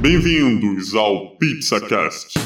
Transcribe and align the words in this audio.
Bem-vindos 0.00 0.94
ao 0.94 1.30
PizzaCast. 1.36 2.38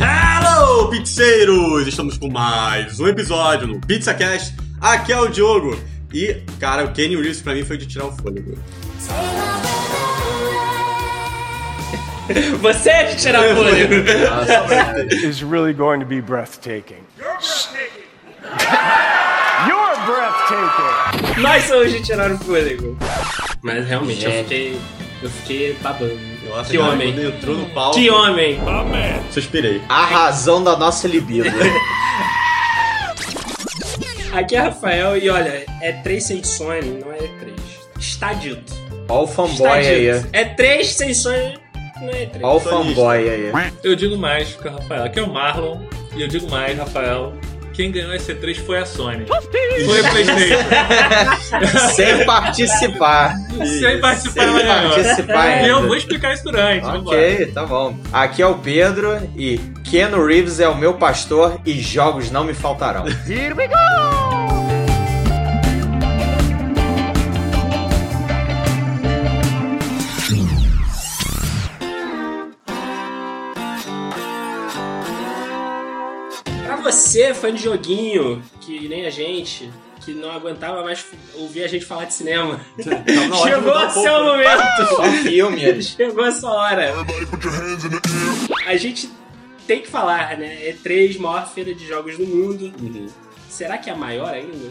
Hello, 0.00 0.88
pizzeiros! 0.88 1.86
Estamos 1.88 2.16
com 2.16 2.30
mais 2.30 3.00
um 3.00 3.08
episódio 3.08 3.66
no 3.66 3.80
PizzaCast. 3.80 4.54
Aqui 4.80 5.12
é 5.12 5.20
o 5.20 5.28
Diogo. 5.28 5.76
E, 6.12 6.42
cara, 6.60 6.84
o 6.84 6.92
Kenny 6.92 7.16
Reeves 7.16 7.42
pra 7.42 7.54
mim 7.54 7.64
foi 7.64 7.76
de 7.76 7.86
tirar 7.86 8.06
o 8.06 8.12
fôlego. 8.12 8.56
Você 12.60 12.88
é 12.90 13.04
de 13.12 13.20
tirar 13.20 13.42
o 13.44 13.56
fôlego. 13.56 13.94
is 15.26 15.42
really 15.42 15.72
going 15.74 15.98
to 15.98 16.06
be 16.06 16.20
breathtaking. 16.20 17.02
You're 17.18 17.38
breathtaking. 20.06 21.42
Nós 21.42 21.64
somos 21.64 21.90
de 21.92 22.00
tirar 22.02 22.30
o 22.30 22.38
fôlego. 22.38 22.96
Mas 23.62 23.84
realmente 23.86 24.24
eu 24.24 24.30
Gente. 24.30 24.42
fiquei. 24.44 24.80
Eu 25.24 25.30
fiquei 25.30 25.72
babando. 25.80 26.20
Nossa, 26.46 26.70
Que 26.70 26.76
cara, 26.76 26.90
homem. 26.90 27.14
Quando 27.14 27.24
entrou 27.24 27.56
no 27.56 27.64
palco, 27.70 27.96
Que 27.96 28.10
homem! 28.10 28.60
suspirei. 29.30 29.80
A 29.88 30.04
razão 30.04 30.62
da 30.62 30.76
nossa 30.76 31.08
libido. 31.08 31.48
Aqui 34.34 34.54
é 34.54 34.60
Rafael 34.60 35.16
e 35.16 35.30
olha, 35.30 35.64
é 35.80 35.92
3 35.92 36.22
sem 36.22 36.44
Sony, 36.44 37.00
não 37.02 37.10
é 37.10 37.16
3. 37.16 37.54
Está 37.98 38.34
dito. 38.34 38.74
Ó 39.08 39.22
o 39.22 39.26
fanboy 39.26 39.68
aí. 39.78 40.08
É 40.34 40.44
3 40.44 40.86
sem 40.88 41.14
Sony, 41.14 41.58
não 42.02 42.10
é 42.10 42.26
3. 42.26 42.42
Ó 42.44 42.56
o 42.56 42.60
fanboy 42.60 43.26
aí. 43.26 43.50
Eu 43.82 43.96
digo 43.96 44.18
mais 44.18 44.52
que 44.54 44.68
o 44.68 44.72
Rafael. 44.72 45.04
Aqui 45.04 45.20
é 45.20 45.22
o 45.22 45.32
Marlon. 45.32 45.80
E 46.14 46.20
eu 46.20 46.28
digo 46.28 46.50
mais, 46.50 46.76
Rafael. 46.76 47.32
Quem 47.74 47.90
ganhou 47.90 48.14
esse 48.14 48.32
C3 48.32 48.64
foi 48.64 48.78
a 48.78 48.86
Sony. 48.86 49.26
Foi 49.26 50.00
a 50.00 50.10
Playstation. 50.10 51.88
Sem 51.94 52.24
participar. 52.24 53.34
Sem 53.80 54.00
participar, 54.00 54.44
Sem 54.58 54.66
participar 54.66 55.62
E 55.64 55.68
eu 55.68 55.82
vou 55.86 55.96
explicar 55.96 56.34
isso 56.34 56.44
durante. 56.44 56.82
vambora. 56.82 57.18
Ok, 57.18 57.46
tá 57.46 57.66
bom. 57.66 57.96
Aqui 58.12 58.42
é 58.42 58.46
o 58.46 58.54
Pedro 58.54 59.18
e 59.36 59.58
Keanu 59.90 60.24
Reeves 60.24 60.60
é 60.60 60.68
o 60.68 60.76
meu 60.76 60.94
pastor 60.94 61.60
e 61.66 61.80
jogos 61.80 62.30
não 62.30 62.44
me 62.44 62.54
faltarão. 62.54 63.06
Here 63.28 63.52
we 63.54 63.66
go. 63.66 64.43
Você, 76.94 77.34
fã 77.34 77.52
de 77.52 77.62
joguinho, 77.62 78.42
que 78.60 78.88
nem 78.88 79.04
a 79.06 79.10
gente, 79.10 79.70
que 80.04 80.12
não 80.12 80.30
aguentava 80.30 80.82
mais 80.82 81.04
ouvir 81.34 81.64
a 81.64 81.68
gente 81.68 81.84
falar 81.84 82.04
de 82.04 82.14
cinema. 82.14 82.60
De 82.76 82.84
Chegou 82.84 83.70
o 83.72 83.78
pouco, 83.80 83.92
seu 83.92 84.24
né? 84.24 84.30
momento! 84.30 84.88
Só 84.96 85.02
filme. 85.22 85.82
Chegou 85.82 86.24
essa 86.26 86.46
hora. 86.48 86.92
A 88.66 88.76
gente 88.76 89.08
tem 89.66 89.80
que 89.80 89.88
falar, 89.88 90.36
né? 90.38 90.58
E3, 90.72 91.18
maior 91.18 91.48
feira 91.52 91.74
de 91.74 91.86
jogos 91.86 92.16
do 92.16 92.26
mundo. 92.26 92.72
Uhum. 92.80 93.08
Será 93.48 93.78
que 93.78 93.88
é 93.88 93.92
a 93.92 93.96
maior 93.96 94.28
ainda? 94.32 94.70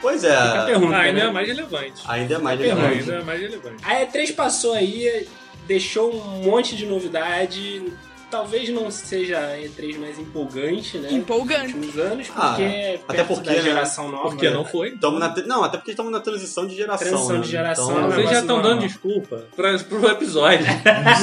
Pois 0.00 0.24
a 0.24 0.28
é, 0.62 0.66
pergunta, 0.66 0.94
Ah, 0.96 1.00
ainda 1.00 1.20
né? 1.24 1.26
é 1.28 1.32
mais 1.32 1.48
relevante. 1.48 2.02
ainda 2.06 2.34
é 2.34 2.38
mais 2.38 2.60
Pergunta. 2.60 2.80
relevante. 2.82 3.00
Ainda 3.10 3.20
é 3.20 3.24
mais 3.24 3.40
relevante. 3.40 3.76
A 3.84 4.06
E3 4.06 4.34
passou 4.34 4.74
aí, 4.74 5.26
deixou 5.66 6.14
um 6.14 6.42
monte 6.44 6.76
de 6.76 6.84
novidade. 6.86 7.90
Talvez 8.34 8.68
não 8.68 8.90
seja 8.90 9.38
a 9.38 9.56
E3 9.56 9.96
mais 9.96 10.18
empolgante, 10.18 10.98
né? 10.98 11.08
Empolgante. 11.12 11.72
Nos 11.76 11.86
últimos 11.86 11.98
anos, 11.98 12.26
Ah, 12.34 12.48
porque 12.48 12.64
até 13.06 13.16
perto 13.18 13.26
porque, 13.28 13.48
da 13.48 13.52
né? 13.54 13.62
geração 13.62 14.08
nova. 14.10 14.28
Porque 14.30 14.48
né? 14.48 14.54
não 14.54 14.64
foi. 14.64 14.98
Tamo 14.98 15.20
na 15.20 15.32
Não, 15.46 15.62
até 15.62 15.78
porque 15.78 15.92
estamos 15.92 16.10
na 16.10 16.18
transição 16.18 16.66
de 16.66 16.74
geração. 16.74 17.06
Transição 17.06 17.36
né? 17.36 17.42
de 17.42 17.48
geração, 17.48 17.90
Então, 17.92 18.08
né? 18.08 18.14
Vocês 18.16 18.30
já 18.30 18.40
estão 18.40 18.60
dando 18.60 18.80
desculpa 18.80 19.46
pra, 19.54 19.78
pro 19.78 20.08
episódio. 20.08 20.66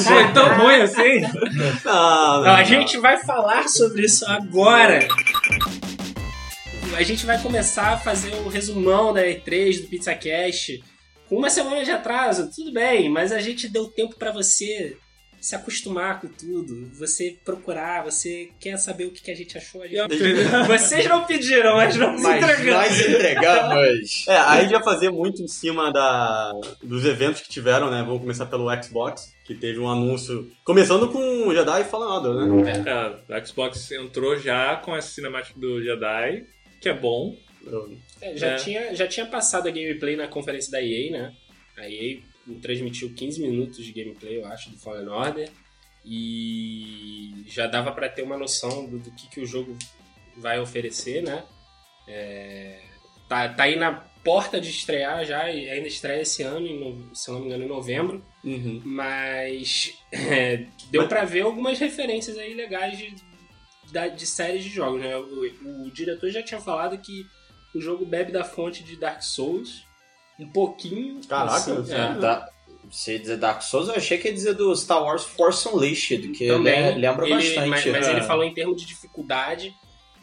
foi 0.06 0.32
tão 0.32 0.56
ruim 0.58 0.82
assim. 0.84 1.20
Não, 1.20 1.32
não, 1.84 2.44
Não, 2.44 2.52
a 2.54 2.58
não. 2.60 2.66
gente 2.66 2.98
vai 2.98 3.18
falar 3.26 3.68
sobre 3.68 4.04
isso 4.06 4.26
agora. 4.26 5.06
A 6.96 7.04
gente 7.04 7.26
vai 7.26 7.42
começar 7.42 7.90
a 7.94 7.98
fazer 7.98 8.34
o 8.36 8.48
resumão 8.48 9.12
da 9.12 9.22
E3 9.26 9.82
do 9.82 9.88
PizzaCast 9.90 10.82
com 11.28 11.36
uma 11.36 11.50
semana 11.50 11.84
de 11.84 11.92
atraso, 11.92 12.50
tudo 12.56 12.72
bem, 12.72 13.10
mas 13.10 13.34
a 13.34 13.40
gente 13.42 13.68
deu 13.68 13.88
tempo 13.90 14.16
pra 14.18 14.32
você 14.32 14.96
se 15.42 15.56
acostumar 15.56 16.22
com 16.22 16.28
tudo, 16.28 16.88
você 16.94 17.36
procurar, 17.44 18.04
você 18.04 18.52
quer 18.60 18.78
saber 18.78 19.06
o 19.06 19.12
que 19.12 19.24
que 19.24 19.32
a 19.32 19.36
gente 19.36 19.58
achou. 19.58 19.82
A 19.82 19.88
gente... 19.88 19.98
Vocês 20.68 21.08
não 21.08 21.26
pediram, 21.26 21.78
mas 21.78 21.96
não 21.96 22.16
se 22.16 22.24
Mas 22.24 22.44
entregando. 22.44 22.78
nós 22.78 23.00
entregamos. 23.00 24.28
É, 24.28 24.38
aí 24.38 24.60
a 24.60 24.62
gente 24.62 24.72
vai 24.74 24.84
fazer 24.84 25.10
muito 25.10 25.42
em 25.42 25.48
cima 25.48 25.92
da, 25.92 26.54
dos 26.84 27.06
eventos 27.06 27.42
que 27.42 27.50
tiveram, 27.50 27.90
né? 27.90 28.04
Vamos 28.04 28.22
começar 28.22 28.46
pelo 28.46 28.70
Xbox, 28.84 29.34
que 29.44 29.56
teve 29.56 29.80
um 29.80 29.90
anúncio. 29.90 30.52
Começando 30.64 31.08
com 31.12 31.48
o 31.48 31.56
Jedi 31.56 31.88
Order, 31.92 32.34
né? 32.34 32.84
É, 33.28 33.36
a 33.36 33.44
Xbox 33.44 33.92
entrou 33.92 34.38
já 34.38 34.76
com 34.76 34.96
essa 34.96 35.10
cinemática 35.10 35.60
do 35.60 35.82
Jedi, 35.84 36.46
que 36.80 36.88
é 36.88 36.94
bom. 36.94 37.36
É, 38.22 38.38
já, 38.38 38.48
É. 38.48 38.56
Tinha, 38.58 38.96
já 38.96 39.08
tinha 39.08 39.26
passado 39.26 39.68
a 39.68 39.72
gameplay 39.72 40.16
na 40.16 40.28
conferência 40.28 40.72
da 40.72 40.80
EA, 40.84 41.12
né? 41.12 41.34
A 41.76 41.90
EA 41.90 42.20
transmitiu 42.62 43.14
15 43.14 43.42
minutos 43.42 43.84
de 43.86 43.92
gameplay, 43.92 44.38
eu 44.38 44.46
acho, 44.48 44.70
do 44.70 44.78
Fallen 44.78 45.08
Order. 45.08 45.50
E 46.36 47.44
já 47.48 47.68
dava 47.68 47.92
pra 47.92 48.10
ter 48.10 48.22
uma 48.24 48.38
noção 48.38 48.86
do, 48.88 49.00
do 49.00 49.12
que, 49.12 49.28
que 49.30 49.40
o 49.42 49.46
jogo 49.46 49.78
vai 50.38 50.60
oferecer, 50.60 51.22
né? 51.22 51.44
É, 52.08 52.82
tá, 53.30 53.50
tá 53.50 53.64
aí 53.64 53.76
na 53.76 53.94
porta 54.24 54.60
de 54.62 54.70
estrear 54.70 55.26
já, 55.26 55.50
e 55.52 55.70
ainda 55.70 55.88
estreia 55.88 56.22
esse 56.22 56.44
ano, 56.44 57.10
se 57.16 57.32
não 57.32 57.40
me 57.40 57.46
engano, 57.48 57.64
em 57.64 57.68
novembro. 57.68 58.24
Uhum. 58.44 58.82
Mas 58.84 59.94
é, 60.12 60.66
deu 60.90 61.02
Mas- 61.02 61.10
pra 61.10 61.26
ver 61.26 61.42
algumas 61.42 61.80
referências 61.80 62.38
aí 62.38 62.54
legais 62.54 62.98
de, 62.98 63.16
da- 63.92 64.08
de 64.08 64.26
séries 64.26 64.64
de 64.64 64.70
jogos, 64.70 65.02
né? 65.02 65.16
O, 65.18 65.86
o 65.86 65.92
diretor 65.92 66.30
já 66.30 66.42
tinha 66.44 66.60
falado 66.60 66.98
que 66.98 67.26
o 67.74 67.80
jogo 67.82 68.06
bebe 68.06 68.32
da 68.32 68.44
fonte 68.44 68.84
de 68.84 68.96
Dark 68.96 69.22
Souls 69.22 69.86
um 70.42 70.50
pouquinho. 70.50 71.20
Caraca, 71.28 71.74
assim, 71.80 71.94
é. 71.94 72.14
Da- 72.16 72.50
Você 72.90 73.18
dizer 73.18 73.38
Dark 73.38 73.62
Souls, 73.62 73.88
eu 73.88 73.96
achei 73.96 74.18
que 74.18 74.28
ia 74.28 74.34
dizer 74.34 74.54
do 74.54 74.76
Star 74.76 75.02
Wars 75.02 75.24
Force 75.24 75.66
Unleashed, 75.70 76.28
que 76.34 76.48
Também, 76.48 76.94
le- 76.96 77.00
lembra 77.00 77.26
ele- 77.26 77.36
bastante. 77.36 77.70
Mas, 77.70 77.86
mas 77.86 78.08
é. 78.08 78.12
ele 78.12 78.22
falou 78.24 78.44
em 78.44 78.54
termos 78.54 78.82
de 78.82 78.86
dificuldade, 78.88 79.74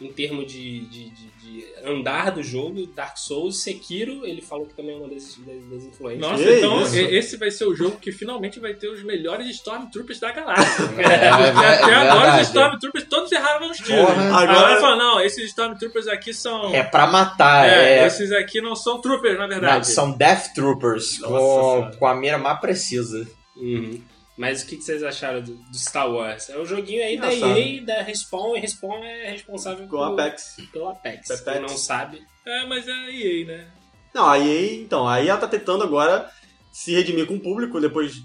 em 0.00 0.12
termos 0.12 0.46
de, 0.50 0.80
de, 0.86 1.10
de- 1.10 1.28
de 1.38 1.64
andar 1.84 2.30
do 2.30 2.42
jogo, 2.42 2.86
Dark 2.88 3.16
Souls, 3.16 3.62
Sekiro, 3.62 4.24
ele 4.24 4.40
falou 4.42 4.66
que 4.66 4.74
também 4.74 4.94
é 4.94 4.98
uma 4.98 5.08
das, 5.08 5.36
das, 5.38 5.64
das 5.70 5.84
influências. 5.84 6.20
Nossa, 6.30 6.42
Que 6.44 6.52
então 6.58 6.82
isso? 6.82 6.96
esse 6.96 7.36
vai 7.36 7.50
ser 7.50 7.64
o 7.64 7.74
jogo 7.74 7.96
que 7.96 8.12
finalmente 8.12 8.60
vai 8.60 8.74
ter 8.74 8.88
os 8.88 9.02
melhores 9.02 9.48
Stormtroopers 9.48 10.20
da 10.20 10.30
galáxia. 10.30 10.84
É, 10.98 11.02
é, 11.02 11.52
Porque 11.52 11.90
é 11.90 11.94
até 11.94 11.94
agora 11.94 12.34
os 12.42 12.48
Stormtroopers 12.48 13.04
todos 13.08 13.32
erraram 13.32 13.70
os 13.70 13.76
tiros. 13.78 14.04
Porra. 14.06 14.38
Agora, 14.42 14.80
falou, 14.80 14.96
não, 14.96 15.20
esses 15.20 15.44
Stormtroopers 15.46 16.06
aqui 16.08 16.32
são... 16.34 16.74
É 16.74 16.82
pra 16.82 17.06
matar, 17.06 17.66
É, 17.68 18.00
é. 18.00 18.06
esses 18.06 18.30
aqui 18.30 18.60
não 18.60 18.76
são 18.76 19.00
troopers, 19.00 19.34
na 19.38 19.44
Não, 19.44 19.48
verdade. 19.48 19.88
são 19.88 20.12
Death 20.12 20.52
Troopers 20.54 21.18
Nossa 21.20 21.32
com, 21.32 21.72
Senhora. 21.72 21.96
com 21.96 22.06
a 22.06 22.14
mira 22.14 22.38
mais 22.38 22.60
precisa. 22.60 23.26
Uhum. 23.56 24.00
Mas 24.38 24.62
o 24.62 24.66
que 24.66 24.76
que 24.76 24.82
vocês 24.82 25.02
acharam 25.02 25.42
do, 25.42 25.56
do 25.56 25.76
Star 25.76 26.08
Wars? 26.08 26.48
É 26.48 26.56
um 26.56 26.64
joguinho 26.64 27.02
aí 27.02 27.18
da. 27.18 27.34
EA, 27.34 27.82
da 27.82 28.02
Respawn, 28.02 28.56
e 28.56 28.60
Respawn 28.60 29.02
é 29.02 29.30
responsável 29.32 29.88
pelo, 29.88 30.04
Apex. 30.04 30.56
pelo 30.72 30.88
Apex. 30.88 31.28
Apex. 31.28 31.40
Quem 31.52 31.60
não 31.60 31.76
sabe. 31.76 32.22
É, 32.46 32.64
mas 32.64 32.86
é 32.86 32.92
a 32.92 33.10
EA, 33.10 33.46
né? 33.46 33.68
Não, 34.14 34.28
a 34.28 34.38
EA, 34.38 34.74
então, 34.80 35.08
a 35.08 35.20
EA 35.20 35.36
tá 35.36 35.48
tentando 35.48 35.82
agora 35.82 36.30
se 36.72 36.94
redimir 36.94 37.26
com 37.26 37.34
o 37.34 37.40
público 37.40 37.80
depois 37.80 38.22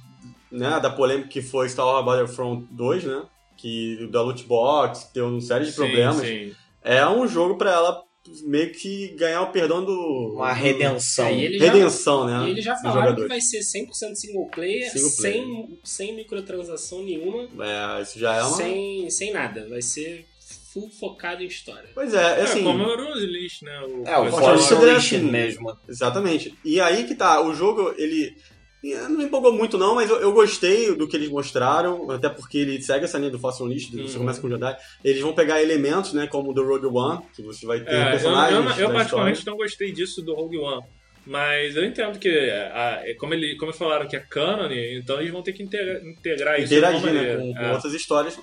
né, 0.51 0.79
da 0.79 0.89
polêmica 0.91 1.29
que 1.29 1.41
foi 1.41 1.67
Star 1.67 1.85
Wars 1.87 2.05
Battlefront 2.05 2.67
2, 2.69 3.05
né? 3.05 3.23
Que 3.57 4.07
da 4.11 4.21
loot 4.21 4.43
box, 4.43 5.09
deu 5.13 5.27
uma 5.27 5.41
série 5.41 5.65
de 5.65 5.71
Sim, 5.71 5.77
problemas. 5.77 6.17
sim. 6.17 6.55
É 6.83 7.07
um 7.07 7.27
jogo 7.27 7.57
pra 7.57 7.71
ela 7.71 8.03
meio 8.43 8.71
que 8.71 9.09
ganhar 9.09 9.41
o 9.41 9.51
perdão 9.51 9.83
do. 9.83 10.33
Uma 10.35 10.53
do- 10.53 10.59
redenção. 10.59 11.25
Aí 11.27 11.45
ele 11.45 11.59
já- 11.59 11.65
Redenção, 11.65 12.25
né? 12.25 12.47
E 12.47 12.51
eles 12.51 12.63
já 12.65 12.75
falaram 12.77 13.15
que 13.15 13.27
vai 13.27 13.41
ser 13.41 13.61
100% 13.61 14.15
single 14.15 14.47
player, 14.47 14.91
Single 14.91 15.11
player. 15.17 15.43
Sem, 15.43 15.79
sem 15.83 16.15
microtransação 16.15 17.03
nenhuma, 17.03 17.47
É, 17.65 18.01
isso 18.01 18.17
já 18.19 18.35
é 18.35 18.43
uma. 18.43 18.55
sem, 18.57 19.09
sem 19.09 19.31
nada. 19.33 19.67
Vai 19.69 19.81
ser 19.81 20.25
full 20.73 20.89
focado 20.89 21.43
em 21.43 21.47
história. 21.47 21.89
Pois 21.93 22.13
é, 22.13 22.39
É, 22.39 22.41
assim. 22.43 22.63
como 22.63 22.81
era 22.83 23.03
o 23.11 23.13
List, 23.19 23.61
né? 23.61 23.79
O, 23.81 24.03
É, 24.07 24.17
o 24.17 24.21
Unleashed 24.23 24.73
Unleashed 24.73 25.23
mesmo. 25.23 25.77
Exatamente. 25.87 26.53
E 26.65 26.79
aí 26.81 27.05
que 27.05 27.13
tá, 27.15 27.41
o 27.41 27.53
jogo, 27.53 27.93
ele. 27.97 28.35
Não 28.83 29.17
me 29.17 29.23
empolgou 29.23 29.53
muito, 29.53 29.77
não, 29.77 29.95
mas 29.95 30.09
eu, 30.09 30.17
eu 30.19 30.33
gostei 30.33 30.93
do 30.93 31.07
que 31.07 31.15
eles 31.15 31.29
mostraram, 31.29 32.11
até 32.11 32.27
porque 32.27 32.57
ele 32.57 32.81
segue 32.81 33.05
essa 33.05 33.17
linha 33.17 33.31
do 33.31 33.37
List, 33.67 33.91
você 33.91 34.13
Uhum. 34.13 34.19
começa 34.19 34.41
com 34.41 34.47
o 34.47 34.49
Jedi. 34.49 34.75
Eles 35.03 35.21
vão 35.21 35.33
pegar 35.33 35.61
elementos, 35.61 36.11
né, 36.11 36.27
como 36.27 36.51
o 36.51 36.53
do 36.53 36.65
Rogue 36.65 36.87
One, 36.87 37.21
que 37.33 37.41
você 37.41 37.65
vai 37.65 37.79
ter 37.79 37.93
É, 37.93 38.01
eu, 38.07 38.11
personagens. 38.11 38.59
eu, 38.77 38.81
eu 38.83 38.87
da 38.89 38.93
particularmente 38.95 39.39
história. 39.39 39.57
não 39.57 39.63
gostei 39.65 39.91
disso 39.93 40.21
do 40.21 40.33
Rogue 40.35 40.57
One. 40.57 40.83
Mas 41.25 41.77
eu 41.77 41.85
entendo 41.85 42.19
que, 42.19 42.27
a- 42.27 43.01
é, 43.05 43.13
como, 43.13 43.33
ele, 43.33 43.55
como 43.55 43.69
eles 43.71 43.79
falaram 43.79 44.05
que 44.05 44.17
é 44.17 44.19
canon, 44.19 44.69
então 44.69 45.21
eles 45.21 45.31
vão 45.31 45.41
ter 45.41 45.53
que 45.53 45.63
integra- 45.63 46.01
integrar 46.03 46.59
isso 46.59 46.67
de 46.67 46.75
interagir 46.75 47.13
né, 47.13 47.37
com, 47.37 47.53
com 47.53 47.59
É. 47.61 47.71
outras 47.71 47.93
histórias 47.93 48.37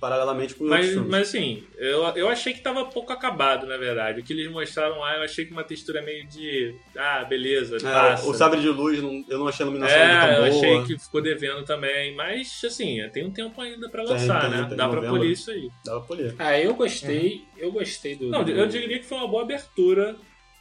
paralelamente 0.00 0.54
com 0.54 0.64
os 0.64 0.70
Mas, 0.70 0.78
outros 0.86 0.94
filmes. 0.94 1.10
mas 1.10 1.28
assim, 1.28 1.64
eu, 1.78 2.02
eu 2.16 2.28
achei 2.28 2.52
que 2.52 2.60
tava 2.60 2.84
pouco 2.86 3.12
acabado, 3.12 3.66
na 3.66 3.76
verdade. 3.76 4.20
O 4.20 4.24
que 4.24 4.32
eles 4.32 4.50
mostraram 4.50 4.98
lá, 4.98 5.16
eu 5.16 5.22
achei 5.22 5.44
que 5.44 5.52
uma 5.52 5.64
textura 5.64 6.02
meio 6.02 6.26
de. 6.28 6.74
Ah, 6.96 7.24
beleza, 7.24 7.76
É, 7.78 8.14
o 8.26 8.34
Sabre 8.34 8.60
de 8.60 8.68
Luz, 8.68 9.00
não- 9.02 9.24
eu 9.28 9.38
não 9.38 9.48
achei 9.48 9.64
a 9.64 9.68
iluminação 9.68 9.96
É, 9.98 10.02
eu 10.04 10.18
tão 10.18 10.36
boa. 10.36 10.48
achei 10.48 10.84
que 10.96 11.02
ficou 11.02 11.20
devendo 11.22 11.64
também. 11.64 12.14
Mas, 12.14 12.60
assim, 12.64 12.98
tem 13.12 13.24
um 13.24 13.30
tempo 13.30 13.60
ainda 13.60 13.88
pra 13.88 14.02
Tem, 14.04 14.12
lançar, 14.12 14.40
tem, 14.42 14.50
né? 14.50 14.66
tem, 14.68 14.76
Dá 14.76 14.86
pra 14.88 14.96
novembro. 14.96 15.18
polir 15.18 15.32
isso 15.32 15.50
aí. 15.50 15.68
Dava 15.84 15.98
pra 16.00 16.08
polir. 16.16 16.34
Ah, 16.38 16.58
eu 16.60 16.74
gostei, 16.74 17.42
eu 17.58 17.70
gostei 17.72 18.14
do. 18.14 18.28
Não, 18.28 18.44
do- 18.44 18.50
eu 18.52 18.66
diria 18.66 18.98
que 18.98 19.04
foi 19.06 19.18
uma 19.18 19.28
boa 19.28 19.42
abertura 19.42 20.16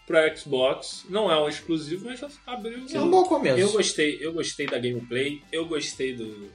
pra 0.07 0.35
Xbox. 0.35 1.05
Não 1.09 1.31
é 1.31 1.41
um 1.41 1.49
exclusivo, 1.49 2.05
mas 2.05 2.19
já 2.19 2.27
abriu. 2.45 2.85
É 2.93 2.99
um 2.99 3.09
bom 3.09 3.23
começo. 3.23 3.57
Eu 3.59 3.71
gostei, 3.71 4.17
eu 4.21 4.33
gostei 4.33 4.65
da 4.67 4.77
gameplay, 4.77 5.41
eu 5.51 5.65
gostei 5.65 6.13
do, 6.13 6.51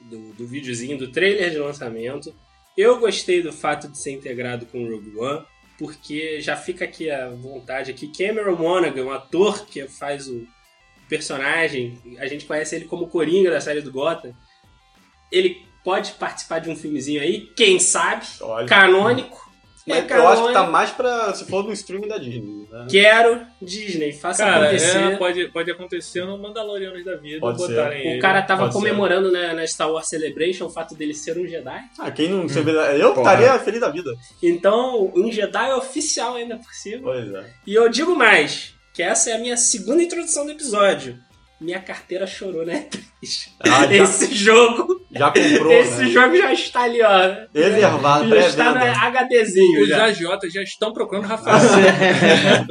do, 0.00 0.32
do 0.32 0.46
videozinho, 0.46 0.98
do 0.98 1.10
trailer 1.10 1.50
de 1.50 1.58
lançamento. 1.58 2.34
Eu 2.76 2.98
gostei 2.98 3.42
do 3.42 3.52
fato 3.52 3.88
de 3.88 3.98
ser 3.98 4.12
integrado 4.12 4.66
com 4.66 4.84
o 4.84 4.90
Rogue 4.90 5.16
One, 5.18 5.44
porque 5.78 6.40
já 6.40 6.56
fica 6.56 6.84
aqui 6.84 7.10
a 7.10 7.30
vontade 7.30 7.90
aqui. 7.90 8.12
Cameron 8.12 8.56
Monaghan, 8.56 9.04
um 9.04 9.10
ator 9.10 9.66
que 9.66 9.86
faz 9.88 10.28
o 10.28 10.46
personagem, 11.08 11.98
a 12.18 12.26
gente 12.26 12.44
conhece 12.44 12.74
ele 12.74 12.84
como 12.84 13.08
Coringa 13.08 13.50
da 13.50 13.60
série 13.60 13.80
do 13.80 13.92
Gotham. 13.92 14.34
Ele 15.30 15.64
pode 15.84 16.12
participar 16.12 16.58
de 16.58 16.68
um 16.68 16.76
filmezinho 16.76 17.22
aí, 17.22 17.46
quem 17.56 17.78
sabe? 17.78 18.26
Olha. 18.40 18.66
Canônico. 18.66 19.45
Mas 19.88 20.10
É 20.10 20.18
eu 20.18 20.26
acho 20.28 20.46
que 20.48 20.52
tá 20.52 20.64
mais 20.64 20.90
pra. 20.90 21.32
Se 21.32 21.44
for 21.44 21.62
no 21.62 21.72
streaming 21.72 22.08
da 22.08 22.18
Disney. 22.18 22.66
Né? 22.70 22.86
Quero 22.90 23.40
Disney, 23.62 24.12
faça 24.12 24.42
Cara, 24.44 24.64
acontecer. 24.66 24.98
é, 24.98 25.16
pode, 25.16 25.48
pode 25.48 25.70
acontecer 25.70 26.24
no 26.24 26.36
Mandalorianos 26.38 27.04
da 27.04 27.14
vida. 27.14 27.38
Pode 27.38 27.64
ser. 27.64 27.78
O 27.78 27.92
ele. 27.92 28.18
cara 28.20 28.42
tava 28.42 28.62
Pode 28.62 28.72
comemorando 28.74 29.30
na, 29.30 29.54
na 29.54 29.64
Star 29.66 29.88
Wars 29.90 30.08
Celebration 30.08 30.66
o 30.66 30.70
fato 30.70 30.96
dele 30.96 31.14
ser 31.14 31.38
um 31.38 31.46
Jedi. 31.46 31.80
Ah, 32.00 32.10
quem 32.10 32.28
não. 32.28 32.48
vê- 32.48 32.60
Eu 33.00 33.14
Porra. 33.14 33.34
estaria 33.34 33.58
feliz 33.60 33.80
da 33.80 33.88
vida. 33.88 34.10
Então, 34.42 35.12
um 35.14 35.30
Jedi 35.30 35.72
oficial 35.74 36.34
ainda 36.34 36.56
por 36.56 36.72
cima. 36.74 37.02
Pois 37.04 37.32
é. 37.32 37.44
E 37.64 37.72
eu 37.74 37.88
digo 37.88 38.16
mais, 38.16 38.74
que 38.92 39.02
essa 39.04 39.30
é 39.30 39.34
a 39.34 39.38
minha 39.38 39.56
segunda 39.56 40.02
introdução 40.02 40.44
do 40.44 40.50
episódio. 40.50 41.16
Minha 41.60 41.80
carteira 41.80 42.26
chorou, 42.26 42.66
né? 42.66 42.88
Ah, 43.60 43.92
Esse 43.92 44.32
jogo, 44.34 45.00
já 45.18 45.30
comprou, 45.30 45.72
esse 45.72 46.02
né? 46.02 46.08
jogo 46.08 46.36
já 46.36 46.52
está 46.52 46.82
ali, 46.82 47.02
ó. 47.02 47.34
Reservado, 47.54 48.28
Já 48.28 48.36
está 48.46 48.74
no. 48.74 49.16
HDzinho 49.16 49.82
Os 49.82 49.88
já. 49.88 50.04
AJ 50.06 50.20
já 50.52 50.62
estão 50.62 50.92
procurando 50.92 51.24
o 51.24 51.28
Rafael. 51.28 51.56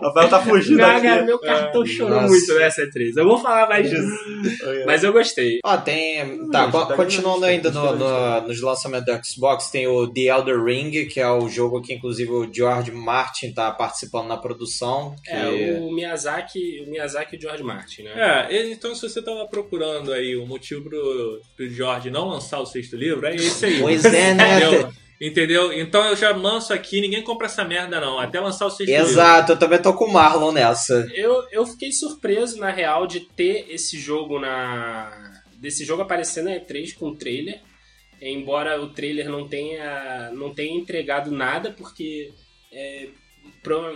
O 0.00 0.06
Rafael 0.06 0.28
tá 0.28 0.40
fugindo 0.42 0.76
Meu, 0.78 0.86
aqui. 0.86 1.22
meu 1.24 1.38
cartão 1.38 1.84
chorou 1.86 2.16
Nossa. 2.22 2.28
muito 2.28 2.54
nessa 2.54 2.88
3 2.90 3.16
Eu 3.16 3.24
vou 3.24 3.38
falar 3.38 3.68
mais 3.68 3.88
disso. 3.88 4.08
Mas 4.86 5.02
eu 5.04 5.12
gostei. 5.12 5.58
Ó, 5.64 5.76
tem. 5.76 6.48
Tá, 6.50 6.66
Hum, 6.66 6.70
co- 6.70 6.86
tá 6.86 6.94
continuando 6.96 7.44
ainda 7.44 7.70
no, 7.70 7.82
tá 7.98 8.40
no- 8.40 8.48
nos 8.48 8.60
lançamentos 8.60 9.06
do 9.06 9.26
Xbox, 9.26 9.70
tem 9.70 9.86
o 9.86 10.06
The 10.12 10.22
Elder 10.22 10.62
Ring, 10.62 11.06
que 11.06 11.20
é 11.20 11.28
o 11.30 11.48
jogo 11.48 11.80
que 11.82 11.92
inclusive 11.94 12.30
o 12.30 12.48
George 12.52 12.90
Martin 12.90 13.52
tá 13.52 13.70
participando 13.70 14.28
na 14.28 14.36
produção. 14.36 15.14
Que... 15.24 15.30
É, 15.30 15.78
o 15.80 15.92
Miyazaki, 15.92 16.84
o 16.86 16.90
Miyazaki 16.90 17.36
e 17.36 17.38
o 17.38 17.40
George 17.42 17.62
Martin, 17.62 18.02
né? 18.02 18.46
É, 18.50 18.70
então 18.70 18.94
se 18.94 19.08
você 19.08 19.22
tava 19.22 19.46
procurando 19.46 20.12
aí 20.12 20.36
o 20.36 20.46
motivo 20.46 20.82
pro, 20.84 21.40
pro 21.56 21.68
George 21.68 22.10
não 22.10 22.28
lançar 22.28 22.60
o 22.60 22.66
sexto 22.66 22.96
livro, 22.96 23.26
é 23.26 23.34
esse 23.34 23.66
aí. 23.66 23.80
Pois 23.80 24.04
é, 24.04 24.34
né? 24.34 24.58
Entendeu? 24.58 24.92
Entendeu? 25.20 25.72
Então 25.72 26.04
eu 26.04 26.16
já 26.16 26.34
lanço 26.34 26.72
aqui, 26.72 27.00
ninguém 27.00 27.22
compra 27.22 27.46
essa 27.46 27.64
merda 27.64 28.00
não, 28.00 28.18
até 28.18 28.40
lançar 28.40 28.66
o 28.66 28.70
sexto 28.70 28.90
livro. 28.90 29.06
Exato, 29.06 29.52
eu 29.52 29.58
também 29.58 29.80
tô 29.80 29.94
com 29.94 30.06
o 30.06 30.12
Marlon 30.12 30.52
nessa. 30.52 31.08
Eu, 31.14 31.46
eu 31.50 31.64
fiquei 31.66 31.92
surpreso, 31.92 32.58
na 32.58 32.70
real, 32.70 33.06
de 33.06 33.20
ter 33.20 33.66
esse 33.70 33.98
jogo 33.98 34.38
na. 34.38 35.40
desse 35.56 35.84
jogo 35.84 36.02
aparecer 36.02 36.42
na 36.42 36.50
E3 36.50 36.94
com 36.94 37.14
trailer. 37.14 37.60
Embora 38.20 38.80
o 38.80 38.90
trailer 38.90 39.28
não 39.28 39.46
tenha, 39.46 40.30
não 40.32 40.52
tenha 40.52 40.76
entregado 40.76 41.30
nada, 41.30 41.70
porque 41.70 42.32
é, 42.72 43.08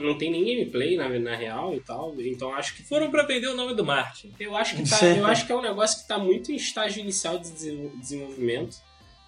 não 0.01 0.17
tem 0.17 0.31
nem 0.31 0.45
gameplay 0.45 0.97
na, 0.97 1.09
na 1.09 1.37
real 1.37 1.75
e 1.75 1.81
tal. 1.81 2.15
Então 2.21 2.55
acho 2.55 2.75
que 2.75 2.83
Foram 2.83 3.11
pra 3.11 3.23
vender 3.25 3.49
o 3.49 3.55
nome 3.57 3.75
do 3.75 3.85
Martin. 3.85 4.33
eu 4.41 4.57
acho 4.57 4.77
que 4.77 4.89
tá, 4.89 5.05
eu 5.07 5.27
acho 5.27 5.47
que 5.47 5.53
é 5.53 5.57
um 5.57 5.61
negócio 5.63 5.97
que 5.97 6.03
está 6.03 6.19
muito 6.19 6.51
em 6.51 6.57
estágio 6.57 7.01
inicial 7.01 7.39
de 7.39 7.51
desenvol- 7.51 7.93
desenvolvimento 7.99 8.77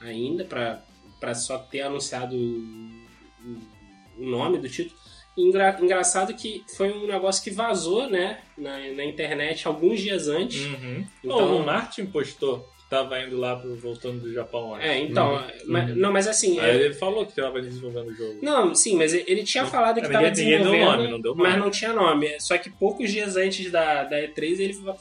ainda 0.01 0.45
para 0.45 0.83
para 1.21 1.35
só 1.35 1.59
ter 1.59 1.83
anunciado 1.83 2.35
o, 2.35 4.25
nome 4.25 4.57
do 4.59 4.69
título. 4.71 4.99
Engra- 5.37 5.79
engraçado 5.81 6.33
que 6.35 6.65
foi 6.77 6.91
um 6.93 7.07
negócio 7.07 7.43
que 7.45 7.51
vazou, 7.51 8.09
né, 8.09 8.41
na, 8.57 8.79
na 8.95 9.05
internet 9.05 9.67
alguns 9.69 10.01
dias 10.01 10.29
antes. 10.29 10.65
Uhum. 10.65 11.07
Então- 11.23 11.57
o 11.59 11.65
Martin 11.67 12.07
postou 12.07 12.67
tava 12.91 13.21
indo 13.21 13.39
lá 13.39 13.55
pro, 13.57 13.75
voltando 13.77 14.21
do 14.21 14.33
Japão. 14.33 14.75
acho. 14.75 14.85
É, 14.87 14.99
então, 14.99 15.43
mas- 15.67 15.97
não, 15.97 16.13
mas 16.13 16.27
assim, 16.27 16.59
Aí 16.59 16.71
é- 16.71 16.75
ele 16.87 16.95
falou 16.95 17.25
que 17.25 17.33
tava 17.35 17.61
desenvolvendo 17.63 18.09
o 18.09 18.15
jogo. 18.15 18.41
não, 18.43 18.75
sim, 18.75 18.97
mas 18.97 19.15
ele 19.15 19.45
tinha 19.45 19.65
falado 19.65 19.95
que 19.95 20.01
Mas 20.03 20.09
estava 20.11 20.29
ninguém 20.29 20.45
deu 20.51 20.59
desenvolvendo, 20.73 20.97
nome, 20.99 21.11
não 21.13 21.21
deu 21.21 21.35
mas 21.37 21.53
nome. 21.53 21.63
não 21.65 21.71
tinha 21.71 21.93
nome. 21.93 22.41
Só 22.41 22.59
que 22.59 22.69
poucos 22.69 23.11
dias 23.11 23.37
antes 23.37 23.71
da, 23.71 24.03
da 24.05 24.19
E3 24.21 24.59
ele 24.61 24.73
va- 24.75 24.97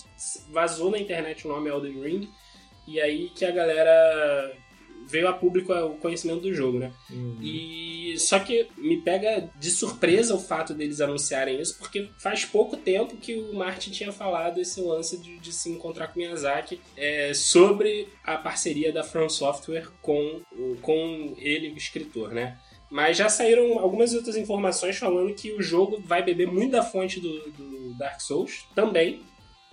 vazou 0.52 0.92
na 0.92 1.00
internet 1.00 1.46
o 1.46 1.50
nome 1.50 1.70
Elden 1.70 2.00
Ring 2.02 2.30
e 2.88 3.02
aí 3.02 3.30
que 3.36 3.44
a 3.44 3.52
galera 3.52 4.54
veio 5.10 5.28
a 5.28 5.34
público 5.34 5.74
o 5.74 5.96
conhecimento 5.96 6.42
do 6.42 6.54
jogo, 6.54 6.80
né? 6.80 6.94
Uhum. 7.10 7.38
E 7.42 8.16
só 8.18 8.40
que 8.40 8.68
me 8.78 9.02
pega 9.02 9.50
de 9.60 9.72
surpresa 9.72 10.36
o 10.36 10.40
fato 10.40 10.74
deles 10.74 11.02
anunciarem 11.02 11.60
isso, 11.60 11.78
porque 11.78 12.10
faz 12.18 12.46
pouco 12.46 12.78
tempo 12.78 13.18
que 13.18 13.36
o 13.36 13.56
Martin 13.56 13.92
tinha 13.92 14.12
falado 14.12 14.60
esse 14.60 14.80
lance 14.82 15.18
de, 15.18 15.40
de 15.40 15.52
se 15.52 15.70
encontrar 15.70 16.08
com 16.08 16.20
o 16.20 16.24
Miyazaki 16.24 16.80
é, 16.96 17.34
sobre 17.34 18.08
a 18.24 18.38
parceria 18.38 18.94
da 18.94 19.04
From 19.04 19.30
Software 19.30 19.88
com, 20.02 20.42
com 20.82 21.36
ele, 21.38 21.72
o 21.72 21.78
escritor, 21.78 22.32
né? 22.32 22.58
Mas 22.90 23.18
já 23.18 23.30
saíram 23.30 23.78
algumas 23.78 24.14
outras 24.14 24.36
informações 24.36 24.98
falando 24.98 25.34
que 25.36 25.52
o 25.52 25.62
jogo 25.62 26.02
vai 26.04 26.24
beber 26.24 26.48
muito 26.48 26.72
da 26.72 26.84
fonte 26.84 27.20
do, 27.20 27.52
do 27.52 27.94
Dark 27.98 28.20
Souls 28.20 28.68
também, 28.74 29.22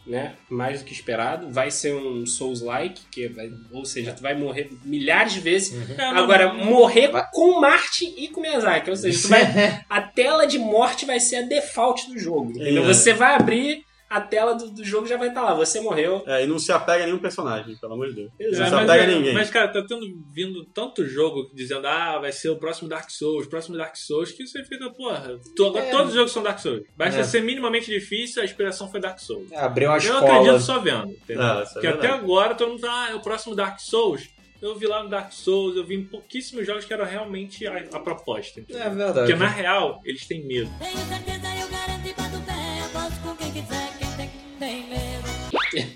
né? 0.06 0.34
Mais 0.48 0.80
do 0.80 0.84
que 0.84 0.92
esperado. 0.92 1.50
Vai 1.50 1.70
ser 1.70 1.94
um 1.94 2.24
Souls-like, 2.26 3.02
que 3.10 3.28
vai, 3.28 3.50
ou 3.72 3.84
seja, 3.84 4.12
tu 4.12 4.22
vai 4.22 4.34
morrer 4.34 4.70
milhares 4.84 5.32
de 5.32 5.40
vezes. 5.40 5.72
Mas- 5.96 5.98
Agora, 6.16 6.52
morrer 6.54 7.08
Vai- 7.08 7.26
com 7.32 7.60
Martin 7.60 8.14
e 8.16 8.28
com 8.28 8.40
Miyazaki. 8.40 8.90
Ou 8.90 8.96
seja, 8.96 9.20
tu 9.22 9.28
vai, 9.28 9.84
a 9.88 10.00
tela 10.00 10.46
de 10.46 10.58
morte 10.58 11.04
vai 11.04 11.18
ser 11.20 11.36
a 11.36 11.42
default 11.42 12.08
do 12.08 12.18
jogo. 12.18 12.50
entendeu? 12.52 12.84
É. 12.84 12.86
Você 12.86 13.12
vai 13.12 13.34
abrir, 13.34 13.84
a 14.08 14.20
tela 14.20 14.54
do, 14.54 14.70
do 14.70 14.84
jogo 14.84 15.06
já 15.06 15.16
vai 15.16 15.28
estar 15.28 15.42
lá. 15.42 15.54
Você 15.54 15.80
morreu. 15.80 16.22
É, 16.26 16.44
e 16.44 16.46
não 16.46 16.58
se 16.58 16.70
apega 16.70 17.02
a 17.02 17.06
nenhum 17.06 17.18
personagem, 17.18 17.76
pelo 17.76 17.94
amor 17.94 18.08
de 18.08 18.14
Deus. 18.14 18.30
É, 18.38 18.44
Não 18.46 18.52
se 18.54 18.60
mas, 18.60 18.72
apega 18.72 18.92
a 18.92 18.96
é- 18.96 19.06
ninguém. 19.14 19.34
mas, 19.34 19.50
cara, 19.50 19.68
tá 19.68 19.82
tendo 19.86 20.06
vindo 20.32 20.64
tanto 20.66 21.06
jogo 21.06 21.50
dizendo, 21.52 21.86
ah, 21.86 22.18
vai 22.18 22.30
ser 22.32 22.50
o 22.50 22.56
próximo 22.56 22.88
Dark 22.88 23.10
Souls, 23.10 23.46
próximo 23.46 23.76
Dark 23.76 23.96
Souls, 23.96 24.30
que 24.32 24.46
você 24.46 24.62
fica, 24.64 24.88
porra, 24.90 25.38
to- 25.56 25.76
É. 25.76 25.90
todos 25.90 26.08
os 26.10 26.14
jogos 26.14 26.32
são 26.32 26.42
Dark 26.42 26.58
Souls. 26.58 26.82
Basta 26.96 27.20
É. 27.20 27.24
ser 27.24 27.42
minimamente 27.42 27.90
difícil, 27.90 28.42
a 28.42 28.44
inspiração 28.44 28.88
foi 28.90 29.00
Dark 29.00 29.18
Souls. 29.18 29.52
Abriu 29.52 29.88
uma 29.90 29.98
Eu 29.98 30.16
acredito 30.18 30.60
só 30.60 30.78
vendo, 30.78 31.10
entendeu? 31.10 31.42
É, 31.42 31.62
é 31.62 31.66
Porque 31.66 31.86
até 31.86 32.08
agora 32.08 32.54
todo 32.54 32.68
mundo 32.70 32.80
fala, 32.80 33.06
ah, 33.06 33.10
é 33.10 33.14
o 33.14 33.20
próximo 33.20 33.54
Dark 33.56 33.78
Souls. 33.80 34.28
Eu 34.62 34.74
vi 34.74 34.86
lá 34.86 35.02
no 35.02 35.10
Dark 35.10 35.32
Souls, 35.32 35.76
eu 35.76 35.84
vi 35.84 35.96
em 35.96 36.04
pouquíssimos 36.04 36.66
jogos 36.66 36.84
que 36.86 36.92
era 36.92 37.04
realmente 37.04 37.66
a, 37.66 37.76
a 37.92 38.00
proposta. 38.00 38.60
entendeu? 38.60 38.82
É 38.82 38.88
verdade. 38.88 39.18
Porque 39.18 39.34
na 39.34 39.48
real, 39.48 40.00
eles 40.04 40.26
têm 40.26 40.42
medo. 40.46 40.70
Tenho 40.78 40.96
certeza, 40.96 41.46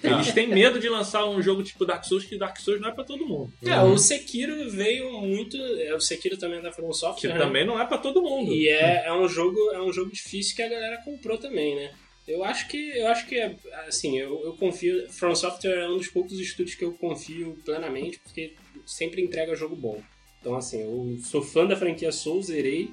Eles 0.02 0.32
têm 0.32 0.46
medo 0.48 0.78
de 0.78 0.88
lançar 0.88 1.24
um 1.28 1.40
jogo 1.42 1.62
tipo 1.62 1.84
Dark 1.86 2.04
Souls, 2.04 2.24
que 2.24 2.36
Dark 2.38 2.58
Souls 2.58 2.80
não 2.80 2.88
é 2.88 2.92
pra 2.92 3.04
todo 3.04 3.26
mundo. 3.26 3.52
É, 3.64 3.80
o 3.82 3.96
Sekiro 3.98 4.70
veio 4.70 5.12
muito. 5.20 5.56
é, 5.56 5.94
O 5.94 6.00
Sekiro 6.00 6.36
também 6.36 6.58
é 6.58 6.62
da 6.62 6.72
From 6.72 6.88
Que 6.90 6.94
Software. 6.96 7.32
né? 7.34 7.38
também 7.38 7.66
não 7.66 7.80
é 7.80 7.86
pra 7.86 7.98
todo 7.98 8.22
mundo. 8.22 8.52
E 8.52 8.68
é, 8.68 9.06
é 9.06 9.12
um 9.12 9.28
jogo 9.28 9.58
é 9.72 9.80
um 9.82 9.92
jogo 9.92 10.10
difícil 10.12 10.54
que 10.56 10.62
a 10.62 10.68
galera 10.68 10.98
comprou 11.04 11.38
também, 11.38 11.74
né? 11.76 11.92
Eu 12.28 12.44
acho 12.44 12.68
que 12.68 12.76
eu 12.96 13.08
acho 13.08 13.26
que 13.26 13.36
é, 13.36 13.56
assim, 13.88 14.18
eu, 14.18 14.40
eu 14.44 14.52
confio, 14.52 15.08
From 15.10 15.34
Software 15.34 15.78
é 15.80 15.88
um 15.88 15.96
dos 15.96 16.08
poucos 16.08 16.38
estúdios 16.38 16.76
que 16.76 16.84
eu 16.84 16.92
confio 16.92 17.58
plenamente, 17.64 18.20
porque 18.20 18.52
sempre 18.86 19.20
entrega 19.22 19.54
jogo 19.56 19.74
bom. 19.74 20.00
Então 20.40 20.54
assim, 20.54 20.80
eu 20.82 21.18
sou 21.24 21.42
fã 21.42 21.66
da 21.66 21.76
franquia 21.76 22.12
Souls, 22.12 22.46
zerei 22.46 22.90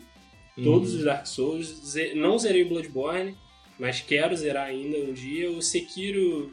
todos 0.63 0.91
Uhum. 0.94 0.98
os 1.00 1.03
Dark 1.06 1.25
Souls, 1.27 1.96
não 2.15 2.38
zerei 2.39 2.63
Bloodborne, 2.63 3.36
mas 3.77 4.01
quero 4.01 4.36
zerar 4.36 4.65
ainda 4.70 4.98
um 4.98 5.13
dia. 5.13 5.51
O 5.51 5.62
Sekiro 5.62 6.51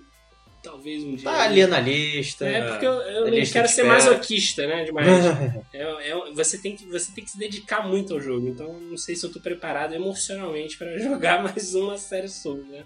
talvez 0.64 1.04
um 1.04 1.14
dia. 1.14 1.30
Tá 1.30 1.42
ali 1.44 1.66
na 1.66 1.78
lista. 1.78 2.46
É 2.46 2.66
porque 2.68 2.86
eu, 2.86 2.92
eu 2.92 3.30
não 3.30 3.44
quero 3.44 3.68
ser 3.68 3.84
masoquista, 3.84 4.66
né? 4.66 4.84
Demais. 4.84 5.08
É, 5.74 6.10
é- 6.10 6.32
você, 6.32 6.56
tem 6.58 6.74
que, 6.74 6.86
você 6.86 7.12
tem 7.12 7.24
que 7.24 7.30
se 7.30 7.38
dedicar 7.38 7.86
muito 7.86 8.14
ao 8.14 8.20
jogo. 8.20 8.48
Então, 8.48 8.80
não 8.80 8.96
sei 8.96 9.14
se 9.14 9.26
eu 9.26 9.32
tô 9.32 9.40
preparado 9.40 9.92
emocionalmente 9.94 10.78
para 10.78 10.96
jogar 10.98 11.42
mais 11.42 11.74
uma 11.74 11.98
série 11.98 12.28
Souls, 12.28 12.66
né? 12.68 12.84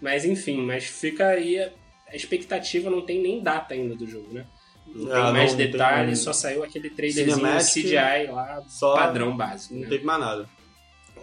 Mas 0.00 0.24
enfim, 0.24 0.58
mas 0.58 0.84
fica 0.84 1.28
aí. 1.28 1.58
A, 1.58 1.70
a 2.08 2.14
expectativa 2.14 2.88
não 2.88 3.02
tem 3.04 3.20
nem 3.20 3.42
data 3.42 3.74
ainda 3.74 3.96
do 3.96 4.06
jogo, 4.06 4.32
né? 4.32 4.46
Não 4.86 5.10
Ah, 5.12 5.24
tem 5.24 5.32
mais 5.32 5.50
não 5.52 5.58
detalhes, 5.58 6.18
só 6.20 6.32
saiu 6.32 6.62
aquele 6.62 6.90
trailerzinho 6.90 7.36
Cinematic, 7.36 7.84
CGI 7.84 8.30
lá, 8.30 8.62
padrão 8.94 9.36
básico. 9.36 9.74
Não 9.74 9.80
né? 9.82 9.88
teve 9.88 10.04
mais 10.04 10.20
nada. 10.20 10.48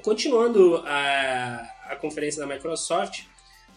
Continuando 0.02 0.84
a, 0.86 1.66
a 1.90 1.96
conferência 1.96 2.46
da 2.46 2.54
Microsoft, 2.54 3.22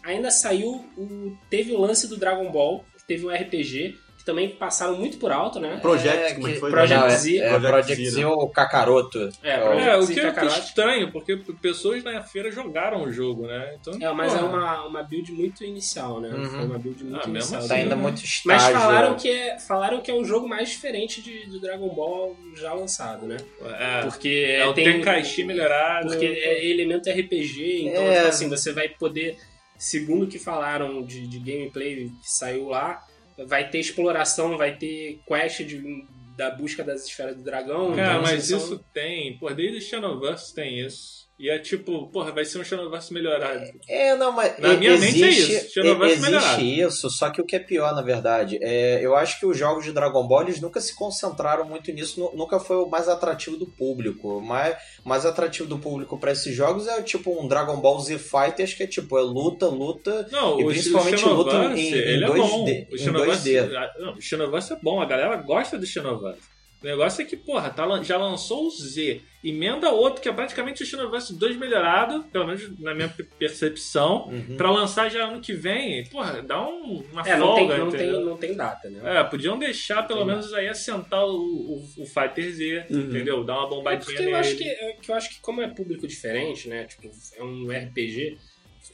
ainda 0.06 0.30
saiu 0.30 0.84
o. 0.96 1.36
Teve 1.50 1.72
o 1.72 1.80
lance 1.80 2.08
do 2.08 2.16
Dragon 2.16 2.50
Ball, 2.50 2.84
que 2.96 3.04
teve 3.06 3.26
um 3.26 3.30
RPG, 3.30 3.98
que 4.18 4.24
também 4.24 4.48
passaram 4.48 4.96
muito 4.96 5.18
por 5.18 5.30
alto, 5.30 5.60
né? 5.60 5.78
Project, 5.82 6.34
como 6.34 6.48
é 6.48 6.52
que 6.52 6.58
foi? 6.60 6.70
Project 6.70 7.00
Não, 7.00 7.06
é- 7.06 7.10
Z. 7.16 7.36
É, 7.38 7.48
Project 7.50 7.68
Project 7.70 8.04
Z, 8.04 8.10
Z 8.10 8.20
né? 8.20 8.26
ou 8.26 8.48
Kakaroto. 8.50 9.28
É, 9.42 9.50
É, 9.52 9.96
o 9.96 10.02
Z 10.02 10.14
que 10.14 10.20
é 10.20 10.46
estranho, 10.46 11.12
porque 11.12 11.36
pessoas 11.62 12.02
na 12.02 12.20
feira 12.22 12.50
jogaram 12.50 13.04
o 13.04 13.12
jogo, 13.12 13.46
né? 13.46 13.76
Então, 13.80 13.94
É, 14.00 14.12
mas 14.12 14.34
é 14.34 14.38
porra, 14.38 14.48
uma, 14.48 14.86
uma 14.86 15.02
build 15.04 15.30
muito 15.32 15.62
inicial, 15.64 16.20
né? 16.20 16.28
Uhum. 16.30 16.44
Foi 16.50 16.64
uma 16.64 16.78
build 16.78 17.04
muito 17.04 17.24
Ah, 17.24 17.28
inicial. 17.28 17.58
assim, 17.60 17.68
Tá 17.68 17.74
ainda 17.74 17.94
né? 17.96 18.02
muito 18.02 18.16
Mas 18.44 18.62
estágio. 18.62 18.72
falaram 18.80 19.14
que, 19.16 19.30
é, 19.30 19.58
falaram 19.60 20.00
que 20.00 20.10
é 20.10 20.14
o 20.14 20.24
jogo 20.24 20.48
mais 20.48 20.70
diferente 20.70 21.22
de, 21.22 21.46
do 21.46 21.60
Dragon 21.60 21.88
Ball 21.94 22.36
já 22.56 22.72
lançado, 22.72 23.26
né? 23.26 23.36
É, 23.78 24.02
Porque 24.02 24.56
é 24.58 24.66
o 24.66 24.72
tem 24.74 24.84
Tenkaichi 24.84 25.44
melhorado. 25.44 26.08
Porque 26.08 26.24
é 26.26 26.64
elemento 26.66 27.08
RPG, 27.08 27.88
então 27.88 28.02
É. 28.02 28.16
tipo 28.16 28.28
assim, 28.28 28.48
você 28.48 28.72
vai 28.72 28.88
poder, 28.88 29.36
segundo 29.78 30.24
o 30.24 30.28
que 30.28 30.38
falaram 30.38 31.02
de, 31.02 31.26
de 31.26 31.38
gameplay 31.38 32.10
que 32.22 32.30
saiu 32.30 32.68
lá, 32.68 33.06
vai 33.46 33.68
ter 33.68 33.78
exploração, 33.78 34.56
vai 34.56 34.76
ter 34.76 35.20
quest 35.26 35.62
de, 35.64 36.06
da 36.36 36.50
busca 36.50 36.82
das 36.82 37.06
esferas 37.06 37.36
do 37.36 37.42
dragão. 37.42 37.94
Cara, 37.94 38.12
então, 38.12 38.22
mas 38.22 38.50
isso 38.50 38.84
tem. 38.92 39.36
Pô, 39.38 39.52
desde 39.52 39.80
Xenoverse 39.80 40.54
tem 40.54 40.80
isso. 40.80 41.25
E 41.38 41.50
é 41.50 41.58
tipo, 41.58 42.06
porra, 42.08 42.32
vai 42.32 42.46
ser 42.46 42.58
um 42.58 42.64
Xenoverse 42.64 43.12
melhorado. 43.12 43.62
É, 43.86 44.16
não, 44.16 44.32
mas 44.32 44.58
Na 44.58 44.72
minha 44.72 44.92
mente 44.96 45.22
é 45.22 45.28
existe, 45.28 45.52
isso, 45.52 45.74
Xenoverse 45.74 46.14
existe 46.14 46.30
melhorado. 46.30 46.62
isso, 46.62 47.10
só 47.10 47.28
que 47.28 47.42
o 47.42 47.44
que 47.44 47.54
é 47.56 47.58
pior, 47.58 47.94
na 47.94 48.00
verdade, 48.00 48.58
é, 48.62 49.00
eu 49.04 49.14
acho 49.14 49.38
que 49.38 49.44
os 49.44 49.54
jogos 49.58 49.84
de 49.84 49.92
Dragon 49.92 50.26
Ball 50.26 50.44
eles 50.44 50.62
nunca 50.62 50.80
se 50.80 50.94
concentraram 50.96 51.66
muito 51.66 51.92
nisso, 51.92 52.18
nu- 52.18 52.32
nunca 52.34 52.58
foi 52.58 52.76
o 52.76 52.86
mais 52.88 53.06
atrativo 53.06 53.58
do 53.58 53.66
público. 53.66 54.38
O 54.38 54.40
mais, 54.40 54.76
mais 55.04 55.26
atrativo 55.26 55.68
do 55.68 55.78
público 55.78 56.18
pra 56.18 56.32
esses 56.32 56.54
jogos 56.54 56.88
é 56.88 57.02
tipo 57.02 57.38
um 57.38 57.46
Dragon 57.46 57.76
Ball 57.82 58.00
Z 58.00 58.16
Fighters, 58.18 58.72
que 58.72 58.84
é 58.84 58.86
tipo, 58.86 59.18
é 59.18 59.22
luta, 59.22 59.66
luta. 59.66 60.26
Não, 60.32 60.58
E 60.58 60.64
o, 60.64 60.68
principalmente 60.68 61.22
o 61.22 61.32
luta 61.34 61.54
em- 61.74 61.80
em 61.80 61.92
ele 61.92 62.24
é 62.24 62.28
2D, 62.28 62.38
bom. 62.38 62.64
O 62.64 62.94
em 62.94 62.98
Xenoverse, 62.98 63.50
2D. 63.50 63.76
ah, 63.76 63.92
não, 63.98 64.14
o 64.14 64.20
Xenoverse 64.22 64.72
é 64.72 64.76
bom, 64.82 65.02
a 65.02 65.04
galera 65.04 65.36
gosta 65.36 65.76
do 65.76 65.84
Xenoverse. 65.84 66.55
O 66.86 66.88
negócio 66.88 67.20
é 67.20 67.24
que, 67.24 67.36
porra, 67.36 67.68
tá 67.68 67.84
já 68.04 68.16
lançou 68.16 68.68
o 68.68 68.70
Z, 68.70 69.20
emenda 69.42 69.90
outro 69.90 70.22
que 70.22 70.28
é 70.28 70.32
praticamente 70.32 70.84
o 70.84 70.86
Xenoverse 70.86 71.34
2 71.36 71.56
melhorado, 71.56 72.22
pelo 72.30 72.46
menos 72.46 72.78
na 72.78 72.94
minha 72.94 73.08
pe- 73.08 73.24
percepção, 73.24 74.28
Uhum. 74.28 74.56
pra 74.56 74.70
lançar 74.70 75.10
já 75.10 75.24
ano 75.26 75.40
que 75.40 75.52
vem. 75.52 76.04
Porra, 76.06 76.40
dá 76.42 76.62
um, 76.64 77.02
uma 77.10 77.22
É, 77.28 77.36
não 77.36 77.54
tem, 77.56 77.66
folga, 77.66 77.78
não, 77.84 77.90
tem, 77.90 78.12
não 78.12 78.36
tem 78.36 78.54
data, 78.54 78.88
né? 78.88 79.00
É, 79.18 79.24
podiam 79.24 79.58
deixar 79.58 80.04
pelo 80.06 80.24
menos 80.24 80.52
aí 80.54 80.68
assentar 80.68 81.24
o, 81.26 81.34
o, 81.34 81.84
o 82.02 82.06
Fighter 82.06 82.52
Z, 82.52 82.86
Uhum. 82.88 83.00
entendeu? 83.00 83.42
Dar 83.42 83.54
uma 83.58 83.66
É 83.66 83.70
bombadinha 83.70 84.04
porque 84.04 84.22
eu 84.22 84.26
nele. 84.26 84.36
acho 84.36 84.56
que, 84.56 84.64
é 84.68 84.92
que 85.02 85.10
eu 85.10 85.14
acho 85.16 85.30
que 85.30 85.40
como 85.40 85.60
é 85.62 85.66
público 85.68 86.06
diferente, 86.06 86.68
né? 86.68 86.84
Tipo, 86.84 87.10
é 87.36 87.42
um 87.42 87.68
RPG, 87.68 88.38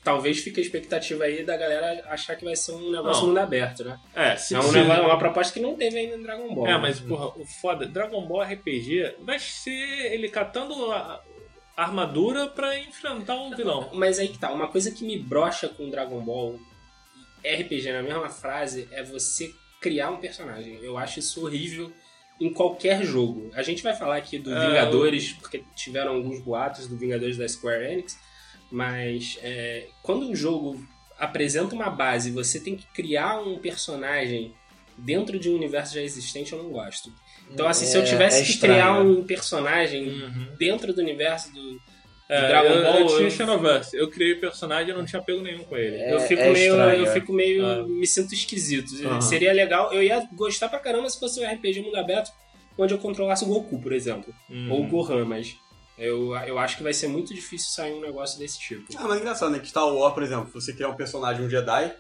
talvez 0.05 0.39
fique 0.41 0.59
a 0.61 0.63
expectativa 0.63 1.25
aí 1.25 1.45
da 1.45 1.57
galera 1.57 2.05
achar 2.09 2.35
que 2.37 2.45
vai 2.45 2.57
ser 2.57 2.73
um 2.73 2.91
negócio 2.91 3.23
Não. 3.23 3.29
mundo 3.29 3.39
aberto, 3.39 3.85
né? 3.85 3.99
É, 4.15 4.37
se, 4.37 4.55
É 4.55 4.59
um 4.59 4.63
se- 4.63 4.73
negócio- 4.73 5.05
uma 5.05 5.19
proposta 5.19 5.53
que 5.53 5.61
não 5.61 5.77
teve 5.77 5.99
ainda 5.99 6.17
em 6.17 6.23
Dragon 6.23 6.55
Ball. 6.55 6.67
É, 6.67 6.73
né? 6.73 6.79
mas, 6.79 6.99
porra, 7.01 7.27
o 7.39 7.45
foda, 7.45 7.87
Dragon 7.87 8.27
Ball 8.27 8.43
RPG 8.43 9.17
vai 9.21 9.39
ser 9.39 9.71
ele 10.13 10.29
catando 10.29 10.91
a 10.93 11.23
armadura 11.77 12.47
pra 12.49 12.79
enfrentar 12.79 13.37
o 13.37 13.55
vilão. 13.57 13.91
Mas 13.95 14.19
aí 14.19 14.29
que 14.29 14.39
tá, 14.39 14.53
uma 14.53 14.69
coisa 14.69 14.91
que 14.91 15.05
me 15.05 15.19
brocha 15.19 15.69
com 15.69 15.89
Dragon 15.89 16.21
Ball 16.21 16.59
RPG 17.45 17.93
na 17.93 18.03
mesma 18.03 18.29
frase 18.29 18.89
é 18.93 19.03
você 19.03 19.53
criar 19.81 20.11
um 20.11 20.19
personagem. 20.19 20.79
Eu 20.83 20.97
acho 20.97 21.19
isso 21.19 21.45
horrível 21.45 21.93
em 22.41 22.53
qualquer 22.53 23.03
jogo. 23.05 23.51
A 23.55 23.63
gente 23.63 23.83
vai 23.83 23.95
falar 23.95 24.17
aqui 24.17 24.39
do 24.39 24.53
É, 24.53 24.67
Vingadores, 24.69 25.33
porque 25.33 25.63
tiveram 25.75 26.15
alguns 26.15 26.41
boatos 26.41 26.87
do 26.87 26.97
Vingadores 26.97 27.37
da 27.37 27.49
Square 27.49 27.85
Enix, 27.85 28.17
mas 28.73 29.39
é, 29.43 29.89
quando 30.03 30.27
um 30.29 30.35
jogo 30.35 30.83
apresenta 31.19 31.75
uma 31.75 31.91
base 31.91 32.31
e 32.31 32.33
você 32.33 32.59
tem 32.59 32.75
que 32.75 32.87
criar 32.87 33.39
um 33.41 33.59
personagem 33.59 34.55
dentro 34.97 35.39
de 35.39 35.49
um 35.51 35.55
universo 35.55 35.95
já 35.95 36.01
existente, 36.03 36.53
eu 36.53 36.63
não 36.63 36.71
gosto. 36.71 37.13
Então, 37.51 37.69
assim, 37.69 37.85
se 37.87 37.97
eu 37.97 38.03
É- 38.03 38.05
tivesse 38.05 38.43
é 38.43 38.45
que 38.47 38.59
criar 38.59 38.99
um 39.01 39.25
personagem 39.25 40.09
Uhum. 40.09 40.47
dentro 40.59 40.93
do 40.95 41.01
universo 41.03 41.53
do, 41.53 41.81
É, 42.29 42.49
Dragon 42.49 42.83
Ball, 42.83 43.01
eu 43.01 43.07
tinha 43.09 43.21
eu- 43.21 43.31
Xenoverse. 43.31 43.95
Eu 43.95 44.09
criei 44.11 44.35
personagem 44.37 44.95
e 44.95 44.97
não 44.97 45.05
tinha 45.05 45.21
pego 45.21 45.43
nenhum 45.43 45.65
com 45.65 45.77
ele. 45.77 45.97
É- 45.97 46.15
eu 46.15 46.21
fico 46.21 46.41
é 46.41 46.51
meio, 46.51 46.73
estranho, 46.73 47.05
eu 47.05 47.11
é. 47.11 47.13
fico 47.13 47.31
meio, 47.33 47.67
Ah. 47.67 47.87
me 47.87 48.07
sinto 48.07 48.33
esquisito. 48.33 48.91
Aham. 49.07 49.21
Seria 49.21 49.53
legal, 49.53 49.93
eu 49.93 50.03
ia 50.03 50.27
gostar 50.33 50.71
pra 50.71 50.79
caramba 50.79 51.11
se 51.11 51.21
fosse 51.21 51.41
um 51.41 51.45
RPG 51.47 51.83
mundo 51.83 51.97
aberto, 51.97 52.31
onde 52.79 52.95
eu 52.95 52.99
controlasse 52.99 53.45
o 53.45 53.49
Goku, 53.49 53.79
por 53.83 53.93
exemplo, 53.93 54.33
Uhum. 54.49 54.73
ou 54.73 54.83
o 54.83 54.87
Gohan, 54.89 55.27
mas 55.27 55.57
eu, 55.99 56.35
eu 56.47 56.59
acho 56.59 56.77
que 56.77 56.83
vai 56.83 56.93
ser 56.93 57.09
muito 57.09 57.35
difícil 57.35 57.71
sair 57.71 57.93
um 57.93 58.01
negócio 58.01 58.39
desse 58.39 58.59
tipo. 58.59 58.85
Ah, 58.97 59.05
mas 59.09 59.19
é 59.19 59.21
engraçado, 59.21 59.51
né? 59.53 59.59
Que 59.59 59.69
Star 59.69 59.87
Wars, 59.87 60.15
por 60.15 60.23
exemplo, 60.23 60.51
você 60.53 60.73
criar 60.73 60.89
um 60.89 60.97
personagem, 60.97 61.45
um 61.45 61.51
Jedi, 61.51 61.93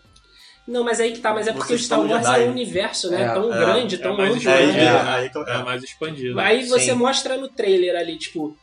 Não, 0.66 0.84
mas 0.84 1.00
aí 1.00 1.12
que 1.12 1.18
tá, 1.20 1.34
mas 1.34 1.46
é 1.48 1.52
porque 1.52 1.74
o 1.74 1.78
Star 1.78 2.00
Wars 2.00 2.24
Jedi. 2.26 2.42
é 2.42 2.46
um 2.46 2.50
universo, 2.52 3.10
né? 3.10 3.22
É, 3.22 3.34
tão 3.34 3.52
é, 3.52 3.58
grande, 3.58 3.94
é 3.96 3.98
tão 3.98 4.16
mais 4.16 4.36
amplo. 4.36 4.48
é, 4.50 4.62
é, 4.62 4.66
né? 4.72 5.00
aí 5.08 5.28
que 5.30 5.36
eu- 5.38 5.42
É 5.46 5.62
mais 5.62 5.82
expandido. 5.82 6.38
Aí 6.40 6.66
você 6.66 6.86
Sim. 6.92 6.96
mostra 6.96 7.36
no 7.36 7.48
trailer 7.48 7.96
ali, 7.96 8.16
tipo, 8.16 8.56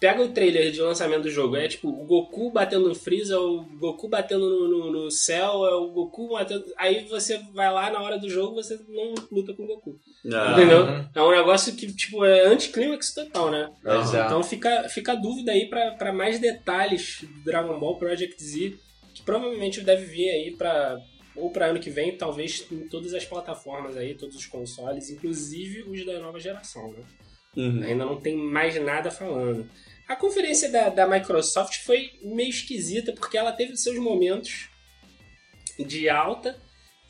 pega 0.00 0.20
o 0.20 0.28
trailer 0.28 0.70
de 0.72 0.80
lançamento 0.82 1.22
do 1.22 1.30
jogo, 1.30 1.56
é 1.56 1.66
tipo 1.68 1.88
o 1.88 2.04
Goku 2.04 2.50
batendo 2.50 2.88
no 2.88 2.94
Freeza, 2.94 3.38
o 3.40 3.62
Goku 3.78 4.08
batendo 4.08 4.50
no, 4.50 4.68
no- 4.68 5.04
no 5.04 5.10
céu, 5.10 5.64
é 5.64 5.74
o 5.74 5.88
Goku 5.92 6.28
batendo. 6.30 6.64
Aí 6.76 7.06
você 7.08 7.38
vai 7.54 7.72
lá 7.72 7.88
na 7.90 8.00
hora 8.02 8.18
do 8.18 8.28
jogo 8.28 8.56
você 8.56 8.78
não 8.88 9.14
luta 9.32 9.54
com 9.54 9.62
o 9.62 9.66
Goku. 9.66 9.98
Ah, 10.32 10.52
Entendeu? 10.52 10.86
Uhum. 10.86 11.08
É 11.14 11.22
um 11.22 11.30
negócio 11.30 11.74
que, 11.74 11.92
tipo, 11.92 12.24
é 12.24 12.46
anticlímax 12.46 13.12
total, 13.12 13.50
né? 13.50 13.70
Então 14.24 14.42
fica, 14.42 14.88
fica 14.88 15.12
a 15.12 15.16
dúvida 15.16 15.52
aí 15.52 15.68
pra, 15.68 15.92
pra 15.92 16.12
mais 16.12 16.38
detalhes 16.38 17.22
do 17.22 17.44
Dragon 17.44 17.78
Ball 17.78 17.98
Project 17.98 18.42
Z, 18.42 18.74
que 19.12 19.22
provavelmente 19.22 19.80
deve 19.82 20.06
vir 20.06 20.30
aí 20.30 20.50
pra. 20.56 20.98
Ou 21.36 21.50
pra 21.50 21.66
ano 21.66 21.80
que 21.80 21.90
vem, 21.90 22.16
talvez 22.16 22.64
em 22.70 22.86
todas 22.88 23.12
as 23.12 23.24
plataformas 23.24 23.96
aí, 23.96 24.14
todos 24.14 24.36
os 24.36 24.46
consoles, 24.46 25.10
inclusive 25.10 25.82
os 25.82 26.06
da 26.06 26.20
nova 26.20 26.38
geração, 26.38 26.92
né? 26.92 27.04
Uhum. 27.56 27.82
Ainda 27.82 28.04
não 28.04 28.20
tem 28.20 28.36
mais 28.36 28.80
nada 28.80 29.10
falando. 29.10 29.68
A 30.06 30.14
conferência 30.14 30.70
da, 30.70 30.90
da 30.90 31.08
Microsoft 31.08 31.78
foi 31.78 32.12
meio 32.22 32.50
esquisita, 32.50 33.12
porque 33.12 33.36
ela 33.36 33.50
teve 33.50 33.76
seus 33.76 33.98
momentos 33.98 34.68
de 35.78 36.08
alta 36.08 36.56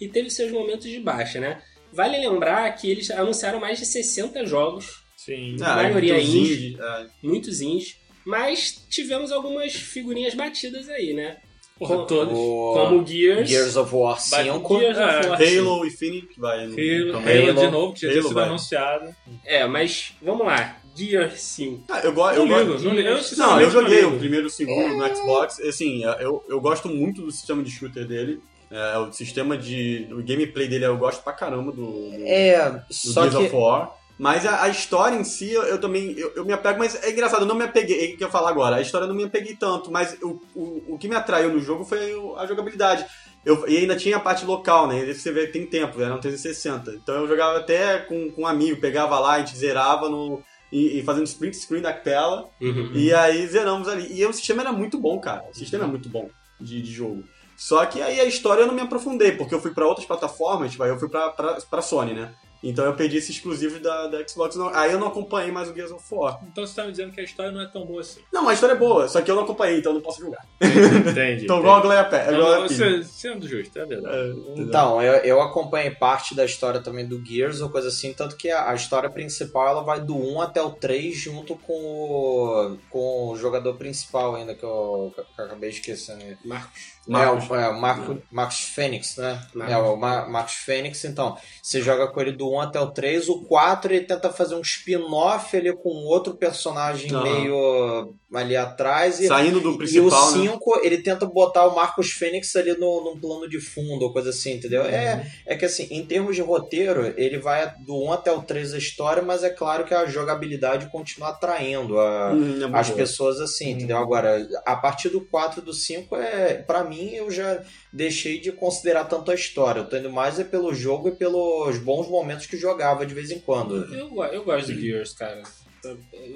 e 0.00 0.09
teve 0.09 0.30
seus 0.30 0.50
momentos 0.50 0.88
de 0.88 1.00
baixa, 1.00 1.38
né? 1.38 1.62
Vale 1.94 2.18
lembrar 2.18 2.70
que 2.72 2.90
eles 2.90 3.10
anunciaram 3.10 3.60
mais 3.60 3.78
de 3.78 3.86
60 3.86 4.44
jogos, 4.46 5.02
Sim. 5.16 5.56
Ah, 5.62 5.76
maioria 5.76 6.14
muitos 6.14 6.34
indie. 6.34 6.66
indies, 6.66 6.80
é. 6.80 7.06
muitos 7.22 7.60
indies, 7.60 7.96
mas 8.26 8.84
tivemos 8.90 9.30
algumas 9.32 9.72
figurinhas 9.74 10.34
batidas 10.34 10.88
aí, 10.88 11.12
né? 11.14 11.36
Porra, 11.78 11.96
Com- 11.96 12.06
todos. 12.06 12.32
O 12.38 12.72
Como 12.74 13.06
Gears, 13.06 13.48
Gears 13.48 13.76
of 13.76 13.92
War 13.94 14.20
5. 14.20 14.78
Gears 14.78 14.96
of 14.98 15.26
É, 15.26 15.28
War. 15.28 15.42
Halo 15.42 15.84
Infinite, 15.86 16.26
que 16.28 16.40
vai 16.40 16.66
no, 16.66 16.72
Halo, 16.74 17.12
também. 17.12 17.48
Halo 17.48 17.60
de 17.60 17.70
novo, 17.70 17.94
tinha 17.94 18.12
Halo, 18.12 18.22
sido 18.22 18.34
vai. 18.34 18.44
anunciado. 18.44 19.14
É, 19.44 19.66
mas 19.66 20.12
vamos 20.22 20.46
lá. 20.46 20.78
Gears 20.96 21.40
5. 21.40 21.84
Ah, 21.90 21.98
eu, 22.04 22.12
go 22.12 22.30
eu 22.30 22.46
Não 22.46 22.48
gosto. 22.48 22.68
ligo, 22.70 22.84
não 22.84 22.94
ligo. 22.94 23.08
Eu, 23.08 23.20
Não, 23.38 23.60
eu 23.60 23.70
joguei 23.70 24.02
não 24.02 24.14
o 24.14 24.18
primeiro 24.18 24.46
e 24.46 24.48
o 24.48 24.50
segundo 24.50 24.96
no 24.96 25.16
Xbox. 25.16 25.58
Assim, 25.60 26.04
eu, 26.20 26.44
eu 26.48 26.60
gosto 26.60 26.88
muito 26.88 27.22
do 27.22 27.32
sistema 27.32 27.60
de 27.64 27.70
shooter 27.72 28.06
dele. 28.06 28.40
É, 28.74 28.98
o 28.98 29.12
sistema 29.12 29.56
de. 29.56 30.08
O 30.10 30.16
gameplay 30.16 30.66
dele 30.66 30.84
eu 30.84 30.98
gosto 30.98 31.22
pra 31.22 31.32
caramba 31.32 31.70
do, 31.70 32.10
do, 32.10 32.26
É, 32.26 32.70
do 32.70 32.92
só 32.92 33.22
Gears 33.22 33.36
que. 33.36 33.44
of 33.44 33.54
War. 33.54 33.94
Mas 34.18 34.44
a, 34.44 34.64
a 34.64 34.68
história 34.68 35.16
em 35.16 35.24
si, 35.24 35.52
eu, 35.52 35.62
eu 35.62 35.80
também 35.80 36.12
eu, 36.16 36.32
eu 36.34 36.44
me 36.44 36.52
apego, 36.52 36.78
mas 36.78 37.00
é 37.02 37.10
engraçado, 37.10 37.42
eu 37.42 37.46
não 37.46 37.56
me 37.56 37.64
apeguei, 37.64 38.00
é 38.00 38.14
o 38.14 38.16
que 38.16 38.22
eu 38.22 38.28
ia 38.28 38.32
falar 38.32 38.50
agora, 38.50 38.76
a 38.76 38.80
história 38.80 39.06
eu 39.06 39.08
não 39.08 39.14
me 39.16 39.24
apeguei 39.24 39.56
tanto, 39.56 39.90
mas 39.90 40.16
o, 40.22 40.40
o, 40.54 40.94
o 40.94 40.98
que 40.98 41.08
me 41.08 41.16
atraiu 41.16 41.52
no 41.52 41.58
jogo 41.58 41.84
foi 41.84 42.14
a 42.36 42.46
jogabilidade. 42.46 43.04
Eu, 43.44 43.68
e 43.68 43.76
ainda 43.76 43.96
tinha 43.96 44.16
a 44.16 44.20
parte 44.20 44.44
local, 44.44 44.86
né? 44.86 45.04
Você 45.12 45.30
vê, 45.30 45.46
tem 45.46 45.66
tempo, 45.66 46.00
era 46.00 46.14
um 46.14 46.20
360. 46.20 46.92
Então 46.92 47.14
eu 47.16 47.28
jogava 47.28 47.58
até 47.58 47.98
com, 47.98 48.30
com 48.30 48.42
um 48.42 48.46
amigo, 48.46 48.80
pegava 48.80 49.18
lá, 49.18 49.34
a 49.34 49.38
gente 49.40 49.56
zerava 49.56 50.08
no. 50.08 50.42
E, 50.72 50.98
e 50.98 51.02
fazendo 51.02 51.26
split 51.26 51.54
screen 51.54 51.82
da 51.82 51.92
tela. 51.92 52.48
E 52.94 53.12
aí 53.12 53.46
zeramos 53.46 53.86
ali. 53.86 54.08
E 54.18 54.24
o 54.24 54.32
sistema 54.32 54.62
era 54.62 54.72
muito 54.72 54.98
bom, 54.98 55.20
cara. 55.20 55.44
O 55.50 55.54
sistema 55.54 55.84
é 55.84 55.86
muito 55.86 56.08
bom 56.08 56.30
de, 56.58 56.80
de 56.80 56.90
jogo. 56.90 57.22
Só 57.56 57.84
que 57.87 58.00
aí 58.02 58.20
a 58.20 58.25
história 58.25 58.62
eu 58.62 58.66
não 58.66 58.75
me 58.75 58.80
aprofundei, 58.82 59.32
porque 59.32 59.54
eu 59.54 59.61
fui 59.61 59.73
pra 59.73 59.87
outras 59.87 60.06
plataformas, 60.06 60.70
tipo, 60.73 60.82
aí 60.82 60.90
eu 60.90 60.99
fui 60.99 61.08
pra, 61.08 61.30
pra, 61.30 61.54
pra 61.70 61.82
Sony, 61.82 62.14
né? 62.14 62.34
Então 62.66 62.87
eu 62.87 62.94
perdi 62.94 63.18
esses 63.18 63.37
exclusivos 63.37 63.78
da, 63.82 64.06
da 64.06 64.26
Xbox. 64.26 64.56
Não- 64.56 64.75
aí 64.75 64.90
eu 64.90 64.99
não 64.99 65.08
acompanhei 65.08 65.52
mais 65.52 65.68
o 65.68 65.75
Gears 65.75 65.90
of 65.92 66.02
War. 66.11 66.40
Então 66.50 66.66
você 66.66 66.75
tá 66.75 66.84
me 66.84 66.92
dizendo 66.92 67.12
que 67.12 67.20
a 67.20 67.25
história 67.25 67.52
não 67.52 67.61
é 67.61 67.66
tão 67.66 67.84
boa 67.84 68.00
assim. 68.00 68.23
Não, 68.32 68.49
a 68.49 68.54
história 68.54 68.73
é 68.73 68.76
boa, 68.76 69.06
só 69.06 69.20
que 69.20 69.30
eu 69.30 69.34
não 69.37 69.42
acompanhei, 69.44 69.80
então 69.80 69.92
eu 69.92 69.96
não 69.96 70.02
posso 70.02 70.23
julgar. 70.23 70.42
Entendi. 70.62 71.44
Então 71.44 71.58
igual 71.61 71.76
a 71.76 71.80
Glória 71.80 72.04
Pé. 72.06 72.30
Não, 72.30 72.38
Glória 72.38 72.61
não, 72.61 72.68
Pires. 72.68 73.06
você, 73.06 73.12
sendo 73.28 73.46
justo, 73.46 73.78
é 73.78 73.84
verdade. 73.84 74.16
É? 74.16 74.61
Então, 74.62 75.02
eu, 75.02 75.12
eu 75.25 75.42
acompanhei 75.42 75.90
parte 75.90 76.34
da 76.34 76.42
história 76.46 76.80
também 76.80 77.06
do 77.06 77.23
Gears 77.23 77.61
ou 77.61 77.68
coisa 77.68 77.88
assim, 77.88 78.14
tanto 78.14 78.34
que 78.34 78.50
a, 78.50 78.70
a 78.70 78.75
história 78.75 79.11
principal 79.11 79.68
ela 79.68 79.82
vai 79.82 80.00
do 80.00 80.16
1 80.16 80.40
até 80.40 80.62
o 80.62 80.70
3 80.70 81.14
junto 81.14 81.56
com 81.56 81.75
o, 81.75 82.78
com 82.88 83.28
o 83.28 83.37
jogador 83.37 83.75
principal 83.75 84.37
ainda, 84.37 84.54
que 84.54 84.64
eu, 84.64 85.12
que 85.14 85.20
eu 85.20 85.44
acabei 85.44 85.68
esquecendo. 85.68 86.25
Marcos. 86.42 86.93
Marcos. 87.06 87.50
É, 87.50 87.52
o, 87.52 87.56
é, 87.56 87.68
o 87.68 87.80
Marco, 87.80 88.18
Marcos 88.30 88.61
Fênix, 88.61 89.16
né? 89.16 89.40
Marcos. 89.54 89.75
É, 89.75 89.78
o 89.78 89.96
Ma- 89.96 90.26
Marcos 90.26 90.54
Fênix, 90.54 91.04
então. 91.04 91.37
Você 91.62 91.82
joga 91.82 92.06
com 92.08 92.20
ele 92.20 92.32
do 92.32 92.50
1 92.52 92.61
até 92.61 92.80
o 92.80 92.90
3. 92.90 93.28
O 93.28 93.42
4 93.42 93.92
ele 93.92 94.04
tenta 94.06 94.32
fazer 94.32 94.54
um 94.54 94.61
spin-off 94.61 95.56
ali 95.56 95.73
com 95.76 95.88
outro 96.06 96.34
personagem 96.34 97.12
Aham. 97.14 97.23
meio. 97.23 98.14
Ali 98.36 98.56
atrás 98.56 99.20
e, 99.20 99.26
Saindo 99.26 99.60
do 99.60 99.70
e 99.70 99.74
o 99.74 99.78
principal, 99.78 100.32
né? 100.32 100.50
5, 100.50 100.80
ele 100.82 100.98
tenta 100.98 101.26
botar 101.26 101.66
o 101.66 101.74
Marcos 101.74 102.10
Fênix 102.10 102.54
ali 102.56 102.72
no, 102.78 103.04
num 103.04 103.20
plano 103.20 103.48
de 103.48 103.60
fundo 103.60 104.02
ou 104.04 104.12
coisa 104.12 104.30
assim, 104.30 104.54
entendeu? 104.54 104.82
Uhum. 104.82 104.88
É, 104.88 105.26
é 105.46 105.56
que 105.56 105.64
assim, 105.64 105.86
em 105.90 106.04
termos 106.04 106.36
de 106.36 106.42
roteiro, 106.42 107.14
ele 107.16 107.38
vai 107.38 107.72
do 107.86 108.04
1 108.04 108.12
até 108.12 108.32
o 108.32 108.42
3 108.42 108.74
a 108.74 108.78
história, 108.78 109.22
mas 109.22 109.44
é 109.44 109.50
claro 109.50 109.84
que 109.84 109.94
a 109.94 110.06
jogabilidade 110.06 110.90
continua 110.90 111.30
atraindo 111.30 111.98
a, 111.98 112.32
Hum, 112.32 112.60
é 112.62 112.78
as 112.78 112.90
bom. 112.90 112.96
pessoas 112.96 113.40
assim, 113.40 113.70
entendeu? 113.70 113.96
Agora, 113.98 114.46
a 114.64 114.76
partir 114.76 115.08
do 115.08 115.20
4 115.20 115.60
e 115.60 115.64
do 115.64 115.72
5, 115.72 116.16
é, 116.16 116.54
para 116.54 116.84
mim, 116.84 117.10
eu 117.10 117.30
já 117.30 117.62
deixei 117.92 118.40
de 118.40 118.52
considerar 118.52 119.04
tanto 119.04 119.30
a 119.30 119.34
história. 119.34 119.80
Eu 119.80 119.88
tô 119.88 119.96
indo 119.96 120.10
mais 120.10 120.38
é 120.38 120.44
pelo 120.44 120.74
jogo 120.74 121.08
e 121.08 121.12
pelos 121.12 121.78
bons 121.78 122.08
momentos 122.08 122.46
que 122.46 122.56
jogava 122.56 123.06
de 123.06 123.14
vez 123.14 123.30
em 123.30 123.38
quando. 123.38 123.76
Eu, 123.94 124.10
eu 124.24 124.44
gosto 124.44 124.72
do 124.72 124.80
Gears, 124.80 125.12
cara. 125.12 125.42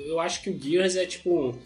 Eu 0.07 0.21
acho 0.21 0.43
que 0.43 0.51
o 0.51 0.61
Gears 0.61 0.97
é 0.97 1.07
tipo 1.07 1.59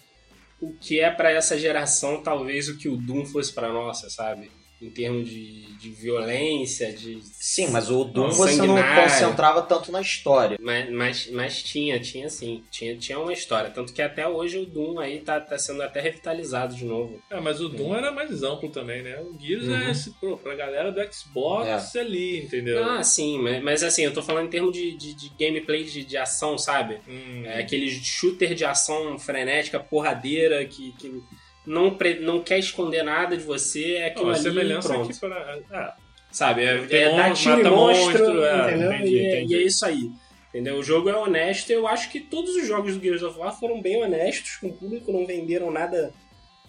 o 0.62 0.73
que 0.75 1.00
é 1.00 1.11
pra 1.11 1.31
essa 1.31 1.59
geração, 1.59 2.23
talvez 2.23 2.69
o 2.69 2.78
que 2.78 2.88
o 2.88 2.97
Doom 2.97 3.26
fosse 3.26 3.52
pra 3.52 3.73
nossa, 3.73 4.09
sabe? 4.09 4.50
Em 4.82 4.90
termos 4.90 5.28
de, 5.28 5.62
de 5.78 5.90
violência, 5.90 6.92
de. 6.92 7.20
Sim, 7.22 7.68
mas 7.70 7.88
o 7.88 8.02
Doom 8.04 8.24
Não, 8.28 8.32
você 8.32 8.56
não 8.56 8.76
concentrava 8.96 9.62
tanto 9.62 9.92
na 9.92 10.00
história. 10.00 10.58
Mas, 10.60 10.90
mas, 10.90 11.30
mas 11.30 11.62
tinha, 11.62 12.00
tinha 12.00 12.28
sim. 12.28 12.64
Tinha, 12.70 12.96
tinha 12.96 13.18
uma 13.18 13.32
história. 13.32 13.70
Tanto 13.70 13.92
que 13.92 14.02
até 14.02 14.26
hoje 14.26 14.58
o 14.58 14.66
Doom 14.66 14.98
aí 14.98 15.20
tá, 15.20 15.40
tá 15.40 15.56
sendo 15.56 15.82
até 15.82 16.00
revitalizado 16.00 16.74
de 16.74 16.84
novo. 16.84 17.20
É, 17.30 17.38
mas 17.40 17.60
o 17.60 17.68
Doom 17.68 17.94
era 17.94 18.10
mais 18.10 18.42
amplo 18.42 18.68
também, 18.70 19.02
né? 19.02 19.20
O 19.20 19.38
Gears 19.40 19.66
Uhum. 19.68 19.74
é 19.76 19.90
esse, 19.92 20.10
pô, 20.20 20.36
pra 20.36 20.54
galera 20.56 20.90
do 20.90 21.00
Xbox 21.14 21.94
ali, 21.96 22.38
entendeu? 22.40 22.84
Ah, 22.84 23.02
sim, 23.04 23.38
mas, 23.38 23.62
mas 23.62 23.82
assim, 23.84 24.02
eu 24.02 24.12
tô 24.12 24.20
falando 24.22 24.46
em 24.46 24.50
termos 24.50 24.72
de, 24.72 24.96
de, 24.96 25.14
de 25.14 25.28
gameplay 25.38 25.84
de, 25.84 26.04
de 26.04 26.16
ação, 26.16 26.58
sabe? 26.58 26.98
Hum, 27.08 27.44
É 27.46 27.60
aquele 27.60 27.88
shooter 27.90 28.54
de 28.54 28.64
ação 28.64 29.18
frenética, 29.18 29.78
porradeira, 29.78 30.64
que, 30.64 30.92
que 30.98 31.22
não, 31.66 31.95
pre- 31.95 32.21
não 32.21 32.40
quer 32.42 32.59
esconder 32.59 33.02
nada 33.02 33.37
de 33.37 33.42
você, 33.45 33.95
é 33.95 34.07
aquilo 34.07 34.31
a 34.31 34.35
ali 34.35 34.42
semelhança 34.42 34.88
pronto. 34.88 35.11
aqui 35.11 35.21
para. 35.21 35.61
Ah, 35.71 35.97
Sabe? 36.31 36.62
É, 36.64 36.87
é 36.90 37.14
dar 37.16 37.28
monstro, 37.28 37.50
tiro 37.54 37.61
em 37.61 37.62
mata 37.64 37.76
monstro, 37.76 38.19
monstro, 38.25 38.45
é, 38.45 38.69
entendeu? 38.71 38.92
entendi, 38.92 39.14
e, 39.14 39.19
é, 39.19 39.37
entendi. 39.37 39.54
e 39.54 39.59
é 39.59 39.62
isso 39.62 39.85
aí. 39.87 40.11
Entendeu? 40.49 40.76
O 40.78 40.83
jogo 40.83 41.09
é 41.09 41.16
honesto 41.16 41.71
eu 41.71 41.87
acho 41.87 42.11
que 42.11 42.21
todos 42.21 42.54
os 42.57 42.66
jogos 42.66 42.95
do 42.97 43.02
Gears 43.02 43.23
of 43.23 43.38
War 43.38 43.59
foram 43.59 43.81
bem 43.81 44.02
honestos 44.02 44.57
com 44.57 44.69
o 44.69 44.73
público, 44.73 45.11
não 45.12 45.26
venderam 45.26 45.71
nada 45.71 46.12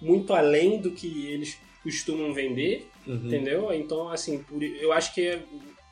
muito 0.01 0.33
além 0.33 0.79
do 0.79 0.91
que 0.91 1.27
eles 1.27 1.57
costumam 1.81 2.33
vender, 2.33 2.87
Uhum. 3.07 3.15
entendeu? 3.25 3.73
Então, 3.73 4.09
assim, 4.09 4.39
por- 4.43 4.61
eu 4.63 4.91
acho 4.93 5.13
que 5.13 5.21
é, 5.27 5.39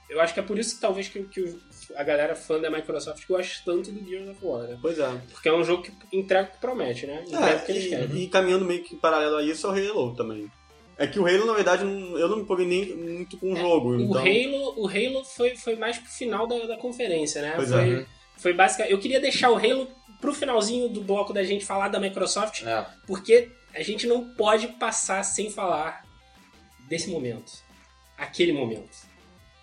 eu 0.10 0.20
acho 0.22 0.34
que 0.34 0.40
é 0.40 0.44
por 0.44 0.58
isso 0.60 0.76
que 0.76 0.82
talvez 0.82 1.08
que, 1.10 1.24
que 1.24 1.42
o- 1.42 1.60
a 1.96 2.04
galera 2.04 2.36
fã 2.36 2.60
da 2.60 2.70
Microsoft 2.70 3.26
goste 3.28 3.62
tanto 3.66 3.92
do 3.92 4.08
Gears 4.08 4.30
of 4.30 4.40
War, 4.46 4.64
né? 4.68 4.78
Pois 4.82 4.98
é. 5.00 5.22
Porque 5.32 5.50
é 5.50 5.54
um 5.54 5.64
jogo 5.64 5.84
que 5.84 5.92
entrega 6.16 6.50
o 6.50 6.52
que 6.52 6.58
promete, 6.60 7.06
né? 7.08 7.24
Entrega 7.28 7.58
o 7.58 7.66
que 7.66 7.72
eles 7.72 7.86
É, 7.86 7.90
querem. 7.90 8.16
e, 8.16 8.24
e 8.24 8.28
caminhando 8.28 8.66
meio 8.66 8.84
que 8.84 8.96
paralelo 8.96 9.38
a 9.38 9.44
isso 9.44 9.68
é 9.68 9.70
o 9.70 9.74
Halo 9.92 10.16
também. 10.16 10.50
É 10.98 11.08
que 11.08 11.20
o 11.20 11.26
Halo, 11.26 11.46
na 11.46 11.54
verdade, 11.54 11.84
eu 11.84 12.28
não 12.30 12.36
me 12.38 12.44
empolguei 12.44 12.68
nem 12.68 12.96
muito 12.96 13.38
com 13.38 13.54
o 13.54 13.56
jogo. 13.56 13.94
É, 13.96 13.98
O 13.98 14.02
então... 14.02 14.22
Halo, 14.22 14.82
o 14.84 14.88
Halo 14.88 15.24
foi, 15.26 15.56
foi 15.56 15.76
mais 15.76 15.98
pro 15.98 16.12
final 16.12 16.46
da, 16.48 16.58
da 16.68 16.78
conferência, 16.78 17.42
né? 17.42 17.54
Pois 17.56 17.70
foi, 17.70 18.02
é. 18.02 18.06
foi 18.38 18.54
basicamente. 18.54 18.92
Eu 18.94 19.00
queria 19.00 19.20
deixar 19.20 19.50
o 19.50 19.56
Halo 19.58 19.88
pro 20.20 20.34
finalzinho 20.34 20.88
do 20.90 21.02
bloco 21.02 21.34
da 21.34 21.44
gente 21.44 21.66
falar 21.66 21.88
da 21.88 22.00
Microsoft, 22.00 22.62
É. 22.64 22.86
porque 23.08 23.50
a 23.74 23.82
gente 23.82 24.06
não 24.06 24.36
pode 24.36 24.68
passar 24.68 25.24
sem 25.24 25.50
falar 25.50 26.04
desse 26.88 27.10
momento. 27.10 27.52
Aquele 28.18 28.52
momento. 28.54 28.92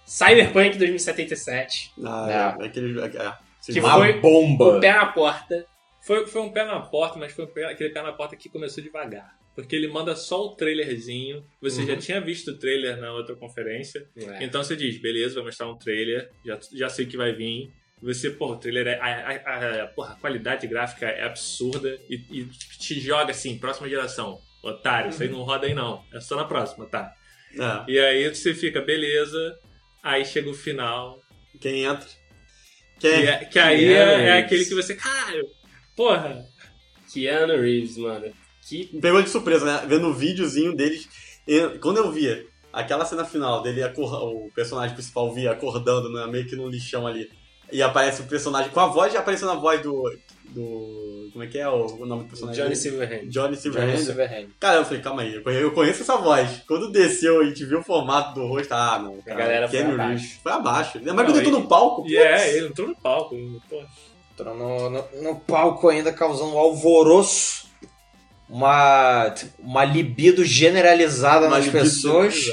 Cyberpunk 0.09 0.79
2077. 0.79 1.93
Ah, 2.05 2.57
é, 2.61 2.67
aquele. 2.67 3.01
É, 3.01 3.05
é, 3.07 3.35
sim. 3.61 3.73
Que 3.75 3.81
Uma 3.81 3.95
foi 3.95 4.13
bomba. 4.21 4.77
O 4.79 4.81
pé 4.81 4.93
na 4.93 5.07
porta. 5.07 5.67
Foi, 6.03 6.27
foi 6.27 6.41
um 6.43 6.51
pé 6.51 6.65
na 6.65 6.81
porta, 6.81 7.19
mas 7.19 7.33
foi 7.33 7.45
um 7.45 7.49
pé- 7.49 7.67
aquele 7.67 7.91
pé 7.91 8.03
na 8.03 8.13
porta 8.13 8.35
que 8.37 8.49
começou 8.49 8.83
devagar. 8.83 9.37
Porque 9.55 9.75
ele 9.75 9.89
manda 9.89 10.15
só 10.17 10.47
o 10.47 10.55
trailerzinho. 10.55 11.45
Você 11.61 11.85
já 11.85 11.97
tinha 11.97 12.21
visto 12.21 12.53
o 12.53 12.57
trailer 12.59 12.97
na 12.99 13.13
outra 13.13 13.35
conferência. 13.35 14.07
É. 14.17 14.45
Então 14.45 14.63
você 14.63 14.77
diz, 14.77 14.97
beleza, 14.99 15.35
vai 15.35 15.45
mostrar 15.45 15.69
um 15.69 15.77
trailer, 15.77 16.31
já, 16.47 16.59
já 16.73 16.89
sei 16.89 17.07
que 17.07 17.17
vai 17.17 17.33
vir. 17.33 17.71
Você, 18.01 18.31
pô, 18.31 18.53
o 18.53 18.57
trailer 18.57 18.87
é. 18.87 18.99
A, 19.01 19.05
a- 19.45 19.83
a- 19.83 19.87
porra, 19.89 20.13
a 20.15 20.17
qualidade 20.17 20.67
gráfica 20.69 21.07
é 21.07 21.25
absurda 21.25 21.99
e, 22.09 22.15
e 22.31 22.45
te 22.79 22.99
joga 23.01 23.33
assim, 23.33 23.59
próxima 23.59 23.89
geração. 23.89 24.39
Otário, 24.63 25.11
isso 25.11 25.23
aí 25.23 25.29
não 25.29 25.43
roda 25.43 25.67
aí 25.67 25.75
não. 25.75 26.03
É 26.15 26.21
só 26.21 26.37
na 26.37 26.45
próxima, 26.45 26.87
tá? 26.87 27.13
É, 27.55 27.91
E 27.93 27.99
aí 27.99 28.35
você 28.35 28.55
fica, 28.55 28.81
beleza. 28.81 29.59
Aí 30.09 30.25
chega 30.25 30.49
o 30.49 30.55
final. 30.55 31.21
Quem 31.61 31.85
entra? 31.85 32.07
Que, 32.99 33.11
Quem? 33.11 33.27
é- 33.27 33.45
que 33.45 33.59
aí 33.59 33.85
é, 33.93 34.29
é 34.29 34.39
aquele 34.39 34.65
que 34.65 34.75
você. 34.75 34.95
Cara, 34.95 35.39
porra! 35.95 36.45
Keanu 37.13 37.61
Reeves, 37.61 37.99
mano. 37.99 38.33
Que 38.67 38.89
Me 38.93 39.01
pegou 39.03 39.21
de 39.23 39.29
surpresa, 39.29 39.67
né? 39.67 39.87
Vendo 39.87 40.09
o 40.09 40.15
videozinho 40.15 40.75
deles. 40.75 41.07
quando 41.83 41.99
eu 41.99 42.11
via 42.11 42.47
aquela 42.73 43.05
cena 43.05 43.25
final 43.25 43.63
dele, 43.63 43.83
acor- 43.83 44.23
o 44.25 44.51
personagem 44.55 44.95
principal 44.95 45.33
via 45.35 45.51
acordando 45.53 46.11
né, 46.11 46.27
meio 46.27 46.47
que 46.47 46.57
num 46.57 46.69
lixão 46.69 47.07
ali. 47.07 47.31
E 47.71 47.83
aparece 47.83 48.23
o 48.23 48.27
personagem 48.27 48.71
com 48.71 48.81
a 48.81 48.87
voz, 48.87 49.13
já 49.13 49.19
apareceu 49.21 49.47
na 49.47 49.55
voz 49.55 49.83
do. 49.83 50.03
Do 50.51 51.29
como 51.33 51.45
é 51.45 51.47
que 51.47 51.59
é 51.59 51.69
o, 51.69 51.87
o 51.87 52.07
nome 52.07 52.25
do 52.25 52.29
personagem? 52.31 52.65
Johnny? 52.65 52.77
Silverhand. 52.77 53.19
Johnny 53.19 53.31
Johnny 53.31 53.57
Silverhand. 53.57 53.97
Silverhand. 53.99 54.47
Cara, 54.59 54.77
eu 54.79 54.85
falei, 54.85 55.01
calma 55.03 55.23
aí, 55.23 55.35
eu 55.35 55.43
conheço, 55.43 55.63
eu 55.63 55.71
conheço 55.73 56.03
essa 56.03 56.17
voz. 56.17 56.63
Quando 56.67 56.91
desceu 56.91 57.43
e 57.43 57.47
a 57.47 57.49
gente 57.49 57.65
viu 57.65 57.81
o 57.81 57.85
formato 57.85 58.35
do 58.35 58.47
rosto, 58.47 58.73
ah, 58.73 58.99
não. 58.99 59.19
Cara, 59.23 59.39
galera 59.39 59.69
foi 59.69 59.79
Keanu 59.79 59.95
abaixo. 59.95 60.11
Reeves. 60.23 60.41
Foi 60.43 60.53
abaixo. 60.53 60.91
Mas 60.95 61.05
Não, 61.05 61.15
quando 61.25 61.37
eu 61.37 61.43
tô 61.45 61.49
e- 61.51 61.53
no 61.53 61.69
palco, 61.69 62.05
E 62.09 62.17
é, 62.17 62.57
ele 62.57 62.67
entrou 62.69 62.89
no 62.89 62.97
palco. 62.97 63.37
Porra. 63.69 63.87
Entrou 64.33 64.57
no, 64.57 64.91
no, 64.91 65.05
no 65.23 65.41
palco 65.41 65.89
ainda 65.89 66.13
causando 66.13 66.55
um 66.55 66.59
alvoroço. 66.59 67.68
Uma, 68.49 69.35
uma 69.59 69.85
libido 69.85 70.43
generalizada 70.43 71.47
Uma 71.47 71.57
nas 71.57 71.67
libido 71.67 71.85
pessoas. 71.85 72.45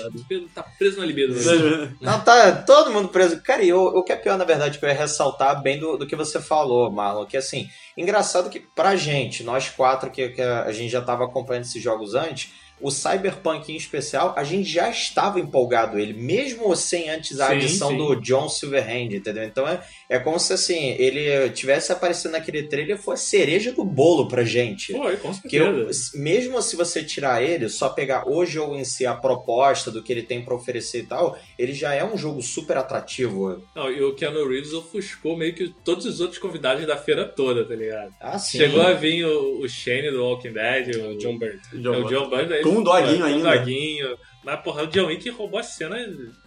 Tá 0.53 0.63
preso 0.77 0.99
na 0.99 1.05
libido. 1.05 1.33
Não, 2.01 2.19
tá 2.19 2.51
todo 2.51 2.91
mundo 2.91 3.07
preso. 3.07 3.41
Cara, 3.41 3.63
e 3.63 3.71
o, 3.71 3.81
o 3.81 4.03
que 4.03 4.11
é 4.11 4.15
pior, 4.17 4.37
na 4.37 4.43
verdade, 4.43 4.77
que 4.77 4.83
eu 4.83 4.89
ia 4.89 4.95
ressaltar 4.95 5.61
bem 5.61 5.79
do, 5.79 5.97
do 5.97 6.05
que 6.05 6.15
você 6.15 6.41
falou, 6.41 6.91
Marlon, 6.91 7.25
que 7.25 7.37
assim, 7.37 7.69
engraçado 7.95 8.49
que 8.49 8.59
pra 8.59 8.95
gente, 8.97 9.41
nós 9.43 9.69
quatro 9.69 10.11
que, 10.11 10.29
que 10.29 10.41
a 10.41 10.71
gente 10.71 10.91
já 10.91 11.01
tava 11.01 11.23
acompanhando 11.23 11.63
esses 11.63 11.81
jogos 11.81 12.13
antes, 12.13 12.51
o 12.81 12.91
Cyberpunk 12.91 13.71
em 13.71 13.77
especial, 13.77 14.33
a 14.37 14.43
gente 14.43 14.69
já 14.69 14.89
estava 14.89 15.39
empolgado 15.39 15.97
ele, 15.97 16.13
mesmo 16.13 16.75
sem 16.75 17.09
antes 17.09 17.39
a 17.39 17.47
Sim, 17.47 17.53
adição 17.53 17.89
sim. 17.89 17.97
do 17.97 18.15
John 18.17 18.49
Silverhand, 18.49 19.13
entendeu? 19.13 19.43
Então 19.43 19.67
é, 19.67 19.81
é 20.09 20.19
como 20.19 20.39
se 20.39 20.53
assim, 20.53 20.91
ele 20.99 21.49
tivesse 21.49 21.91
aparecendo 21.91 22.33
naquele 22.33 22.63
trailer 22.63 22.97
foi 22.97 23.15
a 23.15 23.17
cereja 23.17 23.71
do 23.71 23.83
bolo 23.83 24.27
pra 24.27 24.43
gente. 24.43 24.91
Foi, 24.91 25.17
com 25.17 25.33
Que 25.41 25.55
eu- 25.57 25.75
certeza. 25.89 26.11
mesmo 26.15 26.61
se 26.61 26.75
você 26.75 27.03
tirar 27.03 27.41
ele, 27.43 27.69
só 27.69 27.89
pegar 27.89 28.29
o 28.29 28.45
jogo 28.45 28.75
em 28.75 28.85
si, 28.85 29.05
a 29.05 29.13
proposta 29.15 29.89
do 29.91 30.03
que 30.03 30.11
ele 30.13 30.23
tem 30.23 30.43
pra 30.43 30.55
oferecer 30.55 30.99
e 30.99 31.05
tal, 31.05 31.37
ele 31.57 31.73
já 31.73 31.93
é 31.93 32.03
um 32.03 32.17
jogo 32.17 32.41
super 32.41 32.77
atrativo. 32.77 33.61
Não, 33.75 33.91
e 33.91 34.01
o 34.03 34.13
Keanu 34.15 34.47
Reeves 34.47 34.73
ofuscou 34.73 35.35
meio 35.37 35.53
que 35.53 35.73
todos 35.83 36.05
os 36.05 36.19
outros 36.19 36.39
convidados 36.39 36.85
da 36.85 36.97
feira 36.97 37.25
toda, 37.25 37.65
tá 37.65 37.75
ligado? 37.75 38.13
Ah, 38.19 38.37
sim. 38.39 38.57
Chegou 38.57 38.81
a 38.81 38.93
vir 38.93 39.25
o, 39.25 39.61
o 39.61 39.67
Shane 39.69 40.11
do 40.11 40.23
Walking 40.23 40.53
Dead, 40.53 40.95
o, 40.95 41.09
O 41.11 41.17
John 41.17 41.37
é, 41.41 41.97
o 41.97 42.03
John 42.05 42.29
Byrne. 42.29 42.53
ele- 42.53 42.63
Com 42.63 42.69
um 42.69 42.83
doguinho 42.83 43.17
com 43.17 43.23
um 43.23 43.25
ainda. 43.25 43.57
doguinho. 43.57 44.17
Mas, 44.45 44.61
porra, 44.61 44.83
o 44.83 44.87
John 44.87 45.07
Wick 45.07 45.27
roubou 45.31 45.59
a 45.59 45.63
cena. 45.63 45.97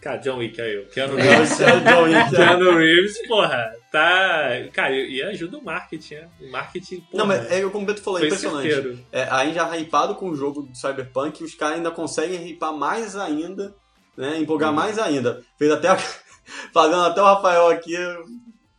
Cara, 0.01 0.19
John 0.19 0.39
Wick 0.39 0.61
aí, 0.61 0.79
o 0.79 0.87
Keanu 0.87 1.19
É, 1.19 1.23
Reeves. 1.23 1.61
é 1.61 1.75
o 1.75 1.81
John 1.81 2.03
Wick, 2.05 2.17
é. 2.17 2.31
Keanu 2.31 2.77
Reeves, 2.79 3.27
porra, 3.27 3.73
tá. 3.91 4.49
Cara, 4.73 4.95
e 4.95 5.21
ajuda 5.21 5.59
o 5.59 5.65
marketing, 5.65 6.15
né? 6.15 6.29
O 6.41 6.51
marketing, 6.53 7.01
porra. 7.01 7.11
Não, 7.15 7.27
mas 7.27 7.51
é 7.51 7.61
como 7.63 7.83
o 7.83 7.87
Beto 7.87 8.01
falou, 8.01 8.21
é 8.21 8.27
impressionante. 8.27 9.05
É, 9.11 9.27
aí 9.31 9.53
já 9.53 9.77
hypado 9.77 10.15
com 10.15 10.29
o 10.31 10.37
jogo 10.37 10.63
do 10.63 10.77
Cyberpunk, 10.77 11.43
os 11.43 11.55
caras 11.57 11.79
ainda 11.79 11.91
conseguem 11.91 12.39
hypar 12.47 12.73
mais 12.73 13.17
ainda, 13.17 13.75
né? 14.17 14.39
Empolgar 14.39 14.73
mais 14.73 14.97
ainda. 14.99 15.43
Fez 15.59 15.71
até 15.73 15.89
fazendo 16.73 17.03
até 17.03 17.21
o 17.21 17.25
Rafael 17.25 17.67
aqui 17.69 17.97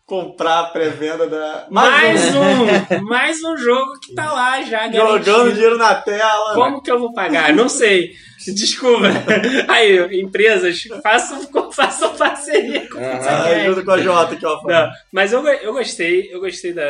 comprar 0.10 0.60
a 0.60 0.64
pré-venda 0.66 1.28
da. 1.28 1.68
Mais 1.70 2.20
um, 2.36 2.98
um! 3.00 3.04
mais 3.06 3.42
um 3.44 3.56
jogo 3.56 4.00
que 4.02 4.14
tá 4.16 4.34
lá 4.34 4.62
já, 4.64 4.92
Jogando 4.92 5.24
garantido. 5.24 5.54
dinheiro 5.54 5.78
na 5.78 5.94
tela. 5.96 6.56
Como 6.56 6.82
que 6.82 6.90
eu 6.92 7.00
vou 7.00 7.14
pagar? 7.14 7.54
Não 7.54 7.70
sei. 7.70 8.14
Desculpa. 8.48 9.04
Aí, 9.70 10.20
empresas, 10.22 10.82
façam, 11.04 11.48
façam 11.72 12.16
parceria 12.16 12.90
com 12.90 12.98
o 12.98 13.04
Ah, 13.06 13.64
junto 13.66 13.86
com 13.86 13.92
a 13.92 14.02
Jota 14.02 14.34
aqui, 14.34 14.46
ó. 14.46 14.62
Não, 14.64 14.90
mas 15.12 15.32
eu, 15.32 15.46
eu 15.48 15.74
gostei, 15.74 16.30
eu 16.34 16.40
gostei 16.40 16.74
da, 16.74 16.90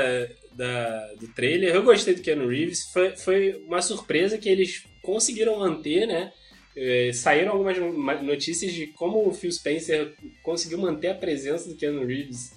da- 0.54 1.08
do 1.20 1.28
trailer, 1.34 1.76
eu 1.76 1.84
gostei 1.84 2.14
do 2.14 2.22
Keanu 2.22 2.48
Reeves. 2.48 2.90
Foi, 2.94 3.16
foi 3.18 3.62
uma 3.68 3.82
surpresa 3.82 4.38
que 4.38 4.48
eles 4.48 4.84
conseguiram 5.04 5.60
manter, 5.60 6.06
né? 6.08 6.32
Eh, 6.78 7.12
saíram 7.14 7.52
algumas 7.54 7.78
no- 7.78 7.92
notícias 8.24 8.72
de 8.72 8.88
como 8.88 9.28
o 9.28 9.34
Phil 9.34 9.52
Spencer 9.52 10.14
conseguiu 10.44 10.78
manter 10.78 11.10
a 11.10 11.16
presença 11.16 11.68
do 11.68 11.76
Keanu 11.76 12.06
Reeves 12.06 12.52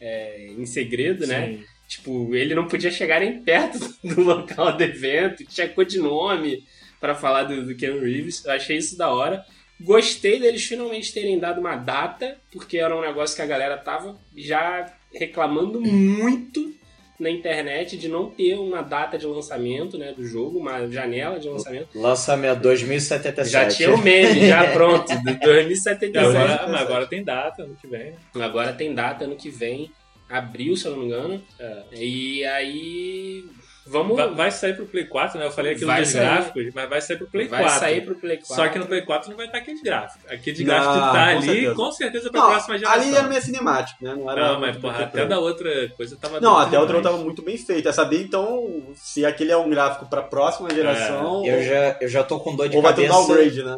eh, 0.00 0.48
em 0.56 0.66
segredo, 0.66 1.26
né? 1.26 1.46
Sim. 1.46 1.64
Tipo, 1.88 2.34
ele 2.34 2.54
não 2.54 2.66
podia 2.66 2.90
chegar 2.90 3.20
nem 3.20 3.40
perto 3.40 3.78
do 4.02 4.20
local 4.20 4.76
do 4.76 4.82
evento, 4.82 5.44
tinha 5.44 5.68
codinome 5.68 6.64
pra 7.00 7.14
falar 7.14 7.44
do, 7.44 7.64
do 7.64 7.76
Keanu 7.76 8.00
Reeves. 8.00 8.44
Eu 8.44 8.52
achei 8.52 8.76
isso 8.76 8.96
da 8.98 9.10
hora. 9.10 9.44
Gostei 9.80 10.40
deles 10.40 10.64
finalmente 10.64 11.12
terem 11.12 11.38
dado 11.38 11.60
uma 11.60 11.76
data, 11.76 12.38
porque 12.50 12.78
era 12.78 12.96
um 12.96 13.02
negócio 13.02 13.36
que 13.36 13.42
a 13.42 13.46
galera 13.46 13.76
tava 13.76 14.18
já 14.34 14.92
reclamando 15.12 15.80
muito 15.80 16.74
na 17.18 17.30
internet 17.30 17.96
de 17.96 18.08
não 18.08 18.30
ter 18.30 18.54
uma 18.54 18.82
data 18.82 19.16
de 19.18 19.26
lançamento 19.26 19.96
né, 19.96 20.12
do 20.12 20.24
jogo, 20.24 20.58
uma 20.58 20.86
janela 20.88 21.38
de 21.38 21.48
lançamento. 21.48 21.88
Lançamento 21.94 22.60
2077. 22.60 23.50
Já 23.50 23.68
tinha 23.68 23.94
o 23.94 23.98
meme, 24.02 24.48
já 24.48 24.70
pronto, 24.72 25.06
de 25.06 25.30
E 25.30 25.38
2077. 25.38 26.18
agora, 26.18 26.68
mas 26.68 26.80
agora 26.82 27.06
tem 27.06 27.24
data, 27.24 27.62
ano 27.62 27.76
que 27.80 27.86
vem. 27.86 28.14
Agora 28.34 28.72
tem 28.72 28.94
data 28.94 29.24
ano 29.24 29.36
que 29.36 29.50
vem, 29.50 29.90
abril, 30.28 30.76
se 30.76 30.86
eu 30.86 30.92
não 30.92 30.98
me 30.98 31.06
engano. 31.06 31.42
É. 31.58 31.82
E 31.94 32.44
aí. 32.44 33.44
Vamos. 33.88 34.16
Vai, 34.16 34.30
vai 34.34 34.50
sair 34.50 34.74
pro 34.74 34.84
Play 34.86 35.04
4, 35.06 35.38
né? 35.38 35.46
Eu 35.46 35.50
falei 35.52 35.72
aquilo 35.72 35.86
Vai 35.86 36.00
dos 36.02 36.10
sair. 36.10 36.22
gráficos, 36.22 36.74
mas 36.74 36.88
vai 36.90 37.00
sair 37.00 37.16
pro 37.18 37.26
Play 37.28 37.46
vai 37.48 37.62
4. 37.62 37.78
sair 37.78 38.00
pro 38.04 38.14
Play 38.16 38.36
4. 38.38 38.54
Só 38.56 38.68
que 38.68 38.78
no 38.80 38.86
Play 38.86 39.02
4 39.02 39.30
não 39.30 39.36
vai 39.36 39.46
estar 39.46 39.58
aquele 39.58 39.80
gráfico. 39.80 40.24
Aquele 40.28 40.58
Não, 40.58 40.66
gráfico 40.66 40.92
que 40.94 41.00
tá 41.00 41.12
com 41.12 41.18
ali, 41.38 41.46
certeza. 41.46 41.74
com 41.74 41.92
certeza 41.92 42.30
pra 42.30 42.40
Não, 42.40 42.48
próxima 42.50 42.78
geração. 42.78 43.00
ali 43.02 43.14
era 43.16 43.28
meio 43.28 43.42
cinemático, 43.42 44.04
né? 44.04 44.14
Não, 44.14 44.30
era 44.30 44.52
Não, 44.52 44.60
mas 44.60 44.76
porra, 44.76 45.04
até 45.04 45.24
da 45.26 45.38
outra 45.38 45.88
coisa 45.96 46.16
tava 46.16 46.40
Não, 46.40 46.56
até 46.58 46.76
a 46.76 46.80
outra 46.80 47.00
tava 47.00 47.18
muito 47.18 47.42
bem 47.42 47.56
feita. 47.56 47.88
É 47.90 47.92
saber, 47.92 48.22
então, 48.22 48.82
se 48.94 49.24
aquele 49.24 49.52
é 49.52 49.56
um 49.56 49.70
gráfico 49.70 50.06
pra 50.06 50.22
próxima 50.22 50.68
geração 50.70 51.44
Eu 51.46 51.62
já, 51.62 51.96
eu 52.00 52.08
já 52.08 52.24
tô 52.24 52.40
com 52.40 52.56
dor 52.56 52.68
de 52.68 52.76
ou 52.76 52.82
vai 52.82 52.92
ter 52.94 53.02
um 53.04 53.08
cabeça. 53.08 53.26
downgrade, 53.28 53.62
né? 53.62 53.76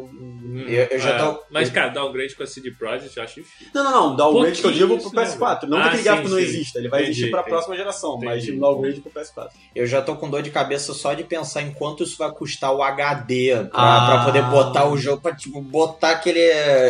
Hum, 0.59 0.69
Eu- 0.69 0.87
eu 0.91 0.99
já 0.99 1.09
é. 1.11 1.17
tô- 1.19 1.43
Mas, 1.49 1.69
cara, 1.69 1.89
downgrade 1.89 2.35
com 2.35 2.43
a 2.43 2.47
CD 2.47 2.71
Projekt 2.71 3.15
eu 3.17 3.23
acho 3.23 3.35
difícil. 3.41 3.67
Não, 3.73 3.83
não, 3.83 3.91
não. 3.91 4.15
Downgrade 4.15 4.61
que 4.61 4.67
eu 4.67 4.71
digo 4.71 4.87
pro 4.95 5.03
Pouquinho, 5.11 5.21
PS4. 5.23 5.67
Não 5.67 5.77
né? 5.77 5.83
que 5.83 5.87
Ah, 5.87 5.91
aquele 5.91 6.03
gráfico 6.03 6.27
sim, 6.27 6.33
não 6.33 6.39
exista. 6.39 6.79
Ele 6.79 6.89
vai 6.89 6.99
Entendi, 7.01 7.11
existir 7.17 7.31
pra 7.31 7.39
entendi. 7.41 7.53
próxima 7.55 7.75
geração, 7.77 8.19
mas 8.23 8.43
Entendi. 8.43 8.57
um 8.57 8.59
downgrade 8.61 9.01
pro 9.01 9.11
PS4. 9.11 9.49
Eu 9.75 9.85
já 9.87 10.01
tô 10.01 10.15
com 10.15 10.29
dor 10.29 10.41
de 10.41 10.49
cabeça 10.51 10.93
só 10.93 11.13
de 11.13 11.23
pensar 11.23 11.61
em 11.61 11.71
quanto 11.71 12.03
isso 12.03 12.17
vai 12.17 12.31
custar 12.31 12.73
o 12.73 12.81
HD 12.83 13.55
pra, 13.55 13.67
Ah. 13.73 14.11
pra 14.11 14.25
poder 14.25 14.41
botar 14.43 14.87
o 14.89 14.97
jogo, 14.97 15.21
pra 15.21 15.35
tipo, 15.35 15.61
botar 15.61 16.11
aquele. 16.11 16.39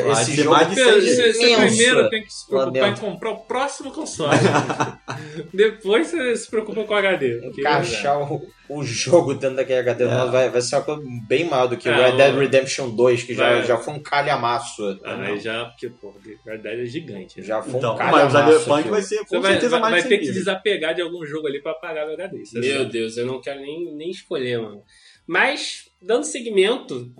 Vai 0.04 0.22
esse 0.24 0.36
jogo. 0.36 0.52
mais 0.52 0.70
de 0.70 0.76
Você, 0.76 1.34
você- 1.34 1.56
primeiro 1.56 2.10
tem 2.10 2.24
que 2.24 2.34
se 2.34 2.48
preocupar 2.48 2.90
em 2.90 2.96
comprar 2.96 3.32
o 3.32 3.38
próximo 3.42 3.92
console. 3.92 4.30
Depois 5.54 6.08
você 6.08 6.36
se 6.36 6.50
preocupa 6.50 6.84
com 6.84 6.94
o 6.94 6.98
HD. 6.98 7.40
Encaixar 7.58 8.20
o, 8.32 8.42
o 8.70 8.84
jogo 8.84 9.34
dentro 9.34 9.56
daquele 9.58 9.80
HD 9.80 10.04
É. 10.06 10.26
vai, 10.26 10.50
vai 10.50 10.62
ser 10.62 10.76
uma 10.76 10.82
coisa 10.84 11.02
bem 11.28 11.46
maior 11.46 11.68
do 11.68 11.78
que 11.78 11.88
o 11.88 11.92
É, 11.92 12.10
Red 12.12 12.18
Dead 12.18 12.36
Redemption 12.38 12.90
2, 12.90 13.24
que 13.24 13.34
já, 13.34 13.59
Já 13.64 13.78
foi 13.78 13.94
um 13.94 14.00
calhamaço. 14.02 15.00
Ah, 15.04 15.22
aí 15.22 15.40
já, 15.40 15.66
porque, 15.66 15.90
pô, 15.90 16.10
a 16.10 16.46
verdade 16.50 16.82
é 16.82 16.86
gigante. 16.86 17.40
né? 17.40 17.46
Já 17.46 17.62
foi 17.62 17.76
Então, 17.78 17.96
um 17.96 17.98
mas 17.98 18.08
o 18.08 18.12
calhamaço. 18.12 18.38
Cyberpunk 18.38 18.80
aquilo. 18.80 18.94
vai 18.94 19.02
ser 19.02 19.18
com 19.20 19.26
Você 19.26 19.40
vai, 19.40 19.52
certeza 19.54 19.80
vai, 19.80 19.92
mais 19.92 19.94
vai 19.94 20.02
ter 20.04 20.10
100 20.10 20.20
que 20.20 20.26
mil. 20.26 20.34
desapegar 20.34 20.96
de 20.96 21.02
algum 21.02 21.26
jogo 21.26 21.48
ali 21.48 21.62
pra 21.62 21.74
pagar 21.74 22.08
o 22.08 22.14
HD. 22.14 22.44
é 22.56 22.60
Meu. 22.60 22.86
Deus, 22.86 23.18
eu 23.18 23.26
não 23.26 23.40
quero 23.42 23.60
nem, 23.62 23.94
nem 23.96 24.10
escolher, 24.10 24.60
mano. 24.62 24.84
Mas, 25.28 25.90
dando 26.02 26.24
segmento, 26.24 27.14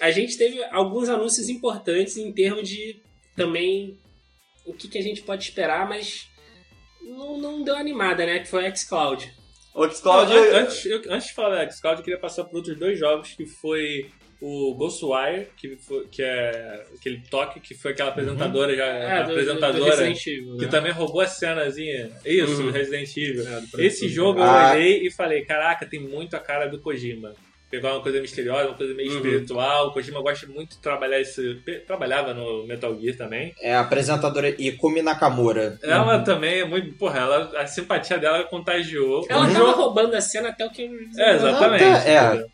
a 0.00 0.10
gente 0.10 0.36
teve 0.36 0.62
alguns 0.64 1.08
anúncios 1.08 1.48
importantes 1.48 2.16
em 2.16 2.32
termos 2.32 2.68
de 2.68 3.00
também 3.36 3.96
o 4.66 4.72
que, 4.72 4.88
que 4.88 4.98
a 4.98 5.02
gente 5.02 5.22
pode 5.22 5.44
esperar, 5.44 5.88
mas 5.88 6.28
não, 7.00 7.38
não 7.38 7.62
deu 7.62 7.76
animada, 7.76 8.24
né? 8.26 8.40
Que 8.40 8.48
foi 8.48 8.68
o 8.68 8.76
xCloud. 8.76 9.32
O 9.74 9.88
xCloud... 9.88 10.30
Não, 10.32 10.42
an- 10.42 10.56
antes, 10.62 10.84
eu- 10.86 11.02
antes 11.08 11.28
de 11.28 11.34
falar 11.34 11.64
da 11.64 11.70
xCloud, 11.70 12.00
eu 12.00 12.04
queria 12.04 12.20
passar 12.20 12.44
por 12.44 12.56
outros 12.56 12.76
dois 12.78 12.98
jogos, 12.98 13.32
que 13.34 13.46
foi 13.46 14.10
o 14.44 14.74
Ghostwire, 14.74 15.46
que, 15.56 15.76
foi, 15.76 16.06
que 16.08 16.20
é 16.22 16.84
aquele 16.98 17.22
toque, 17.30 17.60
que 17.60 17.74
foi 17.74 17.92
aquela 17.92 18.10
apresentadora, 18.10 18.74
já, 18.74 18.84
É, 18.84 19.22
do- 19.22 19.28
do- 19.28 19.34
do 19.34 19.40
apresentadora, 19.40 19.90
Resident 20.04 20.26
Evil, 20.26 20.56
que 20.56 20.64
né? 20.64 20.70
também 20.70 20.90
roubou 20.92 21.20
a 21.20 21.26
cenazinha. 21.28 22.10
Isso, 22.26 22.60
Uhum. 22.62 22.70
Resident 22.72 23.16
Evil. 23.16 23.44
É, 23.46 23.84
Esse 23.84 24.08
jogo 24.08 24.40
eu 24.40 24.44
Ah. 24.44 24.72
olhei 24.72 25.06
e 25.06 25.10
falei, 25.12 25.44
caraca, 25.44 25.86
tem 25.86 26.00
muito 26.00 26.34
a 26.34 26.40
cara 26.40 26.66
do 26.66 26.80
Kojima. 26.80 27.32
Pegar 27.70 27.92
uma 27.94 28.02
coisa 28.02 28.20
misteriosa, 28.20 28.68
uma 28.68 28.76
coisa 28.76 28.92
meio 28.94 29.10
Uhum. 29.12 29.16
espiritual. 29.16 29.86
O 29.88 29.92
Kojima 29.92 30.20
gosta 30.20 30.46
muito 30.46 30.70
de 30.72 30.78
trabalhar 30.82 31.18
esse... 31.20 31.54
Trabalhava 31.86 32.34
no 32.34 32.66
Metal 32.66 32.94
Gear 33.00 33.16
também. 33.16 33.54
É 33.62 33.74
a 33.74 33.80
apresentadora 33.80 34.50
Ikumi 34.58 35.00
Nakamura. 35.00 35.78
Ela 35.82 36.18
Uhum. 36.18 36.24
também 36.24 36.60
é 36.60 36.64
muito... 36.66 36.92
Porra, 36.98 37.20
ela, 37.20 37.52
a 37.58 37.66
simpatia 37.66 38.18
dela 38.18 38.44
contagiou. 38.44 39.24
Ela 39.26 39.44
O 39.44 39.46
tava 39.46 39.54
jogo- 39.58 39.72
roubando 39.84 40.14
a 40.14 40.20
cena 40.20 40.50
até 40.50 40.66
o 40.66 40.70
que... 40.70 40.82
É, 41.16 41.34
exatamente. 41.36 41.84
É. 42.08 42.44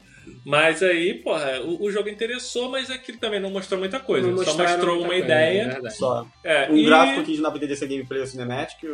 Mas 0.48 0.82
aí, 0.82 1.12
porra, 1.12 1.60
o, 1.60 1.84
o 1.84 1.90
jogo 1.90 2.08
interessou, 2.08 2.70
mas 2.70 2.90
aquilo 2.90 3.18
também 3.18 3.38
não 3.38 3.50
mostrou 3.50 3.78
muita 3.78 4.00
coisa. 4.00 4.30
Não 4.30 4.38
Só 4.42 4.56
mostrou 4.56 4.98
uma 5.00 5.08
coisa, 5.08 5.24
ideia. 5.24 5.78
é. 5.84 5.90
Só. 5.90 6.26
É, 6.42 6.70
Um 6.70 6.76
e, 6.78 6.86
gráfico 6.86 7.22
que 7.22 7.34
não 7.36 7.42
dá 7.42 7.50
pra 7.50 7.58
entender 7.58 7.76
se 7.76 7.84
é 7.84 7.86
gameplay 7.88 8.20
ou 8.22 8.26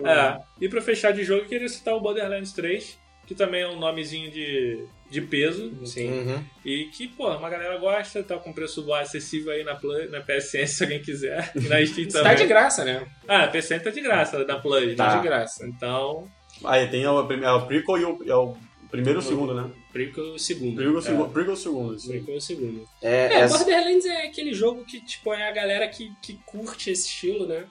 ou- 0.01 0.07
É, 0.09 0.37
e 0.61 0.69
pra 0.69 0.83
fechar 0.83 1.13
de 1.13 1.23
jogo, 1.23 1.43
eu 1.43 1.47
queria 1.49 1.69
citar 1.69 1.95
o 1.95 2.01
Borderlands 2.01 2.53
3, 2.53 2.99
que 3.25 3.37
também 3.37 3.63
é 3.63 3.69
um 3.69 3.79
nomezinho 3.79 4.33
de, 4.33 4.85
de 5.09 5.21
peso. 5.21 5.73
Sim. 5.87 6.11
Uhum. 6.11 6.45
E 6.65 6.87
que, 6.87 7.07
pô, 7.07 7.31
uma 7.31 7.49
galera 7.49 7.79
gosta, 7.79 8.21
tá 8.25 8.37
com 8.37 8.53
preço 8.53 8.93
acessível 8.93 9.53
aí 9.53 9.63
na, 9.63 9.77
Plus, 9.77 10.11
na 10.11 10.21
PSN, 10.23 10.67
se 10.67 10.83
alguém 10.83 11.01
quiser. 11.01 11.53
E 11.55 11.69
na 11.69 11.87
Steam 11.87 12.09
Tá 12.09 12.19
também. 12.21 12.37
de 12.37 12.47
graça, 12.47 12.85
né? 12.85 13.07
Ah, 13.29 13.45
a 13.45 13.49
PSN 13.49 13.79
tá 13.79 13.91
de 13.91 14.01
graça 14.01 14.45
na 14.45 14.59
Plus. 14.59 14.97
Tá 14.97 15.09
né? 15.15 15.17
de 15.19 15.23
graça. 15.29 15.65
Então, 15.69 16.29
Aí 16.65 16.89
tem 16.89 17.07
o, 17.07 17.19
é 17.33 17.53
o 17.53 17.67
prequel 17.67 17.99
e 17.99 18.05
o, 18.05 18.19
é 18.27 18.35
o 18.35 18.57
primeiro 18.97 19.19
e 19.19 19.23
o 19.23 19.23
segundo, 19.23 19.55
né? 19.55 19.71
Prequel 19.93 20.25
é 20.25 20.31
o 20.31 20.39
segundo. 20.39 20.75
Prequel 20.77 20.93
e 20.93 20.95
o 20.95 20.99
É. 20.99 21.03
segundo. 21.03 21.29
Prequel 21.33 21.51
e 21.51 21.55
o 21.55 21.57
segundo. 21.57 22.03
Prequel 22.07 22.37
é 22.37 22.41
segundo. 22.41 22.89
É, 23.03 23.09
É, 23.27 23.35
essa- 23.41 23.59
Borderlands 23.59 24.07
é 24.07 24.27
aquele 24.27 24.53
jogo 24.55 24.85
que, 24.85 25.01
tipo, 25.01 25.33
é 25.33 25.49
a 25.49 25.53
galera 25.53 25.89
que, 25.89 26.13
que 26.23 26.35
curte 26.47 26.91
esse 26.91 27.09
estilo, 27.09 27.47
né? 27.47 27.67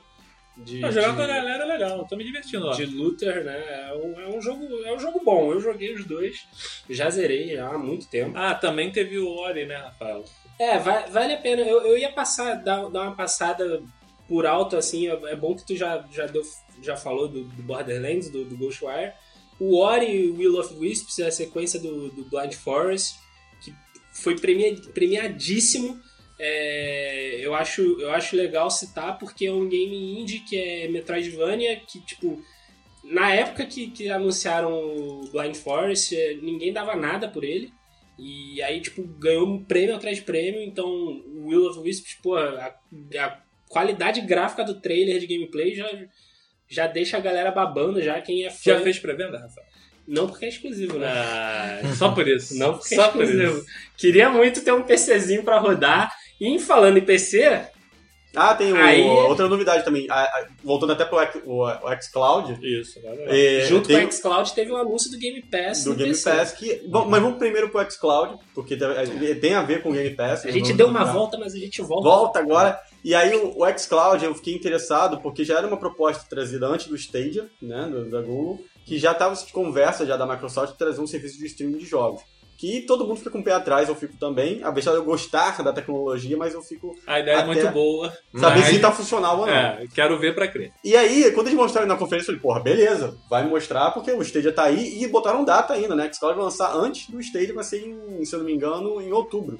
De, 0.55 0.79
pra 0.81 0.91
jogar 0.91 1.09
de- 1.09 1.15
com 1.15 1.21
a 1.23 1.27
galera 1.27 1.63
é 1.63 1.67
legal, 1.67 2.05
tô 2.07 2.15
me 2.15 2.23
divertindo 2.23 2.67
lá. 2.67 2.75
de 2.75 2.85
looter, 2.85 3.43
né? 3.43 3.57
É 3.89 3.93
um, 3.95 4.19
é 4.21 4.37
um 4.37 4.39
jogo, 4.39 4.63
é 4.85 4.93
um 4.93 4.99
jogo 4.99 5.19
bom. 5.25 5.51
Eu 5.51 5.59
joguei 5.59 5.93
os 5.95 6.05
dois, 6.05 6.45
já 6.89 7.09
zerei 7.09 7.55
já 7.55 7.67
há 7.69 7.77
muito 7.77 8.07
tempo. 8.07 8.37
Ah, 8.37 8.53
também 8.53 8.91
teve 8.91 9.17
o 9.17 9.27
Ori, 9.35 9.65
né, 9.65 9.77
Rafael? 9.77 10.23
É, 10.59 10.77
va- 10.77 11.07
vale 11.07 11.33
a 11.33 11.37
pena. 11.37 11.63
Eu, 11.63 11.81
eu 11.87 11.97
ia 11.97 12.11
passar, 12.11 12.53
dar, 12.63 12.87
dar 12.91 13.01
uma 13.01 13.15
passada 13.15 13.81
por 14.27 14.45
alto, 14.45 14.77
assim. 14.77 15.07
É, 15.07 15.13
é 15.31 15.35
bom 15.35 15.55
que 15.55 15.65
tu 15.65 15.75
já, 15.75 16.05
já, 16.11 16.27
deu, 16.27 16.43
já 16.83 16.95
falou 16.95 17.27
do, 17.27 17.45
do 17.45 17.63
Borderlands, 17.63 18.29
do, 18.29 18.45
do 18.45 18.55
Ghostwire. 18.55 19.11
O 19.59 19.77
Ori 19.77 20.29
Will 20.31 20.59
of 20.59 20.73
Wisps 20.75 21.19
é 21.19 21.27
a 21.27 21.31
sequência 21.31 21.79
do, 21.79 22.09
do 22.09 22.23
Blind 22.25 22.53
Forest, 22.53 23.15
que 23.63 23.73
foi 24.11 24.37
premia- 24.39 24.75
premiadíssimo. 24.93 25.99
É, 26.39 27.37
eu, 27.39 27.53
acho, 27.53 27.81
eu 28.01 28.11
acho 28.11 28.35
legal 28.35 28.69
citar 28.69 29.17
porque 29.17 29.45
é 29.45 29.51
um 29.51 29.69
game 29.69 30.19
indie 30.19 30.39
que 30.39 30.57
é 30.57 30.87
Metroidvania, 30.87 31.79
que, 31.87 32.01
tipo, 32.01 32.43
na 33.03 33.33
época 33.33 33.65
que, 33.65 33.91
que 33.91 34.09
anunciaram 34.09 34.73
o 34.73 35.29
Blind 35.31 35.55
Forest, 35.55 36.15
eh, 36.15 36.37
ninguém 36.41 36.73
dava 36.73 36.95
nada 36.95 37.27
por 37.27 37.43
ele. 37.43 37.71
E 38.17 38.61
aí, 38.61 38.79
tipo, 38.79 39.03
ganhou 39.03 39.47
um 39.47 39.63
prêmio 39.63 39.95
atrás 39.95 40.17
de 40.17 40.23
prêmio. 40.23 40.61
Então, 40.61 40.87
o 40.87 41.47
Will 41.47 41.67
of 41.69 41.79
Wisps, 41.79 42.15
pô, 42.21 42.35
a, 42.35 42.75
a 43.17 43.41
qualidade 43.67 44.21
gráfica 44.21 44.63
do 44.63 44.79
trailer 44.79 45.19
de 45.19 45.27
gameplay 45.27 45.75
já, 45.75 45.87
já 46.69 46.87
deixa 46.87 47.17
a 47.17 47.19
galera 47.19 47.51
babando, 47.51 48.01
já 48.01 48.19
quem 48.21 48.45
é 48.45 48.49
fã. 48.49 48.57
Já 48.63 48.79
fez 48.81 48.99
pré-venda, 48.99 49.39
Rafael? 49.39 49.67
Não 50.07 50.27
porque 50.27 50.45
é 50.45 50.49
exclusivo, 50.49 50.97
né? 50.97 51.07
Ah, 51.07 51.79
só 51.95 52.11
por 52.11 52.27
isso. 52.27 52.55
Não 52.59 52.73
porque 52.77 52.93
só 52.95 53.05
é 53.05 53.11
por 53.11 53.23
exclusivo. 53.23 53.57
isso. 53.59 53.65
Queria 53.97 54.29
muito 54.29 54.61
ter 54.61 54.73
um 54.73 54.83
PCzinho 54.83 55.43
pra 55.43 55.59
rodar. 55.59 56.11
E 56.41 56.59
falando 56.59 56.97
em 56.97 57.05
PC, 57.05 57.67
Ah, 58.35 58.55
tem 58.55 58.73
o- 58.73 58.75
Aí- 58.75 58.99
outra 59.01 59.47
novidade 59.47 59.85
também. 59.85 60.07
A- 60.09 60.23
a- 60.23 60.47
voltando 60.63 60.91
até 60.91 61.05
pro 61.05 61.19
X- 61.21 61.41
o, 61.45 61.63
o 61.65 62.01
xCloud. 62.01 62.57
Isso, 62.65 62.99
é, 63.27 63.61
junto 63.67 63.87
tem 63.87 64.01
com 64.01 64.07
o 64.07 64.11
xCloud, 64.11 64.53
teve 64.53 64.71
o 64.71 64.75
anúncio 64.75 65.11
do 65.11 65.19
Game 65.19 65.39
Pass. 65.43 65.83
do 65.83 65.91
no 65.91 65.95
Game 65.95 66.09
PC. 66.09 66.29
Pass 66.31 66.51
que. 66.51 66.81
Bom, 66.89 67.05
mas 67.07 67.21
vamos 67.21 67.37
primeiro 67.37 67.69
pro 67.69 67.89
xCloud, 67.91 68.35
porque 68.55 68.75
tem- 69.39 69.53
a 69.53 69.61
ver 69.61 69.83
com 69.83 69.89
o 69.91 69.93
Game 69.93 70.09
Pass. 70.15 70.45
A 70.47 70.51
gente 70.51 70.73
deu 70.73 70.87
uma 70.87 71.05
volta, 71.05 71.37
mas 71.37 71.53
a 71.53 71.59
gente 71.59 71.79
volta. 71.83 72.09
Volta 72.09 72.39
agora. 72.39 72.79
E 73.03 73.13
aí 73.13 73.35
o, 73.35 73.61
o 73.61 73.77
xCloud 73.77 74.23
eu 74.23 74.33
fiquei 74.35 74.53
interessado 74.53 75.19
porque 75.19 75.43
já 75.43 75.57
era 75.57 75.67
uma 75.67 75.77
proposta 75.77 76.23
trazida 76.29 76.67
antes 76.67 76.87
do 76.87 76.95
Stadia, 76.95 77.49
né, 77.61 77.91
da 78.09 78.21
Google, 78.21 78.63
que 78.85 78.97
já 78.97 79.11
estava 79.11 79.35
de 79.35 79.51
conversa 79.51 80.05
já 80.05 80.15
da 80.15 80.25
Microsoft 80.25 80.73
de 80.73 80.77
trazer 80.77 81.01
um 81.01 81.07
serviço 81.07 81.37
de 81.37 81.45
streaming 81.47 81.77
de 81.77 81.85
jogos. 81.85 82.21
Que 82.55 82.81
todo 82.81 83.05
mundo 83.05 83.17
fica 83.17 83.31
com 83.31 83.39
o 83.39 83.43
pé 83.43 83.51
atrás, 83.51 83.89
eu 83.89 83.95
fico 83.95 84.15
também. 84.17 84.63
Apesar 84.63 84.91
de 84.91 84.97
eu 84.97 85.03
gostar 85.03 85.61
da 85.63 85.73
tecnologia, 85.73 86.37
mas 86.37 86.53
eu 86.53 86.61
fico 86.61 86.95
A 87.05 87.19
ideia 87.19 87.37
é 87.39 87.45
muito 87.45 87.67
boa. 87.71 88.09
saber 88.33 88.59
mas- 88.59 88.67
se 88.69 88.79
tá 88.79 88.91
funcional 88.91 89.39
ou 89.39 89.47
não. 89.47 89.53
É, 89.53 89.85
quero 89.93 90.17
ver 90.17 90.33
pra 90.33 90.47
crer. 90.47 90.71
E 90.83 90.95
aí, 90.95 91.29
quando 91.31 91.47
eles 91.47 91.57
mostraram 91.59 91.87
na 91.87 91.97
conferência, 91.97 92.31
eu 92.31 92.37
falei, 92.37 92.41
porra, 92.41 92.61
beleza, 92.61 93.17
vai 93.29 93.45
mostrar 93.45 93.91
porque 93.91 94.11
o 94.13 94.21
Stadia 94.21 94.53
tá 94.53 94.63
aí 94.65 95.01
e 95.03 95.07
botaram 95.07 95.43
data 95.43 95.73
ainda, 95.73 95.93
né? 95.93 96.07
Que 96.07 96.15
xCloud 96.15 96.35
vai 96.37 96.45
lançar 96.45 96.73
antes 96.73 97.09
do 97.09 97.19
Stadia, 97.19 97.53
vai 97.53 97.63
ser, 97.65 97.85
em, 97.85 98.23
se 98.23 98.33
eu 98.33 98.39
não 98.39 98.45
me 98.45 98.53
engano, 98.53 99.01
em 99.01 99.11
outubro. 99.11 99.59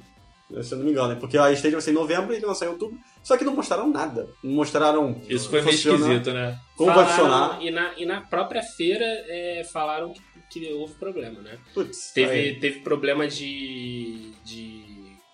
Se 0.62 0.72
eu 0.74 0.78
não 0.78 0.84
me 0.84 0.90
engano, 0.92 1.08
né? 1.08 1.16
porque 1.18 1.36
a 1.36 1.50
Stadia 1.52 1.72
vai 1.72 1.80
ser 1.82 1.90
em 1.90 1.94
novembro 1.94 2.32
e 2.32 2.36
ele 2.36 2.40
vai 2.42 2.48
lançar 2.50 2.66
em 2.66 2.70
outubro. 2.70 2.98
Só 3.22 3.36
que 3.36 3.44
não 3.44 3.54
mostraram 3.54 3.88
nada. 3.90 4.28
Não 4.42 4.52
mostraram 4.54 5.20
Isso 5.28 5.48
foi 5.50 5.62
meio 5.62 5.74
esquisito, 5.74 6.32
né? 6.32 6.56
como 6.76 6.92
vai 6.92 7.04
Falaram- 7.06 7.48
funcionar. 7.50 7.62
E 7.64 7.70
na, 7.70 7.92
e 7.98 8.06
na 8.06 8.20
própria 8.20 8.62
feira 8.62 9.04
é, 9.04 9.64
falaram 9.72 10.12
que, 10.12 10.60
que 10.60 10.72
houve 10.72 10.94
problema, 10.94 11.40
né? 11.40 11.58
Putz, 11.72 12.12
Teve, 12.12 12.32
aí. 12.32 12.60
teve 12.60 12.80
problema 12.80 13.26
de, 13.26 14.32
de 14.44 14.84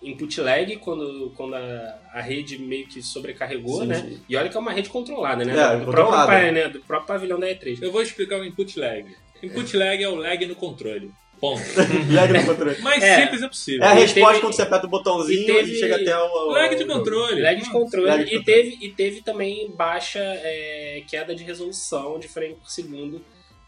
input 0.01 0.41
lag 0.41 0.75
quando, 0.77 1.31
quando 1.35 1.53
a, 1.55 1.99
a 2.13 2.21
rede 2.21 2.57
meio 2.57 2.87
que 2.87 3.01
sobrecarregou, 3.03 3.81
Sim, 3.81 3.87
né? 3.87 3.95
sim. 4.01 4.19
E 4.27 4.35
olha 4.35 4.49
que 4.49 4.57
é 4.57 4.59
uma 4.59 4.71
rede 4.71 4.89
controlada, 4.89 5.45
né? 5.45 5.53
É, 5.53 5.77
do, 5.77 5.85
controlada. 5.85 6.25
próprio, 6.31 6.51
né? 6.51 6.67
do 6.69 6.79
próprio 6.81 7.07
pavilhão 7.07 7.39
da 7.39 7.47
E3. 7.47 7.79
Eu 7.81 7.91
vou 7.91 8.01
explicar 8.01 8.39
o 8.39 8.45
input 8.45 8.79
lag. 8.79 9.05
Input 9.43 9.75
lag 9.77 10.03
é 10.03 10.09
o 10.09 10.15
lag 10.15 10.45
no 10.45 10.55
controle. 10.55 11.11
Ponto. 11.41 11.61
Lag 12.13 12.31
no 12.31 12.45
controle. 12.45 12.79
Mais 12.81 13.03
É. 13.03 13.21
simples 13.23 13.41
é 13.41 13.47
possível. 13.47 13.83
É 13.83 13.87
a 13.87 13.95
E 13.95 13.99
resposta 14.01 14.29
teve- 14.29 14.39
quando 14.41 14.53
você 14.53 14.61
aperta 14.61 14.85
o 14.85 14.89
botãozinho 14.89 15.39
e 15.39 15.43
e, 15.43 15.45
teve- 15.47 15.75
chega 15.75 15.95
até 15.95 16.15
o. 16.17 16.21
o- 16.27 16.51
Lag 16.51 16.75
de 16.75 16.85
controle. 16.85 17.41
Lag 17.41 17.61
de 17.61 17.69
controle. 17.71 18.07
Lag 18.07 18.23
de 18.23 18.29
e, 18.35 18.37
controle. 18.37 18.45
teve, 18.45 18.77
e 18.85 18.89
teve 18.91 19.21
também 19.23 19.71
baixa 19.75 20.19
é, 20.19 21.03
queda 21.09 21.33
de 21.35 21.43
resolução 21.43 22.19
de 22.19 22.27
frame 22.27 22.53
por 22.55 22.69
segundo 22.69 23.21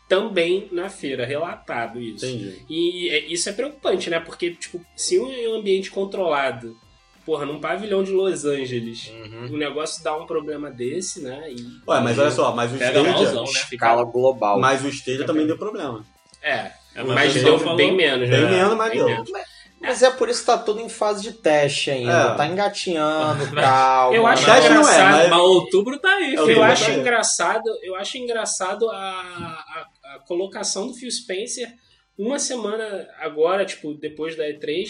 também 0.08 0.68
na 0.72 0.90
feira, 0.90 1.26
relatado 1.26 2.00
isso. 2.00 2.26
Entendi. 2.26 2.64
E 2.70 3.10
é- 3.10 3.26
isso 3.26 3.50
é 3.50 3.54
preocupante, 3.54 4.10
né? 4.10 4.20
Porque, 4.20 4.52
tipo, 4.52 4.80
se 4.96 5.18
um 5.18 5.56
ambiente 5.56 5.90
controlado, 5.90 6.78
porra, 7.26 7.46
num 7.46 7.60
pavilhão 7.60 8.04
de 8.04 8.12
Los 8.12 8.46
Angeles, 8.46 9.10
Uhum. 9.10 9.54
o 9.54 9.58
negócio 9.58 10.04
dá 10.04 10.16
um 10.16 10.28
problema 10.28 10.70
desse, 10.70 11.22
né? 11.24 11.50
E, 11.50 11.56
Ué, 11.90 12.00
mas 12.02 12.20
olha 12.20 12.30
só, 12.30 12.54
mas 12.54 12.72
o 12.72 12.78
Pega 12.78 13.00
Stadia. 13.02 13.32
né? 13.32 13.44
Escala 13.72 14.04
global. 14.04 14.60
Mas 14.60 14.84
o 14.84 14.90
Stadia 14.90 15.26
também 15.26 15.48
deu 15.48 15.58
problema. 15.58 16.06
É, 16.42 16.72
É, 16.96 17.04
mas, 17.04 17.34
deu 17.34 17.58
falou- 17.60 17.76
bem 17.76 17.96
menos, 17.96 18.30
Bem 18.30 18.42
né? 18.42 18.50
menos, 18.50 18.76
mas 18.78 18.90
Bem 18.90 18.98
deu. 19.00 19.08
menos. 19.08 19.30
Mas 19.82 20.02
é 20.02 20.10
por 20.12 20.30
isso 20.30 20.40
que 20.40 20.46
tá 20.46 20.58
tudo 20.58 20.80
em 20.80 20.88
fase 20.88 21.22
de 21.24 21.34
teste 21.34 21.92
ainda. 21.92 22.12
É. 22.32 22.36
Tá 22.36 22.48
engatinhando, 22.48 23.52
calma. 23.54 24.16
Eu 24.16 24.26
acho 24.26 24.46
Teste 24.46 24.70
não 24.70 24.76
é, 24.78 24.80
engraçado. 24.80 25.12
mas- 25.12 25.30
Mas 25.30 25.40
outubro 25.40 26.00
tá 26.00 26.10
aí, 26.16 26.36
Eu 26.36 26.46
filho. 26.46 26.58
Eu 26.60 26.64
acho 26.64 26.86
vai. 26.86 27.00
engraçado, 27.00 27.70
eu 27.84 27.96
acho 27.96 28.18
engraçado 28.18 28.90
a, 28.90 28.96
a, 28.96 29.86
a 30.16 30.20
colocação 30.20 30.88
do 30.88 30.94
Phil 30.94 31.12
Spencer 31.12 31.70
uma 32.18 32.40
semana 32.40 33.08
agora, 33.20 33.66
tipo, 33.66 33.94
depois 33.94 34.38
da 34.38 34.46
E3, 34.46 34.88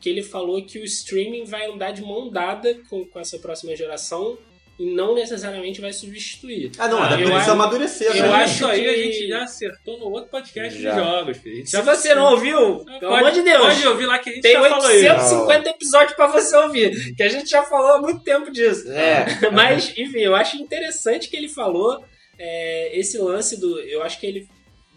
que 0.00 0.10
ele 0.10 0.22
falou 0.22 0.62
que 0.66 0.78
o 0.78 0.84
streaming 0.84 1.44
vai 1.44 1.70
andar 1.70 1.92
de 1.92 2.02
mão 2.02 2.28
dada 2.28 2.76
com, 2.90 3.06
com 3.06 3.18
essa 3.18 3.38
próxima 3.38 3.74
geração 3.74 4.36
e 4.78 4.92
não 4.94 5.14
necessariamente 5.14 5.80
vai 5.80 5.92
substituir. 5.92 6.72
Ah, 6.78 6.88
não, 6.88 7.00
Ah, 7.02 7.14
precisa 7.14 7.36
acho- 7.36 7.50
amadurecer, 7.52 8.08
eu 8.16 8.22
né? 8.24 8.28
acho 8.32 8.54
isso 8.54 8.66
aí 8.66 8.88
a 8.88 8.96
gente 8.96 9.28
já 9.28 9.44
acertou 9.44 9.98
no 9.98 10.06
outro 10.06 10.30
podcast 10.30 10.80
Já. 10.82 10.90
de 10.90 10.96
jogos, 10.98 11.36
filho. 11.38 11.64
Se 11.66 11.72
já- 11.72 11.82
você 11.82 12.14
não 12.14 12.32
ouviu, 12.32 12.56
pelo 12.84 13.00
pode, 13.00 13.04
amor 13.20 13.30
de 13.30 13.42
Deus, 13.42 13.62
Pode 13.62 13.86
ouvir 13.86 14.06
lá 14.06 14.18
que 14.18 14.30
a 14.30 14.32
gente 14.32 14.42
tem 14.42 14.52
já 14.52 14.68
falou 14.68 14.90
isso. 14.90 15.04
850 15.04 15.68
episódios 15.70 16.12
pra 16.16 16.26
você 16.26 16.56
ouvir, 16.56 17.14
que 17.14 17.22
a 17.22 17.28
gente 17.28 17.48
já 17.48 17.62
falou 17.62 17.92
há 17.92 18.00
muito 18.00 18.20
tempo 18.24 18.50
disso. 18.50 18.90
É. 18.90 19.26
Mas, 19.52 19.92
enfim, 19.96 20.18
eu 20.20 20.34
acho 20.34 20.56
interessante 20.56 21.28
que 21.28 21.36
ele 21.36 21.48
falou 21.48 22.04
é, 22.38 22.98
esse 22.98 23.16
lance 23.18 23.56
do. 23.60 23.78
Eu 23.80 24.02
acho 24.02 24.18
que 24.18 24.26
ele 24.26 24.48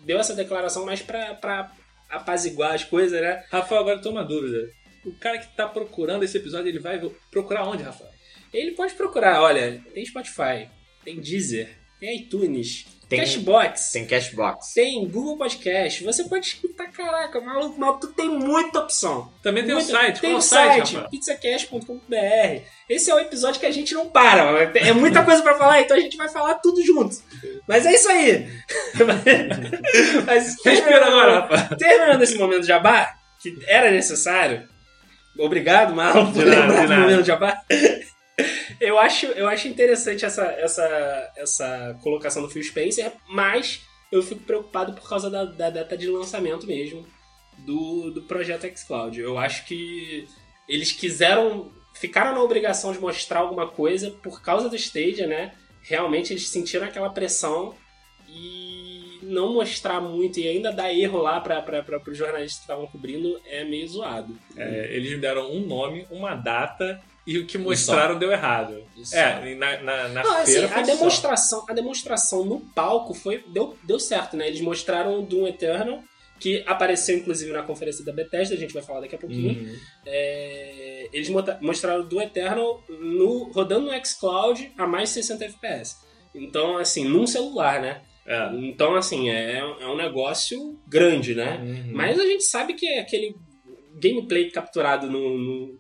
deu 0.04 0.18
essa 0.20 0.34
declaração 0.34 0.86
mais 0.86 1.02
pra, 1.04 1.36
pra 1.36 1.72
apaziguar 2.10 2.74
as 2.74 2.84
coisas, 2.84 3.20
né? 3.22 3.44
Rafael, 3.52 3.82
agora 3.82 3.98
eu 3.98 4.02
tô 4.02 4.10
uma 4.10 4.24
dúvida. 4.24 4.68
O 5.06 5.12
cara 5.14 5.38
que 5.38 5.56
tá 5.56 5.68
procurando 5.68 6.24
esse 6.24 6.36
episódio, 6.38 6.68
ele 6.68 6.80
vai 6.80 7.00
procurar 7.30 7.68
onde, 7.68 7.84
Rafael? 7.84 8.10
Ele 8.54 8.72
pode 8.72 8.94
procurar, 8.94 9.42
olha, 9.42 9.82
tem 9.94 10.06
Spotify, 10.06 10.70
tem 11.04 11.20
Deezer, 11.20 11.70
tem 12.00 12.18
iTunes, 12.18 12.86
Tem- 13.10 13.20
Cashbox. 13.20 13.92
Tem 13.94 14.06
cashbox. 14.06 14.74
Tem 14.74 15.08
Google 15.08 15.38
Podcast, 15.38 16.04
você 16.04 16.26
pode 16.26 16.46
escutar, 16.48 16.92
caraca, 16.92 17.40
maluco, 17.40 17.80
maluco, 17.80 18.02
tu 18.02 18.08
tem 18.14 18.28
muita 18.30 18.80
opção. 18.80 19.32
Também 19.42 19.64
tem 19.64 19.72
o 19.74 19.78
Muita- 19.78 19.92
site. 19.92 20.20
Tem 20.20 20.30
Qual 20.32 20.36
o 20.36 20.40
o 20.40 20.42
site, 20.42 20.94
site, 20.96 21.10
pizzacast.com.br. 21.10 22.62
Esse 22.90 23.10
é 23.10 23.16
o 23.16 23.20
episódio 23.20 23.60
que 23.62 23.66
a 23.66 23.72
gente 23.72 23.94
não 23.94 24.10
para. 24.10 24.64
É 24.76 24.92
muita 24.92 25.24
coisa 25.24 25.42
pra 25.42 25.56
falar, 25.58 25.80
então 25.82 25.96
a 25.96 26.00
gente 26.02 26.18
vai 26.18 26.28
falar 26.28 26.56
tudo 26.56 26.84
junto. 26.86 27.16
Mas 27.68 27.86
é 27.86 27.94
isso 27.94 28.10
aí. 28.10 28.48
Mas, 30.26 30.56
Respira 30.66 31.06
agora, 31.06 31.70
terminando 31.78 32.22
esse 32.22 32.38
momento 32.38 32.62
de 32.62 32.68
jabá, 32.68 33.14
que 33.42 33.58
era 33.68 33.90
necessário. 33.92 34.68
Obrigado, 35.38 35.94
Marlon, 35.96 36.32
por 36.34 36.44
lembrar 36.44 36.88
do 36.88 36.94
momento 36.96 37.22
de 37.22 37.28
jabá. 37.28 37.58
Eu 38.80 39.00
acho, 39.00 39.26
eu 39.28 39.48
acho 39.48 39.68
interessante 39.68 40.24
essa, 40.24 40.46
essa, 40.46 41.34
essa 41.36 42.00
colocação 42.04 42.44
do 42.44 42.50
Phil 42.50 42.64
Spencer, 42.64 43.12
mas 43.28 43.82
eu 44.12 44.22
fico 44.22 44.42
preocupado 44.44 44.94
por 44.94 45.08
causa 45.08 45.30
da, 45.30 45.46
da 45.46 45.70
data 45.70 45.98
de 45.98 46.08
lançamento 46.08 46.68
mesmo 46.68 47.06
do, 47.60 48.12
do 48.12 48.22
projeto 48.24 48.68
xCloud. 48.68 49.20
Eu 49.20 49.38
acho 49.38 49.66
que 49.66 50.28
eles 50.68 50.92
quiseram, 50.92 51.72
ficaram 51.96 52.34
na 52.34 52.42
obrigação 52.42 52.92
de 52.92 53.00
mostrar 53.00 53.40
alguma 53.40 53.68
coisa 53.68 54.12
por 54.12 54.42
causa 54.42 54.70
do 54.70 54.76
Stadia, 54.76 55.26
né? 55.26 55.54
Realmente 55.82 56.34
eles 56.34 56.48
sentiram 56.50 56.86
aquela 56.86 57.10
pressão 57.10 57.74
e 58.28 59.20
não 59.24 59.54
mostrar 59.54 60.00
muito 60.00 60.40
e 60.40 60.48
ainda 60.48 60.72
dar 60.72 60.94
erro 60.94 61.18
lá 61.18 61.40
para 61.40 62.02
os 62.08 62.18
jornalistas 62.18 62.58
que 62.58 62.64
estavam 62.64 62.88
cobrindo 62.88 63.40
é 63.46 63.64
meio 63.64 63.88
zoado. 63.88 64.38
É, 64.56 64.96
eles 64.96 65.12
me 65.12 65.18
deram 65.18 65.52
um 65.52 65.66
nome, 65.66 66.06
uma 66.12 66.36
data 66.36 67.02
e 67.28 67.38
o 67.38 67.46
que 67.46 67.58
mostraram 67.58 68.18
deu 68.18 68.32
errado. 68.32 68.84
Isso. 68.96 69.16
É, 69.16 69.54
na, 69.56 69.82
na, 69.84 70.08
na 70.08 70.24
Não, 70.24 70.38
assim, 70.38 70.54
feira 70.54 70.68
a 70.68 70.70
foi 70.72 70.86
só. 70.86 70.92
demonstração, 70.96 71.66
a 71.70 71.74
demonstração 71.74 72.46
no 72.46 72.60
palco 72.74 73.14
foi 73.14 73.44
deu, 73.50 73.78
deu 73.84 74.00
certo, 74.00 74.38
né? 74.38 74.48
Eles 74.48 74.62
mostraram 74.62 75.20
o 75.20 75.22
Doom 75.24 75.46
Eternal, 75.48 76.02
que 76.40 76.64
apareceu 76.66 77.18
inclusive 77.18 77.52
na 77.52 77.64
conferência 77.64 78.06
da 78.06 78.14
Bethesda, 78.14 78.56
a 78.56 78.58
gente 78.58 78.74
vai 78.74 78.82
falar 78.82 79.02
daqui 79.02 79.16
a 79.16 79.20
pouquinho. 79.20 79.60
Uhum. 79.62 79.76
É, 80.06 81.10
eles 81.12 81.30
mostraram 81.62 82.02
o 82.02 82.06
Doom 82.08 82.22
Eternal 82.22 82.82
no, 82.90 83.52
rodando 83.52 83.88
no 83.92 84.06
xCloud 84.06 84.72
a 84.78 84.88
mais 84.88 85.10
de 85.10 85.16
60 85.16 85.46
FPS. 85.46 85.98
Então, 86.34 86.78
assim, 86.78 87.04
num 87.06 87.26
celular, 87.28 87.82
né? 87.82 88.02
É. 88.26 88.50
Então, 88.56 88.96
assim, 88.96 89.30
é, 89.30 89.58
é 89.60 89.88
um 89.88 89.96
negócio 89.96 90.78
grande, 90.88 91.34
né? 91.34 91.58
Uhum. 91.62 91.92
Mas 91.94 92.20
a 92.20 92.26
gente 92.26 92.44
sabe 92.44 92.74
que 92.74 92.88
aquele 93.00 93.36
gameplay 94.00 94.50
capturado 94.52 95.10
no, 95.10 95.38
no- 95.38 95.80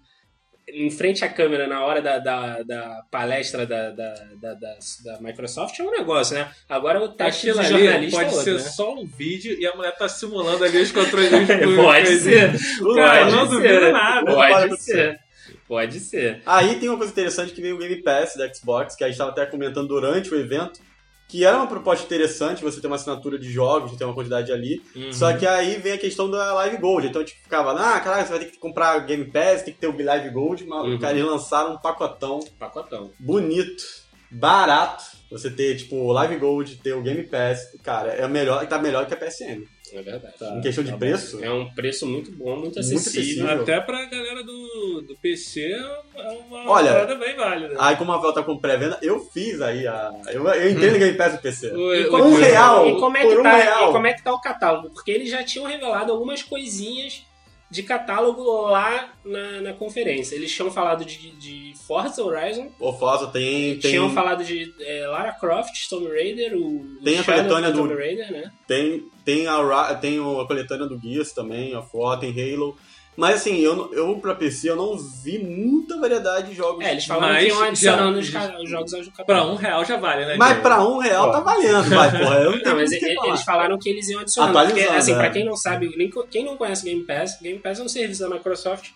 em 0.69 0.89
frente 0.91 1.23
à 1.23 1.29
câmera 1.29 1.65
na 1.65 1.83
hora 1.85 2.01
da, 2.01 2.17
da, 2.19 2.61
da 2.63 3.01
palestra 3.09 3.65
da, 3.65 3.89
da, 3.91 4.13
da, 4.41 4.53
da- 4.53 4.77
da 5.05 5.21
Microsoft 5.21 5.79
é 5.79 5.83
um 5.83 5.91
negócio, 5.91 6.35
né? 6.35 6.49
Agora 6.67 7.01
o 7.01 7.07
teste 7.09 7.49
Aquilo 7.49 7.63
de 7.65 7.73
ali 7.73 7.83
jornalista 7.85 8.17
pode 8.17 8.29
é 8.29 8.37
outro, 8.37 8.43
ser 8.59 8.63
né? 8.65 8.69
só 8.71 8.93
um 8.93 9.05
vídeo 9.05 9.57
e 9.59 9.65
a 9.65 9.75
mulher 9.75 9.95
tá 9.95 10.09
simulando 10.09 10.63
ali 10.65 10.77
os 10.81 10.91
controles. 10.91 11.31
os 11.31 11.75
Pode 11.75 12.07
ser. 12.19 12.51
Cara, 12.95 13.19
Pode 13.25 13.35
não 13.35 13.45
ser. 13.45 13.51
duvido 13.55 13.91
nada. 13.91 14.33
Pode 14.33 14.81
ser. 14.81 15.19
Pode 15.67 15.99
ser. 15.99 16.41
Aí 16.45 16.75
tem 16.79 16.89
uma 16.89 16.97
coisa 16.97 17.11
interessante 17.11 17.53
que 17.53 17.61
veio 17.61 17.75
o 17.75 17.77
Game 17.79 18.01
Pass 18.01 18.35
da 18.35 18.53
Xbox, 18.53 18.95
que 18.95 19.03
a 19.03 19.07
gente 19.07 19.13
estava 19.15 19.31
até 19.31 19.45
comentando 19.45 19.87
durante 19.87 20.33
o 20.33 20.39
evento, 20.39 20.79
que 21.27 21.43
era 21.43 21.57
uma 21.57 21.67
proposta 21.67 22.05
interessante, 22.05 22.63
você 22.63 22.79
ter 22.79 22.87
uma 22.87 22.95
assinatura 22.95 23.37
de 23.37 23.51
jogos, 23.51 23.97
ter 23.97 24.05
uma 24.05 24.13
quantidade 24.13 24.51
ali. 24.51 24.81
Uhum. 24.95 25.11
Só 25.11 25.33
que 25.37 25.45
aí 25.45 25.75
vem 25.77 25.91
a 25.93 25.97
questão 25.97 26.31
da 26.31 26.53
Live 26.53 26.77
Gold. 26.77 27.07
Então 27.07 27.21
a 27.21 27.25
gente 27.25 27.37
ficava, 27.41 27.73
ah, 27.73 27.99
caralho, 27.99 28.25
você 28.25 28.29
vai 28.31 28.39
ter 28.45 28.51
que 28.51 28.57
comprar 28.57 28.97
Game 28.99 29.25
Pass, 29.25 29.63
tem 29.63 29.73
que 29.73 29.79
ter 29.79 29.87
o 29.87 30.03
Live 30.03 30.29
Gold. 30.29 30.65
Mas 30.65 30.85
Uhum. 30.85 30.97
cara, 30.99 31.13
eles 31.17 31.29
lançaram 31.29 31.73
um 31.73 31.77
pacotão 31.77 32.39
Pacotão. 32.57 33.11
bonito, 33.19 33.83
barato. 34.31 35.03
Você 35.29 35.49
ter, 35.49 35.75
tipo, 35.75 35.97
o 35.97 36.11
Live 36.13 36.37
Gold, 36.37 36.77
ter 36.77 36.93
o 36.93 37.01
Game 37.01 37.23
Pass, 37.23 37.59
cara, 37.83 38.11
é 38.13 38.25
melhor, 38.29 38.65
tá 38.65 38.79
melhor 38.79 39.05
que 39.05 39.13
a 39.13 39.17
PSN. 39.17 39.63
É 39.93 40.01
verdade. 40.01 40.33
em 40.57 40.61
questão 40.61 40.83
de 40.83 40.95
preço, 40.97 41.43
É 41.43 41.51
um 41.51 41.69
preço 41.73 42.05
muito 42.05 42.31
bom, 42.31 42.51
muito 42.57 42.61
Muito 42.75 42.79
acessível. 42.79 42.99
acessível. 43.45 43.61
Até 43.61 43.79
pra 43.79 44.05
galera 44.05 44.43
do, 44.43 45.01
do 45.07 45.15
PC 45.21 45.61
é 45.71 46.31
uma 46.47 46.69
Olha, 46.69 46.91
parada 46.93 47.15
bem 47.15 47.35
válida. 47.35 47.75
aí 47.79 47.95
como 47.95 48.11
a 48.11 48.15
Rafael 48.15 48.33
tá 48.33 48.43
com 48.43 48.57
pré-venda, 48.57 48.99
eu 49.01 49.19
fiz 49.19 49.61
aí 49.61 49.87
a... 49.87 50.11
Eu, 50.27 50.45
eu 50.47 50.69
entrei 50.71 50.91
no 50.91 50.99
Game 50.99 51.17
Pass 51.17 51.33
do 51.33 51.41
PC. 51.41 51.71
O- 51.71 51.93
E 51.93 52.05
o- 52.05 52.09
como, 52.09 52.23
Um 52.25 52.35
real, 52.35 52.87
e 52.89 52.99
como 52.99 53.17
é 53.17 53.21
por 53.21 53.31
que 53.31 53.37
um 53.39 53.43
tá, 53.43 53.55
real. 53.55 53.89
E 53.89 53.93
como 53.93 54.07
é 54.07 54.13
que 54.13 54.23
tá 54.23 54.33
o 54.33 54.41
catálogo? 54.41 54.89
Porque 54.89 55.11
eles 55.11 55.29
já 55.29 55.43
tinham 55.43 55.65
revelado 55.67 56.11
algumas 56.11 56.43
coisinhas 56.43 57.25
de 57.69 57.83
catálogo 57.83 58.43
lá 58.69 59.13
na, 59.25 59.61
na 59.61 59.73
conferência. 59.73 60.35
Eles 60.35 60.53
tinham 60.53 60.71
falado 60.71 61.03
de, 61.03 61.31
de 61.31 61.73
Forza 61.85 62.23
Horizon, 62.23 62.71
O 62.79 62.93
Forza 62.93 63.27
tem... 63.27 63.77
tem... 63.77 63.91
tinham 63.91 64.09
falado 64.09 64.43
de 64.43 64.73
é, 64.79 65.05
Lara 65.07 65.33
Croft, 65.33 65.87
Tomb 65.89 66.07
Raider, 66.07 66.55
o 66.57 66.85
Tem 67.03 67.19
a 67.19 67.23
Shadow 67.23 67.43
coletânea 67.43 67.69
of 67.69 67.77
the 67.77 67.83
do- 67.83 67.89
Tomb 67.89 68.01
Raider, 68.01 68.31
né? 68.31 68.51
Tem, 68.65 69.03
tem, 69.27 69.45
a, 69.45 69.93
tem 69.95 70.19
a 70.19 70.45
coletânea 70.47 70.87
do 70.87 70.97
Gears 70.97 71.33
também, 71.33 71.75
a 71.75 71.81
Forza, 71.81 72.21
tem 72.21 72.31
Halo. 72.31 72.77
Mas 73.17 73.41
assim, 73.41 73.57
eu, 73.57 73.93
eu 73.93 74.17
pra 74.19 74.33
PC 74.33 74.69
eu 74.69 74.77
não 74.77 74.95
vi 74.95 75.37
muita 75.37 75.99
variedade 75.99 76.51
de 76.51 76.55
jogos. 76.55 76.85
É, 76.85 76.91
eles 76.91 77.03
falaram 77.03 77.33
Mas 77.33 77.43
que 77.43 77.49
iam 77.49 77.61
adicionando 77.63 78.21
já- 78.21 78.55
os, 78.55 78.63
os 78.63 78.69
jogos 78.69 78.93
ao 78.93 79.25
Pra 79.25 79.43
um 79.45 79.55
real 79.55 79.83
já 79.83 79.97
vale, 79.97 80.25
né? 80.25 80.35
Mas 80.37 80.61
pra 80.61 80.87
um 80.87 80.97
real 80.99 81.29
tá 81.29 81.41
valendo, 81.41 81.89
vai, 81.89 82.09
porra. 82.09 82.35
Eu 82.37 82.51
não 82.55 82.59
tenho 82.61 82.65
Não, 82.69 82.75
mas 82.81 82.89
que 82.89 83.05
e- 83.05 83.15
falar. 83.15 83.27
eles 83.27 83.41
falaram 83.43 83.77
que 83.77 83.89
eles 83.89 84.07
iam 84.07 84.21
adicionando. 84.21 84.57
Porque, 84.65 84.81
assim, 84.83 85.11
é. 85.11 85.15
pra 85.17 85.29
quem 85.29 85.43
não 85.43 85.57
sabe, 85.57 85.93
nem 85.97 86.09
quem 86.31 86.45
não 86.45 86.55
conhece 86.55 86.85
Game 86.85 87.03
Pass, 87.05 87.37
Game 87.41 87.59
Pass 87.59 87.79
é 87.79 87.83
um 87.83 87.89
serviço 87.89 88.21
da 88.21 88.33
Microsoft 88.33 88.91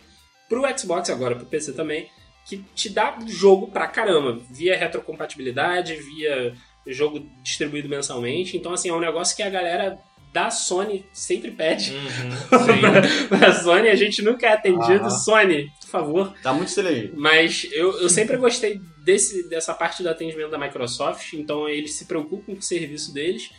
pro 0.47 0.63
Xbox 0.79 1.09
agora, 1.09 1.35
pro 1.35 1.45
PC 1.47 1.73
também, 1.73 2.07
que 2.47 2.57
te 2.73 2.89
dá 2.89 3.17
jogo 3.27 3.67
pra 3.71 3.87
caramba, 3.87 4.37
via 4.49 4.77
retrocompatibilidade, 4.77 5.95
via 5.95 6.53
jogo 6.87 7.25
distribuído 7.43 7.89
mensalmente. 7.89 8.55
Então, 8.55 8.71
assim, 8.71 8.89
é 8.89 8.93
um 8.93 8.99
negócio 8.99 9.35
que 9.35 9.43
a 9.43 9.49
galera 9.49 9.97
da 10.33 10.49
Sony 10.49 11.05
sempre 11.11 11.51
pede. 11.51 11.91
Uhum, 11.93 12.31
sim. 13.21 13.27
pra 13.27 13.53
Sony, 13.53 13.89
a 13.89 13.95
gente 13.95 14.21
nunca 14.21 14.47
é 14.47 14.53
atendido. 14.53 15.09
Sony, 15.11 15.69
por 15.81 15.87
favor, 15.89 16.33
Tá 16.41 16.53
muito 16.53 16.71
celeiro. 16.71 17.13
mas 17.17 17.67
eu, 17.71 17.99
eu 18.01 18.09
sempre 18.09 18.37
gostei 18.37 18.79
desse, 19.03 19.47
dessa 19.49 19.73
parte 19.73 20.01
do 20.03 20.09
atendimento 20.09 20.49
da 20.51 20.57
Microsoft, 20.57 21.33
então 21.33 21.67
eles 21.67 21.93
se 21.95 22.05
preocupam 22.05 22.53
com 22.53 22.59
o 22.59 22.61
serviço 22.61 23.13
deles 23.13 23.49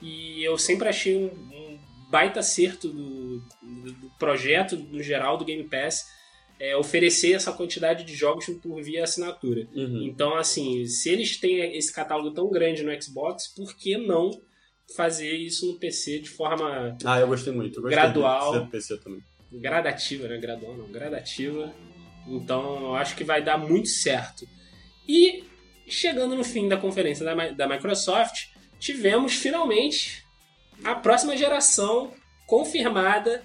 e 0.00 0.42
eu 0.44 0.56
sempre 0.56 0.88
achei 0.88 1.16
um, 1.16 1.26
um 1.26 1.78
baita 2.10 2.40
acerto 2.40 2.88
do, 2.88 3.38
do- 3.62 3.92
do 3.92 4.10
projeto 4.18 4.76
no 4.76 5.02
geral 5.02 5.36
do 5.36 5.44
Game 5.44 5.64
Pass 5.64 6.06
é, 6.58 6.76
oferecer 6.76 7.32
essa 7.32 7.52
quantidade 7.52 8.04
de 8.04 8.14
jogos 8.14 8.44
por 8.62 8.82
via 8.82 9.02
assinatura. 9.04 9.66
Uhum. 9.74 10.02
Então, 10.02 10.36
assim, 10.36 10.84
se 10.86 11.08
eles 11.08 11.38
têm 11.38 11.76
esse 11.76 11.92
catálogo 11.92 12.32
tão 12.32 12.50
grande 12.50 12.82
no 12.82 13.02
Xbox, 13.02 13.48
por 13.48 13.74
que 13.74 13.96
não 13.96 14.30
fazer 14.96 15.32
isso 15.34 15.66
no 15.66 15.78
PC 15.78 16.18
de 16.20 16.30
forma 16.30 16.96
Ah, 17.04 17.18
eu 17.20 17.26
gostei 17.28 17.52
muito. 17.52 17.78
Eu 17.78 17.82
gostei 17.82 17.98
Gradual. 17.98 18.54
muito 18.54 18.70
PC 18.70 18.98
também. 18.98 19.20
gradativa, 19.52 20.28
né? 20.28 20.36
Gradual 20.38 20.76
não, 20.76 20.86
gradativa. 20.90 21.72
Então 22.26 22.82
eu 22.86 22.94
acho 22.94 23.16
que 23.16 23.24
vai 23.24 23.42
dar 23.42 23.58
muito 23.58 23.88
certo. 23.88 24.46
E 25.08 25.44
chegando 25.88 26.36
no 26.36 26.44
fim 26.44 26.68
da 26.68 26.76
conferência 26.76 27.24
da, 27.24 27.34
da 27.50 27.66
Microsoft, 27.68 28.48
tivemos 28.78 29.34
finalmente 29.34 30.24
a 30.84 30.94
próxima 30.94 31.36
geração 31.36 32.12
confirmada, 32.46 33.42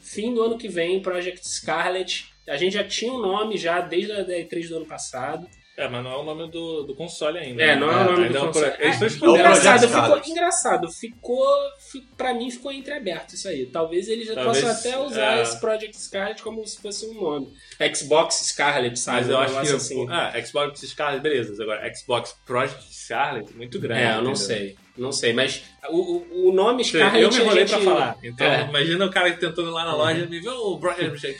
fim 0.00 0.34
do 0.34 0.42
ano 0.42 0.58
que 0.58 0.68
vem, 0.68 1.00
Project 1.00 1.46
Scarlet. 1.48 2.26
A 2.48 2.56
gente 2.56 2.74
já 2.74 2.84
tinha 2.84 3.12
um 3.12 3.18
nome 3.20 3.56
já 3.56 3.80
desde 3.80 4.12
a 4.12 4.22
da 4.22 4.32
E3 4.34 4.68
do 4.68 4.76
ano 4.76 4.86
passado. 4.86 5.48
É, 5.78 5.86
mas 5.88 6.02
não 6.02 6.10
é 6.10 6.16
o 6.16 6.22
nome 6.22 6.50
do, 6.50 6.84
do 6.84 6.94
console 6.94 7.38
ainda. 7.38 7.62
É, 7.62 7.76
não 7.76 7.90
é 7.90 7.96
o 8.00 8.04
nome 8.12 8.28
do 8.30 8.36
é 8.36 8.40
console. 8.40 8.70
pro- 8.70 8.82
Eles 8.82 8.94
estão 8.94 9.06
É, 9.06 9.10
escondendo. 9.10 9.42
Project 9.42 9.60
engraçado, 9.60 9.88
ficou, 10.16 10.32
engraçado, 10.32 10.90
ficou, 10.90 11.46
fi- 11.92 12.00
pra 12.16 12.32
mim 12.32 12.50
ficou 12.50 12.72
entreaberto 12.72 13.34
isso 13.34 13.46
aí. 13.46 13.66
Talvez 13.66 14.08
eles 14.08 14.26
já 14.26 14.34
Talvez, 14.34 14.64
possam 14.64 14.70
até 14.90 14.98
usar 14.98 15.36
é. 15.38 15.42
esse 15.42 15.60
Project 15.60 15.96
Scarlet 16.00 16.42
como 16.42 16.66
se 16.66 16.80
fosse 16.80 17.04
um 17.06 17.14
nome. 17.20 17.52
Xbox 17.94 18.36
Scarlet, 18.46 18.98
sabe? 18.98 19.18
Mas 19.18 19.28
eu 19.28 19.36
Um 19.36 19.40
acho 19.40 19.60
que. 19.70 19.76
assim. 19.76 20.06
Ah, 20.08 20.32
Xbox 20.44 20.80
Scarlet, 20.80 21.20
beleza. 21.22 21.62
Agora, 21.62 21.94
Xbox 21.94 22.34
Project 22.46 22.84
Scarlet, 22.94 23.52
muito 23.54 23.78
grande. 23.78 24.00
É, 24.00 24.06
eu 24.12 24.22
não 24.22 24.30
entendeu? 24.32 24.36
sei. 24.36 24.76
Não 24.96 25.12
sei, 25.12 25.32
mas 25.32 25.62
o, 25.90 26.48
o, 26.48 26.52
nome 26.52 26.82
Scarlet 26.84 27.22
Eu 27.22 27.30
me 27.30 27.36
enrolei 27.36 27.66
gente- 27.66 27.76
pra 27.82 27.92
falar. 27.92 28.16
Então, 28.22 28.46
É. 28.46 28.62
imagina 28.68 29.04
o 29.06 29.10
cara 29.10 29.30
tentando 29.32 29.68
ir 29.68 29.72
lá 29.72 29.84
na 29.84 29.94
loja 29.94 30.20
e 30.24 30.26
me 30.28 30.40
ver 30.40 30.48
o 30.50 30.78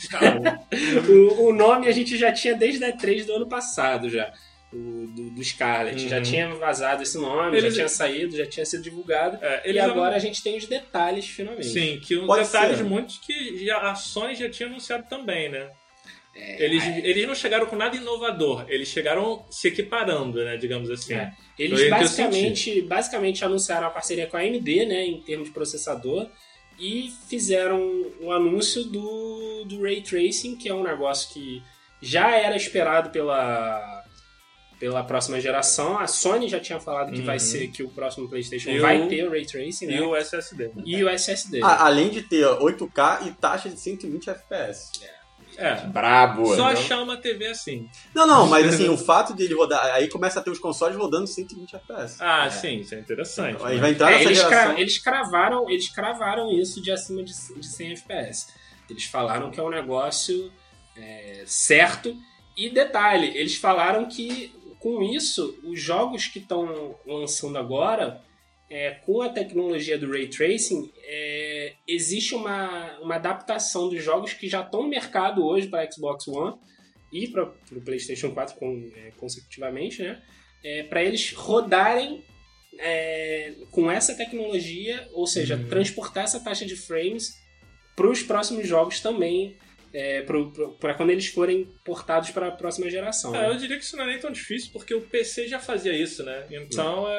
Scarlet. 0.01 0.59
o, 1.09 1.47
o 1.49 1.53
nome 1.55 1.89
a 1.89 1.93
gente 1.93 2.17
já 2.17 2.33
tinha 2.33 2.55
desde 2.55 2.85
a 2.85 2.93
E3 2.97 3.25
do 3.25 3.33
ano 3.35 3.49
passado 3.49 4.09
já. 4.11 4.31
O, 4.73 5.07
do, 5.07 5.31
do 5.31 5.45
Scarlet. 5.45 6.03
Uhum. 6.03 6.09
Já 6.09 6.21
tinha 6.21 6.49
vazado 6.55 7.03
esse 7.03 7.17
nome, 7.17 7.57
Eles- 7.57 7.73
já 7.75 7.81
tinha 7.83 7.89
saído, 7.89 8.37
já 8.37 8.45
tinha 8.47 8.67
sido 8.67 8.83
divulgado. 8.83 9.39
É, 9.41 9.71
E 9.73 9.79
agora 9.79 10.17
a 10.17 10.19
gente 10.19 10.43
tem 10.43 10.57
os 10.57 10.67
detalhes 10.67 11.25
finalmente. 11.27 11.67
Sim, 11.69 11.99
que 12.03 12.17
um 12.19 12.27
Pode 12.27 12.45
detalhe 12.45 12.77
ser. 12.77 12.83
de 12.83 12.89
muitos 12.89 13.19
que 13.19 13.65
já, 13.65 13.79
a 13.91 13.95
Sony 13.95 14.35
já 14.35 14.51
tinha 14.51 14.69
anunciado 14.69 15.05
também, 15.09 15.49
né? 15.49 15.69
É, 16.39 16.65
Eles, 16.65 16.83
é, 16.85 16.99
eles 17.09 17.27
não 17.27 17.35
chegaram 17.35 17.65
com 17.67 17.77
nada 17.77 17.97
inovador, 17.97 18.67
eles 18.69 18.89
chegaram 18.89 19.45
se 19.51 19.69
equiparando, 19.69 20.45
né? 20.45 20.57
Digamos 20.59 20.91
assim. 20.91 21.15
É. 21.15 21.33
Eles 21.59 21.79
Foi 21.79 21.89
o 21.89 21.91
basicamente, 21.91 22.83
basicamente 22.83 23.45
anunciaram 23.45 23.87
a 23.87 23.91
parceria 23.91 24.27
com 24.27 24.37
a 24.37 24.41
AMD, 24.41 24.85
né, 24.87 25.07
em 25.07 25.21
termos 25.23 25.49
de 25.49 25.55
processador, 25.55 26.29
e 26.79 27.11
fizeram 27.29 27.81
um 28.21 28.31
anúncio 28.31 28.85
do, 28.85 29.65
do 29.65 29.81
Ray 29.83 30.03
Tracing, 30.03 30.57
que 30.57 30.69
é 30.69 30.75
um 30.75 30.83
negócio 30.83 31.33
que 31.33 31.63
já 32.03 32.37
era 32.37 32.55
esperado 32.55 33.09
pela, 33.09 34.05
pela 34.79 35.03
próxima 35.03 35.41
geração. 35.41 35.99
A 35.99 36.07
Sony 36.07 36.49
já 36.51 36.61
tinha 36.61 36.79
falado 36.79 37.13
que 37.13 37.21
Uhum. 37.21 37.25
vai 37.25 37.39
ser 37.41 37.69
que 37.69 37.83
o 37.83 37.89
próximo 37.89 38.29
PlayStation 38.29 38.69
E 38.71 38.79
vai 38.79 39.01
o- 39.01 39.09
ter 39.09 39.27
o 39.27 39.31
Ray 39.31 39.47
Tracing, 39.47 39.87
né? 39.87 39.97
E 39.97 40.01
o 40.03 40.15
SSD. 40.15 40.65
né? 40.69 40.83
E 40.85 41.03
o 41.03 41.09
SSD. 41.09 41.61
Ah, 41.63 41.87
além 41.87 42.11
de 42.11 42.21
ter 42.23 42.45
8K 42.45 43.23
e 43.27 43.31
taxa 43.33 43.71
de 43.71 43.81
120 43.81 44.29
FPS. 44.29 45.03
É. 45.03 45.17
Brabo. 45.87 46.47
Só 46.47 46.55
então. 46.55 46.67
achar 46.69 47.03
uma 47.03 47.17
TV 47.17 47.47
assim. 47.47 47.89
Não, 48.15 48.27
não, 48.27 48.47
mas 48.47 48.67
assim, 48.67 48.89
o 48.89 48.97
fato 48.97 49.35
de 49.35 49.45
ele 49.45 49.55
rodar. 49.55 49.85
Aí 49.95 50.09
começa 50.09 50.41
a 50.41 50.43
ter 50.43 50.51
os 50.51 50.59
consoles 50.59 50.97
rodando 50.97 51.27
120 51.27 51.77
FPS. 51.77 52.17
Ah, 52.21 52.51
sim, 52.51 52.81
isso 52.81 52.95
é 52.95 53.01
interessante. 53.01 53.63
Aí 53.65 53.77
né? 53.77 53.81
vai 53.81 53.91
entrar 53.91 54.11
É, 54.13 54.19
nessa 54.19 54.29
eles, 54.29 54.45
cra- 54.45 54.81
eles 54.81 54.99
cravaram, 54.99 55.71
eles 55.71 55.89
cravaram 55.89 56.51
isso 56.51 56.83
de 56.83 56.91
acima 56.91 57.23
de, 57.23 57.33
de 57.33 57.67
100 57.67 57.93
FPS. 57.93 58.49
Eles 58.89 59.05
falaram 59.05 59.51
que 59.51 59.59
é 59.59 59.63
um 59.63 59.71
negócio 59.71 60.53
é, 60.97 61.43
certo. 61.47 62.17
E 62.57 62.71
detalhe, 62.71 63.37
eles 63.37 63.57
falaram 63.57 64.07
que 64.07 64.55
com 64.79 65.03
isso, 65.03 65.59
os 65.65 65.81
jogos 65.81 66.27
que 66.27 66.39
estão 66.39 66.95
lançando 67.07 67.59
agora, 67.59 68.23
é, 68.71 68.91
com 69.05 69.23
a 69.23 69.29
tecnologia 69.29 69.97
do 69.99 70.11
Ray 70.11 70.29
Tracing, 70.29 70.93
é, 71.05 71.75
existe 71.87 72.35
uma, 72.35 72.99
uma 73.01 73.15
adaptação 73.17 73.89
dos 73.89 74.03
jogos 74.03 74.33
que 74.33 74.49
já 74.49 74.63
estão 74.63 74.83
no 74.83 74.89
mercado 74.89 75.45
hoje 75.47 75.69
para 75.69 75.89
Xbox 75.91 76.27
One 76.29 76.57
e 77.13 77.29
para 77.29 77.45
o 77.45 77.81
PlayStation 77.85 78.31
4 78.33 78.57
com- 78.57 78.91
é, 78.97 79.11
consecutivamente, 79.17 80.03
né? 80.03 80.21
para 80.91 81.01
eles 81.03 81.33
rodarem 81.33 82.25
é, 82.79 83.55
com 83.71 83.89
essa 83.91 84.15
tecnologia, 84.17 85.09
ou 85.13 85.27
seja, 85.27 85.55
Uhum. 85.57 85.69
transportar 85.69 86.25
essa 86.25 86.41
taxa 86.41 86.67
de 86.67 86.75
frames 86.75 87.35
para 87.95 88.11
os 88.11 88.23
próximos 88.23 88.67
jogos 88.67 88.99
também, 89.01 89.57
para 90.81 90.93
quando 90.95 91.11
eles 91.11 91.29
forem 91.29 91.65
portados 91.85 92.31
para 92.33 92.49
a 92.49 92.51
próxima 92.51 92.91
geração. 92.91 93.35
É, 93.35 93.43
né? 93.43 93.49
eu 93.51 93.57
diria 93.57 93.79
que 93.79 93.85
isso 93.85 93.97
não 93.97 94.05
é 94.05 94.09
nem 94.09 94.19
tão 94.19 94.31
difícil, 94.31 94.71
porque 94.73 94.93
o 94.93 95.01
PC 95.03 95.47
já 95.49 95.59
fazia 95.61 95.93
isso, 95.93 96.23
né? 96.25 96.47
Então 96.51 97.09
é, 97.09 97.13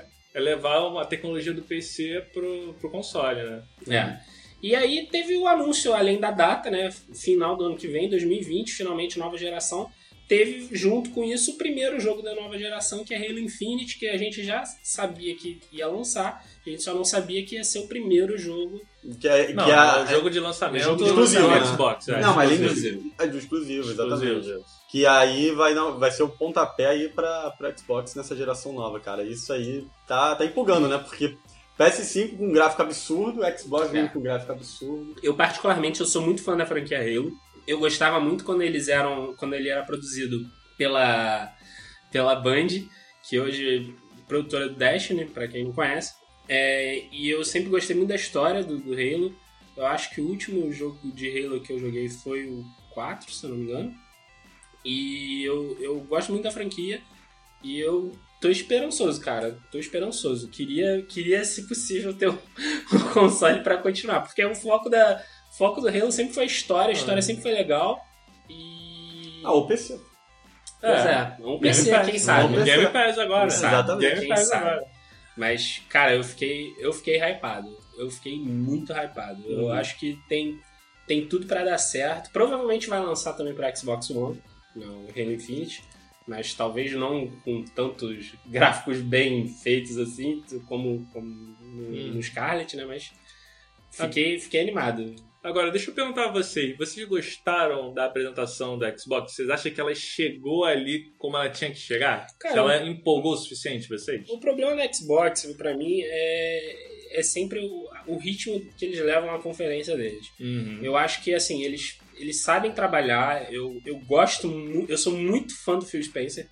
é 0.00 0.04
levar 0.34 0.86
uma 0.86 1.04
tecnologia 1.04 1.52
do 1.52 1.62
PC 1.62 2.26
pro, 2.32 2.74
pro 2.80 2.90
console, 2.90 3.42
né? 3.42 3.62
É. 3.88 4.32
E 4.62 4.76
aí 4.76 5.08
teve 5.10 5.36
o 5.36 5.48
anúncio, 5.48 5.92
além 5.92 6.20
da 6.20 6.30
data, 6.30 6.70
né? 6.70 6.90
Final 7.12 7.56
do 7.56 7.64
ano 7.64 7.76
que 7.76 7.88
vem, 7.88 8.08
2020, 8.08 8.72
finalmente 8.72 9.18
nova 9.18 9.36
geração. 9.36 9.90
Teve 10.28 10.68
junto 10.70 11.10
com 11.10 11.24
isso 11.24 11.50
o 11.50 11.58
primeiro 11.58 11.98
jogo 12.00 12.22
da 12.22 12.34
nova 12.34 12.56
geração, 12.56 13.04
que 13.04 13.12
é 13.12 13.18
Halo 13.18 13.40
Infinite, 13.40 13.98
que 13.98 14.08
a 14.08 14.16
gente 14.16 14.42
já 14.44 14.64
sabia 14.82 15.34
que 15.34 15.60
ia 15.72 15.88
lançar, 15.88 16.42
a 16.64 16.70
gente 16.70 16.82
só 16.82 16.94
não 16.94 17.04
sabia 17.04 17.44
que 17.44 17.56
ia 17.56 17.64
ser 17.64 17.80
o 17.80 17.88
primeiro 17.88 18.38
jogo. 18.38 18.80
Que 19.20 19.28
é, 19.28 19.52
Não, 19.52 19.64
que 19.64 19.70
é, 19.70 19.74
é 19.74 20.02
o 20.02 20.06
jogo 20.06 20.30
de 20.30 20.38
lançamento 20.38 21.04
exclusivo, 21.04 21.42
do 21.42 21.48
né? 21.48 21.64
Xbox. 21.66 22.08
É, 22.08 22.20
Não, 22.20 22.34
mas 22.36 22.52
exclusivo. 22.52 23.12
é 23.18 23.26
do 23.26 23.36
exclusivo, 23.36 23.90
exatamente. 23.90 24.26
Exclusivo. 24.26 24.64
Que 24.92 25.06
aí 25.06 25.50
vai, 25.52 25.72
não, 25.72 25.98
vai 25.98 26.10
ser 26.10 26.22
o 26.22 26.28
pontapé 26.28 26.84
aí 26.84 27.08
pra, 27.08 27.50
pra 27.52 27.74
Xbox 27.74 28.14
nessa 28.14 28.36
geração 28.36 28.74
nova, 28.74 29.00
cara. 29.00 29.22
Isso 29.24 29.50
aí 29.50 29.86
tá, 30.06 30.36
tá 30.36 30.44
empolgando, 30.44 30.86
né? 30.86 30.98
Porque 30.98 31.34
PS5 31.78 32.36
com 32.36 32.52
gráfico 32.52 32.82
absurdo, 32.82 33.40
Xbox 33.58 33.94
É. 33.94 34.06
com 34.08 34.20
gráfico 34.20 34.52
absurdo. 34.52 35.16
Eu 35.22 35.34
particularmente 35.34 36.00
eu 36.00 36.06
sou 36.06 36.20
muito 36.20 36.42
fã 36.44 36.54
da 36.54 36.66
franquia 36.66 36.98
Halo. 36.98 37.32
Eu 37.66 37.78
gostava 37.78 38.20
muito 38.20 38.44
quando 38.44 38.60
eles 38.60 38.88
eram, 38.88 39.34
quando 39.38 39.54
ele 39.54 39.70
era 39.70 39.82
produzido 39.82 40.38
pela 40.76 41.50
pela 42.10 42.34
Band, 42.34 42.66
que 43.26 43.40
hoje 43.40 43.90
é 43.98 44.22
produtora 44.28 44.68
do 44.68 44.74
Destiny, 44.74 45.24
pra 45.24 45.48
quem 45.48 45.64
não 45.64 45.72
conhece. 45.72 46.12
É, 46.46 47.06
e 47.10 47.30
eu 47.30 47.42
sempre 47.46 47.70
gostei 47.70 47.96
muito 47.96 48.10
da 48.10 48.16
história 48.16 48.62
do, 48.62 48.76
do 48.76 48.92
Halo. 48.92 49.34
Eu 49.74 49.86
acho 49.86 50.10
que 50.14 50.20
o 50.20 50.28
último 50.28 50.70
jogo 50.70 50.98
de 51.02 51.30
Halo 51.30 51.62
que 51.62 51.72
eu 51.72 51.78
joguei 51.78 52.10
foi 52.10 52.44
o 52.44 52.62
4, 52.92 53.32
se 53.32 53.44
eu 53.46 53.50
não 53.50 53.56
me 53.56 53.64
engano. 53.64 54.01
E 54.84 55.44
eu, 55.44 55.76
eu 55.80 56.00
gosto 56.00 56.30
muito 56.32 56.44
da 56.44 56.50
franquia. 56.50 57.00
E 57.62 57.78
eu 57.78 58.12
tô 58.40 58.48
esperançoso, 58.48 59.20
cara. 59.20 59.56
Tô 59.70 59.78
esperançoso. 59.78 60.48
Queria, 60.48 61.02
queria 61.02 61.44
se 61.44 61.68
possível, 61.68 62.12
ter 62.14 62.28
um, 62.28 62.38
um 62.92 62.98
console 63.12 63.60
pra 63.62 63.78
continuar. 63.78 64.20
Porque 64.22 64.44
o 64.44 64.54
foco, 64.54 64.88
da, 64.88 65.22
o 65.52 65.56
foco 65.56 65.80
do 65.80 65.88
Halo 65.88 66.10
sempre 66.10 66.34
foi 66.34 66.42
a 66.44 66.46
história. 66.46 66.90
A 66.90 66.96
história 66.96 67.22
sempre 67.22 67.42
foi 67.42 67.52
legal. 67.52 68.00
E... 68.50 69.40
Ah, 69.44 69.52
o 69.52 69.66
PC. 69.66 69.98
Pois 70.80 71.06
é, 71.06 71.36
um 71.40 71.60
PC, 71.60 71.90
Game 71.90 72.04
quem 72.04 72.12
Pass. 72.14 72.22
sabe. 72.22 72.54
Game 72.54 72.64
Game 72.64 72.88
Pass 72.92 73.18
agora. 73.18 73.50
Sabe, 73.50 73.74
Exatamente. 73.74 74.08
Game 74.08 74.20
quem 74.20 74.28
Pass 74.30 74.48
sabe. 74.48 74.66
agora. 74.66 74.84
Mas, 75.36 75.82
cara, 75.88 76.14
eu 76.16 76.24
fiquei, 76.24 76.74
eu 76.80 76.92
fiquei 76.92 77.16
hypado. 77.22 77.68
Eu 77.96 78.10
fiquei 78.10 78.36
muito 78.38 78.92
hypado. 78.92 79.42
Eu 79.46 79.66
Uhum. 79.66 79.72
acho 79.72 79.96
que 79.98 80.18
tem, 80.28 80.58
tem 81.06 81.26
tudo 81.28 81.46
pra 81.46 81.64
dar 81.64 81.78
certo. 81.78 82.30
Provavelmente 82.32 82.88
vai 82.88 83.00
lançar 83.00 83.32
também 83.34 83.54
pra 83.54 83.72
Xbox 83.74 84.10
One, 84.10 84.42
no 84.74 85.08
Halo 85.10 85.32
Infinite. 85.32 85.82
Mas 86.26 86.54
talvez 86.54 86.92
não 86.92 87.26
com 87.44 87.64
tantos 87.64 88.32
gráficos 88.46 88.98
bem 89.00 89.48
feitos 89.48 89.98
assim, 89.98 90.42
como, 90.68 91.04
como 91.12 91.26
no, 91.26 91.88
Hum. 91.88 92.12
no 92.14 92.22
Scarlet, 92.22 92.76
né? 92.76 92.84
Mas 92.84 93.10
fiquei, 93.90 94.38
fiquei 94.38 94.60
animado. 94.60 95.16
Agora, 95.42 95.72
deixa 95.72 95.90
eu 95.90 95.94
perguntar 95.94 96.26
a 96.26 96.30
vocês. 96.30 96.76
Vocês 96.78 97.06
gostaram 97.08 97.92
da 97.92 98.04
apresentação 98.04 98.78
da 98.78 98.96
Xbox? 98.96 99.34
Vocês 99.34 99.50
acham 99.50 99.72
que 99.72 99.80
ela 99.80 99.92
chegou 99.92 100.64
ali 100.64 101.12
como 101.18 101.36
ela 101.36 101.50
tinha 101.50 101.70
que 101.70 101.80
chegar? 101.80 102.28
Cara, 102.38 102.60
ela 102.60 102.86
empolgou 102.86 103.32
o 103.32 103.36
suficiente 103.36 103.88
vocês? 103.88 104.28
O 104.30 104.38
problema 104.38 104.76
da 104.76 104.92
Xbox, 104.92 105.44
pra 105.56 105.76
mim, 105.76 106.00
é, 106.04 107.18
é 107.18 107.22
sempre 107.24 107.58
o, 107.58 107.88
o 108.06 108.16
ritmo 108.18 108.60
que 108.78 108.84
eles 108.84 109.00
levam 109.00 109.34
à 109.34 109.42
conferência 109.42 109.96
deles. 109.96 110.24
Uhum. 110.38 110.78
Eu 110.80 110.96
acho 110.96 111.24
que, 111.24 111.34
assim, 111.34 111.64
eles, 111.64 111.98
eles 112.22 112.40
sabem 112.40 112.72
trabalhar. 112.72 113.52
Eu, 113.52 113.80
eu 113.84 113.98
gosto 113.98 114.48
Eu 114.88 114.96
sou 114.96 115.12
muito 115.12 115.54
fã 115.64 115.76
do 115.76 115.84
Phil 115.84 116.02
Spencer. 116.02 116.48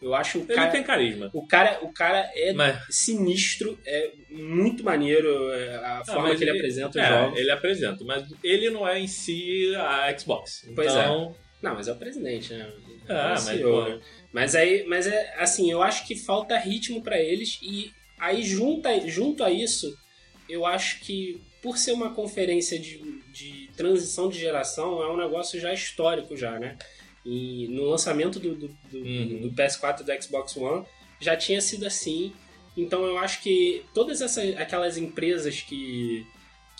Eu 0.00 0.14
acho 0.16 0.38
o 0.38 0.42
Ele 0.42 0.54
cara. 0.54 0.70
tem 0.70 0.82
carisma. 0.82 1.30
O 1.32 1.46
cara, 1.46 1.78
o 1.80 1.92
cara 1.92 2.28
é 2.34 2.52
Mas, 2.52 2.76
sinistro, 2.90 3.78
é 3.86 4.10
muito 4.28 4.82
maneiro 4.82 5.52
é, 5.52 5.76
a 5.76 6.04
forma 6.04 6.30
mas 6.30 6.38
que 6.38 6.44
ele, 6.44 6.50
apresenta 6.50 6.88
os 6.88 6.96
é, 6.96 7.08
jogos. 7.08 7.38
Ele 7.38 7.50
apresenta, 7.52 8.04
mas 8.04 8.24
ele 8.42 8.68
não 8.68 8.86
é 8.86 8.98
em 8.98 9.06
si 9.06 9.72
a 9.76 10.18
Xbox. 10.18 10.68
Pois 10.74 10.90
então, 10.90 11.36
Não, 11.62 11.74
mas 11.76 11.86
é 11.86 11.92
o 11.92 11.96
presidente, 11.96 12.52
né? 12.52 12.68
Ah, 13.08 13.12
É 13.12 13.26
o 13.26 13.28
mas, 13.30 13.40
CEO, 13.42 13.88
né? 13.88 14.00
Mas 14.32 14.54
aí, 14.56 14.84
mas 14.88 15.06
é 15.06 15.34
assim, 15.38 15.70
eu 15.70 15.80
acho 15.80 16.04
que 16.04 16.16
falta 16.16 16.58
ritmo 16.58 17.00
pra 17.00 17.20
eles 17.20 17.60
e 17.62 17.92
aí 18.18 18.42
junta, 18.42 18.90
junto 19.08 19.44
a 19.44 19.52
isso, 19.52 19.96
eu 20.48 20.66
acho 20.66 20.98
que 21.00 21.40
por 21.62 21.78
ser 21.78 21.92
uma 21.92 22.12
conferência 22.12 22.76
de, 22.76 22.98
de 23.32 23.61
transição 23.76 24.28
de 24.28 24.38
geração, 24.38 25.02
é 25.02 25.10
um 25.10 25.16
negócio 25.16 25.58
já 25.60 25.72
histórico 25.72 26.36
já, 26.36 26.58
né? 26.58 26.76
E 27.24 27.68
no 27.68 27.84
lançamento 27.84 28.40
do, 28.40 28.54
do, 28.54 28.68
do- 28.68 28.98
Uhum. 28.98 29.40
do 29.42 29.50
PS4 29.52 30.00
e 30.00 30.04
do 30.04 30.22
Xbox 30.22 30.56
One 30.56 30.84
já 31.20 31.36
tinha 31.36 31.60
sido 31.60 31.86
assim. 31.86 32.32
Então 32.76 33.04
eu 33.04 33.18
acho 33.18 33.42
que 33.42 33.84
todas 33.94 34.20
essas 34.20 34.56
aquelas 34.56 34.96
empresas 34.96 35.60
que 35.60 36.26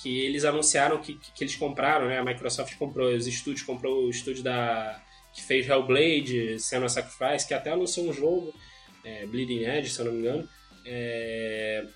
que 0.03 0.19
eles 0.21 0.45
anunciaram 0.45 1.01
que, 1.01 1.15
que 1.15 1.45
eles 1.45 1.55
compraram, 1.55 2.09
né? 2.09 2.19
A 2.19 2.25
Microsoft 2.25 2.75
comprou, 2.77 3.09
os 3.15 3.27
estúdios 3.27 3.63
comprou 3.65 4.05
o 4.07 4.11
estúdio 4.11 4.43
da 4.43 5.01
que 5.33 5.41
fez 5.43 5.67
Hellblade, 5.69 6.59
Senua 6.59 6.89
Sacrifice, 6.89 7.47
que 7.47 7.55
até 7.55 7.71
anunciou 7.71 8.09
um 8.09 8.13
jogo, 8.13 8.53
é, 9.05 9.25
Bleeding 9.27 9.65
Edge, 9.65 9.91
se 9.91 9.99
eu 10.01 10.07
não 10.07 10.13
me 10.13 10.19
engano. 10.19 10.49
É, 10.85 11.87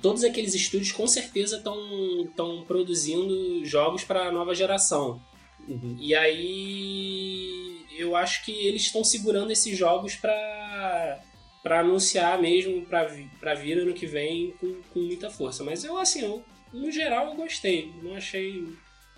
todos 0.00 0.24
aqueles 0.24 0.54
estúdios 0.54 0.92
com 0.92 1.06
certeza 1.06 1.56
estão 1.56 2.64
produzindo 2.66 3.64
jogos 3.64 4.04
para 4.04 4.28
a 4.28 4.32
nova 4.32 4.54
geração. 4.54 5.20
Uhum. 5.68 5.96
E 5.98 6.14
aí 6.14 7.84
eu 7.96 8.16
acho 8.16 8.44
que 8.44 8.52
eles 8.52 8.82
estão 8.82 9.04
segurando 9.04 9.50
esses 9.50 9.76
jogos 9.76 10.16
para 10.16 11.20
para 11.62 11.80
anunciar 11.80 12.38
mesmo 12.42 12.84
para 12.84 13.10
para 13.40 13.54
vir 13.54 13.78
ano 13.78 13.94
que 13.94 14.06
vem 14.06 14.52
com, 14.60 14.82
com 14.92 15.00
muita 15.00 15.30
força. 15.30 15.64
Mas 15.64 15.84
eu 15.84 15.96
assim, 15.96 16.20
eu, 16.22 16.44
no 16.72 16.90
geral 16.90 17.28
eu 17.28 17.34
gostei. 17.34 17.92
Não 18.02 18.14
achei 18.14 18.66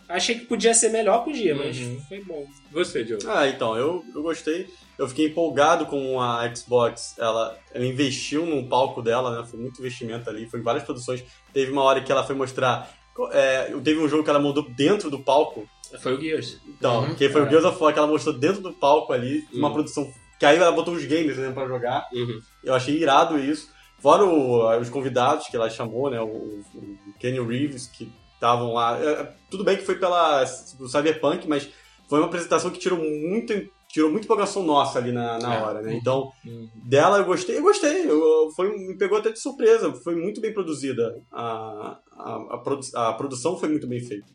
achei 0.08 0.38
que 0.38 0.46
podia 0.46 0.72
ser 0.74 0.88
melhor, 0.90 1.24
podia, 1.24 1.54
mas 1.54 1.76
Uhum. 1.78 2.00
foi 2.08 2.22
bom. 2.24 2.46
Você, 2.72 3.04
Diogo. 3.04 3.22
Ah, 3.28 3.46
então, 3.48 3.76
eu, 3.76 4.04
eu 4.14 4.22
gostei. 4.22 4.66
Eu 4.98 5.06
fiquei 5.08 5.26
empolgado 5.26 5.86
com 5.86 6.20
a 6.20 6.52
Xbox. 6.54 7.14
Ela, 7.18 7.58
ela 7.72 7.84
investiu 7.86 8.46
num 8.46 8.66
palco 8.68 9.02
dela, 9.02 9.36
né? 9.40 9.46
Foi 9.46 9.58
muito 9.60 9.78
investimento 9.80 10.28
ali. 10.30 10.48
Foi 10.48 10.60
em 10.60 10.62
várias 10.62 10.84
produções. 10.84 11.22
Teve 11.52 11.70
uma 11.70 11.82
hora 11.82 12.00
que 12.00 12.10
ela 12.10 12.24
foi 12.24 12.34
mostrar. 12.34 12.90
É, 13.32 13.72
teve 13.84 14.00
um 14.00 14.08
jogo 14.08 14.24
que 14.24 14.30
ela 14.30 14.38
mandou 14.38 14.62
dentro 14.74 15.10
do 15.10 15.18
palco. 15.18 15.68
Foi 16.00 16.14
o 16.14 16.20
Gears. 16.20 16.58
Então, 16.66 17.04
Uhum. 17.04 17.14
que 17.14 17.28
foi 17.28 17.42
o 17.42 17.46
É. 17.46 17.50
Gears 17.50 17.64
of 17.64 17.82
War 17.82 17.92
que 17.92 17.98
ela 17.98 18.08
mostrou 18.08 18.34
dentro 18.38 18.60
do 18.62 18.72
palco 18.72 19.12
ali. 19.12 19.44
Uma 19.52 19.68
Uhum. 19.68 19.74
produção. 19.74 20.10
Que 20.38 20.44
aí 20.46 20.56
ela 20.56 20.72
botou 20.72 20.94
os 20.94 21.04
games 21.04 21.36
né, 21.36 21.50
pra 21.52 21.66
jogar. 21.66 22.06
Uhum. 22.12 22.40
Eu 22.64 22.74
achei 22.74 22.96
irado 22.96 23.38
isso. 23.38 23.70
Fora 24.00 24.24
o- 24.24 24.78
os 24.78 24.90
convidados 24.90 25.46
que 25.48 25.56
ela 25.56 25.70
chamou, 25.70 26.10
né? 26.10 26.20
O, 26.20 26.26
o, 26.26 26.64
o 26.74 27.14
Kenny 27.18 27.40
Reeves, 27.40 27.86
que 27.86 28.10
estavam 28.36 28.72
lá. 28.72 28.96
É, 29.02 29.32
tudo 29.50 29.64
bem 29.64 29.76
que 29.76 29.84
foi 29.84 29.96
pela 29.96 30.44
do 30.78 30.88
Cyberpunk, 30.88 31.48
mas 31.48 31.68
foi 32.08 32.20
uma 32.20 32.26
apresentação 32.28 32.70
que 32.70 32.78
tirou 32.78 32.98
muito, 32.98 33.52
tirou 33.88 34.10
muito 34.10 34.24
empolgação 34.24 34.62
nossa 34.62 34.98
ali 34.98 35.10
na, 35.10 35.38
na 35.38 35.54
É. 35.56 35.62
hora, 35.62 35.82
né? 35.82 35.94
Então, 35.96 36.30
Uhum. 36.44 36.68
dela 36.84 37.18
eu 37.18 37.24
gostei, 37.24 37.58
eu 37.58 37.62
gostei. 37.62 38.08
Eu, 38.08 38.50
foi, 38.54 38.76
me 38.78 38.96
pegou 38.96 39.18
até 39.18 39.32
de 39.32 39.40
surpresa. 39.40 39.92
Foi 40.04 40.14
muito 40.14 40.40
bem 40.40 40.52
produzida. 40.54 41.20
A, 41.32 41.98
a, 42.12 42.34
a, 42.54 42.58
produ- 42.58 42.96
a 42.96 43.12
produção 43.14 43.58
foi 43.58 43.68
muito 43.68 43.86
bem 43.88 44.00
feita. 44.00 44.26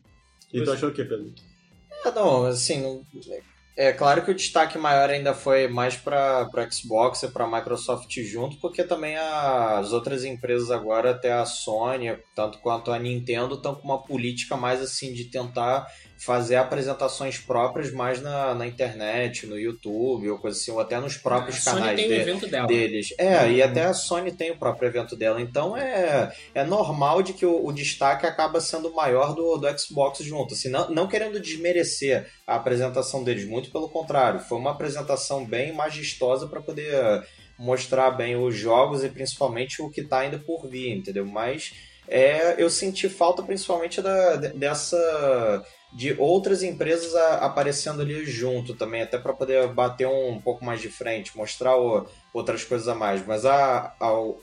E 0.52 0.58
tu 0.60 0.66
Você- 0.66 0.72
achou 0.72 0.88
o 0.90 0.92
que, 0.92 1.02
Pedro? 1.04 1.32
É, 2.04 2.10
não, 2.10 2.44
assim, 2.46 2.82
não- 2.82 3.02
é 3.76 3.92
claro 3.92 4.22
que 4.22 4.30
o 4.30 4.34
destaque 4.34 4.76
maior 4.76 5.08
ainda 5.08 5.32
foi 5.32 5.66
mais 5.66 5.96
para 5.96 6.48
Xbox 6.70 7.22
e 7.22 7.28
para 7.28 7.46
Microsoft 7.46 8.14
junto, 8.20 8.58
porque 8.58 8.84
também 8.84 9.16
as 9.16 9.92
outras 9.92 10.24
empresas 10.24 10.70
agora, 10.70 11.12
até 11.12 11.32
a 11.32 11.46
Sony, 11.46 12.18
tanto 12.34 12.58
quanto 12.58 12.90
a 12.92 12.98
Nintendo, 12.98 13.54
estão 13.54 13.74
com 13.74 13.84
uma 13.84 14.02
política 14.04 14.56
mais 14.56 14.82
assim 14.82 15.12
de 15.14 15.24
tentar 15.24 15.86
fazer 16.24 16.54
apresentações 16.54 17.36
próprias 17.38 17.90
mais 17.92 18.22
na, 18.22 18.54
na 18.54 18.66
internet, 18.66 19.44
no 19.46 19.58
YouTube, 19.58 20.30
ou 20.30 20.38
coisa 20.38 20.56
assim, 20.56 20.70
ou 20.70 20.78
até 20.78 21.00
nos 21.00 21.16
próprios 21.16 21.56
a 21.66 21.70
Sony 21.72 21.80
canais 21.80 21.96
tem 21.96 22.06
o 22.06 22.08
de- 22.08 22.14
evento 22.20 22.46
dela. 22.48 22.66
deles. 22.68 23.14
É, 23.18 23.50
e 23.50 23.62
até 23.62 23.84
a 23.84 23.92
Sony 23.92 24.30
tem 24.30 24.50
o 24.52 24.56
próprio 24.56 24.86
evento 24.88 25.16
dela. 25.16 25.40
Então 25.40 25.76
é, 25.76 26.32
é 26.54 26.62
normal 26.64 27.22
de 27.22 27.32
que 27.32 27.44
o, 27.44 27.66
o 27.66 27.72
destaque 27.72 28.24
acaba 28.26 28.60
sendo 28.60 28.92
maior 28.94 29.34
do, 29.34 29.56
do 29.56 29.78
Xbox 29.78 30.18
junto. 30.20 30.54
Assim, 30.54 30.68
não, 30.68 30.88
não 30.90 31.08
querendo 31.08 31.40
desmerecer 31.40 32.28
a 32.46 32.54
apresentação 32.54 33.24
deles, 33.24 33.44
muito 33.44 33.72
pelo 33.72 33.88
contrário. 33.88 34.38
Foi 34.40 34.58
uma 34.58 34.70
apresentação 34.70 35.44
bem 35.44 35.72
majestosa 35.72 36.46
para 36.46 36.60
poder 36.62 37.24
mostrar 37.58 38.10
bem 38.12 38.36
os 38.36 38.54
jogos 38.54 39.02
e 39.04 39.08
principalmente 39.08 39.82
o 39.82 39.90
que 39.90 40.02
tá 40.02 40.20
ainda 40.20 40.38
por 40.38 40.68
vir, 40.68 40.96
entendeu? 40.96 41.26
Mas 41.26 41.72
é, 42.08 42.54
eu 42.62 42.68
senti 42.70 43.08
falta 43.08 43.42
principalmente 43.42 44.00
da, 44.00 44.36
de- 44.36 44.48
dessa 44.50 45.64
de 45.94 46.14
outras 46.18 46.62
empresas 46.62 47.14
a- 47.14 47.44
aparecendo 47.44 48.00
ali 48.02 48.24
junto 48.24 48.74
também, 48.74 49.02
até 49.02 49.18
para 49.18 49.32
poder 49.32 49.68
bater 49.68 50.06
um, 50.08 50.40
pouco 50.40 50.64
mais 50.64 50.80
de 50.80 50.88
frente, 50.88 51.36
mostrar 51.36 51.76
o- 51.76 52.06
outras 52.32 52.64
coisas 52.64 52.88
a 52.88 52.94
mais. 52.94 53.26
Mas 53.26 53.44
a, 53.44 53.94
a- 54.00 54.12
o 54.12 54.38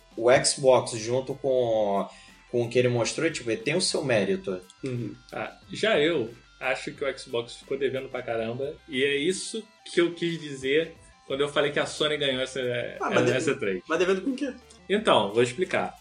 Xbox 0.46 0.92
junto 0.92 1.34
com, 1.36 2.08
com 2.52 2.64
o 2.64 2.70
que 2.70 2.78
ele 2.78 2.88
mostrou, 2.90 3.30
tipo, 3.32 3.50
ele 3.50 3.62
tem 3.62 3.76
o 3.76 3.82
seu 3.82 4.04
mérito. 4.04 4.62
Uhum. 4.84 5.16
Ah, 5.32 5.58
já 5.72 5.98
eu 6.00 6.30
acho 6.60 6.92
que 6.94 7.04
o 7.04 7.18
Xbox 7.20 7.56
ficou 7.56 7.78
devendo 7.78 8.10
pra 8.10 8.22
caramba. 8.22 8.74
E 8.88 9.04
é 9.04 9.16
isso 9.16 9.64
que 9.86 10.02
eu 10.02 10.14
quis 10.14 10.40
dizer 10.40 10.94
quando 11.26 11.42
eu 11.42 11.50
falei 11.50 11.72
que 11.72 11.80
a 11.80 11.86
Sony 11.86 12.18
ganhou 12.18 12.42
essa, 12.42 12.60
Ah, 13.02 13.10
mas 13.12 13.30
essa 13.32 13.56
3. 13.56 13.82
Mas 13.88 14.00
devendo 14.00 14.22
com 14.22 14.32
o 14.32 14.36
quê? 14.36 14.54
Então, 14.90 15.32
vou 15.34 15.42
explicar. 15.44 15.96